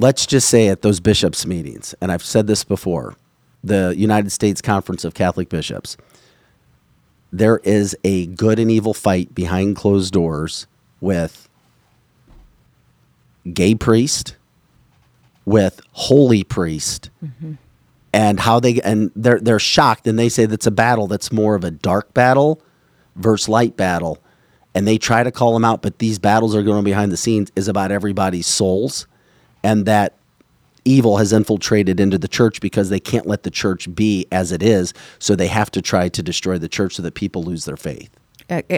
let's 0.00 0.24
just 0.24 0.48
say 0.48 0.68
at 0.68 0.80
those 0.82 0.98
bishops' 0.98 1.46
meetings, 1.46 1.94
and 2.00 2.10
I've 2.10 2.24
said 2.24 2.46
this 2.46 2.64
before, 2.64 3.14
the 3.62 3.94
United 3.96 4.32
States 4.32 4.62
Conference 4.62 5.04
of 5.04 5.12
Catholic 5.12 5.50
Bishops, 5.50 5.98
there 7.30 7.58
is 7.58 7.94
a 8.02 8.26
good 8.26 8.58
and 8.58 8.70
evil 8.70 8.94
fight 8.94 9.34
behind 9.34 9.76
closed 9.76 10.12
doors 10.12 10.66
with 11.00 11.49
gay 13.50 13.74
priest, 13.74 14.36
with 15.44 15.80
holy 15.92 16.44
priest, 16.44 17.10
mm-hmm. 17.24 17.54
and 18.12 18.40
how 18.40 18.60
they 18.60 18.80
and 18.80 19.10
they're 19.14 19.40
they're 19.40 19.58
shocked 19.58 20.06
and 20.06 20.18
they 20.18 20.28
say 20.28 20.46
that's 20.46 20.66
a 20.66 20.70
battle 20.70 21.06
that's 21.06 21.32
more 21.32 21.54
of 21.54 21.64
a 21.64 21.70
dark 21.70 22.12
battle 22.14 22.62
versus 23.16 23.48
light 23.48 23.76
battle. 23.76 24.18
And 24.72 24.86
they 24.86 24.98
try 24.98 25.24
to 25.24 25.32
call 25.32 25.52
them 25.52 25.64
out, 25.64 25.82
but 25.82 25.98
these 25.98 26.20
battles 26.20 26.54
are 26.54 26.62
going 26.62 26.78
on 26.78 26.84
behind 26.84 27.10
the 27.10 27.16
scenes 27.16 27.50
is 27.56 27.66
about 27.66 27.90
everybody's 27.90 28.46
souls 28.46 29.08
and 29.64 29.84
that 29.86 30.14
evil 30.84 31.18
has 31.18 31.32
infiltrated 31.32 32.00
into 32.00 32.18
the 32.18 32.28
church 32.28 32.60
because 32.60 32.88
they 32.88 33.00
can't 33.00 33.26
let 33.26 33.42
the 33.42 33.50
church 33.50 33.92
be 33.94 34.26
as 34.30 34.52
it 34.52 34.62
is. 34.62 34.94
So 35.18 35.34
they 35.34 35.48
have 35.48 35.70
to 35.72 35.82
try 35.82 36.08
to 36.08 36.22
destroy 36.22 36.58
the 36.58 36.68
church 36.68 36.94
so 36.94 37.02
that 37.02 37.14
people 37.14 37.42
lose 37.42 37.64
their 37.64 37.76
faith. 37.76 38.10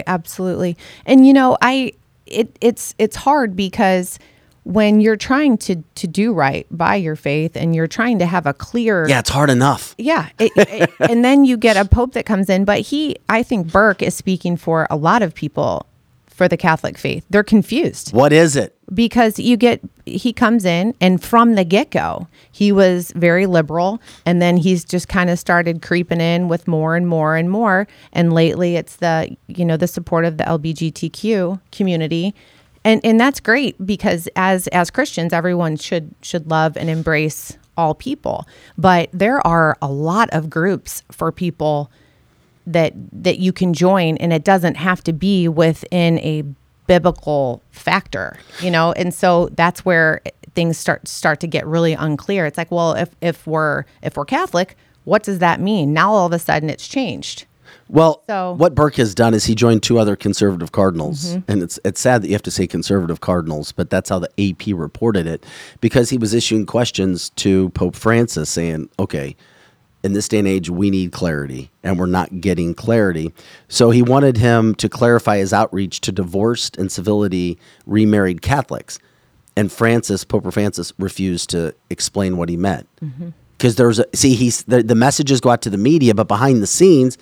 Absolutely. 0.07 0.77
And 1.05 1.25
you 1.25 1.33
know, 1.33 1.57
I 1.61 1.93
it 2.25 2.55
it's 2.61 2.95
it's 2.97 3.15
hard 3.15 3.55
because 3.55 4.19
when 4.65 5.01
you're 5.01 5.17
trying 5.17 5.57
to 5.57 5.75
to 5.95 6.07
do 6.07 6.33
right 6.33 6.65
by 6.71 6.95
your 6.95 7.15
faith 7.15 7.55
and 7.57 7.75
you're 7.75 7.87
trying 7.87 8.19
to 8.19 8.25
have 8.25 8.45
a 8.45 8.53
clear 8.53 9.07
Yeah, 9.07 9.19
it's 9.19 9.29
hard 9.29 9.49
enough. 9.49 9.93
yeah 9.97 10.29
it, 10.39 10.51
it- 10.55 10.89
and 10.99 11.23
then 11.25 11.43
you 11.45 11.57
get 11.57 11.75
a 11.77 11.85
pope 11.85 12.13
that 12.13 12.25
comes 12.25 12.49
in 12.49 12.63
but 12.65 12.79
he 12.79 13.17
i 13.29 13.43
think 13.43 13.71
burke 13.71 14.01
is 14.01 14.15
speaking 14.15 14.55
for 14.57 14.87
a 14.89 14.95
lot 14.95 15.21
of 15.21 15.33
people 15.35 15.85
for 16.27 16.47
the 16.47 16.57
catholic 16.57 16.97
faith 16.97 17.25
they're 17.29 17.43
confused 17.43 18.13
What 18.13 18.31
is 18.33 18.55
it? 18.55 18.75
because 18.93 19.37
you 19.39 19.55
get 19.57 19.81
he 20.05 20.33
comes 20.33 20.65
in 20.65 20.93
and 21.01 21.21
from 21.23 21.55
the 21.55 21.63
get-go 21.63 22.27
he 22.51 22.71
was 22.71 23.11
very 23.15 23.45
liberal 23.45 24.01
and 24.25 24.41
then 24.41 24.57
he's 24.57 24.83
just 24.83 25.07
kind 25.07 25.29
of 25.29 25.39
started 25.39 25.81
creeping 25.81 26.19
in 26.21 26.47
with 26.47 26.67
more 26.67 26.95
and 26.95 27.07
more 27.07 27.35
and 27.35 27.49
more 27.49 27.87
and 28.13 28.33
lately 28.33 28.75
it's 28.75 28.95
the 28.97 29.35
you 29.47 29.63
know 29.65 29.77
the 29.77 29.87
support 29.87 30.25
of 30.25 30.37
the 30.37 30.43
lbgtq 30.45 31.59
community 31.71 32.33
and 32.83 33.01
and 33.03 33.19
that's 33.19 33.39
great 33.39 33.83
because 33.85 34.27
as 34.35 34.67
as 34.67 34.89
christians 34.89 35.33
everyone 35.33 35.75
should 35.75 36.13
should 36.21 36.49
love 36.49 36.77
and 36.77 36.89
embrace 36.89 37.57
all 37.77 37.95
people. 37.95 38.47
But 38.77 39.09
there 39.13 39.45
are 39.45 39.77
a 39.81 39.87
lot 39.87 40.29
of 40.31 40.49
groups 40.49 41.03
for 41.11 41.31
people 41.31 41.91
that 42.65 42.93
that 43.11 43.39
you 43.39 43.51
can 43.51 43.73
join 43.73 44.17
and 44.17 44.31
it 44.31 44.43
doesn't 44.43 44.75
have 44.75 45.03
to 45.03 45.13
be 45.13 45.47
within 45.47 46.17
a 46.19 46.43
biblical 46.87 47.61
factor 47.71 48.37
you 48.61 48.71
know? 48.71 48.91
And 48.93 49.13
so 49.13 49.49
that's 49.53 49.83
where 49.83 50.21
things 50.55 50.77
start 50.77 51.07
start 51.07 51.39
to 51.41 51.47
get 51.47 51.65
really 51.65 51.93
unclear. 51.93 52.45
It's 52.45 52.57
like 52.57 52.71
well 52.71 52.93
if 52.93 53.09
if 53.21 53.45
we're 53.45 53.85
if 54.01 54.15
we're 54.15 54.25
catholic 54.25 54.77
what 55.05 55.23
does 55.23 55.39
that 55.39 55.59
mean? 55.59 55.91
Now 55.91 56.13
all 56.13 56.25
of 56.25 56.31
a 56.31 56.39
sudden 56.39 56.69
it's 56.69 56.87
changed 56.87 57.45
Well, 57.93 58.23
So- 58.27 58.53
what 58.53 58.73
Burke 58.73 58.95
has 58.95 59.13
done 59.13 59.35
is 59.35 59.45
he 59.45 59.53
joined 59.53 59.83
two 59.83 59.99
other 59.99 60.15
conservative 60.15 60.71
cardinals, 60.71 61.25
mm-hmm. 61.35 61.51
and 61.51 61.61
it's 61.61 61.79
it's 61.85 62.01
sad 62.01 62.23
that 62.23 62.27
you 62.27 62.33
have 62.33 62.41
to 62.41 62.51
say 62.51 62.65
conservative 62.65 63.21
cardinals, 63.21 63.71
but 63.71 63.91
that's 63.91 64.09
how 64.09 64.17
the 64.17 64.29
AP 64.39 64.73
reported 64.73 65.27
it 65.27 65.45
because 65.79 66.09
he 66.09 66.17
was 66.17 66.33
issuing 66.33 66.65
questions 66.65 67.29
to 67.35 67.69
Pope 67.69 67.95
Francis 67.95 68.49
saying, 68.49 68.89
"Okay, 68.97 69.35
in 70.01 70.13
this 70.13 70.27
day 70.27 70.39
and 70.39 70.47
age, 70.47 70.71
we 70.71 70.89
need 70.89 71.11
clarity, 71.11 71.69
and 71.83 71.99
we're 71.99 72.07
not 72.07 72.41
getting 72.41 72.73
clarity." 72.73 73.31
So 73.67 73.91
he 73.91 74.01
wanted 74.01 74.37
him 74.37 74.73
to 74.75 74.89
clarify 74.89 75.37
his 75.37 75.53
outreach 75.53 76.01
to 76.01 76.11
divorced 76.11 76.77
and 76.77 76.91
civility 76.91 77.59
remarried 77.85 78.41
Catholics, 78.41 78.97
and 79.55 79.71
Francis, 79.71 80.23
Pope 80.23 80.51
Francis, 80.51 80.93
refused 80.97 81.51
to 81.51 81.75
explain 81.91 82.37
what 82.37 82.49
he 82.49 82.57
meant. 82.57 82.87
Mm-hmm. 83.03 83.29
Because 83.55 83.75
there's 83.75 83.99
a 83.99 84.05
see 84.15 84.33
he's 84.33 84.63
the, 84.63 84.81
the 84.81 84.95
messages 84.95 85.39
go 85.39 85.51
out 85.51 85.61
to 85.61 85.69
the 85.69 85.77
media, 85.77 86.15
but 86.15 86.27
behind 86.27 86.63
the 86.63 86.67
scenes 86.67 87.19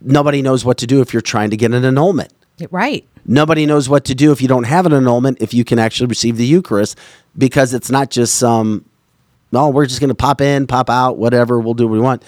nobody 0.00 0.42
knows 0.42 0.64
what 0.64 0.78
to 0.78 0.86
do 0.86 1.00
if 1.00 1.12
you're 1.12 1.22
trying 1.22 1.50
to 1.50 1.56
get 1.56 1.72
an 1.72 1.84
annulment. 1.84 2.32
right 2.70 3.06
Nobody 3.26 3.66
knows 3.66 3.88
what 3.88 4.04
to 4.06 4.14
do 4.14 4.32
if 4.32 4.40
you 4.40 4.48
don't 4.48 4.64
have 4.64 4.86
an 4.86 4.92
annulment, 4.92 5.38
if 5.40 5.54
you 5.54 5.64
can 5.64 5.78
actually 5.78 6.06
receive 6.06 6.36
the 6.36 6.46
Eucharist, 6.46 6.98
because 7.36 7.74
it's 7.74 7.90
not 7.90 8.10
just 8.10 8.36
some, 8.36 8.84
no, 9.52 9.68
we're 9.68 9.86
just 9.86 10.00
going 10.00 10.08
to 10.08 10.14
pop 10.14 10.40
in, 10.40 10.66
pop 10.66 10.88
out, 10.88 11.16
whatever, 11.16 11.60
we'll 11.60 11.74
do 11.74 11.86
what 11.86 11.92
we 11.92 12.00
want. 12.00 12.22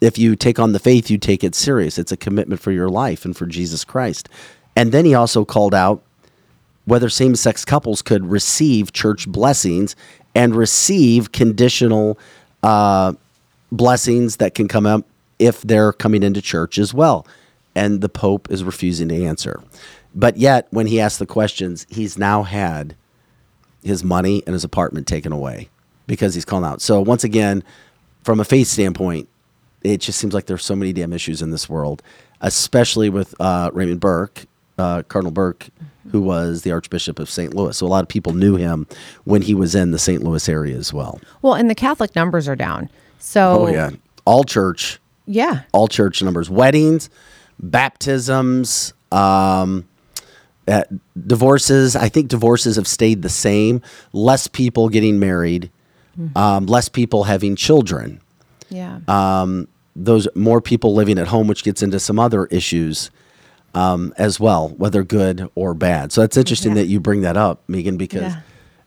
If 0.00 0.18
you 0.18 0.36
take 0.36 0.58
on 0.58 0.72
the 0.72 0.78
faith, 0.78 1.10
you 1.10 1.18
take 1.18 1.44
it 1.44 1.54
serious. 1.54 1.98
It's 1.98 2.12
a 2.12 2.16
commitment 2.16 2.60
for 2.60 2.72
your 2.72 2.88
life 2.88 3.24
and 3.24 3.36
for 3.36 3.46
Jesus 3.46 3.84
Christ. 3.84 4.28
And 4.74 4.92
then 4.92 5.04
he 5.04 5.14
also 5.14 5.44
called 5.44 5.74
out 5.74 6.02
whether 6.84 7.08
same 7.08 7.34
sex 7.34 7.64
couples 7.64 8.00
could 8.00 8.24
receive 8.24 8.92
church 8.92 9.28
blessings 9.28 9.94
and 10.34 10.54
receive 10.54 11.32
conditional 11.32 12.18
uh, 12.62 13.12
blessings 13.70 14.36
that 14.36 14.54
can 14.54 14.68
come 14.68 14.86
up 14.86 15.04
if 15.38 15.62
they're 15.62 15.92
coming 15.92 16.22
into 16.22 16.42
church 16.42 16.78
as 16.78 16.92
well. 16.94 17.26
And 17.74 18.00
the 18.00 18.08
Pope 18.08 18.50
is 18.50 18.64
refusing 18.64 19.08
to 19.08 19.24
answer. 19.24 19.62
But 20.14 20.36
yet, 20.36 20.66
when 20.70 20.86
he 20.86 21.00
asked 21.00 21.18
the 21.18 21.26
questions, 21.26 21.86
he's 21.88 22.18
now 22.18 22.42
had 22.42 22.96
his 23.82 24.02
money 24.02 24.42
and 24.46 24.52
his 24.54 24.64
apartment 24.64 25.06
taken 25.06 25.32
away 25.32 25.68
because 26.06 26.34
he's 26.34 26.44
calling 26.44 26.64
out. 26.64 26.80
So, 26.80 27.00
once 27.00 27.22
again, 27.22 27.62
from 28.24 28.40
a 28.40 28.44
faith 28.44 28.66
standpoint, 28.66 29.28
it 29.82 29.98
just 29.98 30.18
seems 30.18 30.34
like 30.34 30.46
there's 30.46 30.64
so 30.64 30.74
many 30.74 30.92
damn 30.92 31.12
issues 31.12 31.40
in 31.40 31.50
this 31.50 31.68
world, 31.68 32.02
especially 32.40 33.08
with 33.10 33.34
uh, 33.40 33.70
Raymond 33.72 34.00
Burke, 34.00 34.46
uh, 34.76 35.02
Cardinal 35.04 35.30
Burke, 35.30 35.68
who 36.10 36.20
was 36.20 36.62
the 36.62 36.72
Archbishop 36.72 37.18
of 37.20 37.30
St. 37.30 37.54
Louis. 37.54 37.76
So 37.76 37.86
a 37.86 37.88
lot 37.88 38.02
of 38.02 38.08
people 38.08 38.32
knew 38.32 38.56
him 38.56 38.86
when 39.24 39.42
he 39.42 39.54
was 39.54 39.74
in 39.74 39.92
the 39.92 39.98
St. 39.98 40.22
Louis 40.24 40.48
area 40.48 40.76
as 40.76 40.92
well. 40.92 41.20
well 41.42 41.54
and 41.54 41.68
the 41.70 41.74
catholic 41.74 42.16
numbers 42.16 42.48
are 42.48 42.56
down 42.56 42.88
so 43.18 43.66
Oh, 43.66 43.68
yeah, 43.68 43.90
all 44.24 44.42
church, 44.42 44.98
yeah 45.30 45.62
all 45.72 45.86
church 45.88 46.22
numbers, 46.22 46.48
weddings, 46.50 47.10
baptisms, 47.60 48.92
um, 49.12 49.86
uh, 50.66 50.82
divorces. 51.26 51.96
I 51.96 52.08
think 52.08 52.28
divorces 52.28 52.76
have 52.76 52.86
stayed 52.86 53.22
the 53.22 53.28
same. 53.28 53.80
Less 54.12 54.46
people 54.46 54.88
getting 54.88 55.18
married, 55.18 55.70
um, 56.36 56.66
less 56.66 56.88
people 56.88 57.24
having 57.24 57.56
children. 57.56 58.20
yeah 58.70 58.98
Um, 59.08 59.68
those 59.96 60.28
more 60.34 60.60
people 60.60 60.94
living 60.94 61.18
at 61.18 61.26
home, 61.28 61.46
which 61.48 61.64
gets 61.64 61.82
into 61.82 61.98
some 62.00 62.18
other 62.18 62.46
issues. 62.46 63.10
um, 63.74 64.14
as 64.16 64.40
well, 64.40 64.70
whether 64.78 65.04
good 65.04 65.50
or 65.54 65.74
bad. 65.74 66.10
So 66.10 66.22
that's 66.22 66.38
interesting 66.38 66.70
Yeah. 66.72 66.82
that 66.82 66.86
you 66.86 67.00
bring 67.00 67.20
that 67.20 67.36
up, 67.36 67.62
Megan, 67.68 67.98
because 67.98 68.32
Yeah. 68.32 68.40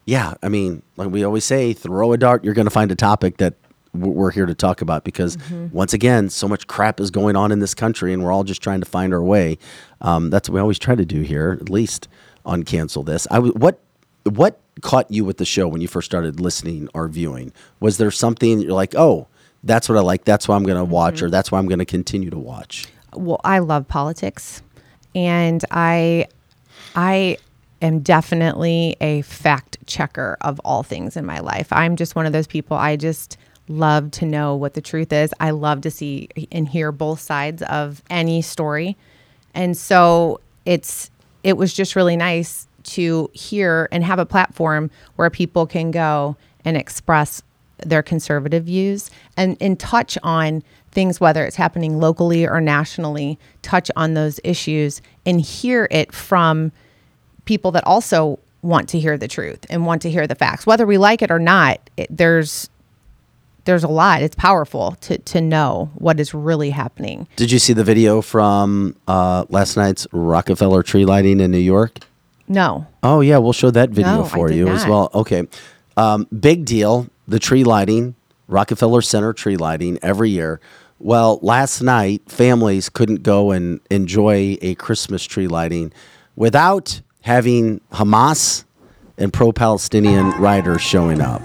yeah, 0.06 0.34
I 0.42 0.50
mean, 0.50 0.82
like 0.98 1.12
we 1.12 1.24
always 1.24 1.46
say, 1.46 1.72
throw 1.72 2.14
a 2.14 2.18
dart, 2.18 2.44
you're 2.44 2.56
going 2.56 2.66
to 2.66 2.72
find 2.72 2.92
a 2.92 2.96
topic 2.96 3.38
that 3.38 3.54
we're 3.94 4.32
here 4.32 4.46
to 4.46 4.56
talk 4.56 4.82
about 4.82 5.04
because 5.04 5.38
once 5.72 5.94
again, 5.94 6.30
so 6.30 6.48
much 6.48 6.68
crap 6.68 7.00
is 7.00 7.12
going 7.12 7.36
on 7.36 7.52
in 7.52 7.60
this 7.60 7.74
country 7.74 8.14
and 8.14 8.24
we're 8.24 8.32
all 8.32 8.44
just 8.44 8.62
trying 8.62 8.80
to 8.80 8.86
find 8.86 9.14
our 9.14 9.22
way. 9.22 9.58
Um, 10.02 10.30
that's 10.30 10.50
what 10.50 10.56
we 10.56 10.62
always 10.62 10.80
try 10.80 10.96
to 10.96 11.06
do 11.06 11.22
here, 11.22 11.58
at 11.60 11.70
least 11.70 12.08
on 12.46 12.64
cancel 12.64 13.04
this. 13.04 13.28
I 13.30 13.36
w- 13.36 13.54
what 13.54 13.80
what 14.24 14.60
caught 14.82 15.10
you 15.12 15.26
with 15.26 15.38
the 15.38 15.46
show 15.46 15.68
when 15.68 15.82
you 15.82 15.88
first 15.88 16.06
started 16.06 16.40
listening 16.40 16.88
or 16.94 17.08
viewing? 17.08 17.52
Was 17.80 17.98
there 17.98 18.12
something 18.12 18.60
you're 18.62 18.72
like, 18.74 18.96
oh, 18.96 19.28
that's 19.64 19.90
what 19.90 19.98
I 19.98 20.02
like. 20.02 20.26
That's 20.26 20.48
why 20.48 20.56
I'm 20.56 20.64
going 20.64 20.78
to 20.78 20.84
watch, 20.86 21.22
or 21.22 21.30
that's 21.30 21.52
why 21.52 21.60
I'm 21.60 21.68
going 21.68 21.80
to 21.80 21.86
continue 21.86 22.30
to 22.30 22.38
watch. 22.40 22.88
well, 23.14 23.42
I 23.44 23.60
love 23.60 23.88
politics, 23.88 24.62
and 25.14 25.64
I, 25.70 26.26
I 26.96 27.38
am 27.82 28.00
definitely 28.00 28.96
a 29.02 29.22
fact 29.24 29.78
checker 29.86 30.38
of 30.42 30.60
all 30.64 30.82
things 30.84 31.16
in 31.18 31.26
my 31.26 31.40
life. 31.40 31.68
I'm 31.72 31.96
just 31.96 32.16
one 32.16 32.26
of 32.26 32.34
those 32.34 32.48
people. 32.48 32.78
I 32.78 32.96
just 32.96 33.38
love 33.72 34.12
to 34.12 34.26
know 34.26 34.56
what 34.56 34.74
the 34.74 34.82
truth 34.82 35.12
is. 35.12 35.34
I 35.40 35.52
love 35.52 35.82
to 35.82 35.92
see 35.92 36.30
and 36.52 36.68
hear 36.68 36.92
both 36.92 37.20
sides 37.20 37.62
of 37.64 38.04
any 38.10 38.42
story, 38.42 38.98
and 39.54 39.76
so 39.76 40.40
it's 40.66 41.10
it 41.44 41.58
was 41.58 41.74
just 41.74 41.96
really 41.96 42.16
nice 42.16 42.68
to 42.84 43.30
hear 43.34 43.88
and 43.92 44.04
have 44.04 44.20
a 44.20 44.26
platform 44.26 44.92
where 45.16 45.30
people 45.30 45.66
can 45.66 45.92
go 45.92 46.36
and 46.66 46.78
express 46.78 47.42
their 47.86 48.04
conservative 48.04 48.66
views 48.66 49.10
and, 49.38 49.58
and 49.60 49.80
touch 49.80 50.18
on 50.24 50.64
things, 50.92 51.20
whether 51.20 51.46
it's 51.46 51.56
happening 51.56 52.00
locally 52.00 52.48
or 52.48 52.62
nationally, 52.62 53.40
touch 53.62 53.90
on 53.96 54.14
those 54.14 54.40
issues 54.44 55.02
and 55.26 55.42
hear 55.42 55.88
it 55.90 56.14
from 56.14 56.72
people 57.46 57.72
that 57.72 57.86
also 57.86 58.38
want 58.62 58.88
to 58.90 59.00
hear 59.00 59.18
the 59.18 59.28
truth 59.28 59.66
and 59.70 59.86
want 59.86 60.02
to 60.04 60.12
hear 60.12 60.28
the 60.28 60.36
facts. 60.36 60.68
Whether 60.68 60.86
we 60.86 60.98
like 60.98 61.22
it 61.22 61.32
or 61.32 61.40
not, 61.40 61.90
it, 61.98 62.08
there's 62.16 62.70
there's 63.66 63.84
a 63.84 63.88
lot. 63.88 64.22
It's 64.22 64.36
powerful 64.36 64.96
to 65.02 65.18
to 65.18 65.42
know 65.42 65.92
what 65.96 66.20
is 66.20 66.34
really 66.34 66.72
happening. 66.72 67.28
Did 67.36 67.52
you 67.52 67.60
see 67.60 67.74
the 67.74 67.84
video 67.84 68.22
from 68.22 68.96
uh, 69.08 69.46
last 69.50 69.78
night's 69.78 70.08
Rockefeller 70.12 70.84
tree 70.84 71.06
lighting 71.06 71.40
in 71.40 71.52
New 71.52 71.58
York? 71.58 72.00
No. 72.48 72.88
Oh 73.04 73.22
yeah, 73.22 73.38
we'll 73.38 73.54
show 73.54 73.72
that 73.72 73.90
video 73.92 74.18
No, 74.18 74.24
for 74.26 74.52
you 74.52 74.68
as 74.68 74.86
well. 74.86 75.10
Okay, 75.14 75.48
um, 75.98 76.28
big 76.38 76.66
deal. 76.66 77.08
The 77.28 77.40
tree 77.40 77.64
lighting, 77.64 78.16
Rockefeller 78.48 79.02
Center 79.02 79.32
tree 79.34 79.58
lighting 79.58 80.00
every 80.02 80.30
year. 80.30 80.60
Well, 81.00 81.40
last 81.42 81.82
night 81.82 82.22
families 82.28 82.90
couldn't 82.90 83.24
go 83.24 83.52
and 83.52 83.80
enjoy 83.90 84.58
a 84.62 84.76
Christmas 84.76 85.24
tree 85.24 85.48
lighting 85.48 85.94
without 86.36 87.02
having 87.22 87.82
Hamas 87.92 88.66
and 89.18 89.32
pro-Palestinian 89.32 90.32
riders 90.32 90.82
showing 90.82 91.22
up. 91.22 91.42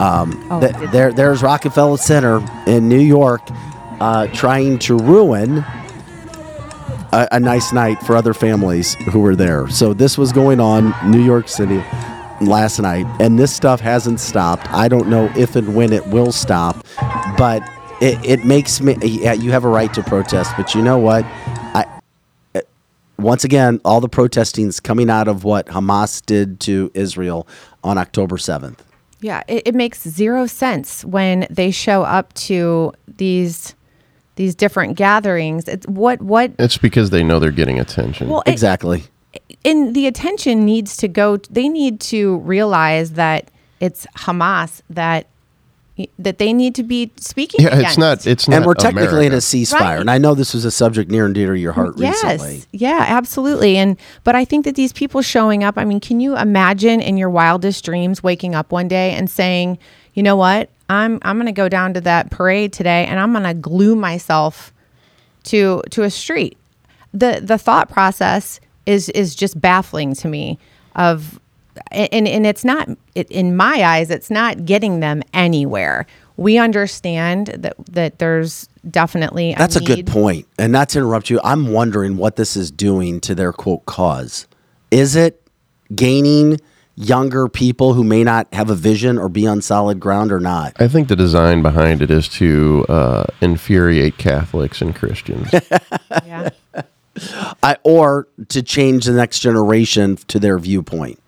Um, 0.00 0.46
Oh, 0.50 0.60
th- 0.60 0.90
there, 0.90 1.12
there's 1.12 1.42
Rockefeller 1.42 1.96
Center 1.96 2.42
in 2.66 2.88
New 2.88 2.98
York, 3.00 3.42
uh, 4.00 4.26
trying 4.28 4.78
to 4.80 4.96
ruin 4.96 5.58
a, 7.12 7.28
a 7.32 7.40
nice 7.40 7.72
night 7.72 8.00
for 8.02 8.16
other 8.16 8.34
families 8.34 8.94
who 8.94 9.20
were 9.20 9.36
there. 9.36 9.68
So 9.68 9.94
this 9.94 10.18
was 10.18 10.32
going 10.32 10.60
on 10.60 10.94
New 11.10 11.22
York 11.22 11.48
City 11.48 11.82
last 12.40 12.80
night, 12.80 13.06
and 13.20 13.38
this 13.38 13.54
stuff 13.54 13.80
hasn't 13.80 14.20
stopped. 14.20 14.68
I 14.72 14.88
don't 14.88 15.08
know 15.08 15.30
if 15.36 15.54
and 15.56 15.74
when 15.74 15.92
it 15.92 16.06
will 16.08 16.32
stop, 16.32 16.84
but 17.38 17.62
it, 18.00 18.18
it 18.24 18.44
makes 18.44 18.80
me. 18.80 18.96
Yeah, 19.02 19.32
you 19.34 19.52
have 19.52 19.64
a 19.64 19.68
right 19.68 19.92
to 19.94 20.02
protest, 20.02 20.52
but 20.56 20.74
you 20.74 20.82
know 20.82 20.98
what? 20.98 21.24
I 21.24 21.86
uh, 22.54 22.60
once 23.18 23.44
again, 23.44 23.80
all 23.84 24.00
the 24.00 24.08
protesting's 24.08 24.80
coming 24.80 25.08
out 25.08 25.28
of 25.28 25.44
what 25.44 25.66
Hamas 25.66 26.24
did 26.26 26.58
to 26.60 26.90
Israel 26.94 27.46
on 27.84 27.96
October 27.96 28.36
seventh. 28.36 28.82
Yeah, 29.24 29.42
it, 29.48 29.62
it 29.68 29.74
makes 29.74 30.06
zero 30.06 30.44
sense 30.46 31.02
when 31.02 31.46
they 31.48 31.70
show 31.70 32.02
up 32.02 32.34
to 32.48 32.92
these 33.16 33.74
these 34.36 34.54
different 34.54 34.98
gatherings. 34.98 35.66
It's 35.66 35.86
what 35.86 36.20
what 36.20 36.52
It's 36.58 36.76
because 36.76 37.08
they 37.08 37.24
know 37.24 37.38
they're 37.38 37.50
getting 37.62 37.80
attention. 37.80 38.28
well 38.28 38.42
it- 38.44 38.50
Exactly. 38.52 39.04
and 39.64 39.94
the 39.94 40.06
attention 40.06 40.66
needs 40.66 40.98
to 40.98 41.08
go 41.08 41.38
they 41.48 41.68
need 41.70 42.00
to 42.12 42.36
realize 42.40 43.12
that 43.12 43.50
it's 43.80 44.06
Hamas 44.18 44.82
that 44.90 45.26
that 46.18 46.38
they 46.38 46.52
need 46.52 46.74
to 46.74 46.82
be 46.82 47.12
speaking 47.16 47.60
yeah, 47.64 47.78
it's 47.78 47.96
not. 47.96 48.26
It's 48.26 48.48
not. 48.48 48.56
and 48.56 48.66
we're 48.66 48.74
technically 48.74 49.26
in 49.26 49.32
a 49.32 49.36
ceasefire, 49.36 49.80
Right. 49.80 50.00
and 50.00 50.10
I 50.10 50.18
know 50.18 50.34
this 50.34 50.52
was 50.52 50.64
a 50.64 50.70
subject 50.70 51.08
near 51.10 51.24
and 51.24 51.34
dear 51.34 51.52
to 51.52 51.58
your 51.58 51.72
heart 51.72 51.96
recently. 51.96 52.54
Yes. 52.56 52.66
Yeah, 52.72 53.04
absolutely. 53.06 53.76
And 53.76 53.96
but 54.24 54.34
I 54.34 54.44
think 54.44 54.64
that 54.64 54.74
these 54.74 54.92
people 54.92 55.22
showing 55.22 55.62
up, 55.62 55.78
I 55.78 55.84
mean, 55.84 56.00
can 56.00 56.18
you 56.18 56.36
imagine 56.36 57.00
in 57.00 57.16
your 57.16 57.30
wildest 57.30 57.84
dreams 57.84 58.22
waking 58.24 58.56
up 58.56 58.72
one 58.72 58.88
day 58.88 59.12
and 59.12 59.30
saying, 59.30 59.78
"You 60.14 60.24
know 60.24 60.34
what? 60.34 60.68
I'm 60.88 61.20
I'm 61.22 61.36
going 61.36 61.46
to 61.46 61.52
go 61.52 61.68
down 61.68 61.94
to 61.94 62.00
that 62.00 62.30
parade 62.30 62.72
today 62.72 63.06
and 63.06 63.20
I'm 63.20 63.32
going 63.32 63.44
to 63.44 63.54
glue 63.54 63.94
myself 63.94 64.72
to 65.44 65.80
to 65.90 66.02
a 66.02 66.10
street." 66.10 66.56
The 67.12 67.40
the 67.40 67.56
thought 67.56 67.88
process 67.88 68.58
is 68.84 69.10
is 69.10 69.36
just 69.36 69.60
baffling 69.60 70.14
to 70.16 70.28
me 70.28 70.58
of 70.96 71.38
and 71.90 72.26
and 72.26 72.46
it's 72.46 72.64
not 72.64 72.88
it, 73.14 73.30
in 73.30 73.56
my 73.56 73.82
eyes 73.82 74.10
it's 74.10 74.30
not 74.30 74.64
getting 74.64 75.00
them 75.00 75.22
anywhere. 75.32 76.06
We 76.36 76.58
understand 76.58 77.48
that 77.48 77.74
that 77.86 78.18
there's 78.18 78.68
definitely 78.90 79.52
a 79.52 79.56
That's 79.56 79.76
a 79.76 79.80
good 79.80 80.06
point. 80.06 80.46
And 80.58 80.72
not 80.72 80.90
to 80.90 80.98
interrupt 80.98 81.30
you, 81.30 81.40
I'm 81.44 81.72
wondering 81.72 82.16
what 82.16 82.36
this 82.36 82.56
is 82.56 82.70
doing 82.70 83.20
to 83.20 83.34
their 83.34 83.52
quote 83.52 83.86
cause. 83.86 84.46
Is 84.90 85.16
it 85.16 85.40
gaining 85.94 86.60
younger 86.96 87.48
people 87.48 87.94
who 87.94 88.04
may 88.04 88.22
not 88.22 88.52
have 88.52 88.70
a 88.70 88.74
vision 88.74 89.18
or 89.18 89.28
be 89.28 89.46
on 89.46 89.60
solid 89.60 90.00
ground 90.00 90.32
or 90.32 90.40
not? 90.40 90.74
I 90.80 90.88
think 90.88 91.08
the 91.08 91.16
design 91.16 91.62
behind 91.62 92.02
it 92.02 92.10
is 92.10 92.28
to 92.30 92.84
uh, 92.88 93.24
infuriate 93.40 94.18
Catholics 94.18 94.80
and 94.80 94.94
Christians. 94.94 95.50
Yeah. 96.26 96.50
I, 97.62 97.76
or 97.84 98.26
to 98.48 98.62
change 98.62 99.04
the 99.04 99.12
next 99.12 99.40
generation 99.40 100.16
to 100.28 100.38
their 100.38 100.58
viewpoint. 100.58 101.20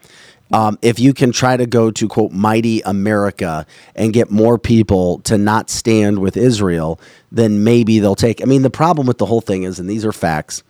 Um, 0.53 0.79
if 0.81 0.99
you 0.99 1.13
can 1.13 1.33
try 1.33 1.57
to 1.57 1.67
go 1.67 1.91
to 1.91 2.09
quote 2.09 2.33
mighty 2.33 2.81
America 2.83 3.67
and 3.95 4.13
get 4.13 4.31
more 4.31 4.59
people 4.59 5.19
to 5.21 5.37
not 5.37 5.71
stand 5.71 6.21
with 6.21 6.37
Israel, 6.37 7.01
then 7.33 7.65
maybe 7.65 7.99
they'll 7.99 8.15
take. 8.15 8.43
I 8.43 8.45
mean, 8.45 8.63
the 8.63 8.71
problem 8.71 9.07
with 9.07 9.19
the 9.19 9.27
whole 9.27 9.41
thing 9.41 9.65
is, 9.65 9.79
and 9.79 9.91
these 9.91 10.05
are 10.05 10.13
facts. 10.13 10.63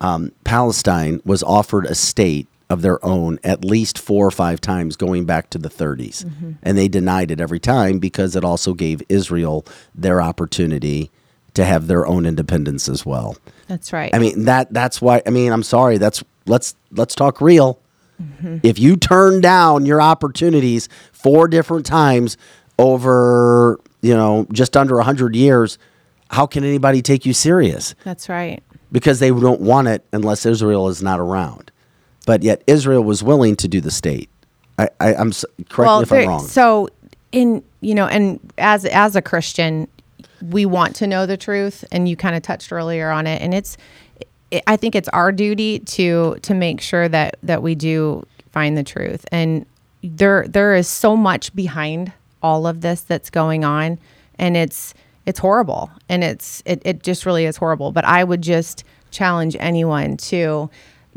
Um, 0.00 0.32
Palestine 0.44 1.20
was 1.24 1.42
offered 1.42 1.86
a 1.86 1.94
state 1.94 2.48
of 2.68 2.82
their 2.82 3.02
own 3.04 3.38
at 3.44 3.64
least 3.64 3.98
four 3.98 4.26
or 4.26 4.30
five 4.30 4.60
times 4.60 4.96
going 4.96 5.24
back 5.24 5.50
to 5.50 5.58
the 5.58 5.68
30s, 5.70 6.24
and 6.62 6.76
they 6.76 6.88
denied 6.88 7.30
it 7.30 7.40
every 7.40 7.60
time 7.60 7.98
because 7.98 8.34
it 8.34 8.44
also 8.44 8.74
gave 8.74 9.02
Israel 9.08 9.64
their 9.94 10.20
opportunity 10.20 11.10
to 11.54 11.64
have 11.64 11.86
their 11.86 12.06
own 12.06 12.26
independence 12.26 12.88
as 12.88 13.06
well. 13.06 13.36
That's 13.66 13.92
right. 13.92 14.14
I 14.14 14.18
mean 14.18 14.44
that 14.44 14.72
that's 14.72 15.00
why 15.00 15.22
I 15.26 15.30
mean 15.30 15.52
I'm 15.52 15.62
sorry 15.62 15.98
that's 15.98 16.22
let's 16.46 16.74
let's 16.90 17.14
talk 17.14 17.40
real. 17.40 17.80
Mm-hmm. 18.22 18.58
If 18.62 18.78
you 18.78 18.96
turn 18.96 19.40
down 19.40 19.86
your 19.86 20.00
opportunities 20.00 20.88
four 21.12 21.48
different 21.48 21.86
times 21.86 22.36
over, 22.78 23.78
you 24.02 24.14
know, 24.14 24.46
just 24.52 24.76
under 24.76 24.96
100 24.96 25.34
years, 25.34 25.78
how 26.30 26.46
can 26.46 26.64
anybody 26.64 27.02
take 27.02 27.26
you 27.26 27.32
serious? 27.32 27.94
That's 28.04 28.28
right. 28.28 28.62
Because 28.92 29.20
they 29.20 29.30
don't 29.30 29.60
want 29.60 29.88
it 29.88 30.04
unless 30.12 30.46
Israel 30.46 30.88
is 30.88 31.02
not 31.02 31.20
around. 31.20 31.70
But 32.26 32.42
yet 32.42 32.62
Israel 32.66 33.04
was 33.04 33.22
willing 33.22 33.56
to 33.56 33.68
do 33.68 33.80
the 33.80 33.90
state. 33.90 34.28
I, 34.78 34.88
I 35.00 35.14
I'm 35.14 35.28
s- 35.28 35.44
correct 35.68 35.92
me 35.92 36.02
if 36.02 36.12
I'm 36.12 36.28
wrong. 36.28 36.46
So, 36.46 36.88
in 37.32 37.62
you 37.80 37.94
know, 37.94 38.06
and 38.06 38.40
as 38.58 38.84
as 38.86 39.14
a 39.16 39.22
Christian, 39.22 39.88
we 40.42 40.66
want 40.66 40.96
to 40.96 41.06
know 41.06 41.24
the 41.26 41.36
truth, 41.36 41.84
and 41.92 42.08
you 42.08 42.16
kind 42.16 42.34
of 42.36 42.42
touched 42.42 42.72
earlier 42.72 43.10
on 43.10 43.26
it, 43.26 43.40
and 43.42 43.54
it's. 43.54 43.76
I 44.66 44.76
think 44.76 44.94
it's 44.94 45.08
our 45.08 45.32
duty 45.32 45.80
to 45.80 46.36
to 46.42 46.54
make 46.54 46.80
sure 46.80 47.08
that 47.08 47.36
that 47.42 47.62
we 47.62 47.74
do 47.74 48.26
find 48.52 48.76
the 48.76 48.84
truth, 48.84 49.24
and 49.32 49.66
there 50.02 50.46
there 50.48 50.74
is 50.74 50.88
so 50.88 51.16
much 51.16 51.54
behind 51.54 52.12
all 52.42 52.66
of 52.66 52.80
this 52.80 53.02
that's 53.02 53.30
going 53.30 53.64
on, 53.64 53.98
and 54.38 54.56
it's 54.56 54.94
it's 55.26 55.40
horrible, 55.40 55.90
and 56.08 56.22
it's 56.22 56.62
it, 56.64 56.80
it 56.84 57.02
just 57.02 57.26
really 57.26 57.44
is 57.44 57.56
horrible. 57.56 57.92
But 57.92 58.04
I 58.04 58.22
would 58.22 58.42
just 58.42 58.84
challenge 59.10 59.56
anyone 59.58 60.16
to 60.18 60.70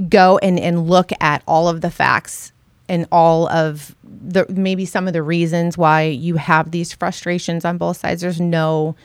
go 0.07 0.39
and 0.39 0.59
and 0.59 0.87
look 0.87 1.11
at 1.21 1.43
all 1.47 1.67
of 1.67 1.81
the 1.81 1.91
facts 1.91 2.51
and 2.87 3.05
all 3.11 3.47
of 3.49 3.95
the 4.03 4.45
maybe 4.49 4.85
some 4.85 5.07
of 5.07 5.13
the 5.13 5.21
reasons 5.21 5.77
why 5.77 6.03
you 6.03 6.35
have 6.37 6.71
these 6.71 6.93
frustrations 6.93 7.63
on 7.63 7.77
both 7.77 7.97
sides. 7.97 8.21
There's 8.21 8.41
no 8.41 8.95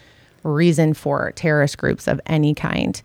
reason 0.43 0.95
for 0.95 1.33
terrorist 1.33 1.77
groups 1.79 2.09
of 2.09 2.21
any 2.27 2.55
kind. 2.55 3.01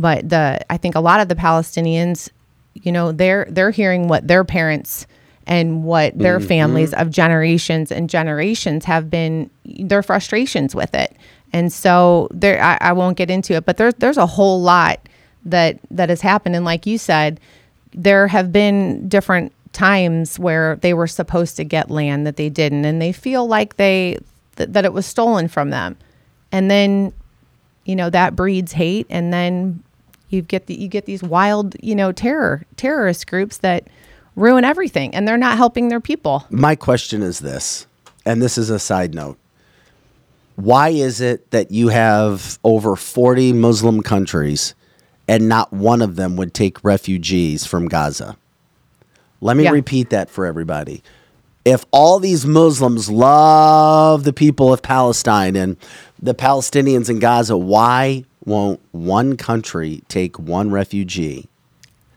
But 0.00 0.28
the 0.28 0.60
I 0.70 0.76
think 0.76 0.94
a 0.94 1.00
lot 1.00 1.20
of 1.20 1.28
the 1.28 1.34
Palestinians, 1.34 2.30
you 2.74 2.92
know, 2.92 3.12
they're 3.12 3.46
they're 3.50 3.70
hearing 3.70 4.08
what 4.08 4.26
their 4.26 4.44
parents 4.44 5.06
and 5.46 5.84
what 5.84 6.16
their 6.16 6.38
mm-hmm. 6.38 6.48
families 6.48 6.94
of 6.94 7.10
generations 7.10 7.90
and 7.90 8.08
generations 8.08 8.84
have 8.84 9.10
been 9.10 9.50
their 9.64 10.02
frustrations 10.02 10.74
with 10.74 10.94
it. 10.94 11.16
And 11.52 11.72
so 11.72 12.28
there 12.30 12.62
I, 12.62 12.78
I 12.80 12.92
won't 12.92 13.16
get 13.16 13.30
into 13.30 13.54
it, 13.54 13.64
but 13.64 13.76
there's 13.76 13.94
there's 13.94 14.16
a 14.16 14.26
whole 14.26 14.62
lot 14.62 15.00
that 15.44 15.78
that 15.90 16.08
has 16.08 16.20
happened. 16.20 16.56
And 16.56 16.64
like 16.64 16.86
you 16.86 16.98
said, 16.98 17.40
there 17.92 18.28
have 18.28 18.52
been 18.52 19.08
different 19.08 19.52
times 19.72 20.38
where 20.38 20.76
they 20.76 20.94
were 20.94 21.06
supposed 21.06 21.56
to 21.56 21.64
get 21.64 21.90
land 21.90 22.26
that 22.26 22.36
they 22.36 22.48
didn't, 22.48 22.84
and 22.84 23.00
they 23.00 23.12
feel 23.12 23.46
like 23.46 23.76
they 23.76 24.18
th- 24.56 24.70
that 24.70 24.84
it 24.84 24.92
was 24.92 25.06
stolen 25.06 25.48
from 25.48 25.70
them, 25.70 25.96
and 26.52 26.70
then 26.70 27.12
you 27.84 27.96
know 27.96 28.10
that 28.10 28.36
breeds 28.36 28.72
hate, 28.72 29.06
and 29.10 29.32
then 29.32 29.82
you 30.32 30.42
get 30.42 30.66
the, 30.66 30.74
you 30.74 30.88
get 30.88 31.06
these 31.06 31.22
wild 31.22 31.76
you 31.82 31.94
know 31.94 32.12
terror 32.12 32.64
terrorist 32.76 33.26
groups 33.26 33.58
that 33.58 33.88
ruin 34.36 34.64
everything, 34.64 35.14
and 35.14 35.26
they're 35.26 35.36
not 35.36 35.56
helping 35.56 35.88
their 35.88 36.00
people. 36.00 36.46
My 36.50 36.74
question 36.76 37.22
is 37.22 37.40
this, 37.40 37.86
and 38.24 38.40
this 38.40 38.56
is 38.56 38.70
a 38.70 38.78
side 38.78 39.14
note. 39.14 39.36
Why 40.56 40.90
is 40.90 41.20
it 41.20 41.50
that 41.52 41.70
you 41.70 41.88
have 41.88 42.58
over 42.64 42.94
40 42.96 43.52
Muslim 43.54 44.02
countries 44.02 44.74
and 45.26 45.48
not 45.48 45.72
one 45.72 46.02
of 46.02 46.16
them 46.16 46.36
would 46.36 46.52
take 46.54 46.82
refugees 46.84 47.64
from 47.66 47.88
Gaza? 47.88 48.36
Let 49.40 49.56
me 49.56 49.64
Yeah. 49.64 49.70
repeat 49.70 50.10
that 50.10 50.28
for 50.28 50.44
everybody. 50.44 51.02
If 51.64 51.86
all 51.92 52.18
these 52.18 52.44
Muslims 52.46 53.08
love 53.10 54.24
the 54.24 54.32
people 54.34 54.72
of 54.72 54.82
Palestine 54.82 55.56
and 55.56 55.76
the 56.20 56.34
Palestinians 56.34 57.08
in 57.08 57.18
Gaza, 57.20 57.56
why 57.56 58.24
won't 58.44 58.80
one 58.92 59.36
country 59.36 60.02
take 60.08 60.38
one 60.38 60.70
refugee? 60.70 61.48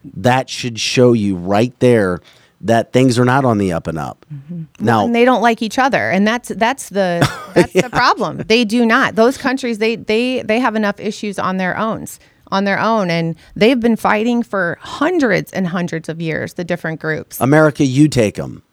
That 0.03 0.49
should 0.49 0.79
show 0.79 1.13
you 1.13 1.35
right 1.35 1.77
there 1.79 2.19
that 2.61 2.93
things 2.93 3.19
are 3.19 3.25
not 3.25 3.43
on 3.43 3.57
the 3.57 3.73
up 3.73 3.87
and 3.87 3.97
up. 3.97 4.25
Mm-hmm. 4.33 4.63
Now, 4.85 5.05
and 5.05 5.13
they 5.13 5.25
don't 5.25 5.41
like 5.41 5.61
each 5.61 5.77
other 5.77 6.09
and 6.09 6.25
that's 6.25 6.49
that's 6.49 6.89
the 6.89 7.29
that's 7.53 7.73
the 7.73 7.89
problem 7.89 8.37
they 8.47 8.63
do 8.63 8.85
not 8.85 9.15
those 9.15 9.37
countries 9.37 9.77
they 9.79 9.97
they 9.97 10.41
they 10.43 10.59
have 10.59 10.75
enough 10.75 10.99
issues 10.99 11.37
on 11.37 11.57
their 11.57 11.77
own 11.77 12.05
on 12.51 12.63
their 12.63 12.79
own 12.79 13.09
and 13.09 13.35
they've 13.55 13.79
been 13.79 13.97
fighting 13.97 14.43
for 14.43 14.77
hundreds 14.81 15.51
and 15.51 15.67
hundreds 15.67 16.07
of 16.07 16.21
years 16.21 16.53
the 16.53 16.63
different 16.63 17.01
groups 17.01 17.39
America, 17.41 17.83
you 17.85 18.07
take 18.07 18.35
them. 18.35 18.63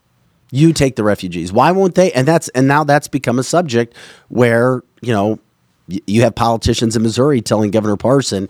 You 0.53 0.73
take 0.73 0.97
the 0.97 1.05
refugees. 1.05 1.53
Why 1.53 1.71
won't 1.71 1.95
they? 1.95 2.11
And 2.13 2.27
that's 2.27 2.49
and 2.51 2.67
now 2.67 2.83
that's 2.83 3.07
become 3.07 3.39
a 3.39 3.45
subject 3.45 3.95
where 4.29 4.83
you 5.01 5.13
know 5.13 5.39
you 6.07 6.23
have 6.23 6.35
politicians 6.35 6.97
in 6.97 7.03
Missouri 7.03 7.41
telling 7.41 7.71
Governor 7.71 7.97
Parson, 7.97 8.49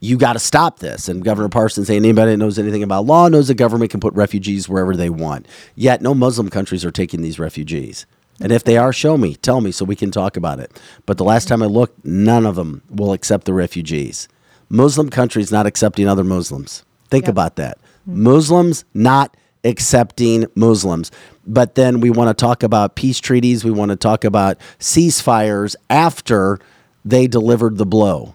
"You 0.00 0.16
got 0.16 0.34
to 0.34 0.38
stop 0.38 0.80
this." 0.80 1.08
And 1.08 1.24
Governor 1.24 1.48
Parson 1.48 1.84
saying, 1.84 2.04
"Anybody 2.04 2.32
that 2.32 2.36
knows 2.38 2.58
anything 2.58 2.82
about 2.82 3.06
law 3.06 3.28
knows 3.28 3.48
the 3.48 3.54
government 3.54 3.90
can 3.90 4.00
put 4.00 4.14
refugees 4.14 4.68
wherever 4.68 4.96
they 4.96 5.10
want." 5.10 5.46
Yet 5.74 6.02
no 6.02 6.14
Muslim 6.14 6.48
countries 6.48 6.84
are 6.84 6.90
taking 6.90 7.22
these 7.22 7.38
refugees. 7.38 8.06
And 8.40 8.50
if 8.50 8.64
they 8.64 8.76
are, 8.76 8.92
show 8.92 9.16
me, 9.16 9.36
tell 9.36 9.60
me, 9.60 9.70
so 9.70 9.84
we 9.84 9.94
can 9.94 10.10
talk 10.10 10.36
about 10.36 10.58
it. 10.58 10.80
But 11.06 11.18
the 11.18 11.24
last 11.24 11.46
time 11.46 11.62
I 11.62 11.66
looked, 11.66 12.04
none 12.04 12.46
of 12.46 12.56
them 12.56 12.82
will 12.90 13.12
accept 13.12 13.44
the 13.44 13.54
refugees. 13.54 14.26
Muslim 14.68 15.10
countries 15.10 15.52
not 15.52 15.66
accepting 15.66 16.08
other 16.08 16.24
Muslims. 16.24 16.82
Think 17.10 17.28
about 17.28 17.56
that. 17.56 17.78
Muslims 18.06 18.84
not 18.94 19.36
accepting 19.64 20.46
Muslims. 20.56 21.10
But 21.46 21.74
then 21.74 22.00
we 22.00 22.10
want 22.10 22.36
to 22.36 22.40
talk 22.40 22.62
about 22.62 22.96
peace 22.96 23.20
treaties. 23.20 23.64
We 23.64 23.70
want 23.70 23.90
to 23.90 23.96
talk 23.96 24.24
about 24.24 24.56
ceasefires 24.80 25.76
after 25.90 26.58
they 27.04 27.26
delivered 27.26 27.78
the 27.78 27.86
blow. 27.86 28.34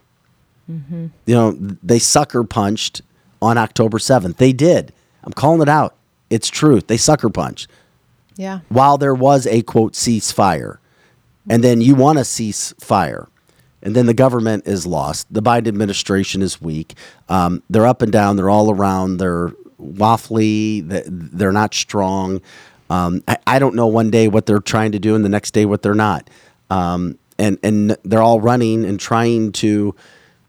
You 1.26 1.34
know, 1.34 1.52
they 1.82 2.00
sucker 2.00 2.44
punched 2.44 3.02
on 3.42 3.58
October 3.58 4.00
7th. 4.00 4.36
They 4.36 4.52
did. 4.52 4.92
I'm 5.24 5.32
calling 5.32 5.62
it 5.62 5.70
out. 5.70 5.96
It's 6.30 6.50
truth. 6.50 6.88
They 6.88 6.98
sucker 6.98 7.30
punched 7.30 7.70
yeah 8.38 8.60
while 8.70 8.98
there 8.98 9.16
was 9.16 9.48
a 9.48 9.62
quote 9.64 9.94
ceasefire. 9.94 10.78
And 11.50 11.64
then 11.64 11.80
you 11.80 11.96
want 11.96 12.18
to 12.18 12.26
cease 12.26 12.74
fire. 12.80 13.30
And 13.82 13.96
then 13.96 14.06
the 14.06 14.14
government 14.14 14.68
is 14.68 14.86
lost. 14.86 15.34
The 15.34 15.42
Biden 15.42 15.68
administration 15.68 16.42
is 16.42 16.62
weak. 16.62 16.96
Um, 17.30 17.64
they're 17.70 17.88
up 17.88 18.02
and 18.02 18.12
down. 18.12 18.36
They're 18.36 18.50
all 18.50 18.70
around. 18.70 19.18
They're 19.18 19.50
waffly. 19.82 20.84
They're 21.08 21.54
not 21.54 21.74
strong. 21.74 22.42
Um, 22.90 23.24
I, 23.30 23.38
I 23.48 23.60
don't 23.60 23.76
know 23.76 23.88
one 23.88 24.12
day 24.12 24.28
what 24.28 24.46
they're 24.46 24.60
trying 24.60 24.92
to 24.92 25.00
do, 25.00 25.16
and 25.16 25.24
the 25.24 25.30
next 25.30 25.52
day 25.52 25.66
what 25.66 25.84
they're 25.84 25.94
not. 25.94 26.30
Um, 26.70 27.18
and 27.40 27.58
and 27.64 27.98
they're 28.04 28.22
all 28.22 28.42
running 28.42 28.86
and 28.86 29.00
trying 29.00 29.52
to 29.54 29.96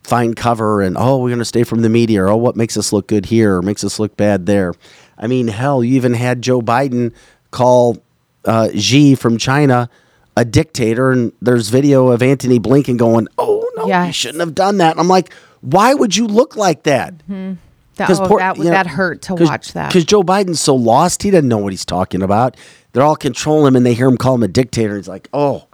find 0.02 0.36
cover. 0.36 0.80
And 0.80 0.96
oh, 0.98 1.18
we're 1.18 1.28
going 1.28 1.38
to 1.38 1.44
stay 1.44 1.64
from 1.64 1.82
the 1.82 1.88
media. 1.88 2.22
Or 2.24 2.28
oh, 2.28 2.36
what 2.36 2.56
makes 2.56 2.76
us 2.76 2.92
look 2.92 3.06
good 3.06 3.26
here 3.26 3.56
or 3.56 3.62
makes 3.62 3.84
us 3.84 3.98
look 3.98 4.16
bad 4.16 4.46
there. 4.46 4.74
I 5.16 5.26
mean, 5.26 5.48
hell, 5.48 5.82
you 5.82 5.96
even 5.96 6.14
had 6.14 6.42
Joe 6.42 6.62
Biden 6.62 7.12
call 7.50 7.98
uh, 8.44 8.70
Xi 8.74 9.14
from 9.14 9.38
China 9.38 9.90
a 10.36 10.44
dictator, 10.44 11.10
and 11.10 11.32
there's 11.42 11.68
video 11.68 12.08
of 12.08 12.22
Antony 12.22 12.60
Blinken 12.60 12.96
going, 12.96 13.26
"Oh 13.36 13.68
no, 13.76 13.86
you 14.06 14.12
shouldn't 14.12 14.40
have 14.40 14.54
done 14.54 14.78
that." 14.78 14.98
I'm 14.98 15.08
like, 15.08 15.32
why 15.60 15.94
would 15.94 16.16
you 16.16 16.26
look 16.26 16.56
like 16.56 16.84
that? 16.84 17.14
that, 17.96 18.08
oh, 18.20 18.38
that, 18.38 18.56
that 18.56 18.86
hurt 18.86 19.22
to 19.22 19.34
watch 19.34 19.72
that 19.72 19.88
because 19.88 20.04
Joe 20.04 20.22
Biden's 20.22 20.60
so 20.60 20.76
lost, 20.76 21.24
he 21.24 21.32
doesn't 21.32 21.48
know 21.48 21.58
what 21.58 21.72
he's 21.72 21.84
talking 21.84 22.22
about. 22.22 22.56
They're 22.92 23.02
all 23.02 23.16
controlling 23.16 23.66
him, 23.66 23.76
and 23.76 23.84
they 23.84 23.94
hear 23.94 24.06
him 24.06 24.16
call 24.16 24.36
him 24.36 24.44
a 24.44 24.48
dictator. 24.48 24.96
He's 24.96 25.08
like, 25.08 25.28
"Oh." 25.32 25.67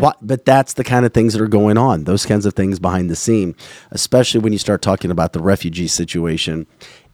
What, 0.00 0.18
but 0.20 0.44
that's 0.44 0.74
the 0.74 0.84
kind 0.84 1.06
of 1.06 1.14
things 1.14 1.32
that 1.32 1.42
are 1.42 1.48
going 1.48 1.78
on. 1.78 2.04
Those 2.04 2.26
kinds 2.26 2.46
of 2.46 2.54
things 2.54 2.78
behind 2.78 3.08
the 3.10 3.16
scene, 3.16 3.54
especially 3.90 4.40
when 4.40 4.52
you 4.52 4.58
start 4.58 4.82
talking 4.82 5.10
about 5.10 5.32
the 5.32 5.40
refugee 5.40 5.86
situation, 5.86 6.66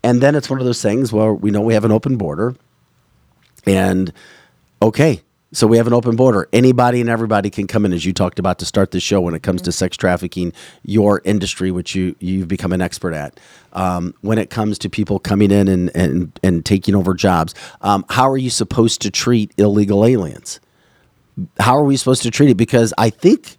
and 0.02 0.20
then 0.20 0.34
it's 0.34 0.48
one 0.48 0.58
of 0.58 0.66
those 0.66 0.82
things 0.82 1.12
where 1.12 1.32
we 1.32 1.50
know 1.50 1.60
we 1.60 1.74
have 1.74 1.84
an 1.84 1.92
open 1.92 2.16
border, 2.16 2.54
and 3.66 4.12
okay, 4.80 5.22
so 5.52 5.66
we 5.66 5.78
have 5.78 5.86
an 5.86 5.94
open 5.94 6.14
border. 6.14 6.48
Anybody 6.52 7.00
and 7.00 7.08
everybody 7.08 7.48
can 7.48 7.66
come 7.66 7.86
in, 7.86 7.92
as 7.92 8.04
you 8.04 8.12
talked 8.12 8.38
about 8.38 8.58
to 8.58 8.66
start 8.66 8.90
the 8.90 9.00
show. 9.00 9.20
When 9.20 9.34
it 9.34 9.42
comes 9.42 9.62
to 9.62 9.72
sex 9.72 9.96
trafficking, 9.96 10.52
your 10.82 11.22
industry, 11.24 11.70
which 11.70 11.94
you 11.94 12.14
you've 12.20 12.48
become 12.48 12.72
an 12.72 12.82
expert 12.82 13.14
at, 13.14 13.40
um, 13.72 14.14
when 14.20 14.38
it 14.38 14.50
comes 14.50 14.78
to 14.80 14.90
people 14.90 15.18
coming 15.18 15.50
in 15.50 15.68
and 15.68 15.90
and 15.94 16.38
and 16.42 16.64
taking 16.66 16.94
over 16.94 17.14
jobs, 17.14 17.54
um, 17.80 18.04
how 18.10 18.28
are 18.28 18.36
you 18.36 18.50
supposed 18.50 19.00
to 19.02 19.10
treat 19.10 19.52
illegal 19.56 20.04
aliens? 20.04 20.60
How 21.58 21.76
are 21.76 21.84
we 21.84 21.96
supposed 21.96 22.22
to 22.22 22.30
treat 22.30 22.50
it? 22.50 22.56
Because 22.56 22.92
I 22.98 23.10
think 23.10 23.56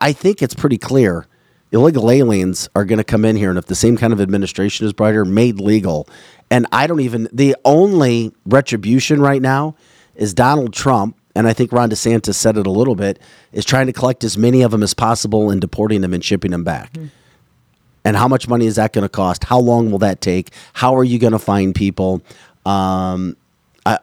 I 0.00 0.12
think 0.12 0.42
it's 0.42 0.54
pretty 0.54 0.78
clear. 0.78 1.26
Illegal 1.70 2.10
aliens 2.10 2.68
are 2.74 2.84
going 2.84 2.98
to 2.98 3.04
come 3.04 3.24
in 3.24 3.36
here, 3.36 3.50
and 3.50 3.58
if 3.58 3.66
the 3.66 3.74
same 3.74 3.96
kind 3.96 4.12
of 4.12 4.20
administration 4.20 4.86
is 4.86 4.92
brought 4.92 5.08
brighter, 5.08 5.24
made 5.24 5.60
legal. 5.60 6.08
And 6.50 6.66
I 6.72 6.86
don't 6.86 7.00
even, 7.00 7.28
the 7.30 7.56
only 7.64 8.32
retribution 8.46 9.20
right 9.20 9.42
now 9.42 9.76
is 10.14 10.32
Donald 10.32 10.72
Trump, 10.72 11.16
and 11.34 11.46
I 11.46 11.52
think 11.52 11.72
Ron 11.72 11.90
DeSantis 11.90 12.36
said 12.36 12.56
it 12.56 12.66
a 12.66 12.70
little 12.70 12.94
bit, 12.94 13.18
is 13.52 13.66
trying 13.66 13.86
to 13.86 13.92
collect 13.92 14.24
as 14.24 14.38
many 14.38 14.62
of 14.62 14.70
them 14.70 14.82
as 14.82 14.94
possible 14.94 15.50
and 15.50 15.60
deporting 15.60 16.00
them 16.00 16.14
and 16.14 16.24
shipping 16.24 16.52
them 16.52 16.64
back. 16.64 16.96
And 18.04 18.16
how 18.16 18.28
much 18.28 18.48
money 18.48 18.64
is 18.64 18.76
that 18.76 18.94
going 18.94 19.02
to 19.02 19.08
cost? 19.10 19.44
How 19.44 19.58
long 19.58 19.90
will 19.90 19.98
that 19.98 20.22
take? 20.22 20.50
How 20.72 20.96
are 20.96 21.04
you 21.04 21.18
going 21.18 21.34
to 21.34 21.38
find 21.38 21.74
people? 21.74 22.22
Um, 22.64 23.36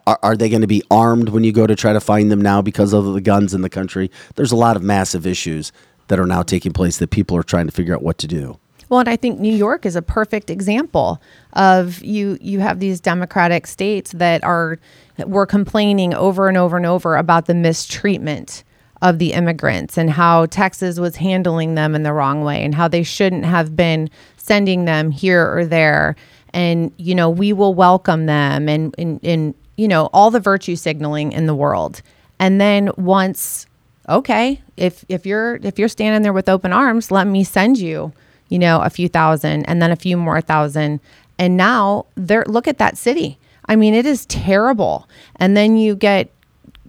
are, 0.06 0.18
are 0.22 0.36
they 0.36 0.48
going 0.48 0.62
to 0.62 0.66
be 0.66 0.82
armed 0.90 1.28
when 1.28 1.44
you 1.44 1.52
go 1.52 1.66
to 1.66 1.76
try 1.76 1.92
to 1.92 2.00
find 2.00 2.30
them 2.30 2.40
now 2.40 2.62
because 2.62 2.92
of 2.92 3.04
the 3.12 3.20
guns 3.20 3.54
in 3.54 3.62
the 3.62 3.70
country? 3.70 4.10
There's 4.34 4.52
a 4.52 4.56
lot 4.56 4.76
of 4.76 4.82
massive 4.82 5.26
issues 5.26 5.72
that 6.08 6.18
are 6.18 6.26
now 6.26 6.42
taking 6.42 6.72
place 6.72 6.98
that 6.98 7.10
people 7.10 7.36
are 7.36 7.42
trying 7.42 7.66
to 7.66 7.72
figure 7.72 7.94
out 7.94 8.02
what 8.02 8.18
to 8.18 8.26
do. 8.26 8.58
Well, 8.88 9.00
and 9.00 9.08
I 9.08 9.16
think 9.16 9.40
New 9.40 9.54
York 9.54 9.84
is 9.84 9.96
a 9.96 10.02
perfect 10.02 10.48
example 10.48 11.20
of 11.54 12.02
you. 12.02 12.38
You 12.40 12.60
have 12.60 12.78
these 12.78 13.00
democratic 13.00 13.66
states 13.66 14.12
that 14.12 14.44
are 14.44 14.78
were 15.26 15.46
complaining 15.46 16.14
over 16.14 16.48
and 16.48 16.56
over 16.56 16.76
and 16.76 16.86
over 16.86 17.16
about 17.16 17.46
the 17.46 17.54
mistreatment 17.54 18.62
of 19.02 19.18
the 19.18 19.32
immigrants 19.32 19.98
and 19.98 20.10
how 20.10 20.46
Texas 20.46 20.98
was 20.98 21.16
handling 21.16 21.74
them 21.74 21.94
in 21.94 22.02
the 22.02 22.12
wrong 22.12 22.44
way 22.44 22.64
and 22.64 22.74
how 22.74 22.88
they 22.88 23.02
shouldn't 23.02 23.44
have 23.44 23.76
been 23.76 24.08
sending 24.36 24.84
them 24.84 25.10
here 25.10 25.52
or 25.52 25.66
there. 25.66 26.16
And 26.54 26.92
you 26.96 27.14
know, 27.14 27.28
we 27.28 27.52
will 27.52 27.74
welcome 27.74 28.26
them 28.26 28.68
and 28.68 28.94
and, 28.98 29.20
and 29.24 29.54
you 29.76 29.88
know 29.88 30.08
all 30.12 30.30
the 30.30 30.40
virtue 30.40 30.76
signaling 30.76 31.32
in 31.32 31.46
the 31.46 31.54
world. 31.54 32.02
And 32.38 32.60
then 32.60 32.90
once 32.96 33.66
okay, 34.08 34.60
if 34.76 35.04
if 35.08 35.26
you're 35.26 35.56
if 35.62 35.78
you're 35.78 35.88
standing 35.88 36.22
there 36.22 36.32
with 36.32 36.48
open 36.48 36.72
arms, 36.72 37.10
let 37.10 37.26
me 37.26 37.44
send 37.44 37.78
you, 37.78 38.12
you 38.48 38.58
know, 38.58 38.80
a 38.80 38.90
few 38.90 39.08
thousand 39.08 39.64
and 39.66 39.80
then 39.80 39.90
a 39.90 39.96
few 39.96 40.16
more 40.16 40.40
thousand. 40.40 41.00
And 41.38 41.56
now 41.56 42.06
there 42.14 42.44
look 42.46 42.68
at 42.68 42.78
that 42.78 42.96
city. 42.96 43.38
I 43.68 43.76
mean, 43.76 43.94
it 43.94 44.06
is 44.06 44.26
terrible. 44.26 45.08
And 45.36 45.56
then 45.56 45.76
you 45.76 45.96
get 45.96 46.30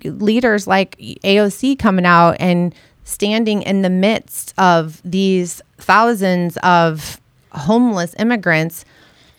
leaders 0.03 0.67
like 0.67 0.97
AOC 0.97 1.79
coming 1.79 2.05
out 2.05 2.37
and 2.39 2.73
standing 3.03 3.63
in 3.63 3.81
the 3.81 3.89
midst 3.89 4.53
of 4.57 5.01
these 5.03 5.61
thousands 5.77 6.57
of 6.57 7.19
homeless 7.51 8.13
immigrants 8.19 8.85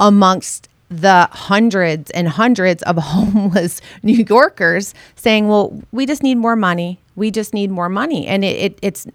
amongst 0.00 0.68
the 0.90 1.28
hundreds 1.32 2.10
and 2.12 2.28
hundreds 2.28 2.82
of 2.84 2.96
homeless 3.02 3.80
New 4.02 4.24
Yorkers 4.28 4.94
saying, 5.16 5.48
"Well, 5.48 5.80
we 5.92 6.06
just 6.06 6.22
need 6.22 6.36
more 6.36 6.56
money. 6.56 6.98
We 7.16 7.30
just 7.30 7.52
need 7.54 7.70
more 7.70 7.88
money." 7.88 8.26
And 8.26 8.44
it, 8.44 8.56
it 8.58 8.78
it's 8.82 9.06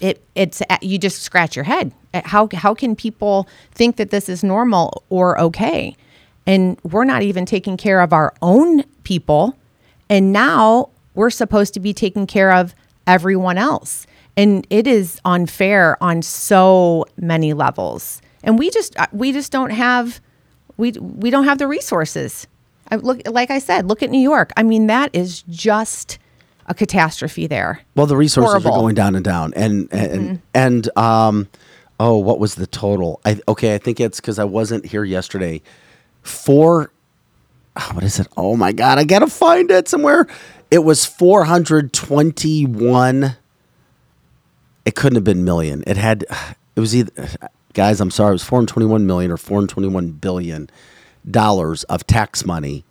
it 0.00 0.22
it's 0.34 0.62
you 0.82 0.98
just 0.98 1.22
scratch 1.22 1.54
your 1.56 1.64
head. 1.64 1.92
How 2.14 2.48
how 2.54 2.74
can 2.74 2.96
people 2.96 3.48
think 3.72 3.96
that 3.96 4.10
this 4.10 4.28
is 4.28 4.42
normal 4.42 5.04
or 5.10 5.38
okay? 5.40 5.96
And 6.46 6.78
we're 6.82 7.04
not 7.04 7.22
even 7.22 7.46
taking 7.46 7.76
care 7.76 8.00
of 8.00 8.12
our 8.12 8.34
own 8.42 8.82
people. 9.04 9.56
And 10.08 10.32
now 10.32 10.88
we're 11.14 11.30
supposed 11.30 11.74
to 11.74 11.80
be 11.80 11.92
taking 11.92 12.26
care 12.26 12.52
of 12.52 12.74
everyone 13.06 13.58
else. 13.58 14.06
and 14.36 14.66
it 14.70 14.86
is 14.86 15.20
unfair 15.24 16.02
on 16.02 16.22
so 16.22 17.04
many 17.16 17.52
levels. 17.52 18.22
And 18.42 18.58
we 18.58 18.70
just 18.70 18.96
we 19.12 19.32
just 19.32 19.52
don't 19.52 19.70
have 19.70 20.20
we 20.80 20.92
we 20.92 21.30
don't 21.30 21.44
have 21.44 21.58
the 21.58 21.68
resources. 21.68 22.46
I 22.90 22.96
look 22.96 23.20
like 23.28 23.50
I 23.50 23.60
said, 23.60 23.86
look 23.86 24.02
at 24.02 24.10
New 24.10 24.20
York. 24.20 24.52
I 24.56 24.64
mean, 24.64 24.88
that 24.88 25.14
is 25.14 25.42
just 25.48 26.18
a 26.66 26.74
catastrophe 26.74 27.46
there. 27.46 27.82
Well, 27.94 28.06
the 28.06 28.16
resources 28.16 28.66
are 28.66 28.70
going 28.70 28.94
down 28.94 29.14
and 29.14 29.24
down, 29.24 29.52
and 29.54 29.88
and 29.92 30.40
and 30.54 30.98
um, 30.98 31.48
oh, 32.00 32.16
what 32.16 32.40
was 32.40 32.56
the 32.56 32.66
total? 32.66 33.20
I 33.24 33.40
okay, 33.46 33.74
I 33.74 33.78
think 33.78 34.00
it's 34.00 34.20
because 34.20 34.38
I 34.38 34.44
wasn't 34.44 34.86
here 34.86 35.04
yesterday. 35.04 35.62
Four, 36.22 36.90
oh, 37.76 37.90
what 37.92 38.02
is 38.02 38.18
it? 38.18 38.26
Oh 38.36 38.56
my 38.56 38.72
god, 38.72 38.98
I 38.98 39.04
gotta 39.04 39.28
find 39.28 39.70
it 39.70 39.88
somewhere. 39.88 40.26
It 40.70 40.84
was 40.84 41.04
four 41.04 41.44
hundred 41.44 41.92
twenty-one. 41.92 43.36
It 44.84 44.94
couldn't 44.94 45.16
have 45.16 45.24
been 45.24 45.44
million. 45.44 45.84
It 45.86 45.96
had. 45.96 46.24
It 46.74 46.80
was 46.80 46.96
either. 46.96 47.28
Guys, 47.72 48.00
I'm 48.00 48.10
sorry. 48.10 48.30
It 48.30 48.32
was 48.34 48.44
421 48.44 49.06
million 49.06 49.30
or 49.30 49.36
421 49.36 50.12
billion 50.12 50.68
dollars 51.30 51.84
of 51.84 52.06
tax 52.06 52.44
money 52.46 52.84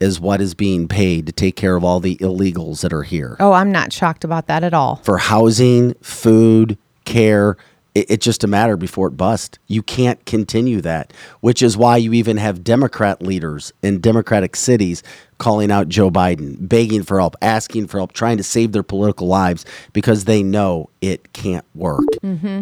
is 0.00 0.20
what 0.20 0.40
is 0.40 0.54
being 0.54 0.86
paid 0.88 1.26
to 1.26 1.32
take 1.32 1.56
care 1.56 1.76
of 1.76 1.84
all 1.84 2.00
the 2.00 2.16
illegals 2.18 2.80
that 2.82 2.92
are 2.92 3.02
here 3.04 3.36
Oh, 3.40 3.52
I'm 3.52 3.70
not 3.72 3.92
shocked 3.92 4.24
about 4.24 4.46
that 4.48 4.62
at 4.64 4.74
all. 4.74 4.96
for 4.96 5.18
housing, 5.18 5.94
food, 6.02 6.76
care. 7.04 7.56
It, 7.98 8.06
it's 8.08 8.24
just 8.24 8.44
a 8.44 8.46
matter 8.46 8.76
before 8.76 9.08
it 9.08 9.12
busts. 9.12 9.58
You 9.66 9.82
can't 9.82 10.24
continue 10.26 10.80
that, 10.82 11.12
which 11.40 11.62
is 11.62 11.76
why 11.76 11.96
you 11.96 12.12
even 12.12 12.36
have 12.36 12.62
Democrat 12.64 13.22
leaders 13.22 13.72
in 13.82 14.00
Democratic 14.00 14.56
cities 14.56 15.02
calling 15.38 15.70
out 15.70 15.88
Joe 15.88 16.10
Biden, 16.10 16.56
begging 16.68 17.02
for 17.02 17.18
help, 17.18 17.36
asking 17.42 17.86
for 17.86 17.98
help, 17.98 18.12
trying 18.12 18.36
to 18.38 18.42
save 18.42 18.72
their 18.72 18.82
political 18.82 19.26
lives 19.28 19.64
because 19.92 20.24
they 20.24 20.42
know 20.42 20.90
it 21.00 21.32
can't 21.32 21.64
work. 21.74 22.04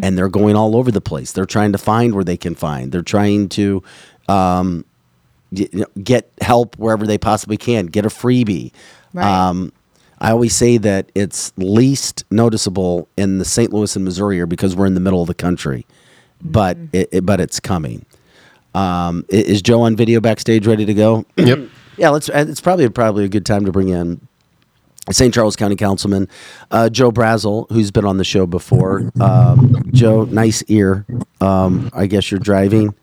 And 0.05 0.19
they're 0.19 0.29
going 0.29 0.57
all 0.57 0.77
over 0.77 0.91
the 0.91 1.01
place. 1.01 1.33
They're 1.33 1.47
trying 1.47 1.73
to 1.73 1.79
find 1.79 2.15
where 2.15 2.25
they 2.25 2.37
can 2.37 2.55
find. 2.55 2.93
They're 2.93 3.03
trying 3.03 3.49
to 3.51 3.83
um, 4.29 4.85
y- 5.51 5.69
you 5.73 5.81
know, 5.81 6.03
get 6.03 6.31
help 6.41 6.77
wherever 6.79 7.07
they 7.07 7.19
possibly 7.19 7.57
can, 7.57 7.87
get 7.87 8.05
a 8.05 8.09
freebie. 8.09 8.73
Right. 9.15 9.25
Um, 9.49 9.73
I 10.19 10.31
always 10.31 10.55
say 10.55 10.79
that 10.79 11.11
it's 11.15 11.53
least 11.57 12.25
noticeable 12.31 13.09
in 13.17 13.39
the 13.39 13.45
St. 13.45 13.73
Louis 13.73 13.95
and 13.97 14.05
Missouri 14.05 14.37
area 14.37 14.47
because 14.47 14.75
we're 14.75 14.87
in 14.87 14.95
the 14.95 15.01
middle 15.01 15.21
of 15.21 15.29
the 15.29 15.35
country, 15.35 15.87
but 16.43 16.77
it, 16.93 17.09
it- 17.13 17.27
but 17.27 17.41
it's 17.41 17.61
coming. 17.61 18.05
Um, 18.75 19.25
is 19.31 19.63
Joe 19.63 19.83
on 19.83 19.97
video 19.97 20.21
backstage 20.21 20.67
ready 20.67 20.85
to 20.85 20.93
go? 20.95 21.25
Yep. 21.37 21.61
yeah, 21.97 22.11
let's. 22.11 22.29
uh, 22.29 22.45
It's 22.49 22.61
probably 22.61 22.89
probably 22.91 23.25
a 23.25 23.29
good 23.29 23.47
time 23.47 23.65
to 23.65 23.73
bring 23.73 23.89
in 23.89 24.21
St. 25.11 25.33
Charles 25.33 25.57
County 25.57 25.77
Councilman 25.77 26.29
uh, 26.71 26.89
Joe 26.91 27.11
Brazil, 27.11 27.67
who's 27.71 27.91
been 27.91 28.05
on 28.05 28.19
the 28.19 28.25
show 28.25 28.45
before. 28.47 29.11
Um, 29.21 29.83
Joe, 29.93 30.25
nice 30.25 30.63
ear. 30.69 31.07
Um, 31.41 31.89
I 31.95 32.07
guess 32.07 32.31
you're 32.31 32.41
driving. 32.41 32.95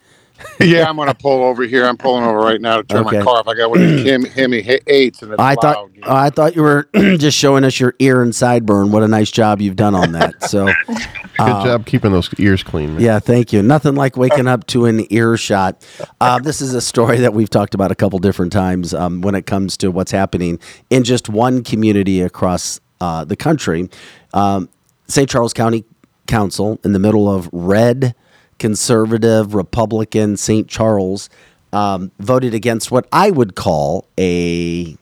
yeah, 0.59 0.87
I'm 0.89 0.95
gonna 0.95 1.13
pull 1.13 1.43
over 1.43 1.63
here. 1.63 1.85
I'm 1.85 1.97
pulling 1.97 2.23
over 2.23 2.37
right 2.39 2.59
now 2.61 2.77
to 2.77 2.83
turn 2.83 3.05
Okay. 3.05 3.17
my 3.19 3.23
car 3.23 3.37
off. 3.37 3.47
I 3.47 3.55
got 3.55 3.69
one 3.69 3.81
of 3.81 3.87
these 3.89 4.03
Hemi, 4.09 4.29
Hemi 4.29 4.79
eights, 4.87 5.21
and 5.21 5.31
it's 5.33 5.39
I 5.41 5.49
loud. 5.53 5.61
thought 5.61 5.89
you 5.95 6.01
know. 6.01 6.07
I 6.09 6.29
thought 6.29 6.55
you 6.55 6.61
were 6.63 6.89
just 7.17 7.37
showing 7.37 7.63
us 7.63 7.79
your 7.79 7.95
ear 7.99 8.21
and 8.21 8.31
sideburn. 8.33 8.91
What 8.91 9.03
a 9.03 9.07
nice 9.07 9.31
job 9.31 9.61
you've 9.61 9.75
done 9.75 9.95
on 9.95 10.11
that. 10.13 10.43
So, 10.43 10.65
Good 10.87 11.07
job 11.37 11.85
keeping 11.85 12.11
those 12.11 12.29
ears 12.39 12.63
clean. 12.63 12.93
Man. 12.93 13.01
yeah, 13.01 13.19
thank 13.19 13.51
you. 13.51 13.61
Nothing 13.63 13.95
like 13.95 14.15
waking 14.17 14.47
up 14.47 14.67
to 14.67 14.85
an 14.85 15.05
earshot. 15.11 15.85
Uh, 16.21 16.39
this 16.39 16.61
is 16.61 16.73
a 16.73 16.81
story 16.81 17.17
that 17.19 17.33
we've 17.33 17.49
talked 17.49 17.73
about 17.73 17.91
a 17.91 17.95
couple 17.95 18.19
different 18.19 18.51
times 18.53 18.93
um, 18.93 19.21
when 19.21 19.35
it 19.35 19.45
comes 19.45 19.75
to 19.77 19.89
what's 19.91 20.11
happening 20.11 20.59
in 20.89 21.03
just 21.03 21.29
one 21.29 21.63
community 21.63 22.21
across 22.21 22.79
uh, 23.01 23.23
the 23.25 23.35
country. 23.35 23.89
Um, 24.33 24.69
St. 25.07 25.29
Charles 25.29 25.53
County 25.53 25.83
Council, 26.27 26.79
in 26.85 26.93
the 26.93 26.99
middle 26.99 27.29
of 27.29 27.49
red, 27.51 28.15
conservative, 28.59 29.53
Republican 29.53 30.37
St. 30.37 30.67
Charles, 30.67 31.29
um, 31.71 32.11
voted 32.19 32.53
against 32.53 32.91
what 32.91 33.07
I 33.11 33.31
would 33.31 33.55
call 33.55 34.07
a 34.19 34.97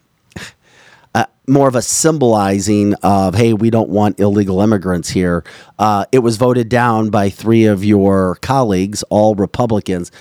more 1.48 1.68
of 1.68 1.76
a 1.76 1.82
symbolizing 1.82 2.94
of 3.03 3.36
hey 3.36 3.53
we 3.53 3.69
don't 3.69 3.90
want 3.90 4.19
illegal 4.19 4.61
immigrants 4.61 5.10
here. 5.10 5.44
Uh, 5.78 6.06
it 6.11 6.19
was 6.19 6.38
voted 6.38 6.69
down 6.69 7.10
by 7.10 7.30
three 7.30 7.65
of 7.65 7.84
your 7.84 8.36
colleagues 8.41 9.03
all 9.03 9.36
republicans. 9.36 10.11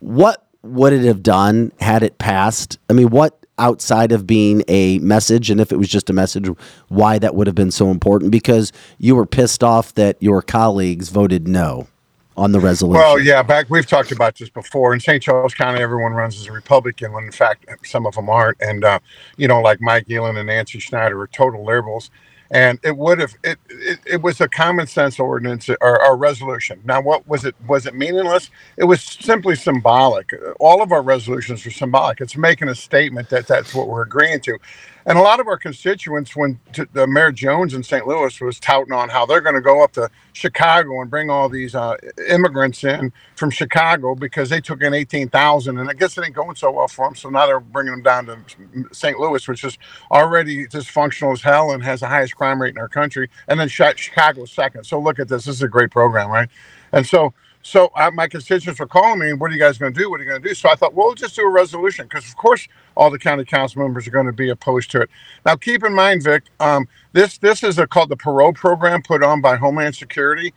What 0.00 0.46
would 0.62 0.92
it 0.92 1.04
have 1.04 1.22
done 1.22 1.72
had 1.80 2.02
it 2.02 2.18
passed? 2.18 2.78
I 2.90 2.92
mean 2.92 3.10
what 3.10 3.46
outside 3.56 4.10
of 4.10 4.26
being 4.26 4.64
a 4.66 4.98
message 4.98 5.48
and 5.48 5.60
if 5.60 5.70
it 5.70 5.76
was 5.76 5.88
just 5.88 6.10
a 6.10 6.12
message 6.12 6.48
why 6.88 7.18
that 7.20 7.34
would 7.34 7.46
have 7.46 7.56
been 7.56 7.70
so 7.70 7.90
important? 7.90 8.30
Because 8.30 8.72
you 8.98 9.16
were 9.16 9.26
pissed 9.26 9.62
off 9.62 9.94
that 9.94 10.20
your 10.20 10.42
colleagues 10.42 11.08
voted 11.08 11.48
no 11.48 11.86
on 12.36 12.52
the 12.52 12.60
resolution 12.60 13.00
Well, 13.00 13.18
yeah, 13.18 13.42
back 13.42 13.70
we've 13.70 13.86
talked 13.86 14.12
about 14.12 14.36
this 14.36 14.48
before. 14.48 14.92
In 14.94 15.00
St. 15.00 15.22
Charles 15.22 15.54
County, 15.54 15.80
everyone 15.80 16.12
runs 16.12 16.38
as 16.38 16.46
a 16.46 16.52
Republican, 16.52 17.12
when 17.12 17.24
in 17.24 17.32
fact 17.32 17.66
some 17.86 18.06
of 18.06 18.14
them 18.14 18.28
aren't. 18.28 18.60
And 18.60 18.84
uh, 18.84 18.98
you 19.36 19.48
know, 19.48 19.60
like 19.60 19.80
Mike 19.80 20.10
Elam 20.10 20.36
and 20.36 20.46
Nancy 20.46 20.80
Schneider 20.80 21.20
are 21.20 21.26
total 21.28 21.64
liberals. 21.64 22.10
And 22.50 22.78
it 22.84 22.96
would 22.96 23.18
have 23.20 23.34
it, 23.42 23.58
it, 23.68 23.98
it 24.06 24.22
was 24.22 24.40
a 24.40 24.46
common 24.46 24.86
sense 24.86 25.18
ordinance 25.18 25.68
or, 25.68 26.04
or 26.04 26.16
resolution. 26.16 26.80
Now, 26.84 27.00
what 27.00 27.26
was 27.26 27.44
it? 27.44 27.54
Was 27.66 27.86
it 27.86 27.94
meaningless? 27.94 28.50
It 28.76 28.84
was 28.84 29.02
simply 29.02 29.56
symbolic. 29.56 30.30
All 30.60 30.82
of 30.82 30.92
our 30.92 31.02
resolutions 31.02 31.66
are 31.66 31.70
symbolic. 31.70 32.20
It's 32.20 32.36
making 32.36 32.68
a 32.68 32.74
statement 32.74 33.30
that 33.30 33.46
that's 33.46 33.74
what 33.74 33.88
we're 33.88 34.02
agreeing 34.02 34.40
to. 34.40 34.58
And 35.06 35.18
a 35.18 35.22
lot 35.22 35.40
of 35.40 35.48
our 35.48 35.58
constituents, 35.58 36.36
when 36.36 36.60
t- 36.72 36.84
the 36.94 37.06
Mayor 37.06 37.32
Jones 37.32 37.74
in 37.74 37.82
St. 37.82 38.06
Louis 38.06 38.40
was 38.40 38.60
touting 38.60 38.92
on 38.94 39.10
how 39.10 39.26
they're 39.26 39.42
going 39.42 39.56
to 39.56 39.60
go 39.60 39.84
up 39.84 39.92
to 39.92 40.10
Chicago 40.32 41.00
and 41.02 41.10
bring 41.10 41.30
all 41.30 41.48
these 41.48 41.74
uh, 41.74 41.96
immigrants 42.28 42.84
in 42.84 43.12
from 43.36 43.50
Chicago 43.50 44.14
because 44.14 44.50
they 44.50 44.60
took 44.62 44.82
in 44.82 44.94
18,000. 44.94 45.78
And 45.78 45.90
I 45.90 45.94
guess 45.94 46.16
it 46.18 46.24
ain't 46.24 46.34
going 46.34 46.56
so 46.56 46.70
well 46.72 46.88
for 46.88 47.06
them. 47.06 47.16
So 47.16 47.30
now 47.30 47.46
they're 47.46 47.60
bringing 47.60 47.92
them 47.92 48.02
down 48.02 48.26
to 48.26 48.38
St. 48.94 49.18
Louis, 49.18 49.46
which 49.48 49.64
is 49.64 49.78
already 50.10 50.66
dysfunctional 50.68 51.34
as 51.34 51.42
hell 51.42 51.72
and 51.72 51.84
has 51.84 52.00
the 52.00 52.08
highest 52.08 52.36
crime 52.36 52.62
rate 52.62 52.70
in 52.74 52.78
our 52.78 52.88
country. 52.88 53.28
And 53.48 53.60
then 53.60 53.68
Chi- 53.68 53.94
Chicago 53.96 54.46
second. 54.46 54.84
So 54.84 55.00
look 55.00 55.18
at 55.18 55.28
this. 55.28 55.44
This 55.46 55.56
is 55.56 55.62
a 55.62 55.68
great 55.68 55.90
program, 55.90 56.30
right? 56.30 56.48
And 56.92 57.06
so 57.06 57.34
so 57.64 57.90
uh, 57.96 58.10
my 58.12 58.28
constituents 58.28 58.78
were 58.78 58.86
calling 58.86 59.20
me, 59.20 59.32
what 59.32 59.50
are 59.50 59.54
you 59.54 59.58
guys 59.58 59.78
going 59.78 59.92
to 59.92 59.98
do? 59.98 60.10
What 60.10 60.20
are 60.20 60.22
you 60.22 60.28
going 60.28 60.42
to 60.42 60.48
do? 60.48 60.54
So 60.54 60.68
I 60.68 60.74
thought, 60.74 60.92
well, 60.92 61.06
we'll 61.06 61.14
just 61.14 61.34
do 61.34 61.46
a 61.46 61.50
resolution 61.50 62.06
because, 62.06 62.28
of 62.28 62.36
course, 62.36 62.68
all 62.94 63.10
the 63.10 63.18
county 63.18 63.42
council 63.46 63.80
members 63.80 64.06
are 64.06 64.10
going 64.10 64.26
to 64.26 64.34
be 64.34 64.50
opposed 64.50 64.90
to 64.90 65.00
it. 65.00 65.10
Now, 65.46 65.56
keep 65.56 65.82
in 65.82 65.94
mind, 65.94 66.24
Vic, 66.24 66.44
um, 66.60 66.86
this 67.12 67.38
this 67.38 67.62
is 67.62 67.78
a, 67.78 67.86
called 67.86 68.10
the 68.10 68.16
parole 68.16 68.52
program 68.52 69.00
put 69.02 69.24
on 69.24 69.40
by 69.40 69.56
Homeland 69.56 69.96
Security, 69.96 70.52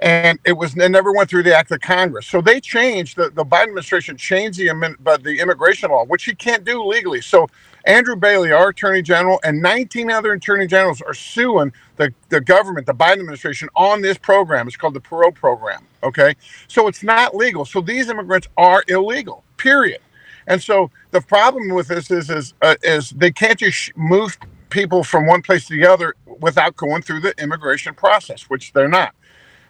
and 0.00 0.40
it 0.44 0.54
was 0.54 0.76
it 0.76 0.88
never 0.88 1.12
went 1.12 1.30
through 1.30 1.44
the 1.44 1.56
act 1.56 1.70
of 1.70 1.80
Congress. 1.80 2.26
So 2.26 2.40
they 2.40 2.60
changed 2.60 3.16
the, 3.16 3.30
the 3.30 3.44
Biden 3.44 3.68
administration 3.68 4.16
changed 4.16 4.58
the 4.58 4.96
but 4.98 5.22
the 5.22 5.38
immigration 5.38 5.92
law, 5.92 6.06
which 6.06 6.24
he 6.24 6.34
can't 6.34 6.64
do 6.64 6.82
legally. 6.82 7.20
So 7.20 7.46
Andrew 7.84 8.16
Bailey, 8.16 8.50
our 8.50 8.70
attorney 8.70 9.02
general, 9.02 9.38
and 9.44 9.62
19 9.62 10.10
other 10.10 10.32
attorney 10.32 10.66
generals 10.66 11.02
are 11.02 11.14
suing 11.14 11.72
the, 11.98 12.12
the 12.30 12.40
government, 12.40 12.86
the 12.86 12.94
Biden 12.94 13.20
administration, 13.20 13.68
on 13.76 14.02
this 14.02 14.18
program. 14.18 14.66
It's 14.66 14.76
called 14.76 14.94
the 14.94 15.00
parole 15.00 15.30
program. 15.30 15.86
Okay. 16.02 16.34
So 16.68 16.88
it's 16.88 17.02
not 17.02 17.34
legal. 17.34 17.64
So 17.64 17.80
these 17.80 18.08
immigrants 18.08 18.48
are 18.56 18.84
illegal, 18.88 19.44
period. 19.56 20.00
And 20.46 20.62
so 20.62 20.90
the 21.10 21.20
problem 21.20 21.70
with 21.70 21.88
this 21.88 22.10
is 22.10 22.30
is 22.30 22.54
uh, 22.62 22.76
is 22.82 23.10
they 23.10 23.30
can't 23.30 23.58
just 23.58 23.96
move 23.96 24.36
people 24.70 25.04
from 25.04 25.26
one 25.26 25.42
place 25.42 25.66
to 25.68 25.74
the 25.74 25.86
other 25.86 26.14
without 26.40 26.76
going 26.76 27.02
through 27.02 27.20
the 27.20 27.34
immigration 27.42 27.94
process, 27.94 28.44
which 28.44 28.72
they're 28.72 28.88
not. 28.88 29.14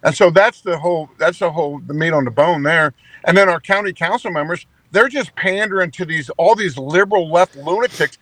And 0.03 0.15
so 0.15 0.29
that's 0.29 0.61
the 0.61 0.77
whole 0.77 1.09
that's 1.17 1.39
the 1.39 1.51
whole 1.51 1.79
the 1.79 1.93
meat 1.93 2.13
on 2.13 2.25
the 2.25 2.31
bone 2.31 2.63
there. 2.63 2.93
And 3.25 3.37
then 3.37 3.49
our 3.49 3.59
county 3.59 3.93
council 3.93 4.31
members, 4.31 4.65
they're 4.91 5.09
just 5.09 5.35
pandering 5.35 5.91
to 5.91 6.05
these 6.05 6.29
all 6.31 6.55
these 6.55 6.77
liberal 6.77 7.29
left 7.31 7.55
lunatics. 7.55 8.17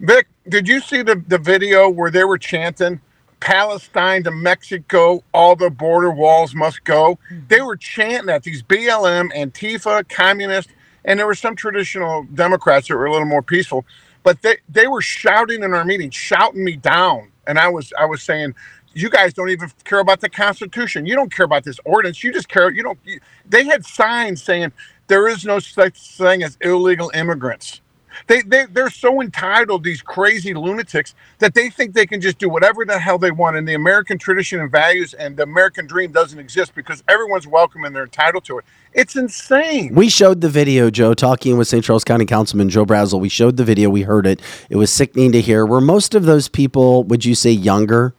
Vic, 0.00 0.28
did 0.48 0.68
you 0.68 0.80
see 0.80 1.02
the, 1.02 1.22
the 1.26 1.38
video 1.38 1.88
where 1.88 2.10
they 2.10 2.24
were 2.24 2.38
chanting 2.38 3.00
Palestine 3.40 4.24
to 4.24 4.30
Mexico, 4.30 5.22
all 5.32 5.56
the 5.56 5.70
border 5.70 6.10
walls 6.10 6.54
must 6.54 6.84
go? 6.84 7.18
Hmm. 7.28 7.40
They 7.48 7.60
were 7.60 7.76
chanting 7.76 8.26
that 8.26 8.42
these 8.42 8.62
BLM, 8.62 9.32
Antifa, 9.34 10.08
communists, 10.08 10.72
and 11.04 11.18
there 11.18 11.26
were 11.26 11.34
some 11.34 11.56
traditional 11.56 12.24
Democrats 12.34 12.88
that 12.88 12.96
were 12.96 13.06
a 13.06 13.12
little 13.12 13.26
more 13.26 13.42
peaceful, 13.42 13.84
but 14.22 14.42
they, 14.42 14.58
they 14.68 14.86
were 14.86 15.02
shouting 15.02 15.62
in 15.62 15.72
our 15.72 15.84
meeting, 15.84 16.10
shouting 16.10 16.64
me 16.64 16.76
down. 16.76 17.30
And 17.46 17.58
I 17.58 17.68
was 17.68 17.92
I 17.98 18.04
was 18.04 18.22
saying, 18.22 18.54
you 18.94 19.08
guys 19.10 19.32
don't 19.32 19.50
even 19.50 19.70
care 19.84 20.00
about 20.00 20.20
the 20.20 20.28
Constitution. 20.28 21.06
You 21.06 21.14
don't 21.14 21.32
care 21.32 21.46
about 21.46 21.64
this 21.64 21.78
ordinance. 21.84 22.22
You 22.22 22.32
just 22.32 22.48
care. 22.48 22.70
You 22.70 22.82
don't. 22.82 22.98
You, 23.04 23.20
they 23.48 23.64
had 23.64 23.86
signs 23.86 24.42
saying 24.42 24.72
there 25.06 25.28
is 25.28 25.44
no 25.44 25.58
such 25.58 26.16
thing 26.16 26.42
as 26.42 26.58
illegal 26.60 27.10
immigrants. 27.14 27.80
They, 28.26 28.42
they 28.42 28.66
they're 28.66 28.90
so 28.90 29.20
entitled, 29.20 29.84
these 29.84 30.02
crazy 30.02 30.54
lunatics, 30.54 31.14
that 31.38 31.54
they 31.54 31.70
think 31.70 31.94
they 31.94 32.06
can 32.06 32.20
just 32.20 32.38
do 32.38 32.48
whatever 32.48 32.84
the 32.84 32.98
hell 32.98 33.18
they 33.18 33.30
want. 33.30 33.56
And 33.56 33.66
the 33.66 33.74
American 33.74 34.18
tradition 34.18 34.60
and 34.60 34.70
values 34.70 35.14
and 35.14 35.36
the 35.36 35.44
American 35.44 35.86
dream 35.86 36.12
doesn't 36.12 36.38
exist 36.38 36.74
because 36.74 37.02
everyone's 37.08 37.46
welcome 37.46 37.84
and 37.84 37.94
they're 37.94 38.04
entitled 38.04 38.44
to 38.44 38.58
it. 38.58 38.64
It's 38.92 39.16
insane. 39.16 39.94
We 39.94 40.08
showed 40.08 40.40
the 40.40 40.48
video, 40.48 40.90
Joe, 40.90 41.14
talking 41.14 41.58
with 41.58 41.68
St. 41.68 41.84
Charles 41.84 42.04
County 42.04 42.26
Councilman 42.26 42.68
Joe 42.68 42.84
Brazil. 42.84 43.20
We 43.20 43.28
showed 43.28 43.56
the 43.56 43.64
video. 43.64 43.90
We 43.90 44.02
heard 44.02 44.26
it. 44.26 44.40
It 44.70 44.76
was 44.76 44.90
sickening 44.90 45.32
to 45.32 45.40
hear. 45.40 45.64
Were 45.64 45.80
most 45.80 46.14
of 46.14 46.24
those 46.24 46.48
people, 46.48 47.04
would 47.04 47.24
you 47.24 47.34
say, 47.34 47.50
younger? 47.50 48.14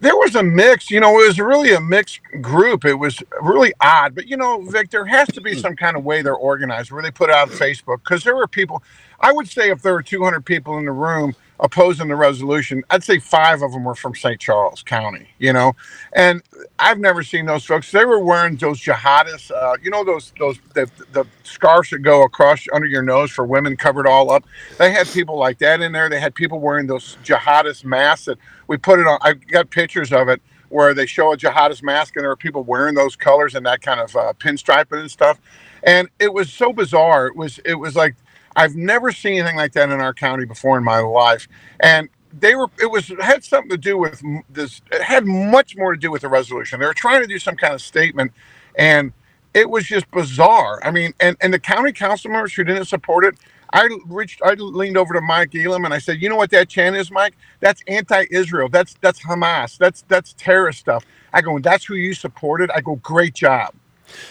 There 0.00 0.16
was 0.16 0.34
a 0.34 0.42
mix. 0.42 0.90
You 0.90 1.00
know, 1.00 1.20
it 1.20 1.28
was 1.28 1.38
really 1.38 1.72
a 1.72 1.80
mixed 1.80 2.20
group. 2.40 2.84
It 2.84 2.94
was 2.94 3.22
really 3.40 3.72
odd. 3.80 4.14
But 4.14 4.26
you 4.26 4.36
know, 4.36 4.62
Vic, 4.62 4.90
there 4.90 5.04
has 5.04 5.28
to 5.28 5.40
be 5.40 5.54
hmm. 5.54 5.60
some 5.60 5.76
kind 5.76 5.96
of 5.96 6.04
way 6.04 6.22
they're 6.22 6.34
organized 6.34 6.90
where 6.90 7.02
they 7.02 7.10
put 7.10 7.30
it 7.30 7.36
on 7.36 7.48
Facebook 7.48 7.98
because 7.98 8.24
there 8.24 8.34
were 8.34 8.46
people. 8.46 8.82
I 9.20 9.32
would 9.32 9.48
say 9.48 9.70
if 9.70 9.82
there 9.82 9.92
were 9.92 10.02
200 10.02 10.44
people 10.44 10.78
in 10.78 10.86
the 10.86 10.92
room 10.92 11.34
opposing 11.60 12.08
the 12.08 12.16
resolution, 12.16 12.82
I'd 12.90 13.04
say 13.04 13.18
five 13.18 13.62
of 13.62 13.72
them 13.72 13.84
were 13.84 13.94
from 13.94 14.14
St. 14.14 14.40
Charles 14.40 14.82
County. 14.82 15.28
You 15.38 15.52
know, 15.52 15.74
and 16.12 16.42
I've 16.78 16.98
never 16.98 17.22
seen 17.22 17.46
those 17.46 17.64
folks. 17.64 17.90
They 17.92 18.04
were 18.04 18.20
wearing 18.20 18.56
those 18.56 18.80
jihadists. 18.80 19.50
Uh, 19.50 19.76
you 19.82 19.90
know, 19.90 20.04
those 20.04 20.32
those 20.38 20.58
the, 20.74 20.90
the 21.12 21.26
scarves 21.44 21.90
that 21.90 22.00
go 22.00 22.22
across 22.24 22.64
under 22.72 22.86
your 22.86 23.02
nose 23.02 23.30
for 23.30 23.44
women 23.44 23.76
covered 23.76 24.06
all 24.06 24.30
up. 24.30 24.44
They 24.78 24.92
had 24.92 25.08
people 25.08 25.38
like 25.38 25.58
that 25.58 25.80
in 25.80 25.92
there. 25.92 26.08
They 26.08 26.20
had 26.20 26.34
people 26.34 26.60
wearing 26.60 26.86
those 26.86 27.18
jihadist 27.24 27.84
masks 27.84 28.26
that 28.26 28.38
we 28.68 28.76
put 28.76 29.00
it 29.00 29.06
on. 29.06 29.18
I 29.22 29.34
got 29.34 29.70
pictures 29.70 30.12
of 30.12 30.28
it 30.28 30.40
where 30.70 30.94
they 30.94 31.06
show 31.06 31.32
a 31.32 31.36
jihadist 31.36 31.82
mask 31.82 32.16
and 32.16 32.22
there 32.24 32.30
are 32.30 32.36
people 32.36 32.62
wearing 32.62 32.94
those 32.94 33.16
colors 33.16 33.54
and 33.54 33.66
that 33.66 33.82
kind 33.82 34.00
of 34.00 34.14
uh, 34.16 34.32
pinstriping 34.38 35.00
and 35.00 35.10
stuff. 35.10 35.38
And 35.82 36.08
it 36.18 36.32
was 36.32 36.52
so 36.52 36.72
bizarre. 36.72 37.26
It 37.26 37.36
was 37.36 37.58
it 37.64 37.74
was 37.74 37.96
like 37.96 38.14
I've 38.56 38.76
never 38.76 39.12
seen 39.12 39.40
anything 39.40 39.56
like 39.56 39.72
that 39.74 39.90
in 39.90 40.00
our 40.00 40.14
county 40.14 40.44
before 40.46 40.78
in 40.78 40.84
my 40.84 40.98
life. 41.00 41.48
And 41.80 42.08
they 42.38 42.54
were 42.54 42.68
it 42.80 42.90
was 42.90 43.10
it 43.10 43.22
had 43.22 43.44
something 43.44 43.70
to 43.70 43.78
do 43.78 43.98
with 43.98 44.22
this 44.50 44.82
it 44.92 45.02
had 45.02 45.26
much 45.26 45.76
more 45.76 45.92
to 45.94 45.98
do 46.00 46.10
with 46.10 46.22
the 46.22 46.28
resolution. 46.28 46.80
They 46.80 46.86
were 46.86 46.94
trying 46.94 47.22
to 47.22 47.28
do 47.28 47.38
some 47.38 47.56
kind 47.56 47.74
of 47.74 47.82
statement 47.82 48.32
and 48.78 49.12
it 49.54 49.70
was 49.70 49.84
just 49.86 50.10
bizarre. 50.12 50.80
I 50.84 50.90
mean 50.90 51.14
and 51.20 51.36
and 51.40 51.54
the 51.54 51.60
county 51.60 51.92
council 51.92 52.30
members 52.30 52.54
who 52.54 52.64
didn't 52.64 52.86
support 52.86 53.24
it 53.24 53.36
i 53.74 53.88
reached 54.06 54.42
i 54.44 54.52
leaned 54.54 54.98
over 54.98 55.14
to 55.14 55.22
mike 55.22 55.54
elam 55.54 55.84
and 55.86 55.94
i 55.94 55.98
said 55.98 56.20
you 56.22 56.28
know 56.28 56.36
what 56.36 56.50
that 56.50 56.68
chant 56.68 56.96
is 56.96 57.10
mike? 57.10 57.34
That's 57.60 57.82
anti-israel. 57.88 58.68
That's 58.68 58.94
that's 59.00 59.20
hamas. 59.24 59.78
That's 59.78 60.02
that's 60.08 60.34
terrorist 60.34 60.80
stuff. 60.80 61.06
I 61.32 61.40
go 61.42 61.58
that's 61.58 61.84
who 61.86 61.94
you 61.94 62.14
supported? 62.14 62.70
I 62.72 62.82
go 62.82 62.96
great 62.96 63.34
job 63.34 63.74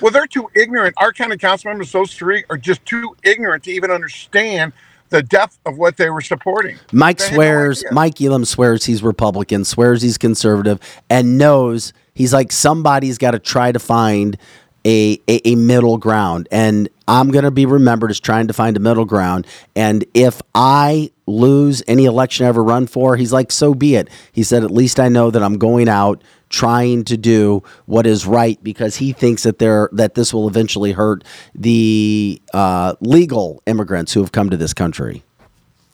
well 0.01 0.11
they're 0.11 0.27
too 0.27 0.49
ignorant 0.55 0.93
our 0.97 1.11
county 1.11 1.37
council 1.37 1.69
members 1.69 1.91
those 1.91 2.13
three 2.13 2.43
are 2.49 2.57
just 2.57 2.85
too 2.85 3.15
ignorant 3.23 3.63
to 3.63 3.71
even 3.71 3.91
understand 3.91 4.73
the 5.09 5.23
depth 5.23 5.59
of 5.65 5.77
what 5.77 5.97
they 5.97 6.09
were 6.09 6.21
supporting 6.21 6.77
Mike 6.91 7.17
They 7.17 7.25
had 7.25 7.31
no 7.31 7.35
swears. 7.37 7.83
Mike 7.91 8.21
Elam 8.21 8.45
swears 8.45 8.85
he's 8.85 9.01
Republican, 9.01 9.65
swears 9.65 10.03
he's 10.03 10.19
conservative, 10.19 10.79
and 11.09 11.37
knows 11.37 11.93
he's 12.13 12.31
like 12.31 12.51
somebody's 12.51 13.17
got 13.17 13.31
to 13.31 13.39
try 13.39 13.71
to 13.71 13.79
find 13.79 14.37
a, 14.85 15.19
a, 15.27 15.47
a 15.49 15.55
middle 15.55 15.97
ground. 15.97 16.47
And 16.51 16.89
I'm 17.07 17.31
going 17.31 17.43
to 17.43 17.51
be 17.51 17.65
remembered 17.65 18.11
as 18.11 18.19
trying 18.19 18.47
to 18.47 18.53
find 18.53 18.77
a 18.77 18.79
middle 18.79 19.05
ground. 19.05 19.47
And 19.75 20.05
if 20.13 20.41
I 20.53 21.11
lose 21.25 21.83
any 21.87 22.05
election 22.05 22.45
I 22.45 22.49
ever 22.49 22.63
run 22.63 22.87
for, 22.87 23.15
he's 23.15 23.33
like, 23.33 23.51
so 23.51 23.73
be 23.73 23.95
it. 23.95 24.09
He 24.31 24.43
said, 24.43 24.63
at 24.63 24.71
least 24.71 24.99
I 24.99 25.09
know 25.09 25.31
that 25.31 25.43
I'm 25.43 25.57
going 25.57 25.89
out 25.89 26.23
trying 26.49 27.03
to 27.05 27.17
do 27.17 27.63
what 27.87 28.07
is 28.07 28.25
right 28.27 28.63
because 28.63 28.97
he 28.97 29.13
thinks 29.13 29.43
that 29.43 29.59
there 29.59 29.89
that 29.93 30.15
this 30.15 30.33
will 30.33 30.47
eventually 30.47 30.93
hurt 30.93 31.23
the 31.55 32.41
uh, 32.53 32.95
legal 33.01 33.61
immigrants 33.67 34.13
who 34.13 34.21
have 34.21 34.31
come 34.33 34.49
to 34.49 34.57
this 34.57 34.73
country. 34.73 35.23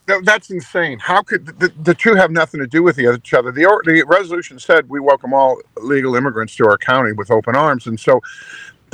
Th- 0.08 0.22
That's 0.24 0.50
insane. 0.50 0.98
How 1.00 1.22
could 1.22 1.46
the, 1.60 1.72
the 1.82 1.94
two 1.94 2.14
have 2.14 2.30
nothing 2.30 2.60
to 2.60 2.66
do 2.66 2.82
with 2.82 2.98
each 2.98 3.34
other? 3.34 3.52
The, 3.52 3.62
the 3.86 4.04
resolution 4.06 4.58
said 4.58 4.88
we 4.88 5.00
welcome 5.00 5.34
all 5.34 5.58
legal 5.78 6.16
immigrants 6.16 6.56
to 6.56 6.66
our 6.68 6.78
county 6.78 7.12
with 7.12 7.30
open 7.30 7.56
arms, 7.56 7.86
and 7.86 7.98
so 8.00 8.20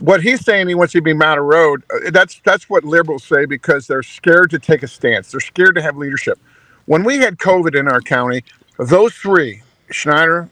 what 0.02 0.22
he's 0.22 0.44
saying 0.44 0.68
he 0.68 0.74
wants 0.74 0.92
to 0.94 1.02
be 1.02 1.12
Mount 1.14 1.40
Road. 1.40 1.84
uh, 1.94 2.10
That's 2.10 2.40
that's 2.44 2.70
what 2.70 2.84
liberals 2.84 3.24
say 3.24 3.46
because 3.46 3.86
they're 3.86 4.02
scared 4.02 4.50
to 4.50 4.58
take 4.58 4.82
a 4.82 4.88
stance. 4.88 5.30
They're 5.32 5.40
scared 5.40 5.74
to 5.76 5.82
have 5.82 5.96
leadership. 5.96 6.38
When 6.86 7.04
we 7.04 7.18
had 7.18 7.38
COVID 7.38 7.78
in 7.78 7.88
our 7.88 8.00
county, 8.00 8.44
those 8.78 9.14
three 9.14 9.62
Schneider, 9.90 10.48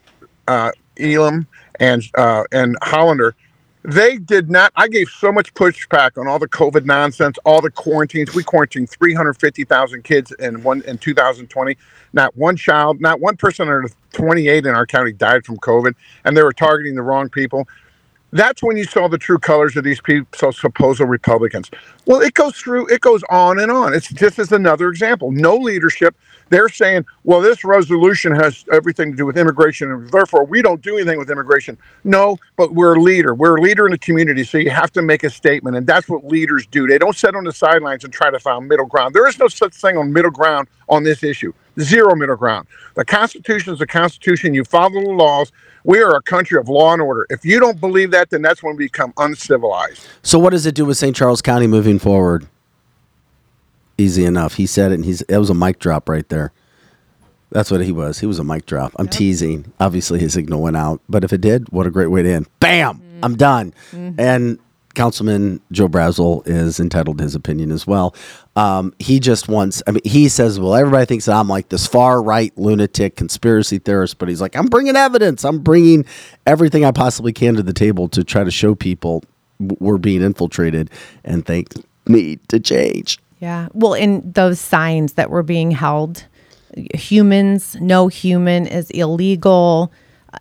uh, 0.49 0.73
Elam, 1.01 1.47
and 1.79 2.03
uh, 2.17 2.45
and 2.53 2.77
Hollander. 2.83 3.35
They 3.83 4.19
did 4.19 4.51
not. 4.51 4.73
I 4.77 4.89
gave 4.89 5.09
so 5.09 5.33
much 5.33 5.55
pushback 5.55 6.19
on 6.19 6.29
all 6.29 6.39
the 6.39 6.49
COVID 6.49 6.85
nonsense, 6.85 7.39
all 7.47 7.63
the 7.63 7.71
quarantines. 7.71 8.35
We 8.35 8.45
quarantined 8.45 8.91
350,000 8.91 10.05
kids 10.05 10.33
in 10.33 10.63
one 10.63 10.83
in 10.83 10.99
2020. 10.99 11.77
Not 12.13 12.37
one 12.37 12.57
child, 12.57 13.01
not 13.01 13.21
one 13.21 13.37
person 13.37 13.69
under 13.69 13.89
28 14.13 14.67
in 14.67 14.75
our 14.75 14.87
county 14.87 15.13
died 15.13 15.47
from 15.47 15.57
COVID, 15.59 15.95
and 16.25 16.37
they 16.37 16.43
were 16.43 16.53
targeting 16.53 16.95
the 16.95 17.03
wrong 17.03 17.31
people. 17.31 17.67
That's 18.33 18.63
when 18.63 18.77
you 18.77 18.85
saw 18.85 19.09
the 19.09 19.19
true 19.19 19.39
colors 19.39 19.77
of 19.77 19.85
these 19.85 20.01
people, 20.01 20.29
so 20.35 20.51
supposed 20.51 21.01
Republicans. 21.01 21.71
Well, 22.07 22.21
it 22.21 22.35
goes 22.35 22.57
through, 22.57 22.87
it 22.89 23.01
goes 23.01 23.23
on 23.29 23.59
and 23.59 23.73
on. 23.73 23.93
It's 23.93 24.09
just 24.09 24.39
as 24.39 24.53
another 24.53 24.89
example. 24.89 25.33
No 25.33 25.57
leadership. 25.57 26.15
They're 26.51 26.69
saying, 26.69 27.07
well, 27.25 27.41
this 27.41 27.65
resolution 27.65 28.35
has 28.35 28.65
everything 28.73 29.13
to 29.13 29.17
do 29.17 29.25
with 29.25 29.39
immigration, 29.39 29.91
and 29.91 30.11
therefore 30.11 30.45
we 30.45 30.63
don't 30.63 30.83
do 30.83 30.97
anything 30.97 31.19
with 31.19 31.31
immigration. 31.31 31.79
No, 32.05 32.37
but 32.57 32.75
we're 32.75 32.97
a 32.97 33.01
leader. 33.01 33.35
We're 33.35 33.57
a 33.57 33.61
leader 33.61 33.87
in 33.87 33.93
the 33.93 33.99
community, 33.99 34.45
so 34.45 34.59
you 34.59 34.71
have 34.71 34.91
to 34.93 35.03
make 35.03 35.25
a 35.25 35.31
statement, 35.31 35.77
and 35.77 35.87
that's 35.87 36.09
what 36.09 36.27
leaders 36.27 36.67
do. 36.67 36.87
They 36.87 36.99
don't 36.99 37.17
sit 37.17 37.35
on 37.35 37.45
the 37.45 37.53
sidelines 37.53 38.05
and 38.05 38.13
try 38.13 38.31
to 38.31 38.39
find 38.39 38.69
middle 38.69 38.87
ground. 38.87 39.15
There 39.15 39.27
is 39.29 39.39
no 39.39 39.49
such 39.49 39.75
thing 39.75 39.97
on 39.97 40.13
middle 40.13 40.31
ground 40.31 40.69
on 40.89 41.05
this 41.05 41.23
issue. 41.23 41.53
Zero 41.79 42.17
middle 42.17 42.37
ground. 42.37 42.67
The 42.95 43.05
Constitution 43.05 43.73
is 43.73 43.79
the 43.79 43.87
Constitution. 43.87 44.53
You 44.53 44.65
follow 44.65 44.91
the 44.91 45.13
laws. 45.13 45.53
We 45.85 46.03
are 46.03 46.17
a 46.17 46.23
country 46.23 46.59
of 46.59 46.69
law 46.69 46.93
and 46.93 47.01
order. 47.01 47.27
If 47.31 47.45
you 47.45 47.61
don't 47.61 47.81
believe 47.81 48.11
that, 48.11 48.31
then 48.31 48.43
that's 48.43 48.63
when 48.63 48.77
we 48.77 48.87
become 48.87 49.15
uncivilized. 49.17 50.07
So 50.23 50.39
what 50.39 50.51
does 50.51 50.67
it 50.67 50.75
do 50.75 50.85
with 50.85 50.97
St. 50.99 51.15
Charles 51.17 51.41
County 51.41 51.69
moving 51.69 51.99
forward? 51.99 52.49
Easy 54.01 54.25
enough. 54.25 54.55
He 54.55 54.67
said 54.67 54.93
it 54.93 54.97
and 54.97 55.05
he's 55.05 55.21
it 55.23 55.39
was 55.39 55.51
a 55.51 55.55
mic 55.55 55.79
drop 55.79 56.09
right 56.09 56.29
there. 56.29 56.53
That's 57.51 57.71
what 57.71 57.83
he 57.85 57.93
was. 57.93 58.19
He 58.21 58.27
was 58.27 58.39
a 58.39 58.45
mic 58.45 58.65
drop. 58.67 58.93
I'm 58.99 59.09
teasing. 59.09 59.73
Obviously 59.81 60.19
his 60.21 60.33
signal 60.33 60.63
went 60.63 60.77
out, 60.77 61.01
but 61.09 61.25
if 61.25 61.33
it 61.33 61.41
did, 61.41 61.69
what 61.71 61.87
a 61.87 61.91
great 61.91 62.07
way 62.07 62.23
to 62.23 62.31
end. 62.33 62.47
Bam! 62.61 63.03
I'm 63.23 63.37
done. 63.37 63.75
And 63.93 64.59
Councilman 64.95 65.61
Joe 65.71 65.89
Brazil 65.89 66.43
is 66.47 66.81
entitled 66.81 67.19
to 67.19 67.25
his 67.25 67.35
opinion 67.35 67.71
as 67.71 67.87
well. 67.87 68.15
Um, 68.57 68.95
he 68.99 69.21
just 69.21 69.49
wants, 69.49 69.83
I 69.87 69.91
mean, 69.93 70.01
he 70.05 70.29
says, 70.29 70.59
well, 70.59 70.75
everybody 70.75 71.07
thinks 71.07 71.27
that 71.27 71.35
I'm 71.37 71.49
like 71.49 71.69
this 71.69 71.87
far 71.87 72.23
right 72.23 72.57
lunatic 72.57 73.17
conspiracy 73.17 73.79
theorist, 73.79 74.19
but 74.19 74.29
he's 74.29 74.41
like, 74.41 74.57
I'm 74.57 74.67
bringing 74.67 74.97
evidence. 74.97 75.45
I'm 75.45 75.59
bringing 75.59 76.05
everything 76.47 76.85
I 76.85 76.91
possibly 76.93 77.33
can 77.33 77.55
to 77.57 77.63
the 77.63 77.73
table 77.73 78.09
to 78.09 78.25
try 78.25 78.43
to 78.45 78.51
show 78.51 78.75
people 78.75 79.23
w- 79.61 79.77
we're 79.81 79.99
being 79.99 80.23
infiltrated 80.23 80.91
and 81.25 81.45
things 81.45 81.69
need 82.07 82.41
to 82.49 82.59
change. 82.59 83.19
Yeah. 83.41 83.69
Well, 83.73 83.95
in 83.95 84.31
those 84.33 84.61
signs 84.61 85.15
that 85.15 85.31
were 85.31 85.43
being 85.43 85.71
held, 85.71 86.25
humans, 86.95 87.77
no 87.81 88.09
human 88.09 88.67
is 88.67 88.91
illegal. 88.91 89.91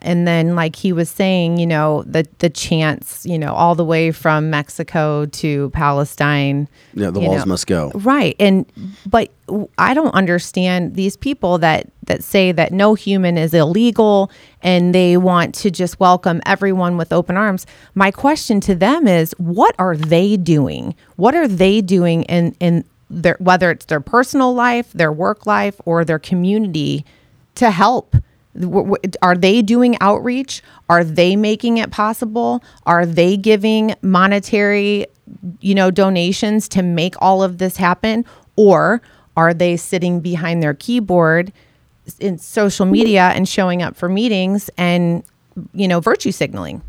And 0.02 0.28
then, 0.28 0.56
like 0.56 0.76
he 0.76 0.94
was 0.94 1.10
saying, 1.10 1.58
you 1.58 1.66
know, 1.66 2.04
the 2.06 2.28
the 2.38 2.50
chants, 2.50 3.26
you 3.26 3.40
know, 3.40 3.54
all 3.54 3.76
the 3.76 3.86
way 3.86 4.12
from 4.12 4.50
Mexico 4.50 5.26
to 5.26 5.70
Palestine. 5.72 6.68
Yeah, 6.94 7.10
the 7.10 7.20
walls 7.20 7.40
know. 7.40 7.50
must 7.50 7.68
go. 7.68 7.92
Right. 7.96 8.36
And 8.40 8.66
but 9.08 9.32
I 9.78 9.94
don't 9.94 10.14
understand 10.14 10.96
these 10.96 11.18
people 11.18 11.58
that 11.60 11.88
that 12.06 12.24
say 12.24 12.52
that 12.52 12.72
no 12.72 12.94
human 12.94 13.38
is 13.38 13.54
illegal 13.54 14.32
and 14.62 14.94
they 14.94 15.18
want 15.18 15.56
to 15.56 15.72
just 15.72 16.00
welcome 16.00 16.42
everyone 16.46 16.98
with 16.98 17.12
open 17.12 17.36
arms. 17.36 17.66
My 17.96 18.12
question 18.12 18.60
to 18.62 18.76
them 18.76 19.08
is 19.08 19.34
what 19.38 19.76
are 19.80 19.96
they 19.96 20.38
doing? 20.38 20.96
What 21.16 21.36
are 21.36 21.48
they 21.48 21.82
doing 21.82 22.24
in 22.24 22.56
in 22.60 22.86
their 23.10 23.38
whether 23.40 23.72
it's 23.72 23.86
their 23.86 24.02
personal 24.02 24.54
life, 24.54 24.92
their 24.94 25.12
work 25.12 25.46
life 25.46 25.82
or 25.86 26.06
their 26.06 26.20
community 26.20 27.06
to 27.56 27.72
help? 27.72 28.16
Are 29.22 29.36
they 29.36 29.62
doing 29.62 29.98
outreach? 30.02 30.62
Are 30.90 31.04
they 31.04 31.36
making 31.36 31.78
it 31.78 31.92
possible? 31.92 32.64
Are 32.86 33.06
they 33.06 33.38
giving 33.38 33.96
monetary, 34.02 35.06
you 35.62 35.76
know, 35.76 35.92
donations 35.92 36.68
to 36.70 36.82
make 36.82 37.16
all 37.20 37.44
of 37.44 37.60
this 37.60 37.78
happen? 37.78 38.26
Or 38.56 39.02
are 39.38 39.54
they 39.54 39.78
sitting 39.78 40.20
behind 40.20 40.62
their 40.64 40.74
keyboard 40.74 41.54
in 42.20 42.38
social 42.38 42.86
media 42.86 43.32
and 43.36 43.48
showing 43.48 43.82
up 43.82 43.96
for 43.96 44.10
meetings 44.10 44.70
and, 44.78 45.24
you 45.74 45.88
know, 45.88 46.00
virtue 46.00 46.32
signaling? 46.32 46.82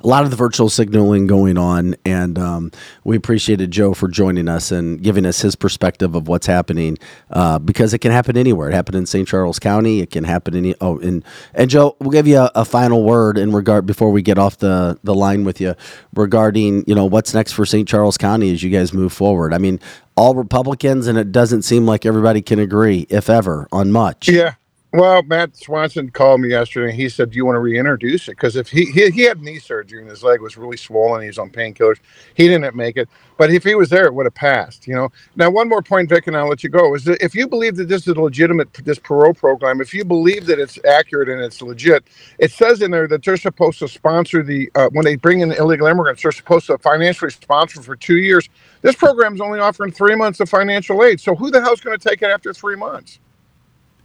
A 0.00 0.06
lot 0.06 0.24
of 0.24 0.30
the 0.30 0.36
virtual 0.36 0.68
signaling 0.68 1.26
going 1.26 1.58
on, 1.58 1.96
and 2.04 2.38
um, 2.38 2.72
we 3.04 3.16
appreciated 3.16 3.70
Joe 3.70 3.94
for 3.94 4.08
joining 4.08 4.48
us 4.48 4.70
and 4.70 5.02
giving 5.02 5.26
us 5.26 5.40
his 5.40 5.56
perspective 5.56 6.14
of 6.14 6.28
what's 6.28 6.46
happening 6.46 6.98
uh, 7.30 7.58
because 7.58 7.94
it 7.94 7.98
can 7.98 8.12
happen 8.12 8.36
anywhere. 8.36 8.68
It 8.68 8.74
happened 8.74 8.96
in 8.96 9.06
St. 9.06 9.26
Charles 9.26 9.58
County. 9.58 10.00
It 10.00 10.10
can 10.10 10.24
happen 10.24 10.54
in 10.54 10.74
oh, 10.80 10.98
in 10.98 11.24
and 11.54 11.70
Joe, 11.70 11.96
we'll 12.00 12.10
give 12.10 12.26
you 12.26 12.38
a, 12.38 12.50
a 12.54 12.64
final 12.64 13.04
word 13.04 13.38
in 13.38 13.52
regard 13.52 13.86
before 13.86 14.10
we 14.10 14.22
get 14.22 14.38
off 14.38 14.58
the 14.58 14.98
the 15.02 15.14
line 15.14 15.44
with 15.44 15.60
you 15.60 15.74
regarding 16.14 16.84
you 16.86 16.94
know 16.94 17.06
what's 17.06 17.34
next 17.34 17.52
for 17.52 17.64
St. 17.66 17.88
Charles 17.88 18.18
County 18.18 18.52
as 18.52 18.62
you 18.62 18.70
guys 18.70 18.92
move 18.92 19.12
forward. 19.12 19.52
I 19.52 19.58
mean, 19.58 19.80
all 20.16 20.34
Republicans, 20.34 21.06
and 21.06 21.18
it 21.18 21.30
doesn't 21.30 21.62
seem 21.62 21.86
like 21.86 22.06
everybody 22.06 22.42
can 22.42 22.58
agree, 22.58 23.06
if 23.10 23.28
ever, 23.28 23.68
on 23.70 23.92
much. 23.92 24.28
Yeah. 24.28 24.54
Well, 24.96 25.22
Matt 25.22 25.56
Swanson 25.56 26.10
called 26.10 26.42
me 26.42 26.50
yesterday. 26.50 26.90
and 26.90 27.00
He 27.00 27.10
said, 27.10 27.30
"Do 27.30 27.36
you 27.38 27.46
want 27.46 27.56
to 27.56 27.60
reintroduce 27.60 28.28
it?" 28.28 28.32
Because 28.32 28.56
if 28.56 28.70
he, 28.70 28.86
he 28.86 29.10
he 29.12 29.22
had 29.22 29.40
knee 29.40 29.60
surgery 29.60 30.00
and 30.02 30.10
his 30.10 30.24
leg 30.24 30.42
was 30.42 30.58
really 30.58 30.78
swollen, 30.78 31.22
he 31.22 31.28
was 31.28 31.38
on 31.38 31.50
painkillers. 31.52 31.98
He 32.34 32.48
didn't 32.48 32.76
make 32.76 32.98
it, 32.98 33.08
but 33.38 33.52
if 33.52 33.64
he 33.64 33.76
was 33.76 33.90
there, 33.90 34.06
it 34.06 34.14
would 34.14 34.26
have 34.26 34.34
passed. 34.34 34.88
You 34.88 34.96
know. 34.96 35.10
Now, 35.36 35.50
one 35.50 35.70
more 35.70 35.82
point, 35.82 36.10
Vic, 36.10 36.26
and 36.26 36.36
I'll 36.36 36.48
let 36.48 36.64
you 36.64 36.70
go. 36.70 36.96
Is 36.96 37.04
that 37.06 37.22
if 37.24 37.36
you 37.36 37.48
believe 37.48 37.76
that 37.76 37.88
this 37.88 38.08
is 38.08 38.16
a 38.16 38.20
legitimate 38.20 38.74
this 38.84 38.98
parole 38.98 39.34
program, 39.34 39.80
if 39.80 39.94
you 39.94 40.04
believe 40.04 40.46
that 40.48 40.58
it's 40.60 40.78
accurate 40.84 41.30
and 41.30 41.40
it's 41.40 41.62
legit, 41.62 42.04
it 42.40 42.52
says 42.52 42.82
in 42.82 42.90
there 42.90 43.08
that 43.08 43.24
they're 43.24 43.38
supposed 43.38 43.78
to 43.80 43.88
sponsor 43.88 44.42
the 44.42 44.70
uh, 44.74 44.90
when 44.92 45.06
they 45.06 45.16
bring 45.16 45.40
in 45.40 45.52
illegal 45.52 45.86
immigrants, 45.86 46.24
they're 46.24 46.32
supposed 46.32 46.66
to 46.66 46.78
financially 46.78 47.30
sponsor 47.30 47.80
for 47.82 47.96
two 47.96 48.18
years. 48.18 48.50
This 48.82 48.96
program's 48.96 49.40
only 49.40 49.60
offering 49.60 49.92
three 49.92 50.16
months 50.16 50.40
of 50.40 50.50
financial 50.50 51.04
aid. 51.04 51.20
So 51.22 51.36
who 51.36 51.52
the 51.52 51.62
hell's 51.62 51.80
going 51.80 51.96
to 51.98 52.10
take 52.10 52.22
it 52.22 52.26
after 52.30 52.52
three 52.52 52.76
months? 52.76 53.20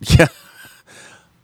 Yeah. 0.19 0.27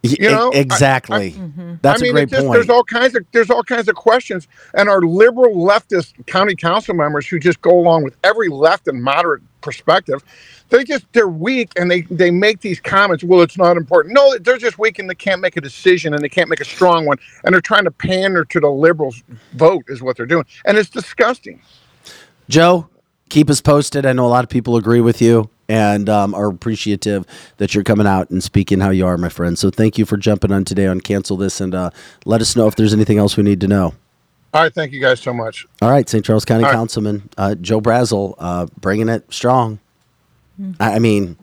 You 0.02 0.30
know, 0.30 0.52
I- 0.52 0.58
exactly. 0.58 1.32
Mm-hmm. 1.32 1.74
That's 1.82 2.00
I 2.00 2.04
mean, 2.04 2.10
a 2.10 2.12
great 2.12 2.28
just, 2.30 2.42
point. 2.42 2.52
There's 2.54 2.70
all 2.70 2.84
kinds 2.84 3.16
of 3.16 3.26
there's 3.32 3.50
all 3.50 3.64
kinds 3.64 3.88
of 3.88 3.96
questions, 3.96 4.46
and 4.74 4.88
our 4.88 5.00
liberal 5.00 5.56
leftist 5.56 6.24
county 6.26 6.54
council 6.54 6.94
members 6.94 7.26
who 7.26 7.38
just 7.38 7.60
go 7.62 7.78
along 7.78 8.04
with 8.04 8.16
every 8.22 8.48
left 8.48 8.86
and 8.86 9.02
moderate 9.02 9.42
perspective, 9.60 10.22
they 10.68 10.84
just 10.84 11.04
they're 11.12 11.28
weak 11.28 11.72
and 11.76 11.90
they 11.90 12.02
they 12.02 12.30
make 12.30 12.60
these 12.60 12.80
comments. 12.80 13.24
Well, 13.24 13.42
it's 13.42 13.58
not 13.58 13.76
important. 13.76 14.14
No, 14.14 14.38
they're 14.38 14.58
just 14.58 14.78
weak 14.78 15.00
and 15.00 15.10
they 15.10 15.16
can't 15.16 15.40
make 15.40 15.56
a 15.56 15.60
decision 15.60 16.14
and 16.14 16.22
they 16.22 16.28
can't 16.28 16.48
make 16.48 16.60
a 16.60 16.64
strong 16.64 17.04
one, 17.04 17.18
and 17.44 17.52
they're 17.52 17.60
trying 17.60 17.84
to 17.84 17.90
pander 17.90 18.44
to 18.44 18.60
the 18.60 18.70
liberals' 18.70 19.22
vote 19.54 19.84
is 19.88 20.00
what 20.00 20.16
they're 20.16 20.26
doing, 20.26 20.44
and 20.64 20.78
it's 20.78 20.90
disgusting. 20.90 21.60
Joe, 22.48 22.88
keep 23.28 23.50
us 23.50 23.60
posted. 23.60 24.06
I 24.06 24.12
know 24.12 24.26
a 24.26 24.28
lot 24.28 24.44
of 24.44 24.50
people 24.50 24.76
agree 24.76 25.00
with 25.00 25.20
you 25.20 25.50
and 25.68 26.08
um, 26.08 26.34
are 26.34 26.48
appreciative 26.48 27.26
that 27.58 27.74
you're 27.74 27.84
coming 27.84 28.06
out 28.06 28.30
and 28.30 28.42
speaking 28.42 28.80
how 28.80 28.90
you 28.90 29.06
are, 29.06 29.18
my 29.18 29.28
friend. 29.28 29.58
So 29.58 29.70
thank 29.70 29.98
you 29.98 30.04
for 30.04 30.16
jumping 30.16 30.50
on 30.50 30.64
today 30.64 30.86
on 30.86 31.00
Cancel 31.00 31.36
This 31.36 31.60
and 31.60 31.74
uh, 31.74 31.90
let 32.24 32.40
us 32.40 32.56
know 32.56 32.66
if 32.66 32.76
there's 32.76 32.94
anything 32.94 33.18
else 33.18 33.36
we 33.36 33.42
need 33.42 33.60
to 33.60 33.68
know. 33.68 33.94
All 34.54 34.62
right, 34.62 34.72
thank 34.72 34.92
you 34.92 35.00
guys 35.00 35.20
so 35.20 35.34
much. 35.34 35.66
All 35.82 35.90
right, 35.90 36.08
St. 36.08 36.24
Charles 36.24 36.46
County 36.46 36.64
All 36.64 36.70
right. 36.70 36.76
Councilman 36.76 37.28
uh, 37.36 37.54
Joe 37.54 37.82
Brazil 37.82 38.34
uh, 38.38 38.66
bringing 38.80 39.08
it 39.08 39.30
strong. 39.32 39.78
I 40.80 40.94
I 40.94 40.98
mean, 40.98 41.36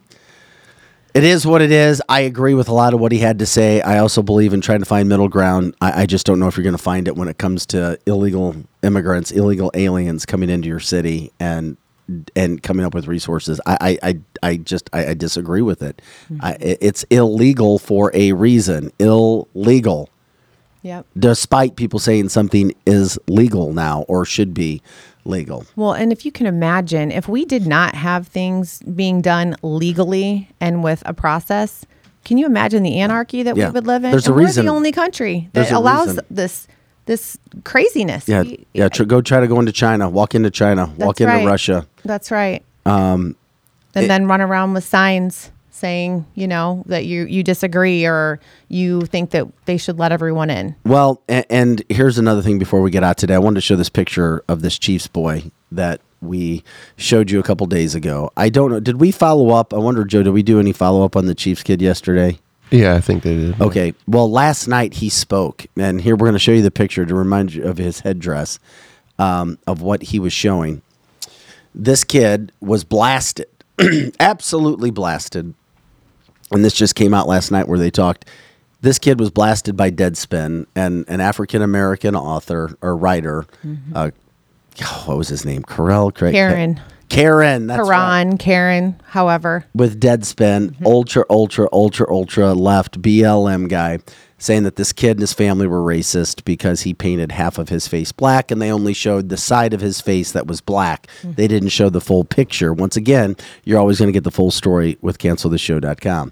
it 1.16 1.24
is 1.24 1.48
what 1.48 1.62
it 1.62 1.72
is. 1.72 2.02
I 2.10 2.22
agree 2.22 2.54
with 2.54 2.68
a 2.68 2.74
lot 2.74 2.94
of 2.94 3.00
what 3.00 3.12
he 3.12 3.20
had 3.20 3.40
to 3.40 3.46
say. 3.46 3.82
I 3.82 4.00
also 4.00 4.22
believe 4.22 4.54
in 4.54 4.62
trying 4.62 4.80
to 4.80 4.86
find 4.86 5.08
middle 5.10 5.30
ground. 5.30 5.74
I, 5.82 6.02
I 6.02 6.06
just 6.06 6.26
don't 6.26 6.40
know 6.40 6.48
if 6.48 6.58
you're 6.58 6.64
going 6.64 6.76
to 6.76 6.82
find 6.84 7.08
it 7.08 7.16
when 7.16 7.28
it 7.30 7.38
comes 7.38 7.66
to 7.68 7.98
illegal 8.06 8.56
immigrants, 8.84 9.32
illegal 9.32 9.72
aliens 9.74 10.26
coming 10.26 10.50
into 10.50 10.68
your 10.68 10.80
city 10.82 11.32
and 11.40 11.78
and 12.36 12.62
coming 12.62 12.86
up 12.86 12.94
with 12.94 13.08
resources. 13.08 13.60
I 13.66 13.98
I, 14.04 14.10
I, 14.10 14.20
I 14.52 14.58
just 14.58 14.90
I, 14.94 15.08
I 15.08 15.14
disagree 15.16 15.64
with 15.64 15.82
it. 15.82 16.02
Mm-hmm. 16.26 16.38
I, 16.46 16.52
it- 16.60 16.78
it's 16.82 17.04
illegal 17.06 17.80
for 17.80 18.12
a 18.14 18.34
reason. 18.34 18.92
Illegal 19.00 20.10
Yep. 20.84 21.08
despite 21.18 21.76
people 21.78 21.98
saying 21.98 22.30
something 22.30 22.72
is 22.86 23.18
legal 23.28 23.74
now 23.74 24.04
or 24.08 24.24
should 24.24 24.54
be 24.54 24.84
legal. 25.26 25.66
Well, 25.76 25.94
and 25.94 26.12
if 26.12 26.26
you 26.26 26.32
can 26.32 26.46
imagine, 26.46 27.12
if 27.12 27.28
we 27.28 27.46
did 27.46 27.66
not 27.68 27.96
have 27.96 28.28
things 28.28 28.80
being 28.84 29.22
done 29.22 29.56
legally 29.62 30.50
and 30.62 30.84
with 30.84 31.04
a 31.06 31.14
process, 31.14 31.86
can 32.24 32.38
you 32.38 32.46
imagine 32.46 32.84
the 32.84 33.00
anarchy 33.00 33.44
that 33.44 33.56
Yeah. 33.58 33.68
we 33.68 33.74
would 33.74 33.88
live 33.88 34.04
in? 34.04 34.12
There's 34.12 34.28
a 34.28 34.32
and 34.32 34.40
reason- 34.40 34.66
We're 34.66 34.72
the 34.72 34.76
only 34.76 34.92
country 34.92 35.50
that 35.54 35.72
allows 35.72 36.08
reason. 36.10 36.26
this 36.30 36.68
this 37.08 37.38
craziness. 37.64 38.28
Yeah, 38.28 38.42
We- 38.42 38.66
yeah. 38.74 38.88
Tr- 38.90 39.04
go 39.04 39.22
try 39.22 39.40
to 39.40 39.48
go 39.48 39.60
into 39.60 39.72
China. 39.72 40.10
Walk 40.10 40.34
into 40.34 40.50
China. 40.50 40.92
walk 40.98 41.22
into 41.22 41.32
right. 41.32 41.46
Russia. 41.46 41.86
That's 42.04 42.32
right. 42.32 42.64
Um, 42.84 43.36
And 43.94 44.06
it- 44.06 44.08
then 44.08 44.26
run 44.26 44.42
around 44.42 44.74
with 44.74 44.84
signs 44.86 45.52
saying, 45.76 46.26
you 46.36 46.48
know, 46.48 46.84
that 46.88 47.06
you 47.06 47.26
you 47.26 47.44
disagree 47.44 48.06
or 48.06 48.40
you 48.70 49.02
think 49.02 49.32
that 49.32 49.46
they 49.66 49.78
should 49.78 50.00
let 50.00 50.12
everyone 50.12 50.50
in. 50.50 50.76
well, 50.86 51.22
and, 51.28 51.46
and 51.50 51.84
here's 51.90 52.18
another 52.18 52.42
thing 52.42 52.58
before 52.58 52.82
we 52.82 52.90
get 52.90 53.04
out 53.04 53.18
today. 53.18 53.36
I 53.36 53.40
wanted 53.40 53.56
to 53.56 53.62
show 53.62 53.76
this 53.76 53.90
picture 53.90 54.44
of 54.48 54.62
this 54.62 54.80
Chiefs 54.80 55.08
boy 55.08 55.52
that 55.72 56.00
we 56.22 56.64
showed 56.96 57.30
you 57.30 57.40
a 57.40 57.44
couple 57.44 57.68
days 57.68 57.94
ago. 57.94 58.32
I 58.38 58.50
don't 58.50 58.72
know. 58.72 58.80
Did 58.80 59.00
we 59.02 59.12
follow 59.12 59.50
up? 59.50 59.74
I 59.74 59.78
wonder, 59.78 60.06
Joe. 60.06 60.24
Did 60.24 60.32
we 60.32 60.44
do 60.44 60.60
any 60.60 60.72
follow 60.72 61.04
up 61.04 61.16
on 61.16 61.26
the 61.26 61.36
Chiefs 61.36 61.62
kid 61.62 61.82
yesterday? 61.82 62.40
Yeah, 62.72 62.96
I 62.96 63.02
think 63.02 63.24
they 63.24 63.36
did. 63.36 63.62
Okay. 63.62 63.94
Well, 64.08 64.32
last 64.32 64.68
night 64.68 64.96
he 64.96 65.10
spoke, 65.10 65.68
and 65.78 66.02
here 66.02 66.16
we're 66.16 66.26
going 66.26 66.34
to 66.34 66.40
show 66.40 66.52
you 66.54 66.64
the 66.64 66.72
picture 66.72 67.06
to 67.06 67.14
remind 67.14 67.54
you 67.54 67.64
of 67.64 67.78
his 67.78 68.00
headdress, 68.00 68.60
um, 69.20 69.60
of 69.68 69.82
what 69.82 70.02
he 70.02 70.20
was 70.20 70.34
showing. 70.34 70.82
This 71.76 72.04
kid 72.04 72.52
was 72.62 72.84
blasted, 72.84 73.48
absolutely 74.20 74.90
blasted. 74.90 75.54
And 76.52 76.64
this 76.64 76.74
just 76.74 76.96
came 76.96 77.14
out 77.14 77.28
last 77.28 77.52
night 77.52 77.68
where 77.68 77.80
they 77.80 77.92
talked. 77.92 78.26
This 78.82 79.00
kid 79.00 79.20
was 79.20 79.32
blasted 79.32 79.76
by 79.76 79.90
Deadspin, 79.90 80.68
and 80.76 81.06
an 81.08 81.20
African 81.20 81.62
American 81.62 82.16
author 82.16 82.78
or 82.82 82.96
writer. 82.96 83.46
Uh, 83.94 84.12
what 85.06 85.18
was 85.18 85.28
his 85.28 85.44
name? 85.46 85.64
Carell? 85.64 86.14
Cra- 86.14 86.32
Karen. 86.32 86.80
Karen. 87.10 87.68
That's 87.68 87.88
right 87.88 88.38
Karen, 88.40 89.00
however. 89.08 89.66
with 89.74 90.00
Deadspin, 90.02 90.76
ultra, 90.86 91.24
ultra, 91.30 91.68
ultra, 91.72 92.12
ultra 92.12 92.54
left 92.54 93.02
BLM 93.02 93.70
guy 93.70 94.00
saying 94.46 94.64
that 94.64 94.76
this 94.76 94.94
kid 94.94 95.12
and 95.12 95.22
his 95.22 95.34
family 95.34 95.68
were 95.68 95.82
racist 95.82 96.46
because 96.46 96.82
he 96.82 96.94
painted 96.94 97.32
half 97.32 97.58
of 97.58 97.70
his 97.70 97.88
face 97.88 98.12
black 98.12 98.52
and 98.52 98.62
they 98.62 98.72
only 98.72 98.94
showed 98.94 99.30
the 99.30 99.38
side 99.38 99.74
of 99.74 99.82
his 99.82 100.00
face 100.00 100.32
that 100.32 100.48
was 100.48 100.62
black. 100.62 101.10
Hmm. 101.22 101.32
They 101.34 101.48
didn't 101.48 101.70
show 101.70 101.90
the 101.90 102.02
full 102.02 102.24
picture. 102.24 102.72
Once 102.74 102.96
again, 102.96 103.36
you're 103.64 103.80
always 103.80 103.98
going 104.00 104.08
to 104.08 104.14
get 104.14 104.24
the 104.24 104.32
full 104.32 104.52
story 104.52 104.98
with 105.02 105.18
cancelthisshow.com. 105.18 106.32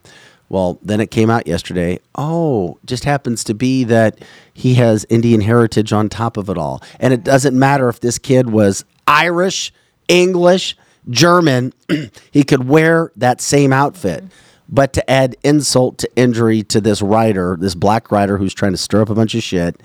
Well, 0.50 0.78
then 0.84 1.02
it 1.02 1.10
came 1.10 1.32
out 1.32 1.48
yesterday. 1.48 2.00
Oh, 2.16 2.78
just 2.86 3.06
happens 3.06 3.44
to 3.46 3.56
be 3.56 3.84
that 3.86 4.20
he 4.54 4.76
has 4.76 5.06
Indian 5.10 5.42
heritage 5.42 5.92
on 5.92 6.10
top 6.10 6.38
of 6.38 6.50
it 6.50 6.58
all. 6.58 6.84
And 7.00 7.14
it 7.14 7.24
doesn't 7.24 7.58
matter 7.58 7.90
if 7.90 8.02
this 8.02 8.20
kid 8.20 8.52
was 8.52 8.86
Irish, 9.08 9.74
English, 10.08 10.78
German, 11.10 11.74
he 12.32 12.44
could 12.44 12.68
wear 12.68 13.12
that 13.16 13.42
same 13.42 13.74
outfit. 13.74 14.24
Hmm. 14.24 14.30
But 14.70 14.94
to 14.94 15.10
add 15.10 15.36
insult 15.44 15.98
to 16.00 16.10
injury 16.16 16.64
to 16.64 16.82
this 16.82 17.02
writer, 17.02 17.58
this 17.60 17.76
black 17.76 18.12
writer 18.12 18.38
who's 18.38 18.54
trying 18.54 18.72
to 18.72 18.78
stir 18.78 19.02
up 19.02 19.10
a 19.10 19.16
bunch 19.16 19.36
of 19.36 19.44
shit, 19.44 19.82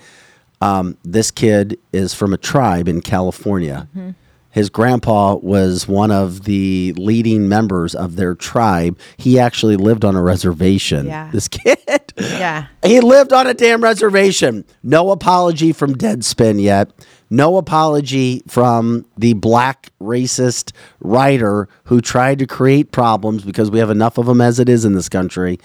um, 0.61 0.97
this 1.03 1.31
kid 1.31 1.79
is 1.93 2.13
from 2.13 2.33
a 2.33 2.37
tribe 2.37 2.87
in 2.87 3.01
California. 3.01 3.87
His 4.51 4.69
grandpa 4.69 5.35
was 5.35 5.87
one 5.87 6.09
of 6.11 6.45
the 6.45 6.93
leading 6.97 7.47
members 7.47 7.93
of 7.93 8.15
their 8.15 8.33
tribe. 8.33 8.97
He 9.15 9.37
actually 9.39 9.75
lived 9.75 10.03
on 10.03 10.15
a 10.15 10.23
reservation. 10.23 11.05
Yeah. 11.05 11.29
This 11.31 11.47
kid. 11.47 11.77
Yeah. 12.17 12.65
He 12.83 12.99
lived 13.01 13.31
on 13.31 13.45
a 13.45 13.53
damn 13.53 13.83
reservation. 13.83 14.65
No 14.81 15.11
apology 15.11 15.71
from 15.71 15.95
Deadspin 15.95 16.61
yet. 16.61 16.91
No 17.29 17.57
apology 17.57 18.41
from 18.47 19.05
the 19.17 19.33
black 19.33 19.91
racist 20.01 20.71
writer 20.99 21.69
who 21.83 22.01
tried 22.01 22.39
to 22.39 22.47
create 22.47 22.91
problems 22.91 23.43
because 23.43 23.69
we 23.69 23.79
have 23.79 23.89
enough 23.91 24.17
of 24.17 24.25
them 24.25 24.41
as 24.41 24.59
it 24.59 24.67
is 24.67 24.83
in 24.85 24.93
this 24.93 25.09
country. 25.09 25.59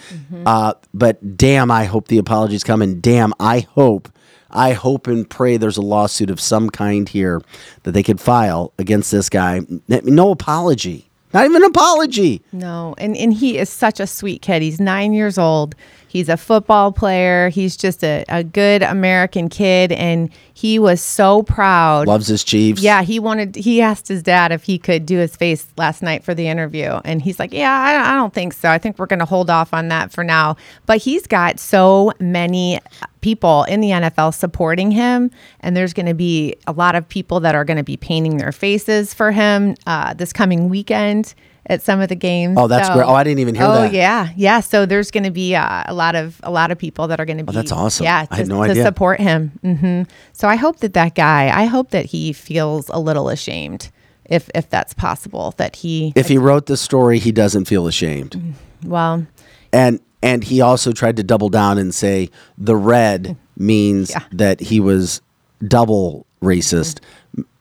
Uh, 0.45 0.75
but 0.93 1.37
damn, 1.37 1.71
I 1.71 1.85
hope 1.85 2.09
the 2.09 2.19
apologies 2.19 2.65
come. 2.65 2.83
And 2.83 3.01
damn, 3.01 3.33
I 3.41 3.61
hope, 3.61 4.11
I 4.51 4.73
hope 4.73 5.07
and 5.07 5.29
pray 5.29 5.57
there's 5.57 5.79
a 5.79 5.83
lawsuit 5.83 6.29
of 6.31 6.39
some 6.41 6.69
kind 6.69 7.09
here 7.09 7.41
that 7.85 7.93
they 7.93 8.03
could 8.03 8.21
file 8.21 8.73
against 8.79 9.11
this 9.11 9.31
guy. 9.31 9.63
No 9.89 10.31
apology. 10.31 11.09
Not 11.33 11.47
even 11.47 11.65
an 11.65 11.71
apology. 11.71 12.43
No, 12.53 12.95
and 12.97 13.17
and 13.17 13.35
he 13.35 13.59
is 13.59 13.69
such 13.69 13.99
a 13.99 14.07
sweet 14.07 14.41
kid. 14.41 14.63
He's 14.63 14.79
nine 14.79 15.13
years 15.13 15.37
old. 15.37 15.75
He's 16.15 16.29
a 16.29 16.37
football 16.37 16.93
player. 16.93 17.49
He's 17.49 17.77
just 17.77 18.05
a, 18.05 18.25
a 18.29 18.45
good 18.45 18.85
American 18.85 19.49
kid, 19.49 19.91
and 19.91 20.31
he 20.53 20.79
was 20.79 21.01
so 21.01 21.43
proud. 21.43 22.07
Loves 22.07 22.29
his 22.29 22.45
Chiefs. 22.45 22.81
Yeah, 22.81 23.03
he 23.03 23.19
wanted. 23.19 23.57
He 23.57 23.83
asked 23.83 24.07
his 24.07 24.23
dad 24.23 24.53
if 24.53 24.63
he 24.63 24.79
could 24.79 25.07
do 25.07 25.19
his 25.19 25.35
face 25.35 25.67
last 25.77 26.03
night 26.03 26.23
for 26.23 26.33
the 26.33 26.47
interview, 26.47 27.01
and 27.05 27.21
he's 27.21 27.41
like, 27.41 27.53
"Yeah, 27.53 27.77
I, 27.77 28.13
I 28.13 28.15
don't 28.15 28.33
think 28.33 28.53
so. 28.53 28.69
I 28.69 28.79
think 28.79 28.97
we're 28.97 29.07
going 29.07 29.19
to 29.19 29.25
hold 29.25 29.51
off 29.51 29.75
on 29.75 29.89
that 29.89 30.13
for 30.13 30.23
now." 30.23 30.57
But 30.87 30.99
he's 30.99 31.27
got 31.27 31.59
so 31.59 32.13
many 32.21 32.79
people 33.21 33.65
in 33.65 33.81
the 33.81 33.91
NFL 33.91 34.35
supporting 34.35 34.93
him, 34.93 35.33
and 35.63 35.77
there's 35.77 35.95
going 35.95 36.07
to 36.07 36.15
be 36.15 36.55
a 36.69 36.73
lot 36.73 36.95
of 36.95 37.09
people 37.09 37.41
that 37.41 37.57
are 37.57 37.65
going 37.65 37.79
to 37.79 37.83
be 37.83 37.97
painting 37.97 38.37
their 38.37 38.53
faces 38.53 39.13
for 39.13 39.33
him 39.33 39.75
uh, 39.89 40.15
this 40.15 40.33
coming 40.33 40.69
weekend 40.69 41.35
at 41.67 41.83
some 41.83 42.01
of 42.01 42.09
the 42.09 42.15
games. 42.15 42.57
Oh, 42.59 42.67
that's 42.69 42.89
great. 42.91 43.05
Oh, 43.07 43.15
I 43.15 43.25
didn't 43.25 43.39
even 43.41 43.55
hear 43.55 43.65
oh, 43.65 43.73
that. 43.73 43.91
Oh 43.91 43.93
yeah, 43.93 44.29
yeah. 44.37 44.61
So 44.61 44.87
there's 44.87 45.11
going 45.11 45.25
to 45.25 45.31
be 45.31 45.55
uh, 45.55 45.85
a 45.87 45.95
lot 45.95 46.15
of 46.15 46.41
a 46.43 46.51
lot 46.51 46.71
of 46.71 46.79
people 46.79 47.09
that 47.09 47.21
are 47.21 47.25
going 47.25 47.39
to 47.39 47.45
be. 47.45 47.51
Oh, 47.51 47.53
that's 47.53 47.73
awesome. 47.73 48.05
Yeah, 48.05 48.27
I 48.31 48.37
had 48.37 48.47
to- 48.47 48.49
no 48.51 48.65
to 48.65 48.71
idea. 48.71 48.83
support 48.85 49.21
him. 49.21 49.53
hmm 49.63 50.03
So 50.33 50.49
I 50.49 50.57
hope 50.57 50.81
that 50.81 50.95
that 50.95 51.15
guy. 51.15 51.49
I 51.55 51.65
hope 51.67 51.91
that 51.91 52.07
he 52.07 52.33
feels 52.33 52.89
a 52.91 52.99
little 52.99 53.29
ashamed, 53.29 53.91
if 54.25 54.51
if 54.55 54.69
that's 54.69 54.95
possible. 54.95 55.55
That 55.57 55.77
he. 55.77 56.13
If 56.17 56.29
he 56.29 56.39
wrote 56.39 56.67
the 56.67 56.77
story, 56.77 57.19
he 57.19 57.33
doesn't 57.33 57.65
feel 57.67 57.87
ashamed. 57.87 58.55
well, 58.85 59.27
and 59.73 60.01
and 60.23 60.45
he 60.45 60.61
also 60.61 60.93
tried 60.93 61.17
to 61.17 61.23
double 61.23 61.49
down 61.51 61.79
and 61.79 61.95
say 61.95 62.31
the 62.59 62.77
red 62.77 63.37
means 63.57 64.11
Yeah. 64.11 64.21
that 64.33 64.61
he 64.61 64.81
was 64.81 65.21
double 65.67 66.27
racist 66.43 67.01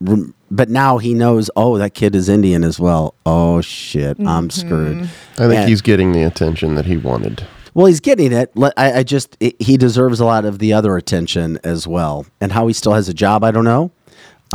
R- 0.07 0.17
but 0.55 0.69
now 0.69 0.97
he 0.99 1.13
knows 1.13 1.49
oh 1.55 1.77
that 1.77 1.93
kid 1.93 2.13
is 2.15 2.29
indian 2.29 2.63
as 2.63 2.79
well 2.79 3.15
oh 3.25 3.59
shit 3.61 4.17
i'm 4.25 4.49
screwed 4.49 5.03
I 5.33 5.47
think 5.47 5.53
And- 5.61 5.69
he's 5.69 5.81
getting 5.81 6.11
the 6.11 6.23
attention 6.23 6.75
that 6.75 6.85
he 6.85 6.95
wanted. 6.97 7.45
Well, 7.75 7.87
he's 7.87 7.99
getting 8.01 8.31
it. 8.31 8.51
I, 8.77 8.99
I 8.99 9.03
just 9.03 9.35
i 9.41 9.51
he 9.57 9.77
deserves 9.77 10.19
a 10.19 10.25
lot 10.25 10.45
of 10.45 10.59
the 10.59 10.73
other 10.73 10.95
attention 10.95 11.57
as 11.63 11.87
well. 11.87 12.27
And 12.39 12.51
how 12.51 12.67
he 12.67 12.73
still 12.73 12.93
has 12.93 13.09
a 13.09 13.15
job, 13.15 13.43
I 13.43 13.49
don't 13.49 13.63
know. 13.63 13.89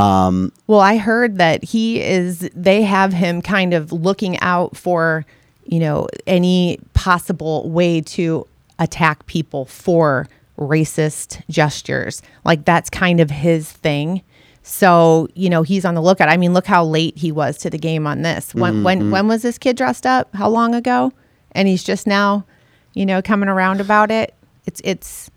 Um, 0.01 0.53
Well, 0.69 0.79
I 0.79 0.99
heard 0.99 1.39
that 1.39 1.65
he 1.65 2.01
is, 2.01 2.49
they 2.55 2.83
have 2.83 3.13
him 3.13 3.43
kind 3.43 3.75
of 3.75 3.91
looking 3.91 4.39
out 4.39 4.77
for, 4.77 5.27
you 5.67 5.81
know, 5.81 6.07
any 6.29 6.79
possible 6.95 7.69
way 7.69 8.01
to 8.03 8.47
attack 8.79 9.27
people 9.27 9.65
for 9.65 10.29
racist 10.57 11.43
gestures. 11.51 12.23
Like 12.45 12.65
that's 12.65 12.89
kind 12.89 13.19
of 13.19 13.31
his 13.31 13.73
thing. 13.73 14.23
So, 14.69 15.29
you 15.35 15.49
know, 15.49 15.63
he's 15.63 15.87
on 15.87 15.95
the 15.95 16.03
lookout. 16.03 16.29
I 16.29 16.37
mean, 16.37 16.53
look 16.53 16.67
how 16.67 16.85
late 16.85 17.17
he 17.17 17.33
was 17.33 17.57
to 17.59 17.71
the 17.71 17.79
game 17.79 18.07
on 18.07 18.21
this. 18.21 18.55
When 18.55 18.83
when 18.83 19.01
mm-hmm. 19.01 19.11
when 19.11 19.27
was 19.27 19.41
this 19.41 19.57
kid 19.57 19.79
dressed 19.79 20.05
up? 20.05 20.35
How 20.35 20.51
long 20.51 20.75
ago? 20.75 21.11
And 21.53 21.67
he's 21.67 21.83
just 21.83 22.07
now, 22.07 22.45
you 22.93 23.07
know, 23.07 23.23
coming 23.23 23.49
around 23.49 23.81
about 23.81 24.11
it. 24.11 24.35
It's 24.67 24.83
it's 24.85 25.31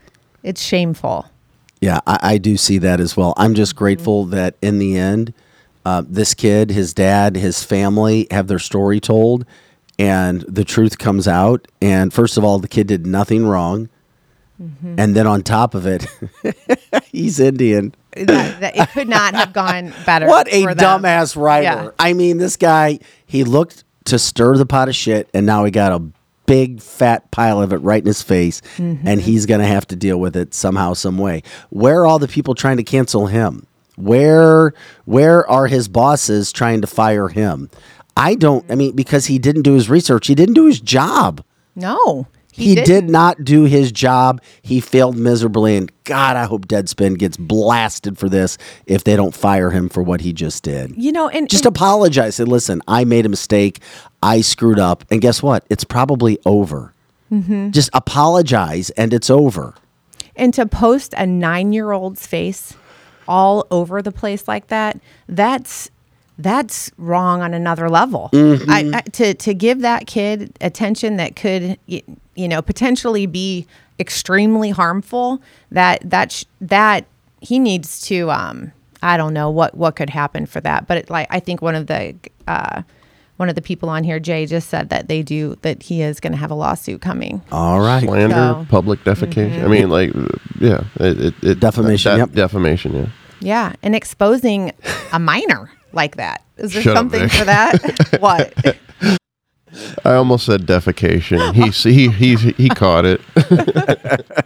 it's 0.43 0.61
shameful. 0.61 1.27
Yeah, 1.79 2.01
I, 2.05 2.19
I 2.21 2.37
do 2.39 2.57
see 2.57 2.77
that 2.79 2.99
as 2.99 3.15
well. 3.15 3.33
I'm 3.37 3.55
just 3.55 3.71
mm-hmm. 3.71 3.79
grateful 3.79 4.25
that 4.25 4.55
in 4.61 4.79
the 4.79 4.97
end, 4.97 5.33
uh, 5.85 6.03
this 6.05 6.33
kid, 6.33 6.69
his 6.69 6.93
dad, 6.93 7.37
his 7.37 7.63
family 7.63 8.27
have 8.31 8.47
their 8.47 8.59
story 8.59 8.99
told, 8.99 9.45
and 9.97 10.41
the 10.41 10.65
truth 10.65 10.97
comes 10.97 11.25
out. 11.25 11.69
And 11.81 12.13
first 12.13 12.37
of 12.37 12.43
all, 12.43 12.59
the 12.59 12.67
kid 12.67 12.85
did 12.85 13.07
nothing 13.07 13.47
wrong, 13.47 13.87
mm-hmm. 14.61 14.95
and 14.97 15.15
then 15.15 15.25
on 15.25 15.41
top 15.41 15.73
of 15.73 15.85
it, 15.85 16.05
he's 17.13 17.39
Indian. 17.39 17.95
That, 18.15 18.59
that- 18.59 18.77
it 18.77 18.89
could 18.89 19.07
not 19.09 19.33
have 19.35 19.53
gone 19.53 19.93
better. 20.05 20.27
What 20.27 20.47
a 20.47 20.63
dumbass 20.65 21.35
writer! 21.35 21.63
Yeah. 21.63 21.89
I 21.99 22.13
mean, 22.13 22.37
this 22.37 22.57
guy 22.57 22.99
he 23.25 23.43
looked 23.43 23.83
to 24.05 24.17
stir 24.19 24.57
the 24.57 24.65
pot 24.65 24.89
of 24.89 24.95
shit, 24.95 25.29
and 25.33 25.45
now 25.45 25.63
he 25.63 25.71
got 25.71 25.91
a 25.91 26.01
big 26.47 26.81
fat 26.81 27.29
pile 27.31 27.61
of 27.61 27.71
it 27.71 27.77
right 27.77 28.01
in 28.01 28.07
his 28.07 28.21
face, 28.21 28.61
Mm-hmm. 28.77 29.07
and 29.07 29.21
he's 29.21 29.45
gonna 29.45 29.65
have 29.67 29.87
to 29.87 29.95
deal 29.95 30.17
with 30.19 30.35
it 30.35 30.53
somehow, 30.53 30.93
some 30.93 31.17
way. 31.17 31.43
Where 31.69 32.01
are 32.01 32.05
all 32.05 32.19
the 32.19 32.27
people 32.27 32.55
trying 32.55 32.77
to 32.77 32.83
cancel 32.83 33.27
him? 33.27 33.65
Where 33.95 34.73
where 35.05 35.49
are 35.49 35.67
his 35.67 35.87
bosses 35.87 36.51
trying 36.51 36.81
to 36.81 36.87
fire 36.87 37.27
him? 37.29 37.69
I 38.17 38.35
don't. 38.35 38.69
I 38.69 38.75
mean, 38.75 38.93
because 38.95 39.27
he 39.27 39.39
didn't 39.39 39.61
do 39.61 39.73
his 39.73 39.89
research, 39.89 40.27
he 40.27 40.35
didn't 40.35 40.55
do 40.55 40.65
his 40.65 40.79
job. 40.81 41.43
No, 41.75 42.27
He, 42.53 42.75
didn't. 42.75 42.87
did 42.87 43.09
not 43.09 43.43
do 43.43 43.63
his 43.63 43.91
job. 43.91 44.41
He 44.61 44.79
failed 44.81 45.15
miserably. 45.17 45.77
And 45.77 45.91
God, 46.03 46.35
I 46.35 46.43
hope 46.43 46.67
Deadspin 46.67 47.17
gets 47.17 47.37
blasted 47.37 48.17
for 48.17 48.27
this 48.29 48.57
if 48.85 49.03
they 49.05 49.15
don't 49.15 49.33
fire 49.33 49.69
him 49.71 49.87
for 49.89 50.03
what 50.03 50.21
he 50.21 50.33
just 50.33 50.63
did. 50.63 50.93
You 50.97 51.11
know, 51.11 51.29
and 51.29 51.49
Just 51.49 51.65
and- 51.65 51.75
apologize. 51.75 52.35
Say, 52.35 52.43
listen, 52.43 52.81
I 52.87 53.05
made 53.05 53.25
a 53.25 53.29
mistake. 53.29 53.79
I 54.21 54.41
screwed 54.41 54.79
up. 54.79 55.05
And 55.09 55.21
guess 55.21 55.41
what? 55.41 55.65
It's 55.69 55.83
probably 55.83 56.37
over. 56.45 56.93
Mm-hmm. 57.31 57.69
Just 57.71 57.89
apologize 57.93 58.89
and 58.91 59.13
it's 59.13 59.29
over. 59.29 59.73
and 60.35 60.53
to 60.53 60.65
post 60.65 61.13
a 61.17 61.25
nine-year-old's 61.25 62.27
face 62.27 62.75
all 63.27 63.65
over 63.71 64.01
the 64.01 64.11
place 64.11 64.47
like 64.47 64.67
that, 64.67 64.99
that's 65.29 65.89
that's 66.43 66.91
wrong 66.97 67.41
on 67.41 67.53
another 67.53 67.89
level. 67.89 68.29
Mm-hmm. 68.33 68.69
I, 68.69 68.91
I, 68.97 69.01
to 69.01 69.33
to 69.33 69.53
give 69.53 69.81
that 69.81 70.07
kid 70.07 70.57
attention 70.61 71.17
that 71.17 71.35
could 71.35 71.77
you 71.87 72.47
know 72.47 72.61
potentially 72.61 73.25
be 73.25 73.65
extremely 73.99 74.69
harmful. 74.71 75.41
That 75.71 76.01
that 76.09 76.31
sh- 76.31 76.45
that 76.61 77.05
he 77.41 77.59
needs 77.59 78.01
to. 78.03 78.29
Um, 78.31 78.71
I 79.03 79.17
don't 79.17 79.33
know 79.33 79.49
what 79.49 79.75
what 79.75 79.95
could 79.95 80.09
happen 80.09 80.45
for 80.45 80.61
that, 80.61 80.87
but 80.87 80.97
it, 80.97 81.09
like 81.09 81.27
I 81.29 81.39
think 81.39 81.61
one 81.61 81.75
of 81.75 81.87
the. 81.87 82.15
Uh, 82.47 82.83
one 83.37 83.49
of 83.49 83.55
the 83.55 83.61
people 83.63 83.89
on 83.89 84.03
here, 84.03 84.19
Jay, 84.19 84.45
just 84.45 84.69
said 84.69 84.89
that 84.89 85.07
they 85.07 85.23
do 85.23 85.57
that 85.63 85.81
he 85.81 86.03
is 86.03 86.19
going 86.19 86.31
to 86.33 86.37
have 86.37 86.51
a 86.51 86.53
lawsuit 86.53 87.01
coming. 87.01 87.41
All 87.51 87.79
right. 87.79 88.03
Slander, 88.03 88.35
So- 88.35 88.67
public 88.69 88.99
defecation. 89.03 89.63
I 89.63 89.67
mean, 89.67 89.89
like, 89.89 90.11
yeah, 90.59 90.83
it, 90.99 91.19
it, 91.19 91.33
it 91.43 91.59
Defamation, 91.59 92.11
that- 92.11 92.17
yep. 92.19 92.31
defamation. 92.33 92.93
Yeah. 92.93 93.07
Yeah, 93.39 93.73
and 93.81 93.95
exposing 93.95 94.73
a 95.11 95.17
minor 95.17 95.71
like 95.93 96.17
that. 96.17 96.43
Is 96.57 96.73
there 96.73 96.81
Shut 96.81 96.95
something 96.95 97.21
Vic. 97.21 97.31
for 97.31 97.45
that? 97.45 98.17
what? 98.19 98.77
I 100.03 100.13
almost 100.15 100.45
said 100.45 100.61
defecation. 100.61 101.53
He 101.53 101.69
he 101.91 102.09
he 102.09 102.51
he 102.51 102.69
caught 102.69 103.05
it. 103.05 103.21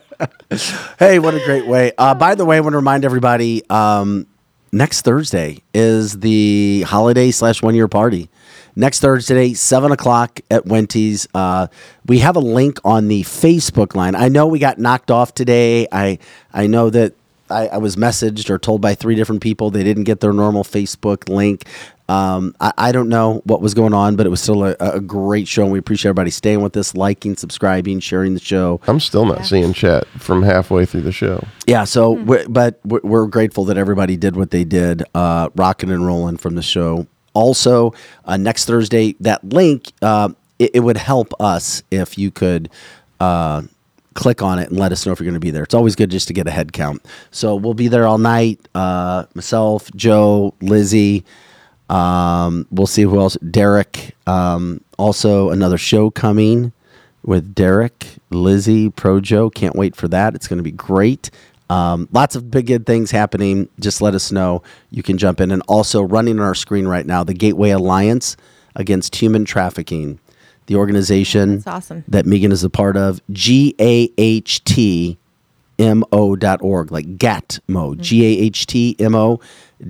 Hey, 1.00 1.20
what 1.20 1.34
a 1.36 1.44
great 1.44 1.68
way. 1.68 1.92
Uh, 1.98 2.14
by 2.16 2.36
the 2.36 2.46
way, 2.46 2.56
I 2.56 2.60
want 2.62 2.74
to 2.74 2.78
remind 2.78 3.04
everybody 3.04 3.68
um, 3.70 4.26
next 4.72 5.02
Thursday 5.02 5.62
is 5.74 6.20
the 6.20 6.84
holiday 6.88 7.32
slash 7.32 7.62
one 7.62 7.76
year 7.76 7.88
party. 7.90 8.30
Next 8.78 9.00
Thursday, 9.00 9.54
7 9.54 9.92
o'clock 9.92 10.40
at 10.52 10.66
Wenty's. 10.66 11.28
Uh, 11.34 11.68
we 12.06 12.20
have 12.20 12.36
a 12.36 12.42
link 12.42 12.80
on 12.86 13.08
the 13.08 13.24
Facebook 13.24 13.96
line. 13.96 14.16
I 14.16 14.28
know 14.30 14.48
we 14.48 14.60
got 14.60 14.78
knocked 14.80 15.12
off 15.12 15.34
today. 15.34 15.88
I, 15.92 16.20
I 16.54 16.68
know 16.68 16.90
that 16.90 17.14
I, 17.50 17.68
I 17.68 17.78
was 17.78 17.96
messaged 17.96 18.50
or 18.50 18.58
told 18.58 18.82
by 18.82 18.96
three 18.96 19.16
different 19.16 19.42
people 19.42 19.70
they 19.70 19.84
didn't 19.84 20.04
get 20.04 20.20
their 20.20 20.34
normal 20.34 20.64
Facebook 20.64 21.30
link. 21.30 21.66
Um, 22.08 22.56
I, 22.60 22.72
I 22.78 22.92
don't 22.92 23.10
know 23.10 23.42
what 23.46 23.62
was 23.62 23.74
going 23.74 23.94
on, 23.94 24.16
but 24.16 24.26
it 24.26 24.30
was 24.30 24.42
still 24.42 24.64
a, 24.64 24.76
a 24.80 25.00
great 25.00 25.48
show. 25.48 25.64
And 25.64 25.72
we 25.72 25.80
appreciate 25.80 26.10
everybody 26.10 26.32
staying 26.32 26.62
with 26.62 26.78
us, 26.78 26.96
liking, 26.96 27.36
subscribing, 27.36 28.00
sharing 28.00 28.34
the 28.34 28.40
show. 28.40 28.80
I'm 28.88 29.00
still 29.00 29.26
not 29.26 29.46
seeing 29.46 29.74
chat 29.74 30.08
from 30.20 30.44
halfway 30.44 30.86
through 30.86 31.02
the 31.02 31.12
show. 31.12 31.44
Yeah. 31.66 31.84
So, 31.84 32.12
we're, 32.12 32.48
but 32.48 32.80
we're, 32.86 33.02
we're 33.04 33.28
grateful 33.28 33.66
that 33.66 33.78
everybody 33.78 34.18
did 34.18 34.36
what 34.36 34.52
they 34.52 34.64
did, 34.64 35.04
uh, 35.16 35.50
rocking 35.56 35.90
and 35.90 36.06
rolling 36.06 36.38
from 36.38 36.56
the 36.56 36.62
show. 36.62 37.08
Also, 37.34 37.94
uh, 38.26 38.38
next 38.38 38.66
Thursday, 38.66 39.16
that 39.20 39.44
link, 39.44 39.92
uh, 40.02 40.30
it, 40.60 40.72
it 40.76 40.80
would 40.82 40.98
help 40.98 41.34
us 41.40 41.84
if 41.92 42.18
you 42.18 42.32
could 42.32 42.70
uh, 43.20 43.64
click 44.16 44.42
on 44.42 44.60
it 44.60 44.70
and 44.70 44.80
let 44.80 44.92
us 44.92 45.06
know 45.06 45.12
if 45.12 45.20
you're 45.20 45.26
going 45.26 45.36
to 45.36 45.40
be 45.40 45.52
there. 45.52 45.64
It's 45.64 45.76
always 45.76 45.96
good 45.96 46.10
just 46.10 46.28
to 46.30 46.34
get 46.34 46.48
a 46.48 46.52
head 46.52 46.74
count. 46.74 47.06
So, 47.32 47.56
we'll 47.56 47.76
be 47.76 47.88
there 47.88 48.08
all 48.08 48.18
night. 48.18 48.68
Uh, 48.74 49.26
myself, 49.36 49.92
Joe, 49.96 50.56
Lizzie. 50.62 51.24
Um, 51.90 52.66
we'll 52.72 52.88
see 52.88 53.04
who 53.04 53.20
else. 53.20 53.38
Derek. 53.38 54.16
Um, 54.26 54.82
also, 54.98 55.52
another 55.52 55.78
show 55.78 56.10
coming 56.10 56.74
with 57.24 57.54
Derek, 57.54 58.06
Lizzie, 58.30 58.90
Projo. 58.90 59.54
Can't 59.54 59.76
wait 59.76 59.96
for 59.96 60.08
that. 60.08 60.36
It's 60.36 60.48
going 60.48 60.58
to 60.58 60.64
be 60.64 60.72
great. 60.72 61.30
Um, 61.70 62.08
lots 62.12 62.36
of 62.36 62.52
big 62.52 62.68
good 62.68 62.86
things 62.86 63.12
happening. 63.12 63.70
Just 63.80 64.02
let 64.02 64.14
us 64.14 64.32
know. 64.32 64.62
You 64.92 65.04
can 65.04 65.18
jump 65.18 65.42
in. 65.42 65.52
And 65.52 65.64
also, 65.68 66.02
running 66.02 66.40
on 66.40 66.46
our 66.46 66.56
screen 66.56 66.88
right 66.88 67.06
now, 67.06 67.24
the 67.24 67.34
Gateway 67.34 67.72
Alliance 67.72 68.38
Against 68.78 69.16
Human 69.16 69.46
Trafficking, 69.46 70.20
the 70.68 70.76
organization 70.76 71.56
that's 71.56 71.68
awesome. 71.68 72.04
that 72.08 72.26
Megan 72.26 72.52
is 72.52 72.64
a 72.64 72.70
part 72.70 72.98
of. 72.98 73.22
G 73.32 73.76
A 73.80 74.12
H 74.18 74.64
T 74.64 75.18
M 75.78 76.04
O 76.12 76.36
dot 76.36 76.62
org, 76.62 76.92
like 76.92 77.18
GATMO, 77.18 78.00
G 78.00 78.26
A 78.26 78.46
H 78.46 78.66
T 78.66 78.96
M 79.00 79.16
O 79.16 79.40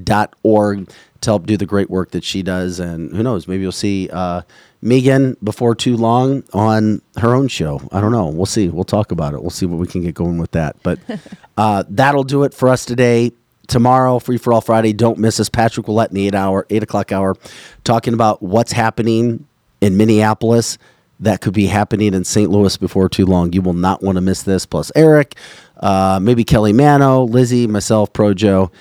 dot 0.03 0.35
org 0.43 0.89
to 1.21 1.29
help 1.29 1.45
do 1.45 1.57
the 1.57 1.65
great 1.65 1.89
work 1.89 2.11
that 2.11 2.23
she 2.23 2.41
does. 2.43 2.79
And 2.79 3.15
who 3.15 3.23
knows, 3.23 3.47
maybe 3.47 3.63
you'll 3.63 3.71
see 3.71 4.09
uh, 4.11 4.41
Megan 4.81 5.35
before 5.43 5.75
too 5.75 5.97
long 5.97 6.43
on 6.53 7.01
her 7.17 7.33
own 7.33 7.47
show. 7.47 7.81
I 7.91 8.01
don't 8.01 8.11
know. 8.11 8.27
We'll 8.27 8.45
see. 8.45 8.67
We'll 8.69 8.83
talk 8.83 9.11
about 9.11 9.33
it. 9.33 9.41
We'll 9.41 9.49
see 9.49 9.65
what 9.65 9.79
we 9.79 9.87
can 9.87 10.01
get 10.01 10.13
going 10.13 10.37
with 10.37 10.51
that. 10.51 10.75
But 10.83 10.99
uh, 11.57 11.83
that'll 11.89 12.23
do 12.23 12.43
it 12.43 12.53
for 12.53 12.69
us 12.69 12.85
today. 12.85 13.31
Tomorrow, 13.67 14.19
Free 14.19 14.37
for 14.37 14.53
All 14.53 14.61
Friday. 14.61 14.93
Don't 14.93 15.17
miss 15.17 15.39
us. 15.39 15.49
Patrick 15.49 15.87
will 15.87 15.95
let 15.95 16.11
in 16.11 16.15
the 16.15 16.27
eight 16.27 16.35
hour, 16.35 16.67
eight 16.69 16.83
o'clock 16.83 17.11
hour, 17.11 17.35
talking 17.83 18.13
about 18.13 18.43
what's 18.43 18.71
happening 18.71 19.47
in 19.85 19.97
Minneapolis 19.97 20.77
that 21.19 21.41
could 21.41 21.53
be 21.53 21.67
happening 21.67 22.13
in 22.13 22.23
St. 22.23 22.49
Louis 22.49 22.75
before 22.75 23.07
too 23.07 23.25
long. 23.25 23.53
You 23.53 23.61
will 23.61 23.73
not 23.73 24.01
want 24.01 24.15
to 24.17 24.21
miss 24.21 24.43
this. 24.43 24.65
Plus 24.65 24.91
Eric, 24.95 25.35
uh, 25.77 26.19
maybe 26.21 26.43
Kelly 26.43 26.73
Mano, 26.73 27.23
Lizzie, 27.23 27.67
myself, 27.67 28.11
Projo. 28.11 28.71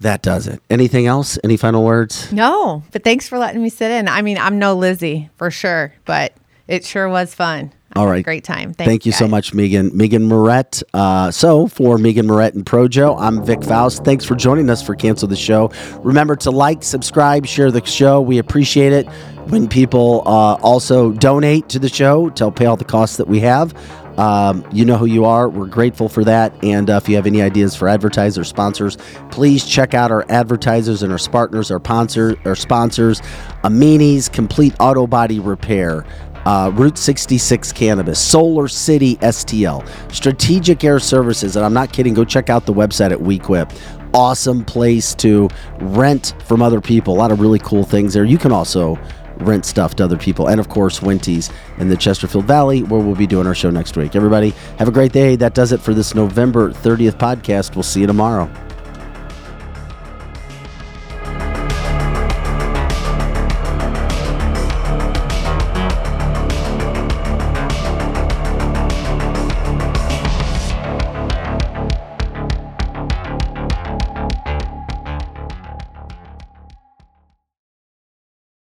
That 0.00 0.22
does 0.22 0.46
it. 0.46 0.62
Anything 0.70 1.06
else? 1.06 1.38
Any 1.44 1.56
final 1.56 1.84
words? 1.84 2.32
No, 2.32 2.82
but 2.90 3.04
thanks 3.04 3.28
for 3.28 3.38
letting 3.38 3.62
me 3.62 3.68
sit 3.68 3.90
in. 3.90 4.08
I 4.08 4.22
mean, 4.22 4.38
I'm 4.38 4.58
no 4.58 4.74
Lizzie 4.74 5.28
for 5.36 5.50
sure, 5.50 5.92
but 6.06 6.32
it 6.66 6.84
sure 6.84 7.08
was 7.08 7.34
fun. 7.34 7.72
All 7.96 8.06
right. 8.06 8.24
great 8.24 8.44
time. 8.44 8.72
Thanks, 8.72 8.88
Thank 8.88 9.06
you 9.06 9.12
so 9.12 9.26
much, 9.26 9.52
Megan. 9.52 9.90
Megan 9.96 10.28
Moret. 10.28 10.82
Uh, 10.94 11.30
so, 11.30 11.66
for 11.66 11.98
Megan 11.98 12.26
Moret 12.26 12.54
and 12.54 12.64
Projo, 12.64 13.20
I'm 13.20 13.44
Vic 13.44 13.64
Faust. 13.64 14.04
Thanks 14.04 14.24
for 14.24 14.36
joining 14.36 14.70
us 14.70 14.80
for 14.80 14.94
Cancel 14.94 15.26
the 15.26 15.36
Show. 15.36 15.72
Remember 15.98 16.36
to 16.36 16.52
like, 16.52 16.84
subscribe, 16.84 17.46
share 17.46 17.72
the 17.72 17.84
show. 17.84 18.20
We 18.20 18.38
appreciate 18.38 18.92
it 18.92 19.06
when 19.48 19.68
people 19.68 20.22
uh, 20.24 20.54
also 20.62 21.10
donate 21.12 21.68
to 21.70 21.80
the 21.80 21.88
show 21.88 22.30
to 22.30 22.44
help 22.44 22.56
pay 22.56 22.66
all 22.66 22.76
the 22.76 22.84
costs 22.84 23.16
that 23.16 23.26
we 23.26 23.40
have. 23.40 23.74
Um, 24.18 24.66
you 24.70 24.84
know 24.84 24.98
who 24.98 25.06
you 25.06 25.24
are. 25.24 25.48
We're 25.48 25.66
grateful 25.66 26.08
for 26.08 26.24
that. 26.24 26.52
And 26.62 26.90
uh, 26.90 26.94
if 27.02 27.08
you 27.08 27.16
have 27.16 27.26
any 27.26 27.40
ideas 27.40 27.74
for 27.74 27.88
advertisers, 27.88 28.48
sponsors, 28.48 28.98
please 29.30 29.64
check 29.64 29.94
out 29.94 30.10
our 30.10 30.26
advertisers 30.28 31.02
and 31.02 31.10
our 31.10 31.18
partners, 31.18 31.70
our 31.70 31.80
sponsor, 31.80 32.36
our 32.44 32.54
sponsors, 32.54 33.22
Amini's 33.64 34.28
Complete 34.28 34.74
Auto 34.78 35.06
Body 35.06 35.40
Repair 35.40 36.04
uh, 36.46 36.70
Route 36.74 36.98
66 36.98 37.72
Cannabis, 37.72 38.20
Solar 38.20 38.68
City 38.68 39.16
STL, 39.16 39.86
Strategic 40.12 40.84
Air 40.84 40.98
Services, 40.98 41.56
and 41.56 41.64
I'm 41.64 41.74
not 41.74 41.92
kidding, 41.92 42.14
go 42.14 42.24
check 42.24 42.50
out 42.50 42.66
the 42.66 42.74
website 42.74 43.12
at 43.12 43.18
WeQuip. 43.18 43.76
Awesome 44.12 44.64
place 44.64 45.14
to 45.16 45.48
rent 45.78 46.34
from 46.44 46.62
other 46.62 46.80
people. 46.80 47.14
A 47.14 47.18
lot 47.18 47.30
of 47.30 47.40
really 47.40 47.60
cool 47.60 47.84
things 47.84 48.12
there. 48.14 48.24
You 48.24 48.38
can 48.38 48.50
also 48.50 48.98
rent 49.36 49.64
stuff 49.64 49.94
to 49.96 50.04
other 50.04 50.16
people. 50.16 50.48
And 50.48 50.60
of 50.60 50.68
course, 50.68 51.00
Winty's 51.02 51.50
in 51.78 51.88
the 51.88 51.96
Chesterfield 51.96 52.44
Valley, 52.44 52.82
where 52.82 53.00
we'll 53.00 53.14
be 53.14 53.26
doing 53.26 53.46
our 53.46 53.54
show 53.54 53.70
next 53.70 53.96
week. 53.96 54.16
Everybody, 54.16 54.50
have 54.78 54.88
a 54.88 54.92
great 54.92 55.12
day. 55.12 55.36
That 55.36 55.54
does 55.54 55.72
it 55.72 55.80
for 55.80 55.94
this 55.94 56.14
November 56.14 56.70
30th 56.70 57.18
podcast. 57.18 57.74
We'll 57.74 57.82
see 57.82 58.00
you 58.00 58.06
tomorrow. 58.06 58.50